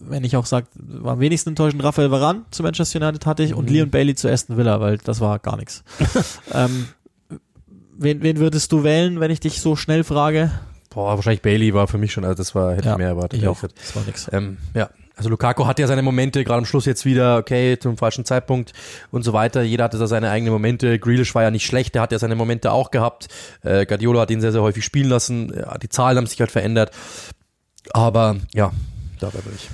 Wenn 0.08 0.24
ich 0.24 0.36
auch 0.36 0.44
sage, 0.44 0.66
war 0.74 1.14
am 1.14 1.20
wenigsten 1.20 1.50
enttäuschend. 1.50 1.82
Raphael 1.82 2.10
Varane 2.10 2.42
zu 2.50 2.62
Manchester 2.62 3.00
United 3.00 3.24
hatte 3.24 3.44
ich 3.44 3.54
und 3.54 3.70
Leon 3.70 3.88
Bailey 3.88 4.14
zu 4.14 4.28
Aston 4.28 4.58
Villa, 4.58 4.80
weil 4.80 4.98
das 4.98 5.20
war 5.20 5.38
gar 5.38 5.56
nichts. 5.56 5.84
ähm, 6.52 6.88
wen, 7.96 8.22
wen 8.22 8.38
würdest 8.38 8.72
du 8.72 8.84
wählen, 8.84 9.20
wenn 9.20 9.30
ich 9.30 9.40
dich 9.40 9.60
so 9.60 9.74
schnell 9.74 10.04
frage? 10.04 10.50
Boah, 10.90 11.16
wahrscheinlich 11.16 11.42
Bailey 11.42 11.72
war 11.72 11.86
für 11.86 11.98
mich 11.98 12.12
schon, 12.12 12.24
also 12.24 12.34
das 12.34 12.54
war, 12.54 12.74
hätte 12.74 12.90
ich 12.90 12.96
mehr 12.96 13.08
erwartet. 13.08 13.40
Ich 13.40 13.48
auch. 13.48 13.60
Das 13.60 13.96
war 13.96 14.02
nix. 14.04 14.28
Ähm, 14.32 14.58
ja, 14.74 14.90
also 15.18 15.28
Lukaku 15.28 15.66
hat 15.66 15.78
ja 15.78 15.86
seine 15.86 16.00
Momente, 16.02 16.42
gerade 16.44 16.58
am 16.58 16.64
Schluss 16.64 16.86
jetzt 16.86 17.04
wieder, 17.04 17.36
okay, 17.36 17.78
zum 17.78 17.98
falschen 17.98 18.24
Zeitpunkt 18.24 18.72
und 19.10 19.24
so 19.24 19.32
weiter. 19.34 19.60
Jeder 19.62 19.84
hatte 19.84 19.98
da 19.98 20.06
seine 20.06 20.30
eigenen 20.30 20.52
Momente. 20.52 20.98
Grealish 20.98 21.34
war 21.34 21.42
ja 21.42 21.50
nicht 21.50 21.66
schlecht, 21.66 21.94
der 21.94 22.02
hat 22.02 22.12
ja 22.12 22.18
seine 22.18 22.36
Momente 22.36 22.72
auch 22.72 22.90
gehabt. 22.90 23.28
Äh, 23.62 23.84
Guardiola 23.84 24.20
hat 24.22 24.30
ihn 24.30 24.40
sehr, 24.40 24.52
sehr 24.52 24.62
häufig 24.62 24.84
spielen 24.84 25.08
lassen. 25.10 25.52
Ja, 25.54 25.76
die 25.76 25.88
Zahlen 25.90 26.16
haben 26.16 26.26
sich 26.26 26.40
halt 26.40 26.50
verändert. 26.50 26.92
Aber 27.92 28.36
ja, 28.54 28.72
dabei 29.20 29.38
bin 29.40 29.52
ich. 29.54 29.68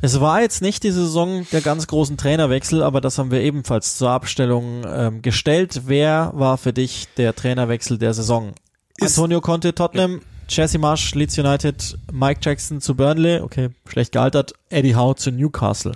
Es 0.00 0.20
war 0.20 0.42
jetzt 0.42 0.60
nicht 0.60 0.82
die 0.82 0.90
Saison 0.90 1.46
der 1.50 1.62
ganz 1.62 1.86
großen 1.86 2.16
Trainerwechsel, 2.18 2.82
aber 2.82 3.00
das 3.00 3.16
haben 3.16 3.30
wir 3.30 3.40
ebenfalls 3.40 3.96
zur 3.96 4.10
Abstellung 4.10 4.82
ähm, 4.86 5.22
gestellt. 5.22 5.82
Wer 5.86 6.30
war 6.34 6.58
für 6.58 6.72
dich 6.74 7.08
der 7.16 7.34
Trainerwechsel 7.34 7.96
der 7.98 8.12
Saison? 8.12 8.52
Ist- 8.98 9.16
Antonio 9.16 9.40
Conte, 9.40 9.74
Tottenham, 9.74 10.20
Jesse 10.48 10.78
Marsch, 10.78 11.14
Leeds 11.14 11.38
United, 11.38 11.98
Mike 12.12 12.40
Jackson 12.42 12.80
zu 12.80 12.94
Burnley, 12.94 13.40
okay, 13.40 13.70
schlecht 13.86 14.12
gealtert, 14.12 14.52
Eddie 14.68 14.94
Howe 14.94 15.14
zu 15.14 15.30
Newcastle. 15.30 15.92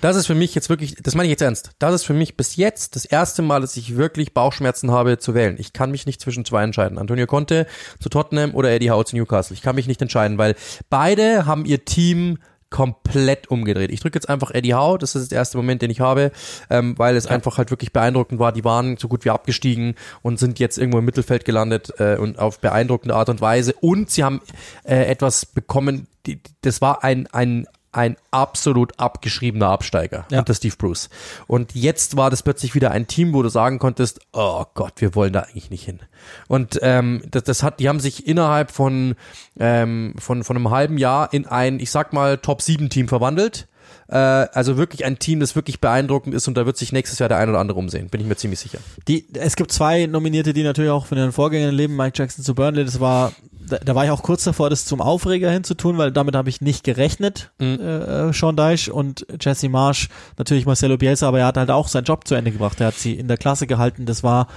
Das 0.00 0.16
ist 0.16 0.26
für 0.26 0.34
mich 0.34 0.54
jetzt 0.54 0.68
wirklich, 0.68 0.94
das 1.02 1.14
meine 1.14 1.26
ich 1.26 1.30
jetzt 1.30 1.42
ernst. 1.42 1.70
Das 1.78 1.94
ist 1.94 2.04
für 2.04 2.14
mich 2.14 2.36
bis 2.36 2.56
jetzt 2.56 2.96
das 2.96 3.04
erste 3.04 3.42
Mal, 3.42 3.60
dass 3.60 3.76
ich 3.76 3.96
wirklich 3.96 4.32
Bauchschmerzen 4.32 4.90
habe 4.90 5.18
zu 5.18 5.34
wählen. 5.34 5.56
Ich 5.58 5.72
kann 5.72 5.90
mich 5.90 6.06
nicht 6.06 6.20
zwischen 6.20 6.44
zwei 6.44 6.62
entscheiden. 6.62 6.98
Antonio 6.98 7.26
Conte 7.26 7.66
zu 8.00 8.08
Tottenham 8.08 8.54
oder 8.54 8.70
Eddie 8.70 8.90
Howe 8.90 9.04
zu 9.04 9.16
Newcastle. 9.16 9.54
Ich 9.54 9.62
kann 9.62 9.76
mich 9.76 9.86
nicht 9.86 10.00
entscheiden, 10.00 10.38
weil 10.38 10.54
beide 10.88 11.46
haben 11.46 11.64
ihr 11.64 11.84
Team 11.84 12.38
komplett 12.70 13.50
umgedreht. 13.50 13.90
Ich 13.90 14.00
drücke 14.00 14.16
jetzt 14.16 14.28
einfach 14.28 14.52
Eddie 14.52 14.74
Howe, 14.74 14.96
das 14.96 15.16
ist 15.16 15.32
der 15.32 15.38
erste 15.38 15.56
Moment, 15.56 15.82
den 15.82 15.90
ich 15.90 16.00
habe, 16.00 16.30
ähm, 16.70 16.96
weil 16.96 17.16
es 17.16 17.26
einfach 17.26 17.58
halt 17.58 17.70
wirklich 17.70 17.92
beeindruckend 17.92 18.38
war. 18.38 18.52
Die 18.52 18.64
waren 18.64 18.96
so 18.96 19.08
gut 19.08 19.24
wie 19.24 19.30
abgestiegen 19.30 19.96
und 20.22 20.38
sind 20.38 20.58
jetzt 20.58 20.78
irgendwo 20.78 20.98
im 20.98 21.04
Mittelfeld 21.04 21.44
gelandet 21.44 21.92
äh, 21.98 22.16
und 22.16 22.38
auf 22.38 22.60
beeindruckende 22.60 23.14
Art 23.14 23.28
und 23.28 23.40
Weise. 23.40 23.74
Und 23.80 24.10
sie 24.10 24.24
haben 24.24 24.40
äh, 24.84 25.04
etwas 25.04 25.46
bekommen, 25.46 26.06
die, 26.26 26.40
das 26.62 26.80
war 26.80 27.02
ein, 27.02 27.26
ein, 27.28 27.66
ein 27.92 28.16
absolut 28.30 28.98
abgeschriebener 28.98 29.68
Absteiger 29.68 30.26
Ja. 30.30 30.38
unter 30.40 30.54
Steve 30.54 30.76
Bruce. 30.76 31.08
Und 31.46 31.74
jetzt 31.74 32.16
war 32.16 32.30
das 32.30 32.42
plötzlich 32.42 32.74
wieder 32.74 32.90
ein 32.92 33.06
Team, 33.06 33.32
wo 33.32 33.42
du 33.42 33.48
sagen 33.48 33.78
konntest, 33.78 34.20
oh 34.32 34.64
Gott, 34.74 34.94
wir 34.96 35.14
wollen 35.14 35.32
da 35.32 35.40
eigentlich 35.40 35.70
nicht 35.70 35.84
hin. 35.84 36.00
Und 36.48 36.78
ähm, 36.82 37.22
das, 37.30 37.44
das 37.44 37.62
hat, 37.62 37.80
die 37.80 37.88
haben 37.88 38.00
sich 38.00 38.26
innerhalb 38.26 38.70
von, 38.70 39.16
ähm, 39.58 40.14
von, 40.18 40.44
von 40.44 40.56
einem 40.56 40.70
halben 40.70 40.98
Jahr 40.98 41.32
in 41.32 41.46
ein, 41.46 41.80
ich 41.80 41.90
sag 41.90 42.12
mal, 42.12 42.38
Top-7-Team 42.38 43.08
verwandelt. 43.08 43.66
Äh, 44.10 44.16
also 44.16 44.76
wirklich 44.76 45.04
ein 45.04 45.20
Team, 45.20 45.38
das 45.38 45.54
wirklich 45.54 45.80
beeindruckend 45.80 46.34
ist 46.34 46.48
und 46.48 46.56
da 46.56 46.66
wird 46.66 46.76
sich 46.76 46.90
nächstes 46.90 47.20
Jahr 47.20 47.28
der 47.28 47.38
ein 47.38 47.48
oder 47.48 47.60
andere 47.60 47.78
umsehen, 47.78 48.08
bin 48.08 48.20
ich 48.20 48.26
mir 48.26 48.34
ziemlich 48.34 48.58
sicher. 48.58 48.78
Die, 49.06 49.24
es 49.34 49.54
gibt 49.54 49.70
zwei 49.70 50.06
Nominierte, 50.06 50.52
die 50.52 50.64
natürlich 50.64 50.90
auch 50.90 51.06
von 51.06 51.16
ihren 51.16 51.30
Vorgängern 51.30 51.72
leben, 51.72 51.94
Mike 51.94 52.18
Jackson 52.18 52.44
zu 52.44 52.56
Burnley, 52.56 52.84
das 52.84 52.98
war, 52.98 53.32
da, 53.68 53.78
da 53.78 53.94
war 53.94 54.04
ich 54.04 54.10
auch 54.10 54.24
kurz 54.24 54.42
davor, 54.42 54.68
das 54.68 54.84
zum 54.84 55.00
Aufreger 55.00 55.48
hinzutun, 55.52 55.96
weil 55.96 56.10
damit 56.10 56.34
habe 56.34 56.48
ich 56.48 56.60
nicht 56.60 56.82
gerechnet, 56.82 57.52
mhm. 57.60 57.78
äh, 57.80 58.28
äh 58.28 58.32
Sean 58.32 58.56
Deich 58.56 58.90
und 58.90 59.26
Jesse 59.40 59.68
Marsh, 59.68 60.08
natürlich 60.36 60.66
Marcelo 60.66 60.96
Bielsa, 60.96 61.28
aber 61.28 61.38
er 61.38 61.46
hat 61.46 61.56
halt 61.56 61.70
auch 61.70 61.86
seinen 61.86 62.04
Job 62.04 62.26
zu 62.26 62.34
Ende 62.34 62.50
gebracht, 62.50 62.80
er 62.80 62.88
hat 62.88 62.96
sie 62.96 63.14
in 63.14 63.28
der 63.28 63.36
Klasse 63.36 63.68
gehalten, 63.68 64.06
das 64.06 64.24
war 64.24 64.48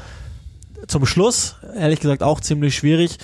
zum 0.87 1.05
Schluss, 1.05 1.57
ehrlich 1.75 1.99
gesagt, 1.99 2.23
auch 2.23 2.39
ziemlich 2.39 2.75
schwierig 2.75 3.19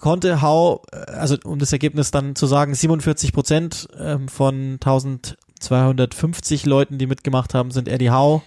konnte 0.00 0.42
Hau, 0.42 0.82
äh, 0.92 0.96
also 1.12 1.36
um 1.44 1.58
das 1.58 1.72
Ergebnis 1.72 2.10
dann 2.10 2.34
zu 2.34 2.46
sagen, 2.46 2.74
47 2.74 3.32
Prozent 3.32 3.88
ähm, 3.98 4.28
von 4.28 4.74
1000 4.74 5.36
250 5.58 6.66
Leuten, 6.66 6.98
die 6.98 7.06
mitgemacht 7.06 7.54
haben, 7.54 7.70
sind 7.70 7.88
Eddie 7.88 8.10
Howe 8.10 8.42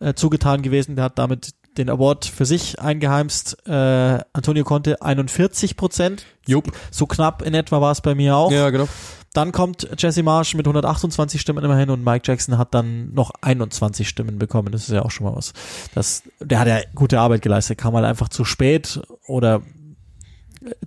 äh, 0.00 0.14
zugetan 0.14 0.62
gewesen. 0.62 0.96
Der 0.96 1.06
hat 1.06 1.18
damit 1.18 1.54
den 1.78 1.88
Award 1.88 2.26
für 2.26 2.44
sich 2.44 2.80
eingeheimst. 2.80 3.66
Äh, 3.66 4.20
Antonio 4.32 4.64
Conte 4.64 5.00
41 5.00 5.76
Prozent. 5.76 6.24
Jupp. 6.46 6.72
So 6.90 7.06
knapp 7.06 7.42
in 7.42 7.54
etwa 7.54 7.80
war 7.80 7.92
es 7.92 8.00
bei 8.00 8.14
mir 8.14 8.36
auch. 8.36 8.52
Ja, 8.52 8.70
genau. 8.70 8.88
Dann 9.32 9.50
kommt 9.52 9.88
Jesse 9.96 10.22
Marsh 10.22 10.54
mit 10.54 10.66
128 10.66 11.40
Stimmen 11.40 11.64
immerhin 11.64 11.88
und 11.88 12.04
Mike 12.04 12.24
Jackson 12.26 12.58
hat 12.58 12.74
dann 12.74 13.14
noch 13.14 13.30
21 13.40 14.06
Stimmen 14.06 14.38
bekommen. 14.38 14.72
Das 14.72 14.82
ist 14.82 14.90
ja 14.94 15.02
auch 15.02 15.10
schon 15.10 15.24
mal 15.26 15.34
was. 15.34 15.54
Das, 15.94 16.22
der 16.38 16.58
hat 16.58 16.68
ja 16.68 16.80
gute 16.94 17.18
Arbeit 17.18 17.40
geleistet, 17.40 17.78
kam 17.78 17.94
halt 17.94 18.04
einfach 18.04 18.28
zu 18.28 18.44
spät 18.44 19.00
oder 19.26 19.62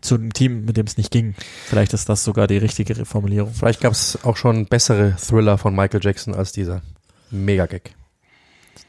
zu 0.01 0.15
einem 0.15 0.33
Team, 0.33 0.65
mit 0.65 0.77
dem 0.77 0.85
es 0.85 0.97
nicht 0.97 1.11
ging. 1.11 1.35
Vielleicht 1.65 1.93
ist 1.93 2.09
das 2.09 2.23
sogar 2.23 2.47
die 2.47 2.57
richtige 2.57 3.05
Formulierung. 3.05 3.53
Vielleicht 3.53 3.81
gab 3.81 3.93
es 3.93 4.19
auch 4.23 4.37
schon 4.37 4.65
bessere 4.65 5.15
Thriller 5.15 5.57
von 5.57 5.75
Michael 5.75 6.01
Jackson 6.03 6.33
als 6.33 6.51
dieser. 6.51 6.81
Mega-Gag. 7.31 7.95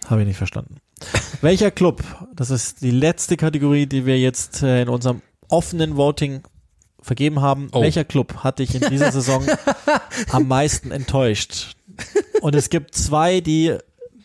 Habe 0.08 0.22
ich 0.22 0.28
nicht 0.28 0.36
verstanden. 0.36 0.76
Welcher 1.40 1.70
Club, 1.70 2.02
das 2.34 2.50
ist 2.50 2.82
die 2.82 2.90
letzte 2.90 3.36
Kategorie, 3.36 3.86
die 3.86 4.06
wir 4.06 4.18
jetzt 4.18 4.62
äh, 4.62 4.82
in 4.82 4.88
unserem 4.88 5.22
offenen 5.48 5.96
Voting 5.96 6.42
vergeben 7.00 7.40
haben. 7.40 7.68
Oh. 7.72 7.82
Welcher 7.82 8.04
Club 8.04 8.38
hat 8.38 8.58
dich 8.58 8.74
in 8.74 8.88
dieser 8.90 9.12
Saison 9.12 9.44
am 10.30 10.48
meisten 10.48 10.90
enttäuscht? 10.90 11.76
Und 12.40 12.54
es 12.54 12.68
gibt 12.68 12.94
zwei, 12.94 13.40
die, 13.40 13.76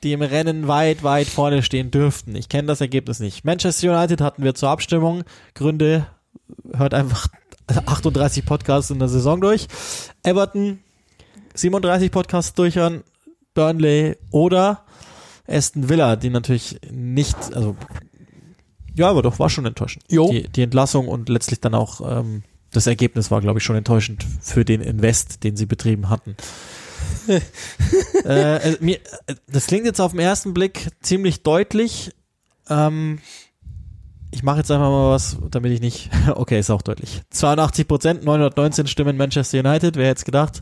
die 0.04 0.14
im 0.14 0.22
Rennen 0.22 0.68
weit, 0.68 1.04
weit 1.04 1.28
vorne 1.28 1.64
stehen 1.64 1.92
dürften. 1.92 2.36
Ich 2.36 2.50
kenne 2.50 2.68
das 2.68 2.82
Ergebnis 2.82 3.20
nicht. 3.20 3.46
Manchester 3.46 3.96
United 3.96 4.22
hatten 4.22 4.44
wir 4.44 4.56
zur 4.56 4.70
Abstimmung. 4.70 5.24
Gründe, 5.54 6.08
hört 6.74 6.94
einfach 6.94 7.28
38 7.68 8.46
Podcasts 8.46 8.92
in 8.92 9.00
der 9.00 9.08
Saison 9.08 9.42
durch. 9.42 9.68
Everton, 10.24 10.80
37 11.54 12.12
Podcasts 12.12 12.54
durchhören. 12.54 13.04
Burnley 13.54 14.18
oder 14.32 14.86
Aston 15.48 15.90
Villa, 15.90 16.16
die 16.16 16.30
natürlich 16.30 16.80
nicht, 16.90 17.36
also 17.54 17.76
ja, 18.96 19.10
aber 19.10 19.22
doch 19.22 19.40
war 19.40 19.50
schon 19.50 19.66
enttäuschend. 19.66 20.06
Jo. 20.10 20.30
Die, 20.32 20.48
die 20.48 20.62
Entlassung 20.62 21.08
und 21.08 21.30
letztlich 21.30 21.60
dann 21.60 21.74
auch 21.74 22.02
ähm, 22.20 22.44
das 22.72 22.88
Ergebnis 22.88 23.32
war, 23.32 23.42
glaube 23.42 23.60
ich, 23.60 23.66
schon 23.66 23.76
enttäuschend 23.76 24.26
für 24.42 24.66
den 24.66 24.82
Invest, 24.82 25.44
den 25.44 25.58
sie 25.58 25.66
betrieben 25.66 26.10
hatten. 26.10 26.36
äh, 28.26 28.72
äh, 28.72 28.78
mir, 28.80 29.00
äh, 29.28 29.36
das 29.48 29.68
klingt 29.68 29.86
jetzt 29.86 30.00
auf 30.00 30.12
den 30.12 30.22
ersten 30.22 30.54
Blick 30.54 30.88
ziemlich 31.02 31.44
deutlich. 31.44 32.12
Ähm, 32.70 33.20
ich 34.32 34.44
mache 34.44 34.58
jetzt 34.60 34.72
einfach 34.72 34.90
mal 34.90 35.12
was, 35.12 35.38
damit 35.50 35.72
ich 35.72 35.82
nicht. 35.82 36.10
Okay, 36.36 36.60
ist 36.60 36.70
auch 36.70 36.82
deutlich. 36.82 37.22
82 37.32 37.88
Prozent, 37.88 38.24
919 38.24 38.88
Stimmen 38.88 39.18
Manchester 39.18 39.60
United. 39.60 39.96
Wer 39.96 40.08
hätte 40.08 40.24
gedacht? 40.26 40.62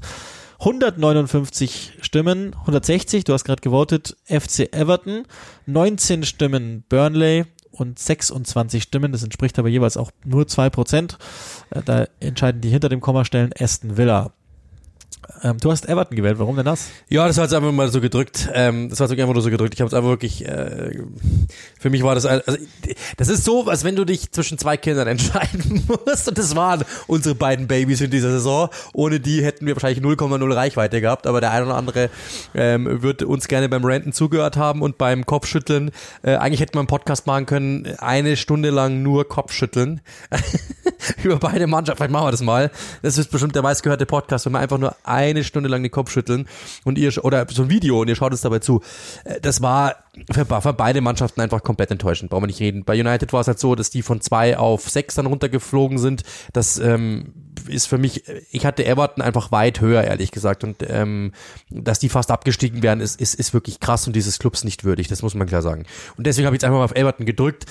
159 0.59 1.93
Stimmen, 2.01 2.53
160, 2.53 3.23
du 3.23 3.33
hast 3.33 3.45
gerade 3.45 3.61
gewotet, 3.61 4.17
FC 4.25 4.73
Everton, 4.73 5.23
19 5.67 6.23
Stimmen 6.23 6.83
Burnley 6.89 7.45
und 7.71 7.97
26 7.97 8.83
Stimmen, 8.83 9.13
das 9.13 9.23
entspricht 9.23 9.57
aber 9.57 9.69
jeweils 9.69 9.95
auch 9.95 10.11
nur 10.25 10.43
2%. 10.43 11.15
Äh, 11.69 11.81
Da 11.85 12.07
entscheiden 12.19 12.59
die 12.59 12.69
hinter 12.69 12.89
dem 12.89 12.99
Kommastellen 12.99 13.51
Aston 13.57 13.95
Villa. 13.95 14.33
Ähm, 15.43 15.57
du 15.59 15.71
hast 15.71 15.87
Everton 15.87 16.15
gewählt, 16.15 16.39
warum 16.39 16.55
denn 16.55 16.65
das? 16.65 16.89
Ja, 17.07 17.27
das 17.27 17.37
war 17.37 17.45
jetzt 17.45 17.53
einfach 17.53 17.71
mal 17.71 17.89
so 17.91 18.01
gedrückt. 18.01 18.49
Ähm, 18.53 18.89
das 18.89 18.99
war 18.99 19.07
jetzt 19.07 19.19
einfach 19.19 19.33
nur 19.33 19.41
so 19.41 19.49
gedrückt. 19.49 19.73
Ich 19.73 19.81
habe 19.81 19.87
es 19.87 19.93
einfach 19.93 20.09
wirklich. 20.09 20.45
Äh, 20.45 21.03
für 21.79 21.89
mich 21.89 22.03
war 22.03 22.15
das. 22.15 22.25
Also, 22.25 22.57
das 23.17 23.27
ist 23.27 23.45
so, 23.45 23.67
als 23.67 23.83
wenn 23.83 23.95
du 23.95 24.05
dich 24.05 24.31
zwischen 24.31 24.57
zwei 24.57 24.77
Kindern 24.77 25.07
entscheiden 25.07 25.83
musst. 25.87 26.27
Und 26.27 26.37
das 26.37 26.55
waren 26.55 26.83
unsere 27.07 27.35
beiden 27.35 27.67
Babys 27.67 28.01
in 28.01 28.11
dieser 28.11 28.31
Saison. 28.31 28.69
Ohne 28.93 29.19
die 29.19 29.43
hätten 29.43 29.65
wir 29.65 29.75
wahrscheinlich 29.75 30.03
0,0 30.03 30.55
Reichweite 30.55 31.01
gehabt. 31.01 31.27
Aber 31.27 31.41
der 31.41 31.51
eine 31.51 31.65
oder 31.65 31.75
andere 31.75 32.09
ähm, 32.53 33.01
wird 33.01 33.23
uns 33.23 33.47
gerne 33.47 33.69
beim 33.69 33.85
Renten 33.85 34.13
zugehört 34.13 34.57
haben 34.57 34.81
und 34.81 34.97
beim 34.97 35.25
Kopfschütteln. 35.25 35.91
Äh, 36.23 36.35
eigentlich 36.35 36.59
hätten 36.59 36.75
wir 36.75 36.79
einen 36.79 36.87
Podcast 36.87 37.27
machen 37.27 37.45
können, 37.45 37.87
eine 37.99 38.35
Stunde 38.35 38.71
lang 38.71 39.03
nur 39.03 39.27
Kopfschütteln 39.27 40.01
über 41.23 41.37
beide 41.37 41.67
Mannschaften. 41.67 41.97
Vielleicht 41.97 42.11
machen 42.11 42.27
wir 42.27 42.31
das 42.31 42.41
mal. 42.41 42.71
Das 43.01 43.17
ist 43.17 43.31
bestimmt 43.31 43.55
der 43.55 43.61
meistgehörte 43.61 44.05
Podcast, 44.05 44.45
wenn 44.45 44.53
wir 44.53 44.59
einfach 44.59 44.77
nur 44.77 44.95
eine 45.03 45.43
Stunde 45.43 45.69
lang 45.69 45.83
den 45.83 45.91
Kopf 45.91 46.11
schütteln 46.11 46.47
und 46.83 46.97
ihr 46.97 47.09
oder 47.23 47.45
so 47.49 47.63
ein 47.63 47.69
Video 47.69 48.01
und 48.01 48.07
ihr 48.07 48.15
schaut 48.15 48.33
es 48.33 48.41
dabei 48.41 48.59
zu. 48.59 48.81
Äh, 49.23 49.39
das 49.41 49.61
war 49.61 49.95
für, 50.31 50.45
für 50.45 50.73
beide 50.73 51.01
Mannschaften 51.01 51.41
einfach 51.41 51.63
komplett 51.63 51.91
enttäuschend. 51.91 52.29
Brauchen 52.29 52.43
wir 52.43 52.47
nicht 52.47 52.59
reden. 52.59 52.83
Bei 52.83 52.99
United 52.99 53.31
war 53.33 53.41
es 53.41 53.47
halt 53.47 53.59
so, 53.59 53.75
dass 53.75 53.89
die 53.89 54.01
von 54.01 54.21
zwei 54.21 54.57
auf 54.57 54.89
sechs 54.89 55.15
dann 55.15 55.25
runtergeflogen 55.25 55.97
sind. 55.97 56.23
Das 56.53 56.77
ähm, 56.79 57.33
ist 57.67 57.87
für 57.87 57.97
mich, 57.97 58.23
ich 58.51 58.65
hatte 58.65 58.85
Everton 58.85 59.23
einfach 59.23 59.51
weit 59.51 59.81
höher, 59.81 60.03
ehrlich 60.03 60.31
gesagt. 60.31 60.63
Und 60.63 60.77
ähm, 60.87 61.33
dass 61.69 61.99
die 61.99 62.09
fast 62.09 62.31
abgestiegen 62.31 62.83
werden, 62.83 63.01
ist, 63.01 63.19
ist, 63.19 63.35
ist 63.35 63.53
wirklich 63.53 63.79
krass 63.79 64.07
und 64.07 64.15
dieses 64.15 64.39
Clubs 64.39 64.63
nicht 64.63 64.83
würdig. 64.83 65.07
Das 65.07 65.21
muss 65.21 65.35
man 65.35 65.47
klar 65.47 65.61
sagen. 65.61 65.85
Und 66.17 66.27
deswegen 66.27 66.45
habe 66.45 66.55
ich 66.55 66.61
jetzt 66.61 66.65
einfach 66.65 66.79
mal 66.79 66.85
auf 66.85 66.95
Everton 66.95 67.25
gedrückt. 67.25 67.65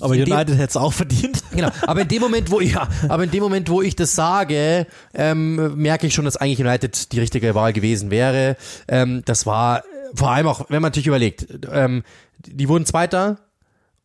Aber 0.00 0.14
in 0.14 0.22
United 0.22 0.54
hätte 0.54 0.70
es 0.70 0.76
auch 0.76 0.92
verdient. 0.92 1.42
Genau. 1.54 1.70
Aber 1.86 2.02
in 2.02 2.08
dem 2.08 2.22
Moment, 2.22 2.50
wo 2.50 2.60
ich, 2.60 2.72
ja, 2.72 2.88
aber 3.08 3.24
in 3.24 3.30
dem 3.30 3.42
Moment, 3.42 3.68
wo 3.68 3.82
ich 3.82 3.96
das 3.96 4.14
sage, 4.14 4.86
ähm, 5.14 5.76
merke 5.76 6.06
ich 6.06 6.14
schon, 6.14 6.24
dass 6.24 6.36
eigentlich 6.36 6.60
United 6.60 7.12
die 7.12 7.20
richtige 7.20 7.54
Wahl 7.54 7.72
gewesen 7.72 8.10
wäre. 8.10 8.56
Ähm, 8.88 9.22
das 9.24 9.46
war 9.46 9.82
vor 10.14 10.30
allem 10.30 10.46
auch, 10.46 10.66
wenn 10.68 10.82
man 10.82 10.90
natürlich 10.90 11.06
überlegt, 11.06 11.46
ähm, 11.70 12.02
die 12.46 12.68
wurden 12.68 12.86
Zweiter, 12.86 13.38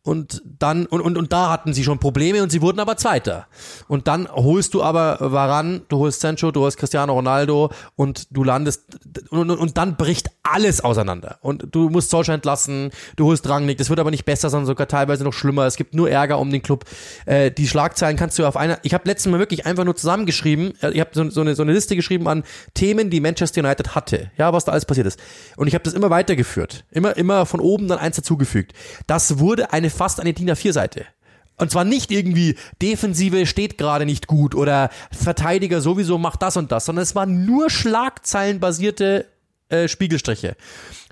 und 0.02 0.42
dann 0.58 0.86
und, 0.86 1.00
und 1.00 1.18
und 1.18 1.32
da 1.32 1.50
hatten 1.50 1.74
sie 1.74 1.84
schon 1.84 1.98
Probleme 1.98 2.42
und 2.42 2.50
sie 2.50 2.62
wurden 2.62 2.80
aber 2.80 2.96
Zweiter. 2.96 3.46
Und 3.88 4.08
dann 4.08 4.28
holst 4.28 4.74
du 4.74 4.82
aber 4.82 5.18
Varan, 5.20 5.82
du 5.88 5.98
holst 5.98 6.20
Sancho, 6.20 6.50
du 6.50 6.62
holst 6.62 6.78
Cristiano 6.78 7.12
Ronaldo 7.12 7.70
und 7.96 8.28
du 8.34 8.44
landest 8.44 8.84
und, 9.30 9.50
und, 9.50 9.58
und 9.58 9.76
dann 9.76 9.96
bricht 9.96 10.30
alles 10.42 10.80
auseinander. 10.80 11.38
Und 11.42 11.66
du 11.72 11.90
musst 11.90 12.10
Solskjaer 12.10 12.36
entlassen, 12.36 12.90
du 13.16 13.26
holst 13.26 13.48
Rangnick, 13.48 13.78
das 13.78 13.90
wird 13.90 14.00
aber 14.00 14.10
nicht 14.10 14.24
besser, 14.24 14.50
sondern 14.50 14.66
sogar 14.66 14.88
teilweise 14.88 15.24
noch 15.24 15.32
schlimmer. 15.32 15.66
Es 15.66 15.76
gibt 15.76 15.94
nur 15.94 16.10
Ärger 16.10 16.38
um 16.38 16.50
den 16.50 16.62
Club. 16.62 16.84
Äh, 17.26 17.50
die 17.50 17.68
Schlagzeilen 17.68 18.16
kannst 18.16 18.38
du 18.38 18.46
auf 18.46 18.56
einer. 18.56 18.78
Ich 18.82 18.94
habe 18.94 19.04
letztes 19.06 19.30
Mal 19.30 19.38
wirklich 19.38 19.66
einfach 19.66 19.84
nur 19.84 19.96
zusammengeschrieben. 19.96 20.72
Äh, 20.80 20.92
ich 20.92 21.00
habe 21.00 21.10
so, 21.12 21.28
so, 21.28 21.42
eine, 21.42 21.54
so 21.54 21.62
eine 21.62 21.72
Liste 21.72 21.96
geschrieben 21.96 22.28
an 22.28 22.44
Themen, 22.74 23.10
die 23.10 23.20
Manchester 23.20 23.60
United 23.60 23.94
hatte. 23.94 24.30
Ja, 24.38 24.52
was 24.52 24.64
da 24.64 24.72
alles 24.72 24.86
passiert 24.86 25.06
ist. 25.06 25.20
Und 25.56 25.66
ich 25.66 25.74
habe 25.74 25.84
das 25.84 25.92
immer 25.92 26.08
weitergeführt, 26.08 26.84
immer 26.90 27.16
immer 27.16 27.44
von 27.44 27.60
oben 27.60 27.88
dann 27.88 27.98
eins 27.98 28.16
dazugefügt. 28.16 28.72
Das 29.06 29.38
wurde 29.38 29.72
eine 29.72 29.87
fast 29.90 30.20
eine 30.20 30.32
DIN 30.32 30.50
A4-Seite. 30.50 31.06
Und 31.56 31.72
zwar 31.72 31.84
nicht 31.84 32.10
irgendwie 32.10 32.56
Defensive 32.80 33.44
steht 33.46 33.78
gerade 33.78 34.06
nicht 34.06 34.28
gut 34.28 34.54
oder 34.54 34.90
Verteidiger 35.10 35.80
sowieso 35.80 36.16
macht 36.16 36.42
das 36.42 36.56
und 36.56 36.70
das, 36.70 36.84
sondern 36.84 37.02
es 37.02 37.14
waren 37.14 37.44
nur 37.44 37.68
Schlagzeilenbasierte 37.68 39.26
äh, 39.68 39.88
Spiegelstriche. 39.88 40.56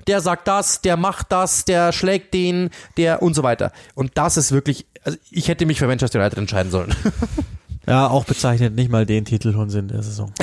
Der 0.07 0.21
sagt 0.21 0.47
das, 0.47 0.81
der 0.81 0.95
macht 0.95 1.33
das, 1.33 1.65
der 1.65 1.91
schlägt 1.91 2.33
den, 2.33 2.69
der 2.95 3.21
und 3.21 3.33
so 3.33 3.43
weiter. 3.43 3.73
Und 3.93 4.17
das 4.17 4.37
ist 4.37 4.53
wirklich, 4.53 4.87
also 5.03 5.17
ich 5.29 5.49
hätte 5.49 5.65
mich 5.65 5.79
für 5.79 5.87
Manchester 5.87 6.19
United 6.19 6.39
entscheiden 6.39 6.71
sollen. 6.71 6.95
Ja, 7.87 8.09
auch 8.09 8.25
bezeichnet 8.25 8.75
nicht 8.75 8.91
mal 8.91 9.05
den 9.05 9.23
Titel 9.23 9.55
Unsinn 9.55 9.87
der 9.87 10.03
Saison. 10.03 10.33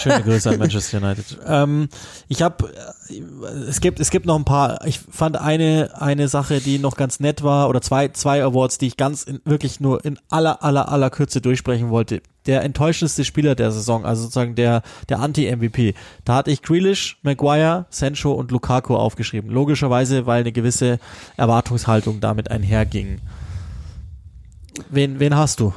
Schöne 0.00 0.22
Grüße 0.24 0.50
an 0.50 0.58
Manchester 0.58 0.98
United. 0.98 1.38
Ähm, 1.46 1.88
ich 2.26 2.42
habe, 2.42 2.68
es 3.68 3.80
gibt, 3.80 4.00
es 4.00 4.10
gibt 4.10 4.26
noch 4.26 4.36
ein 4.36 4.44
paar. 4.44 4.84
Ich 4.84 4.98
fand 4.98 5.36
eine 5.36 5.90
eine 5.94 6.26
Sache, 6.26 6.58
die 6.58 6.80
noch 6.80 6.96
ganz 6.96 7.20
nett 7.20 7.44
war, 7.44 7.68
oder 7.68 7.80
zwei 7.80 8.08
zwei 8.08 8.42
Awards, 8.42 8.78
die 8.78 8.88
ich 8.88 8.96
ganz 8.96 9.22
in, 9.22 9.40
wirklich 9.44 9.78
nur 9.78 10.04
in 10.04 10.18
aller 10.30 10.64
aller 10.64 10.88
aller 10.88 11.10
Kürze 11.10 11.40
durchsprechen 11.40 11.90
wollte. 11.90 12.22
Der 12.46 12.64
enttäuschendste 12.64 13.24
Spieler 13.24 13.54
der 13.54 13.70
Saison, 13.70 14.04
also 14.04 14.22
sozusagen 14.22 14.56
der 14.56 14.82
der 15.08 15.20
Anti-MVP. 15.20 15.94
Da 16.24 16.34
hatte 16.34 16.50
ich 16.50 16.60
Grealish, 16.60 17.18
Maguire, 17.22 17.86
Sancho 17.90 18.32
und 18.32 18.50
Lukaku 18.50 18.96
aufgeschrieben. 18.96 19.48
Logischerweise, 19.48 20.26
weil 20.26 20.40
eine 20.40 20.50
gewisse 20.50 20.98
Erwartungshaltung 21.36 22.18
damit 22.20 22.50
einherging. 22.50 23.20
Wen 24.88 25.20
wen 25.20 25.36
hast 25.36 25.60
du? 25.60 25.72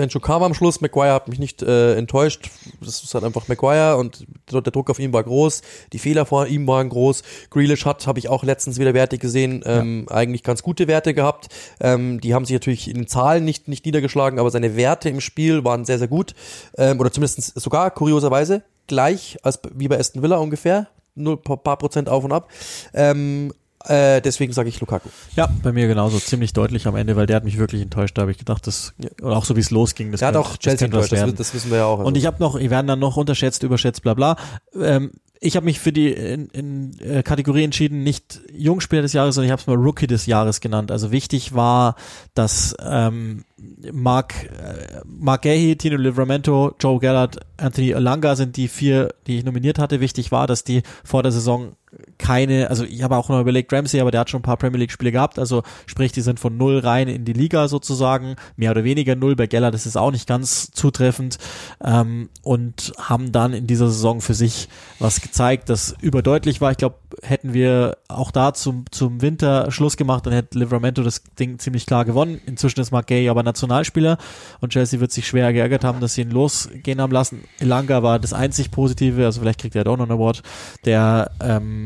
Sancho 0.00 0.18
kam 0.18 0.42
am 0.42 0.54
Schluss, 0.54 0.80
Maguire 0.80 1.12
hat 1.12 1.28
mich 1.28 1.38
nicht 1.38 1.62
äh, 1.62 1.94
enttäuscht. 1.94 2.50
Das 2.80 3.02
ist 3.02 3.12
halt 3.14 3.24
einfach 3.24 3.48
Maguire 3.48 3.96
und 3.98 4.26
der 4.50 4.62
Druck 4.62 4.88
auf 4.88 4.98
ihn 4.98 5.12
war 5.12 5.22
groß, 5.22 5.60
die 5.92 5.98
Fehler 5.98 6.24
vor 6.24 6.46
ihm 6.46 6.66
waren 6.66 6.88
groß. 6.88 7.22
Grealish 7.50 7.84
hat, 7.84 8.06
habe 8.06 8.18
ich 8.18 8.28
auch 8.28 8.42
letztens 8.42 8.78
wieder 8.78 8.94
Werte 8.94 9.18
gesehen, 9.18 9.62
ähm, 9.66 10.06
ja. 10.08 10.16
eigentlich 10.16 10.42
ganz 10.42 10.62
gute 10.62 10.88
Werte 10.88 11.12
gehabt. 11.12 11.48
Ähm, 11.80 12.20
die 12.20 12.34
haben 12.34 12.46
sich 12.46 12.54
natürlich 12.54 12.88
in 12.88 12.96
den 12.96 13.06
Zahlen 13.08 13.44
nicht, 13.44 13.68
nicht 13.68 13.84
niedergeschlagen, 13.84 14.38
aber 14.38 14.50
seine 14.50 14.74
Werte 14.74 15.10
im 15.10 15.20
Spiel 15.20 15.64
waren 15.64 15.84
sehr, 15.84 15.98
sehr 15.98 16.08
gut. 16.08 16.34
Ähm, 16.78 16.98
oder 16.98 17.12
zumindest 17.12 17.60
sogar 17.60 17.90
kurioserweise 17.90 18.62
gleich 18.86 19.36
als 19.42 19.60
wie 19.74 19.88
bei 19.88 19.98
Aston 19.98 20.22
Villa 20.22 20.36
ungefähr. 20.36 20.88
Nur 21.14 21.42
paar, 21.42 21.58
paar 21.58 21.76
Prozent 21.76 22.08
auf 22.08 22.24
und 22.24 22.32
ab. 22.32 22.50
Ähm, 22.94 23.52
äh, 23.84 24.20
deswegen 24.20 24.52
sage 24.52 24.68
ich 24.68 24.78
Lukaku. 24.80 25.08
Ja, 25.36 25.48
bei 25.62 25.72
mir 25.72 25.88
genauso, 25.88 26.18
ziemlich 26.18 26.52
deutlich 26.52 26.86
am 26.86 26.96
Ende, 26.96 27.16
weil 27.16 27.26
der 27.26 27.36
hat 27.36 27.44
mich 27.44 27.58
wirklich 27.58 27.80
enttäuscht. 27.80 28.16
Da 28.18 28.22
habe 28.22 28.30
ich 28.30 28.38
gedacht, 28.38 28.66
das 28.66 28.94
oder 29.22 29.36
auch 29.36 29.44
so 29.44 29.56
wie 29.56 29.60
es 29.60 29.70
losging. 29.70 30.10
Das 30.12 30.20
der 30.20 30.28
hat 30.28 30.36
auch 30.36 30.56
Chelsea 30.58 30.86
enttäuscht, 30.86 31.12
das, 31.12 31.34
das, 31.34 31.54
wissen 31.54 31.70
wir 31.70 31.78
ja 31.78 31.84
auch. 31.86 31.98
Also. 31.98 32.08
Und 32.08 32.16
ich 32.16 32.26
habe 32.26 32.36
noch, 32.40 32.58
wir 32.58 32.70
werden 32.70 32.86
dann 32.86 32.98
noch 32.98 33.16
unterschätzt, 33.16 33.62
überschätzt, 33.62 34.02
bla 34.02 34.14
bla. 34.14 34.36
Ähm, 34.78 35.12
ich 35.42 35.56
habe 35.56 35.64
mich 35.64 35.80
für 35.80 35.90
die 35.90 36.08
in, 36.12 36.48
in 36.48 37.00
äh, 37.00 37.22
Kategorie 37.22 37.64
entschieden, 37.64 38.02
nicht 38.02 38.42
Jungspieler 38.52 39.00
des 39.00 39.14
Jahres, 39.14 39.34
sondern 39.34 39.46
ich 39.46 39.52
habe 39.52 39.60
es 39.60 39.66
mal 39.66 39.76
Rookie 39.76 40.06
des 40.06 40.26
Jahres 40.26 40.60
genannt. 40.60 40.90
Also 40.90 41.10
wichtig 41.12 41.54
war, 41.54 41.96
dass 42.34 42.76
ähm, 42.84 43.44
Mark, 43.90 44.34
äh, 44.44 45.00
Mark 45.06 45.42
Gahey, 45.42 45.76
Tino 45.76 45.96
Livramento, 45.96 46.74
Joe 46.78 46.98
Gallard, 46.98 47.40
Anthony 47.56 47.94
Alanga 47.94 48.36
sind 48.36 48.58
die 48.58 48.68
vier, 48.68 49.14
die 49.26 49.38
ich 49.38 49.44
nominiert 49.44 49.78
hatte. 49.78 50.00
Wichtig 50.00 50.30
war, 50.30 50.46
dass 50.46 50.62
die 50.62 50.82
vor 51.04 51.22
der 51.22 51.32
Saison 51.32 51.72
keine, 52.18 52.70
also 52.70 52.84
ich 52.84 53.02
habe 53.02 53.16
auch 53.16 53.28
noch 53.28 53.40
überlegt, 53.40 53.72
Ramsey, 53.72 54.00
aber 54.00 54.10
der 54.10 54.20
hat 54.20 54.30
schon 54.30 54.40
ein 54.40 54.44
paar 54.44 54.56
Premier 54.56 54.78
League 54.78 54.92
Spiele 54.92 55.10
gehabt, 55.10 55.38
also 55.38 55.62
sprich, 55.86 56.12
die 56.12 56.20
sind 56.20 56.38
von 56.38 56.56
null 56.56 56.78
rein 56.78 57.08
in 57.08 57.24
die 57.24 57.32
Liga 57.32 57.66
sozusagen, 57.66 58.36
mehr 58.56 58.70
oder 58.70 58.84
weniger 58.84 59.16
null, 59.16 59.34
bei 59.34 59.46
Geller, 59.46 59.70
das 59.70 59.86
ist 59.86 59.96
auch 59.96 60.12
nicht 60.12 60.28
ganz 60.28 60.70
zutreffend 60.70 61.38
ähm, 61.82 62.28
und 62.42 62.92
haben 62.98 63.32
dann 63.32 63.52
in 63.52 63.66
dieser 63.66 63.88
Saison 63.88 64.20
für 64.20 64.34
sich 64.34 64.68
was 64.98 65.20
gezeigt, 65.20 65.68
das 65.68 65.94
überdeutlich 66.00 66.60
war. 66.60 66.70
Ich 66.70 66.76
glaube, 66.76 66.96
hätten 67.22 67.54
wir 67.54 67.96
auch 68.08 68.30
da 68.30 68.54
zum, 68.54 68.84
zum 68.90 69.20
Winter 69.20 69.70
Schluss 69.70 69.96
gemacht, 69.96 70.26
dann 70.26 70.32
hätte 70.32 70.58
Livramento 70.58 71.02
das 71.02 71.22
Ding 71.38 71.58
ziemlich 71.58 71.86
klar 71.86 72.04
gewonnen. 72.04 72.40
Inzwischen 72.46 72.80
ist 72.80 72.92
Mark 72.92 73.08
Gay 73.08 73.28
aber 73.28 73.42
Nationalspieler 73.42 74.18
und 74.60 74.72
Chelsea 74.72 75.00
wird 75.00 75.10
sich 75.10 75.26
schwer 75.26 75.52
geärgert 75.52 75.84
haben, 75.84 76.00
dass 76.00 76.14
sie 76.14 76.22
ihn 76.22 76.30
losgehen 76.30 77.00
haben 77.00 77.12
lassen. 77.12 77.44
Elanga 77.58 78.02
war 78.02 78.18
das 78.18 78.32
einzig 78.32 78.70
Positive, 78.70 79.24
also 79.24 79.40
vielleicht 79.40 79.60
kriegt 79.60 79.74
er 79.74 79.84
doch 79.84 79.96
noch 79.96 80.04
einen 80.04 80.12
Award, 80.12 80.42
der 80.84 81.32
ähm, 81.40 81.79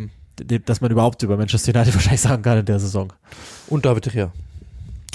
dass 0.64 0.80
man 0.80 0.90
überhaupt 0.90 1.22
über 1.22 1.36
Manchester 1.36 1.74
United 1.74 1.94
wahrscheinlich 1.94 2.20
sagen 2.20 2.42
kann 2.42 2.58
in 2.58 2.66
der 2.66 2.80
Saison. 2.80 3.12
Und 3.68 3.84
David 3.84 4.14
Rea. 4.14 4.32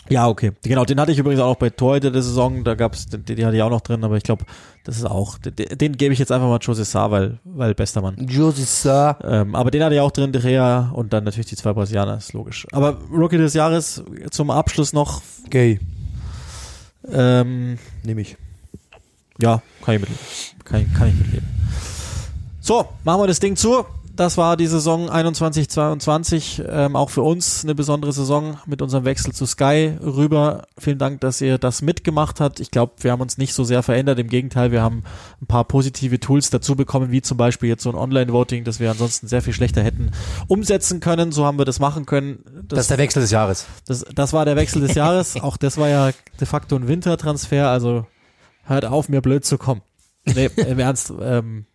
Ja, 0.09 0.27
okay. 0.27 0.53
Genau, 0.63 0.85
den 0.85 0.99
hatte 0.99 1.11
ich 1.11 1.19
übrigens 1.19 1.39
auch 1.39 1.55
bei 1.55 1.69
Torhüter 1.69 2.09
der 2.09 2.23
Saison, 2.23 2.63
da 2.63 2.73
gab's, 2.73 3.07
den, 3.07 3.23
den 3.25 3.45
hatte 3.45 3.55
ich 3.55 3.61
auch 3.61 3.69
noch 3.69 3.81
drin, 3.81 4.03
aber 4.03 4.17
ich 4.17 4.23
glaube, 4.23 4.43
das 4.83 4.97
ist 4.97 5.05
auch, 5.05 5.37
den, 5.37 5.77
den 5.77 5.97
gebe 5.97 6.13
ich 6.13 6.19
jetzt 6.19 6.31
einfach 6.31 6.47
mal 6.47 6.57
Jose 6.59 6.83
Sarr, 6.83 7.11
weil, 7.11 7.37
weil 7.43 7.75
bester 7.75 8.01
Mann. 8.01 8.15
Jose 8.27 8.63
Sarr. 8.63 9.19
Ähm, 9.23 9.53
aber 9.53 9.69
den 9.69 9.83
hatte 9.83 9.93
ich 9.93 10.01
auch 10.01 10.11
drin, 10.11 10.31
De 10.31 10.41
Rea 10.41 10.89
und 10.93 11.13
dann 11.13 11.25
natürlich 11.25 11.45
die 11.45 11.55
zwei 11.55 11.73
Brasilianer, 11.73 12.17
ist 12.17 12.33
logisch. 12.33 12.65
Aber 12.71 12.97
Rookie 13.11 13.37
des 13.37 13.53
Jahres 13.53 14.03
zum 14.31 14.49
Abschluss 14.49 14.93
noch. 14.93 15.21
Gay. 15.51 15.79
Ähm, 17.11 17.77
Nehme 18.03 18.21
ich. 18.21 18.35
Ja, 19.39 19.61
kann 19.85 19.95
ich 19.95 20.01
mitleben. 20.01 20.19
Kann, 20.65 20.93
kann 20.93 21.07
ich 21.09 21.15
mitleben. 21.15 21.47
So, 22.61 22.87
machen 23.03 23.21
wir 23.21 23.27
das 23.27 23.39
Ding 23.39 23.55
zu 23.55 23.85
das 24.19 24.37
war 24.37 24.57
die 24.57 24.67
Saison 24.67 25.09
21-22, 25.09 26.67
ähm, 26.67 26.97
auch 26.97 27.09
für 27.09 27.21
uns 27.21 27.63
eine 27.63 27.73
besondere 27.73 28.11
Saison 28.11 28.59
mit 28.65 28.81
unserem 28.81 29.05
Wechsel 29.05 29.33
zu 29.33 29.45
Sky 29.45 29.93
rüber. 30.03 30.67
Vielen 30.77 30.97
Dank, 30.97 31.21
dass 31.21 31.39
ihr 31.39 31.57
das 31.57 31.81
mitgemacht 31.81 32.41
habt. 32.41 32.59
Ich 32.59 32.69
glaube, 32.69 32.91
wir 32.99 33.13
haben 33.13 33.21
uns 33.21 33.37
nicht 33.37 33.53
so 33.53 33.63
sehr 33.63 33.81
verändert. 33.81 34.19
Im 34.19 34.27
Gegenteil, 34.27 34.73
wir 34.73 34.81
haben 34.81 35.03
ein 35.41 35.47
paar 35.47 35.63
positive 35.63 36.19
Tools 36.19 36.49
dazu 36.49 36.75
bekommen, 36.75 37.11
wie 37.11 37.21
zum 37.21 37.37
Beispiel 37.37 37.69
jetzt 37.69 37.83
so 37.83 37.89
ein 37.91 37.95
Online-Voting, 37.95 38.65
das 38.65 38.81
wir 38.81 38.91
ansonsten 38.91 39.29
sehr 39.29 39.41
viel 39.41 39.53
schlechter 39.53 39.83
hätten 39.83 40.11
umsetzen 40.47 40.99
können. 40.99 41.31
So 41.31 41.45
haben 41.45 41.57
wir 41.57 41.63
das 41.63 41.79
machen 41.79 42.05
können. 42.05 42.43
Das, 42.43 42.67
das 42.67 42.79
ist 42.81 42.91
der 42.91 42.97
Wechsel 42.97 43.21
des 43.21 43.31
Jahres. 43.31 43.67
Das, 43.87 44.05
das 44.13 44.33
war 44.33 44.43
der 44.43 44.57
Wechsel 44.57 44.81
des 44.81 44.95
Jahres. 44.95 45.35
auch 45.41 45.55
das 45.55 45.77
war 45.77 45.87
ja 45.87 46.11
de 46.41 46.45
facto 46.45 46.75
ein 46.75 46.89
Wintertransfer. 46.89 47.69
Also 47.69 48.05
hört 48.63 48.83
auf, 48.83 49.07
mir 49.07 49.21
blöd 49.21 49.45
zu 49.45 49.57
kommen. 49.57 49.81
Nee, 50.25 50.49
im 50.57 50.79
Ernst. 50.79 51.13
Ähm, 51.21 51.67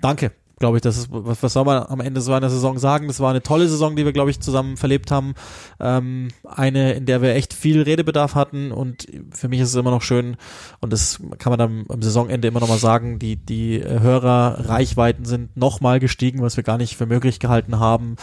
danke 0.00 0.32
glaube 0.58 0.78
ich, 0.78 0.82
das 0.82 0.96
ist, 0.96 1.08
was, 1.10 1.42
was 1.42 1.52
soll 1.52 1.64
man 1.64 1.84
am 1.84 2.00
Ende 2.00 2.20
so 2.20 2.32
einer 2.32 2.50
Saison 2.50 2.78
sagen? 2.78 3.08
Das 3.08 3.20
war 3.20 3.30
eine 3.30 3.42
tolle 3.42 3.68
Saison, 3.68 3.96
die 3.96 4.04
wir, 4.04 4.12
glaube 4.12 4.30
ich, 4.30 4.40
zusammen 4.40 4.76
verlebt 4.76 5.10
haben. 5.10 5.34
Ähm, 5.80 6.28
eine, 6.44 6.92
in 6.92 7.06
der 7.06 7.22
wir 7.22 7.34
echt 7.34 7.54
viel 7.54 7.82
Redebedarf 7.82 8.34
hatten 8.34 8.72
und 8.72 9.06
für 9.30 9.48
mich 9.48 9.60
ist 9.60 9.70
es 9.70 9.74
immer 9.74 9.90
noch 9.90 10.02
schön 10.02 10.36
und 10.80 10.92
das 10.92 11.20
kann 11.38 11.50
man 11.50 11.58
dann 11.58 11.84
am 11.88 12.02
Saisonende 12.02 12.48
immer 12.48 12.60
noch 12.60 12.68
mal 12.68 12.78
sagen, 12.78 13.18
die, 13.18 13.36
die 13.36 13.82
Hörerreichweiten 13.82 15.24
sind 15.24 15.56
nochmal 15.56 16.00
gestiegen, 16.00 16.42
was 16.42 16.56
wir 16.56 16.64
gar 16.64 16.78
nicht 16.78 16.96
für 16.96 17.06
möglich 17.06 17.40
gehalten 17.40 17.78
haben, 17.78 18.16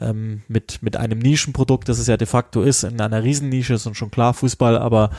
ähm, 0.00 0.42
mit, 0.48 0.82
mit 0.82 0.96
einem 0.96 1.18
Nischenprodukt, 1.18 1.88
das 1.88 1.98
es 1.98 2.06
ja 2.06 2.16
de 2.16 2.26
facto 2.26 2.62
ist, 2.62 2.84
in 2.84 3.00
einer 3.00 3.22
Riesennische 3.22 3.74
ist 3.74 3.86
und 3.86 3.96
schon 3.96 4.10
klar 4.10 4.34
Fußball, 4.34 4.78
aber 4.78 5.10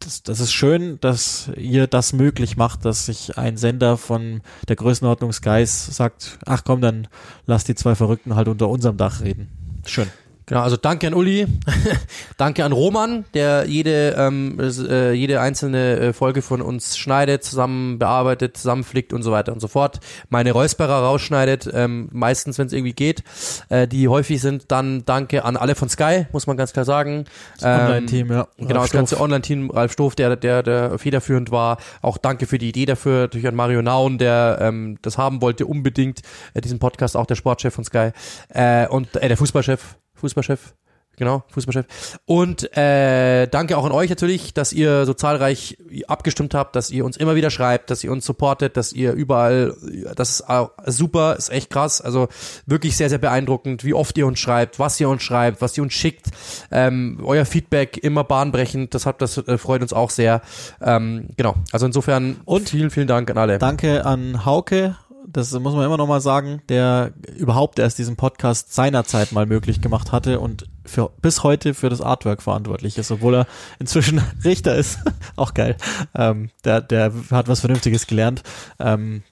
das, 0.00 0.22
das 0.22 0.40
ist 0.40 0.52
schön, 0.52 0.98
dass 1.00 1.50
ihr 1.56 1.86
das 1.86 2.12
möglich 2.12 2.56
macht, 2.56 2.84
dass 2.84 3.06
sich 3.06 3.38
ein 3.38 3.56
Sender 3.56 3.96
von 3.96 4.42
der 4.68 4.76
Größenordnung 4.76 5.32
Skies 5.32 5.86
sagt, 5.86 6.38
ach 6.46 6.62
komm, 6.64 6.80
dann 6.80 7.08
lass 7.46 7.64
die 7.64 7.74
zwei 7.74 7.94
Verrückten 7.94 8.34
halt 8.34 8.48
unter 8.48 8.68
unserem 8.68 8.96
Dach 8.96 9.20
reden. 9.20 9.48
Schön. 9.86 10.08
Genau, 10.50 10.62
also 10.62 10.76
danke 10.76 11.06
an 11.06 11.14
Uli, 11.14 11.46
danke 12.36 12.64
an 12.64 12.72
Roman, 12.72 13.24
der 13.34 13.66
jede 13.68 14.16
ähm, 14.18 14.58
äh, 14.58 15.12
jede 15.12 15.40
einzelne 15.40 16.00
äh, 16.00 16.12
Folge 16.12 16.42
von 16.42 16.60
uns 16.60 16.98
schneidet, 16.98 17.44
zusammen 17.44 18.00
bearbeitet, 18.00 18.56
zusammenflickt 18.56 19.12
und 19.12 19.22
so 19.22 19.30
weiter 19.30 19.52
und 19.52 19.60
so 19.60 19.68
fort. 19.68 20.00
Meine 20.28 20.50
Räusperer 20.50 21.04
rausschneidet, 21.04 21.70
ähm, 21.72 22.08
meistens 22.10 22.58
wenn 22.58 22.66
es 22.66 22.72
irgendwie 22.72 22.94
geht, 22.94 23.22
äh, 23.68 23.86
die 23.86 24.08
häufig 24.08 24.40
sind. 24.40 24.72
Dann 24.72 25.04
danke 25.04 25.44
an 25.44 25.56
alle 25.56 25.76
von 25.76 25.88
Sky, 25.88 26.26
muss 26.32 26.48
man 26.48 26.56
ganz 26.56 26.72
klar 26.72 26.84
sagen. 26.84 27.26
Das 27.60 27.62
ähm, 27.62 27.86
Online-Team, 27.86 28.32
ja. 28.32 28.48
Genau, 28.58 28.80
das 28.80 28.90
ganze 28.90 29.20
Online-Team, 29.20 29.70
Ralf 29.70 29.92
Stoff, 29.92 30.16
der 30.16 30.34
der 30.34 30.64
der 30.64 30.98
federführend 30.98 31.52
war. 31.52 31.78
Auch 32.02 32.18
danke 32.18 32.46
für 32.48 32.58
die 32.58 32.70
Idee 32.70 32.86
dafür, 32.86 33.20
natürlich 33.20 33.46
an 33.46 33.54
Mario 33.54 33.82
Naun, 33.82 34.18
der 34.18 34.58
ähm, 34.60 34.98
das 35.02 35.16
haben 35.16 35.42
wollte 35.42 35.64
unbedingt, 35.66 36.22
äh, 36.54 36.60
diesen 36.60 36.80
Podcast, 36.80 37.16
auch 37.16 37.26
der 37.26 37.36
Sportchef 37.36 37.72
von 37.72 37.84
Sky 37.84 38.10
äh, 38.48 38.88
und 38.88 39.14
äh, 39.14 39.28
der 39.28 39.36
Fußballchef 39.36 39.94
Fußballchef. 40.20 40.74
Genau, 41.20 41.44
Fußballchef. 41.48 42.18
Und 42.24 42.74
äh, 42.74 43.46
danke 43.46 43.76
auch 43.76 43.84
an 43.84 43.92
euch 43.92 44.08
natürlich, 44.08 44.54
dass 44.54 44.72
ihr 44.72 45.04
so 45.04 45.12
zahlreich 45.12 45.76
abgestimmt 46.08 46.54
habt, 46.54 46.74
dass 46.74 46.90
ihr 46.90 47.04
uns 47.04 47.18
immer 47.18 47.34
wieder 47.34 47.50
schreibt, 47.50 47.90
dass 47.90 48.02
ihr 48.02 48.10
uns 48.10 48.24
supportet, 48.24 48.78
dass 48.78 48.94
ihr 48.94 49.12
überall, 49.12 49.76
das 50.16 50.40
ist 50.40 50.44
super, 50.86 51.36
ist 51.36 51.50
echt 51.50 51.68
krass. 51.68 52.00
Also 52.00 52.28
wirklich 52.64 52.96
sehr, 52.96 53.10
sehr 53.10 53.18
beeindruckend, 53.18 53.84
wie 53.84 53.92
oft 53.92 54.16
ihr 54.16 54.26
uns 54.26 54.38
schreibt, 54.38 54.78
was 54.78 54.98
ihr 54.98 55.10
uns 55.10 55.22
schreibt, 55.22 55.60
was 55.60 55.76
ihr 55.76 55.82
uns 55.82 55.92
schickt. 55.92 56.28
Ähm, 56.70 57.20
euer 57.22 57.44
Feedback 57.44 57.98
immer 57.98 58.24
bahnbrechend, 58.24 58.94
das 58.94 59.04
hat, 59.04 59.20
das 59.20 59.36
äh, 59.36 59.58
freut 59.58 59.82
uns 59.82 59.92
auch 59.92 60.08
sehr. 60.08 60.40
Ähm, 60.80 61.28
genau, 61.36 61.54
also 61.70 61.84
insofern 61.84 62.40
und 62.46 62.70
vielen, 62.70 62.88
vielen 62.88 63.08
Dank 63.08 63.30
an 63.30 63.36
alle. 63.36 63.58
Danke 63.58 64.06
an 64.06 64.46
Hauke 64.46 64.96
das 65.32 65.52
muss 65.52 65.74
man 65.74 65.84
immer 65.84 65.96
noch 65.96 66.06
mal 66.06 66.20
sagen, 66.20 66.62
der 66.68 67.12
überhaupt 67.36 67.78
erst 67.78 67.98
diesen 67.98 68.16
Podcast 68.16 68.74
seinerzeit 68.74 69.32
mal 69.32 69.46
möglich 69.46 69.80
gemacht 69.80 70.12
hatte 70.12 70.40
und 70.40 70.66
für 70.84 71.10
bis 71.22 71.42
heute 71.42 71.74
für 71.74 71.88
das 71.88 72.00
Artwork 72.00 72.42
verantwortlich 72.42 72.98
ist, 72.98 73.10
obwohl 73.10 73.34
er 73.34 73.46
inzwischen 73.78 74.20
Richter 74.44 74.74
ist. 74.74 74.98
Auch 75.36 75.54
geil. 75.54 75.76
Ähm, 76.14 76.50
der, 76.64 76.80
der 76.80 77.12
hat 77.30 77.48
was 77.48 77.60
Vernünftiges 77.60 78.06
gelernt. 78.06 78.42
Ähm, 78.78 79.22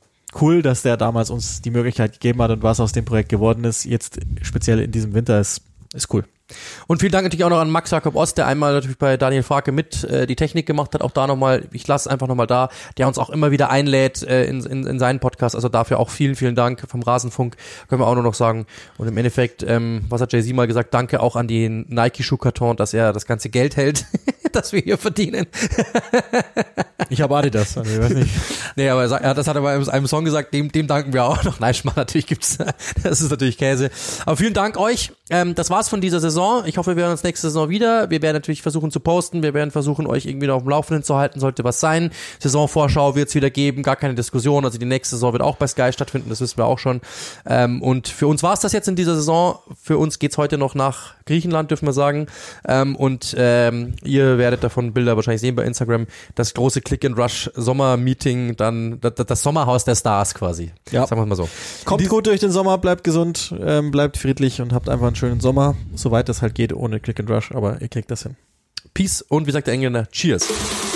cool, 0.41 0.63
dass 0.63 0.83
der 0.83 0.97
damals 0.97 1.31
uns 1.31 1.63
die 1.63 1.71
Möglichkeit 1.71 2.13
gegeben 2.13 2.43
hat 2.43 2.51
und 2.51 2.63
was 2.63 2.81
aus 2.81 2.93
dem 2.93 3.05
Projekt 3.05 3.29
geworden 3.29 3.65
ist. 3.65 3.85
Jetzt 3.85 4.21
speziell 4.43 4.81
in 4.81 4.93
diesem 4.93 5.15
Winter 5.15 5.41
ist, 5.41 5.63
ist 5.95 6.13
cool. 6.13 6.25
Und 6.87 7.01
vielen 7.01 7.13
Dank 7.13 7.25
natürlich 7.25 7.45
auch 7.45 7.51
noch 7.51 7.61
an 7.61 7.71
Max 7.71 7.91
Jakob 7.91 8.15
Ost, 8.15 8.39
der 8.39 8.47
einmal 8.47 8.73
natürlich 8.73 8.99
bei 8.99 9.17
Daniel 9.17 9.43
Farke 9.43 9.73
mit 9.73 10.05
äh, 10.05 10.27
die 10.27 10.37
Technik 10.37 10.67
gemacht 10.67 10.95
hat. 10.95 11.03
Auch 11.03 11.11
da 11.11 11.27
nochmal, 11.27 11.69
ich 11.73 11.87
lasse 11.87 12.11
einfach 12.11 12.27
nochmal 12.27 12.47
da, 12.47 12.71
der 12.97 13.07
uns 13.07 13.19
auch 13.19 13.31
immer 13.31 13.51
wieder 13.51 13.71
einlädt 13.71 14.23
äh, 14.23 14.45
in, 14.45 14.65
in, 14.65 14.87
in 14.87 14.99
seinen 14.99 15.21
Podcast. 15.21 15.55
Also 15.55 15.69
dafür 15.69 15.99
auch 15.99 16.11
vielen, 16.11 16.37
vielen 16.37 16.55
Dank 16.55 16.85
vom 16.89 17.03
Rasenfunk, 17.03 17.57
können 17.89 18.01
wir 18.01 18.07
auch 18.07 18.15
nur 18.15 18.25
noch 18.25 18.35
sagen. 18.35 18.67
Und 18.97 19.09
im 19.09 19.17
Endeffekt, 19.17 19.63
ähm, 19.63 20.05
was 20.09 20.21
hat 20.21 20.33
Jay-Z 20.33 20.55
mal 20.55 20.67
gesagt, 20.67 20.95
danke 20.95 21.21
auch 21.21 21.37
an 21.37 21.49
den 21.49 21.85
Nike-Schuhkarton, 21.89 22.77
dass 22.77 22.95
er 22.95 23.13
das 23.13 23.27
ganze 23.27 23.51
Geld 23.51 23.77
hält, 23.77 24.07
das 24.53 24.73
wir 24.73 24.81
hier 24.81 24.97
verdienen. 24.97 25.47
ich 27.11 27.21
habe 27.21 27.37
Adidas, 27.37 27.77
also 27.77 27.91
ich 27.91 28.01
weiß 28.01 28.15
nicht. 28.15 28.31
Nee, 28.77 28.89
aber 28.89 29.05
er, 29.05 29.35
das 29.35 29.47
hat 29.47 29.57
er 29.57 29.63
bei 29.63 29.75
einem 29.75 30.07
Song 30.07 30.25
gesagt, 30.25 30.55
dem, 30.55 30.73
dem 30.73 30.87
danken 30.87 31.13
wir 31.13 31.25
auch 31.25 31.45
noch. 31.45 31.61
Nein, 31.61 31.75
Schmarrn, 31.75 31.97
natürlich 31.97 32.27
gibt's, 32.27 32.59
das 33.03 33.21
ist 33.21 33.31
natürlich 33.31 33.59
Käse. 33.59 33.91
Aber 34.25 34.37
vielen 34.37 34.55
Dank 34.55 34.79
euch. 34.79 35.13
Ähm, 35.31 35.55
das 35.55 35.69
war's 35.69 35.89
von 35.89 36.01
dieser 36.01 36.21
Saison. 36.21 36.38
Ich 36.67 36.79
hoffe, 36.79 36.91
wir 36.91 36.97
werden 36.97 37.13
uns 37.13 37.25
nächste 37.25 37.49
Saison 37.49 37.69
wieder. 37.69 38.11
Wir 38.11 38.23
werden 38.23 38.37
natürlich 38.37 38.63
versuchen 38.63 38.91
zu 38.91 39.01
posten. 39.01 39.43
Wir 39.43 39.55
werden 39.55 39.71
versuchen, 39.71 40.07
euch 40.07 40.27
irgendwie 40.27 40.47
noch 40.47 40.57
auf 40.57 40.63
dem 40.63 40.71
Laufenden 40.71 41.03
zu 41.03 41.17
halten, 41.17 41.41
sollte 41.41 41.65
was 41.65 41.81
sein. 41.81 42.11
Saisonvorschau 42.39 43.17
wird 43.17 43.29
es 43.29 43.35
wieder 43.35 43.51
geben, 43.51 43.83
gar 43.83 43.97
keine 43.97 44.15
Diskussion. 44.15 44.65
Also 44.65 44.79
die 44.79 44.87
nächste 44.87 45.17
Saison 45.17 45.33
wird 45.33 45.43
auch 45.43 45.57
bei 45.57 45.67
Sky 45.67 45.93
stattfinden, 45.93 46.29
das 46.29 46.41
wissen 46.41 46.57
wir 46.57 46.67
auch 46.67 46.79
schon. 46.79 47.01
Ähm, 47.45 47.83
und 47.83 48.09
für 48.09 48.29
uns 48.29 48.43
war's 48.43 48.61
das 48.61 48.73
jetzt 48.73 48.87
in 48.87 48.95
dieser 48.95 49.17
Saison. 49.17 49.59
Für 49.83 49.99
uns 49.99 50.19
geht's 50.19 50.39
heute 50.39 50.59
noch 50.59 50.75
nach 50.75 51.15
Griechenland, 51.27 51.71
dürfen 51.71 51.87
wir 51.87 51.93
sagen. 51.93 52.27
Ähm, 52.67 52.95
und 52.95 53.35
ähm, 53.37 53.95
ihr 54.05 54.39
werdet 54.39 54.63
davon 54.63 54.93
Bilder 54.93 55.17
wahrscheinlich 55.17 55.41
sehen 55.41 55.57
bei 55.57 55.65
Instagram. 55.65 56.07
Das 56.37 56.55
große 56.55 56.81
Click 56.83 57.05
and 57.05 57.19
Rush 57.19 57.51
Sommer-Meeting, 57.55 58.57
dann 58.57 59.01
das, 59.01 59.15
das, 59.15 59.43
Sommerhaus 59.43 59.85
der 59.85 59.97
Stars 59.97 60.35
quasi. 60.35 60.73
Ja. 60.93 61.07
Sagen 61.07 61.21
wir 61.21 61.27
mal 61.27 61.35
so. 61.35 61.49
Kommt 61.85 62.09
gut 62.09 62.27
durch 62.27 62.41
den 62.41 62.53
Sommer, 62.53 62.79
bleibt 62.79 63.03
gesund, 63.03 63.55
ähm, 63.61 63.91
bleibt 63.91 64.17
friedlich 64.17 64.61
und 64.61 64.73
habt 64.73 64.89
einfach 64.89 65.07
einen 65.09 65.17
schönen 65.17 65.41
Sommer, 65.41 65.75
soweit 65.95 66.28
das 66.29 66.43
halt 66.43 66.55
geht, 66.55 66.73
ohne 66.73 67.01
Click 67.01 67.21
and 67.21 67.31
Rush, 67.31 67.53
aber 67.53 67.81
ihr 67.81 67.89
kriegt 67.89 68.11
das 68.11 68.23
hin. 68.23 68.37
Peace 68.95 69.23
und 69.23 69.47
wie 69.47 69.51
sagt 69.51 69.67
der 69.67 69.75
Engländer, 69.75 70.07
Cheers. 70.11 70.88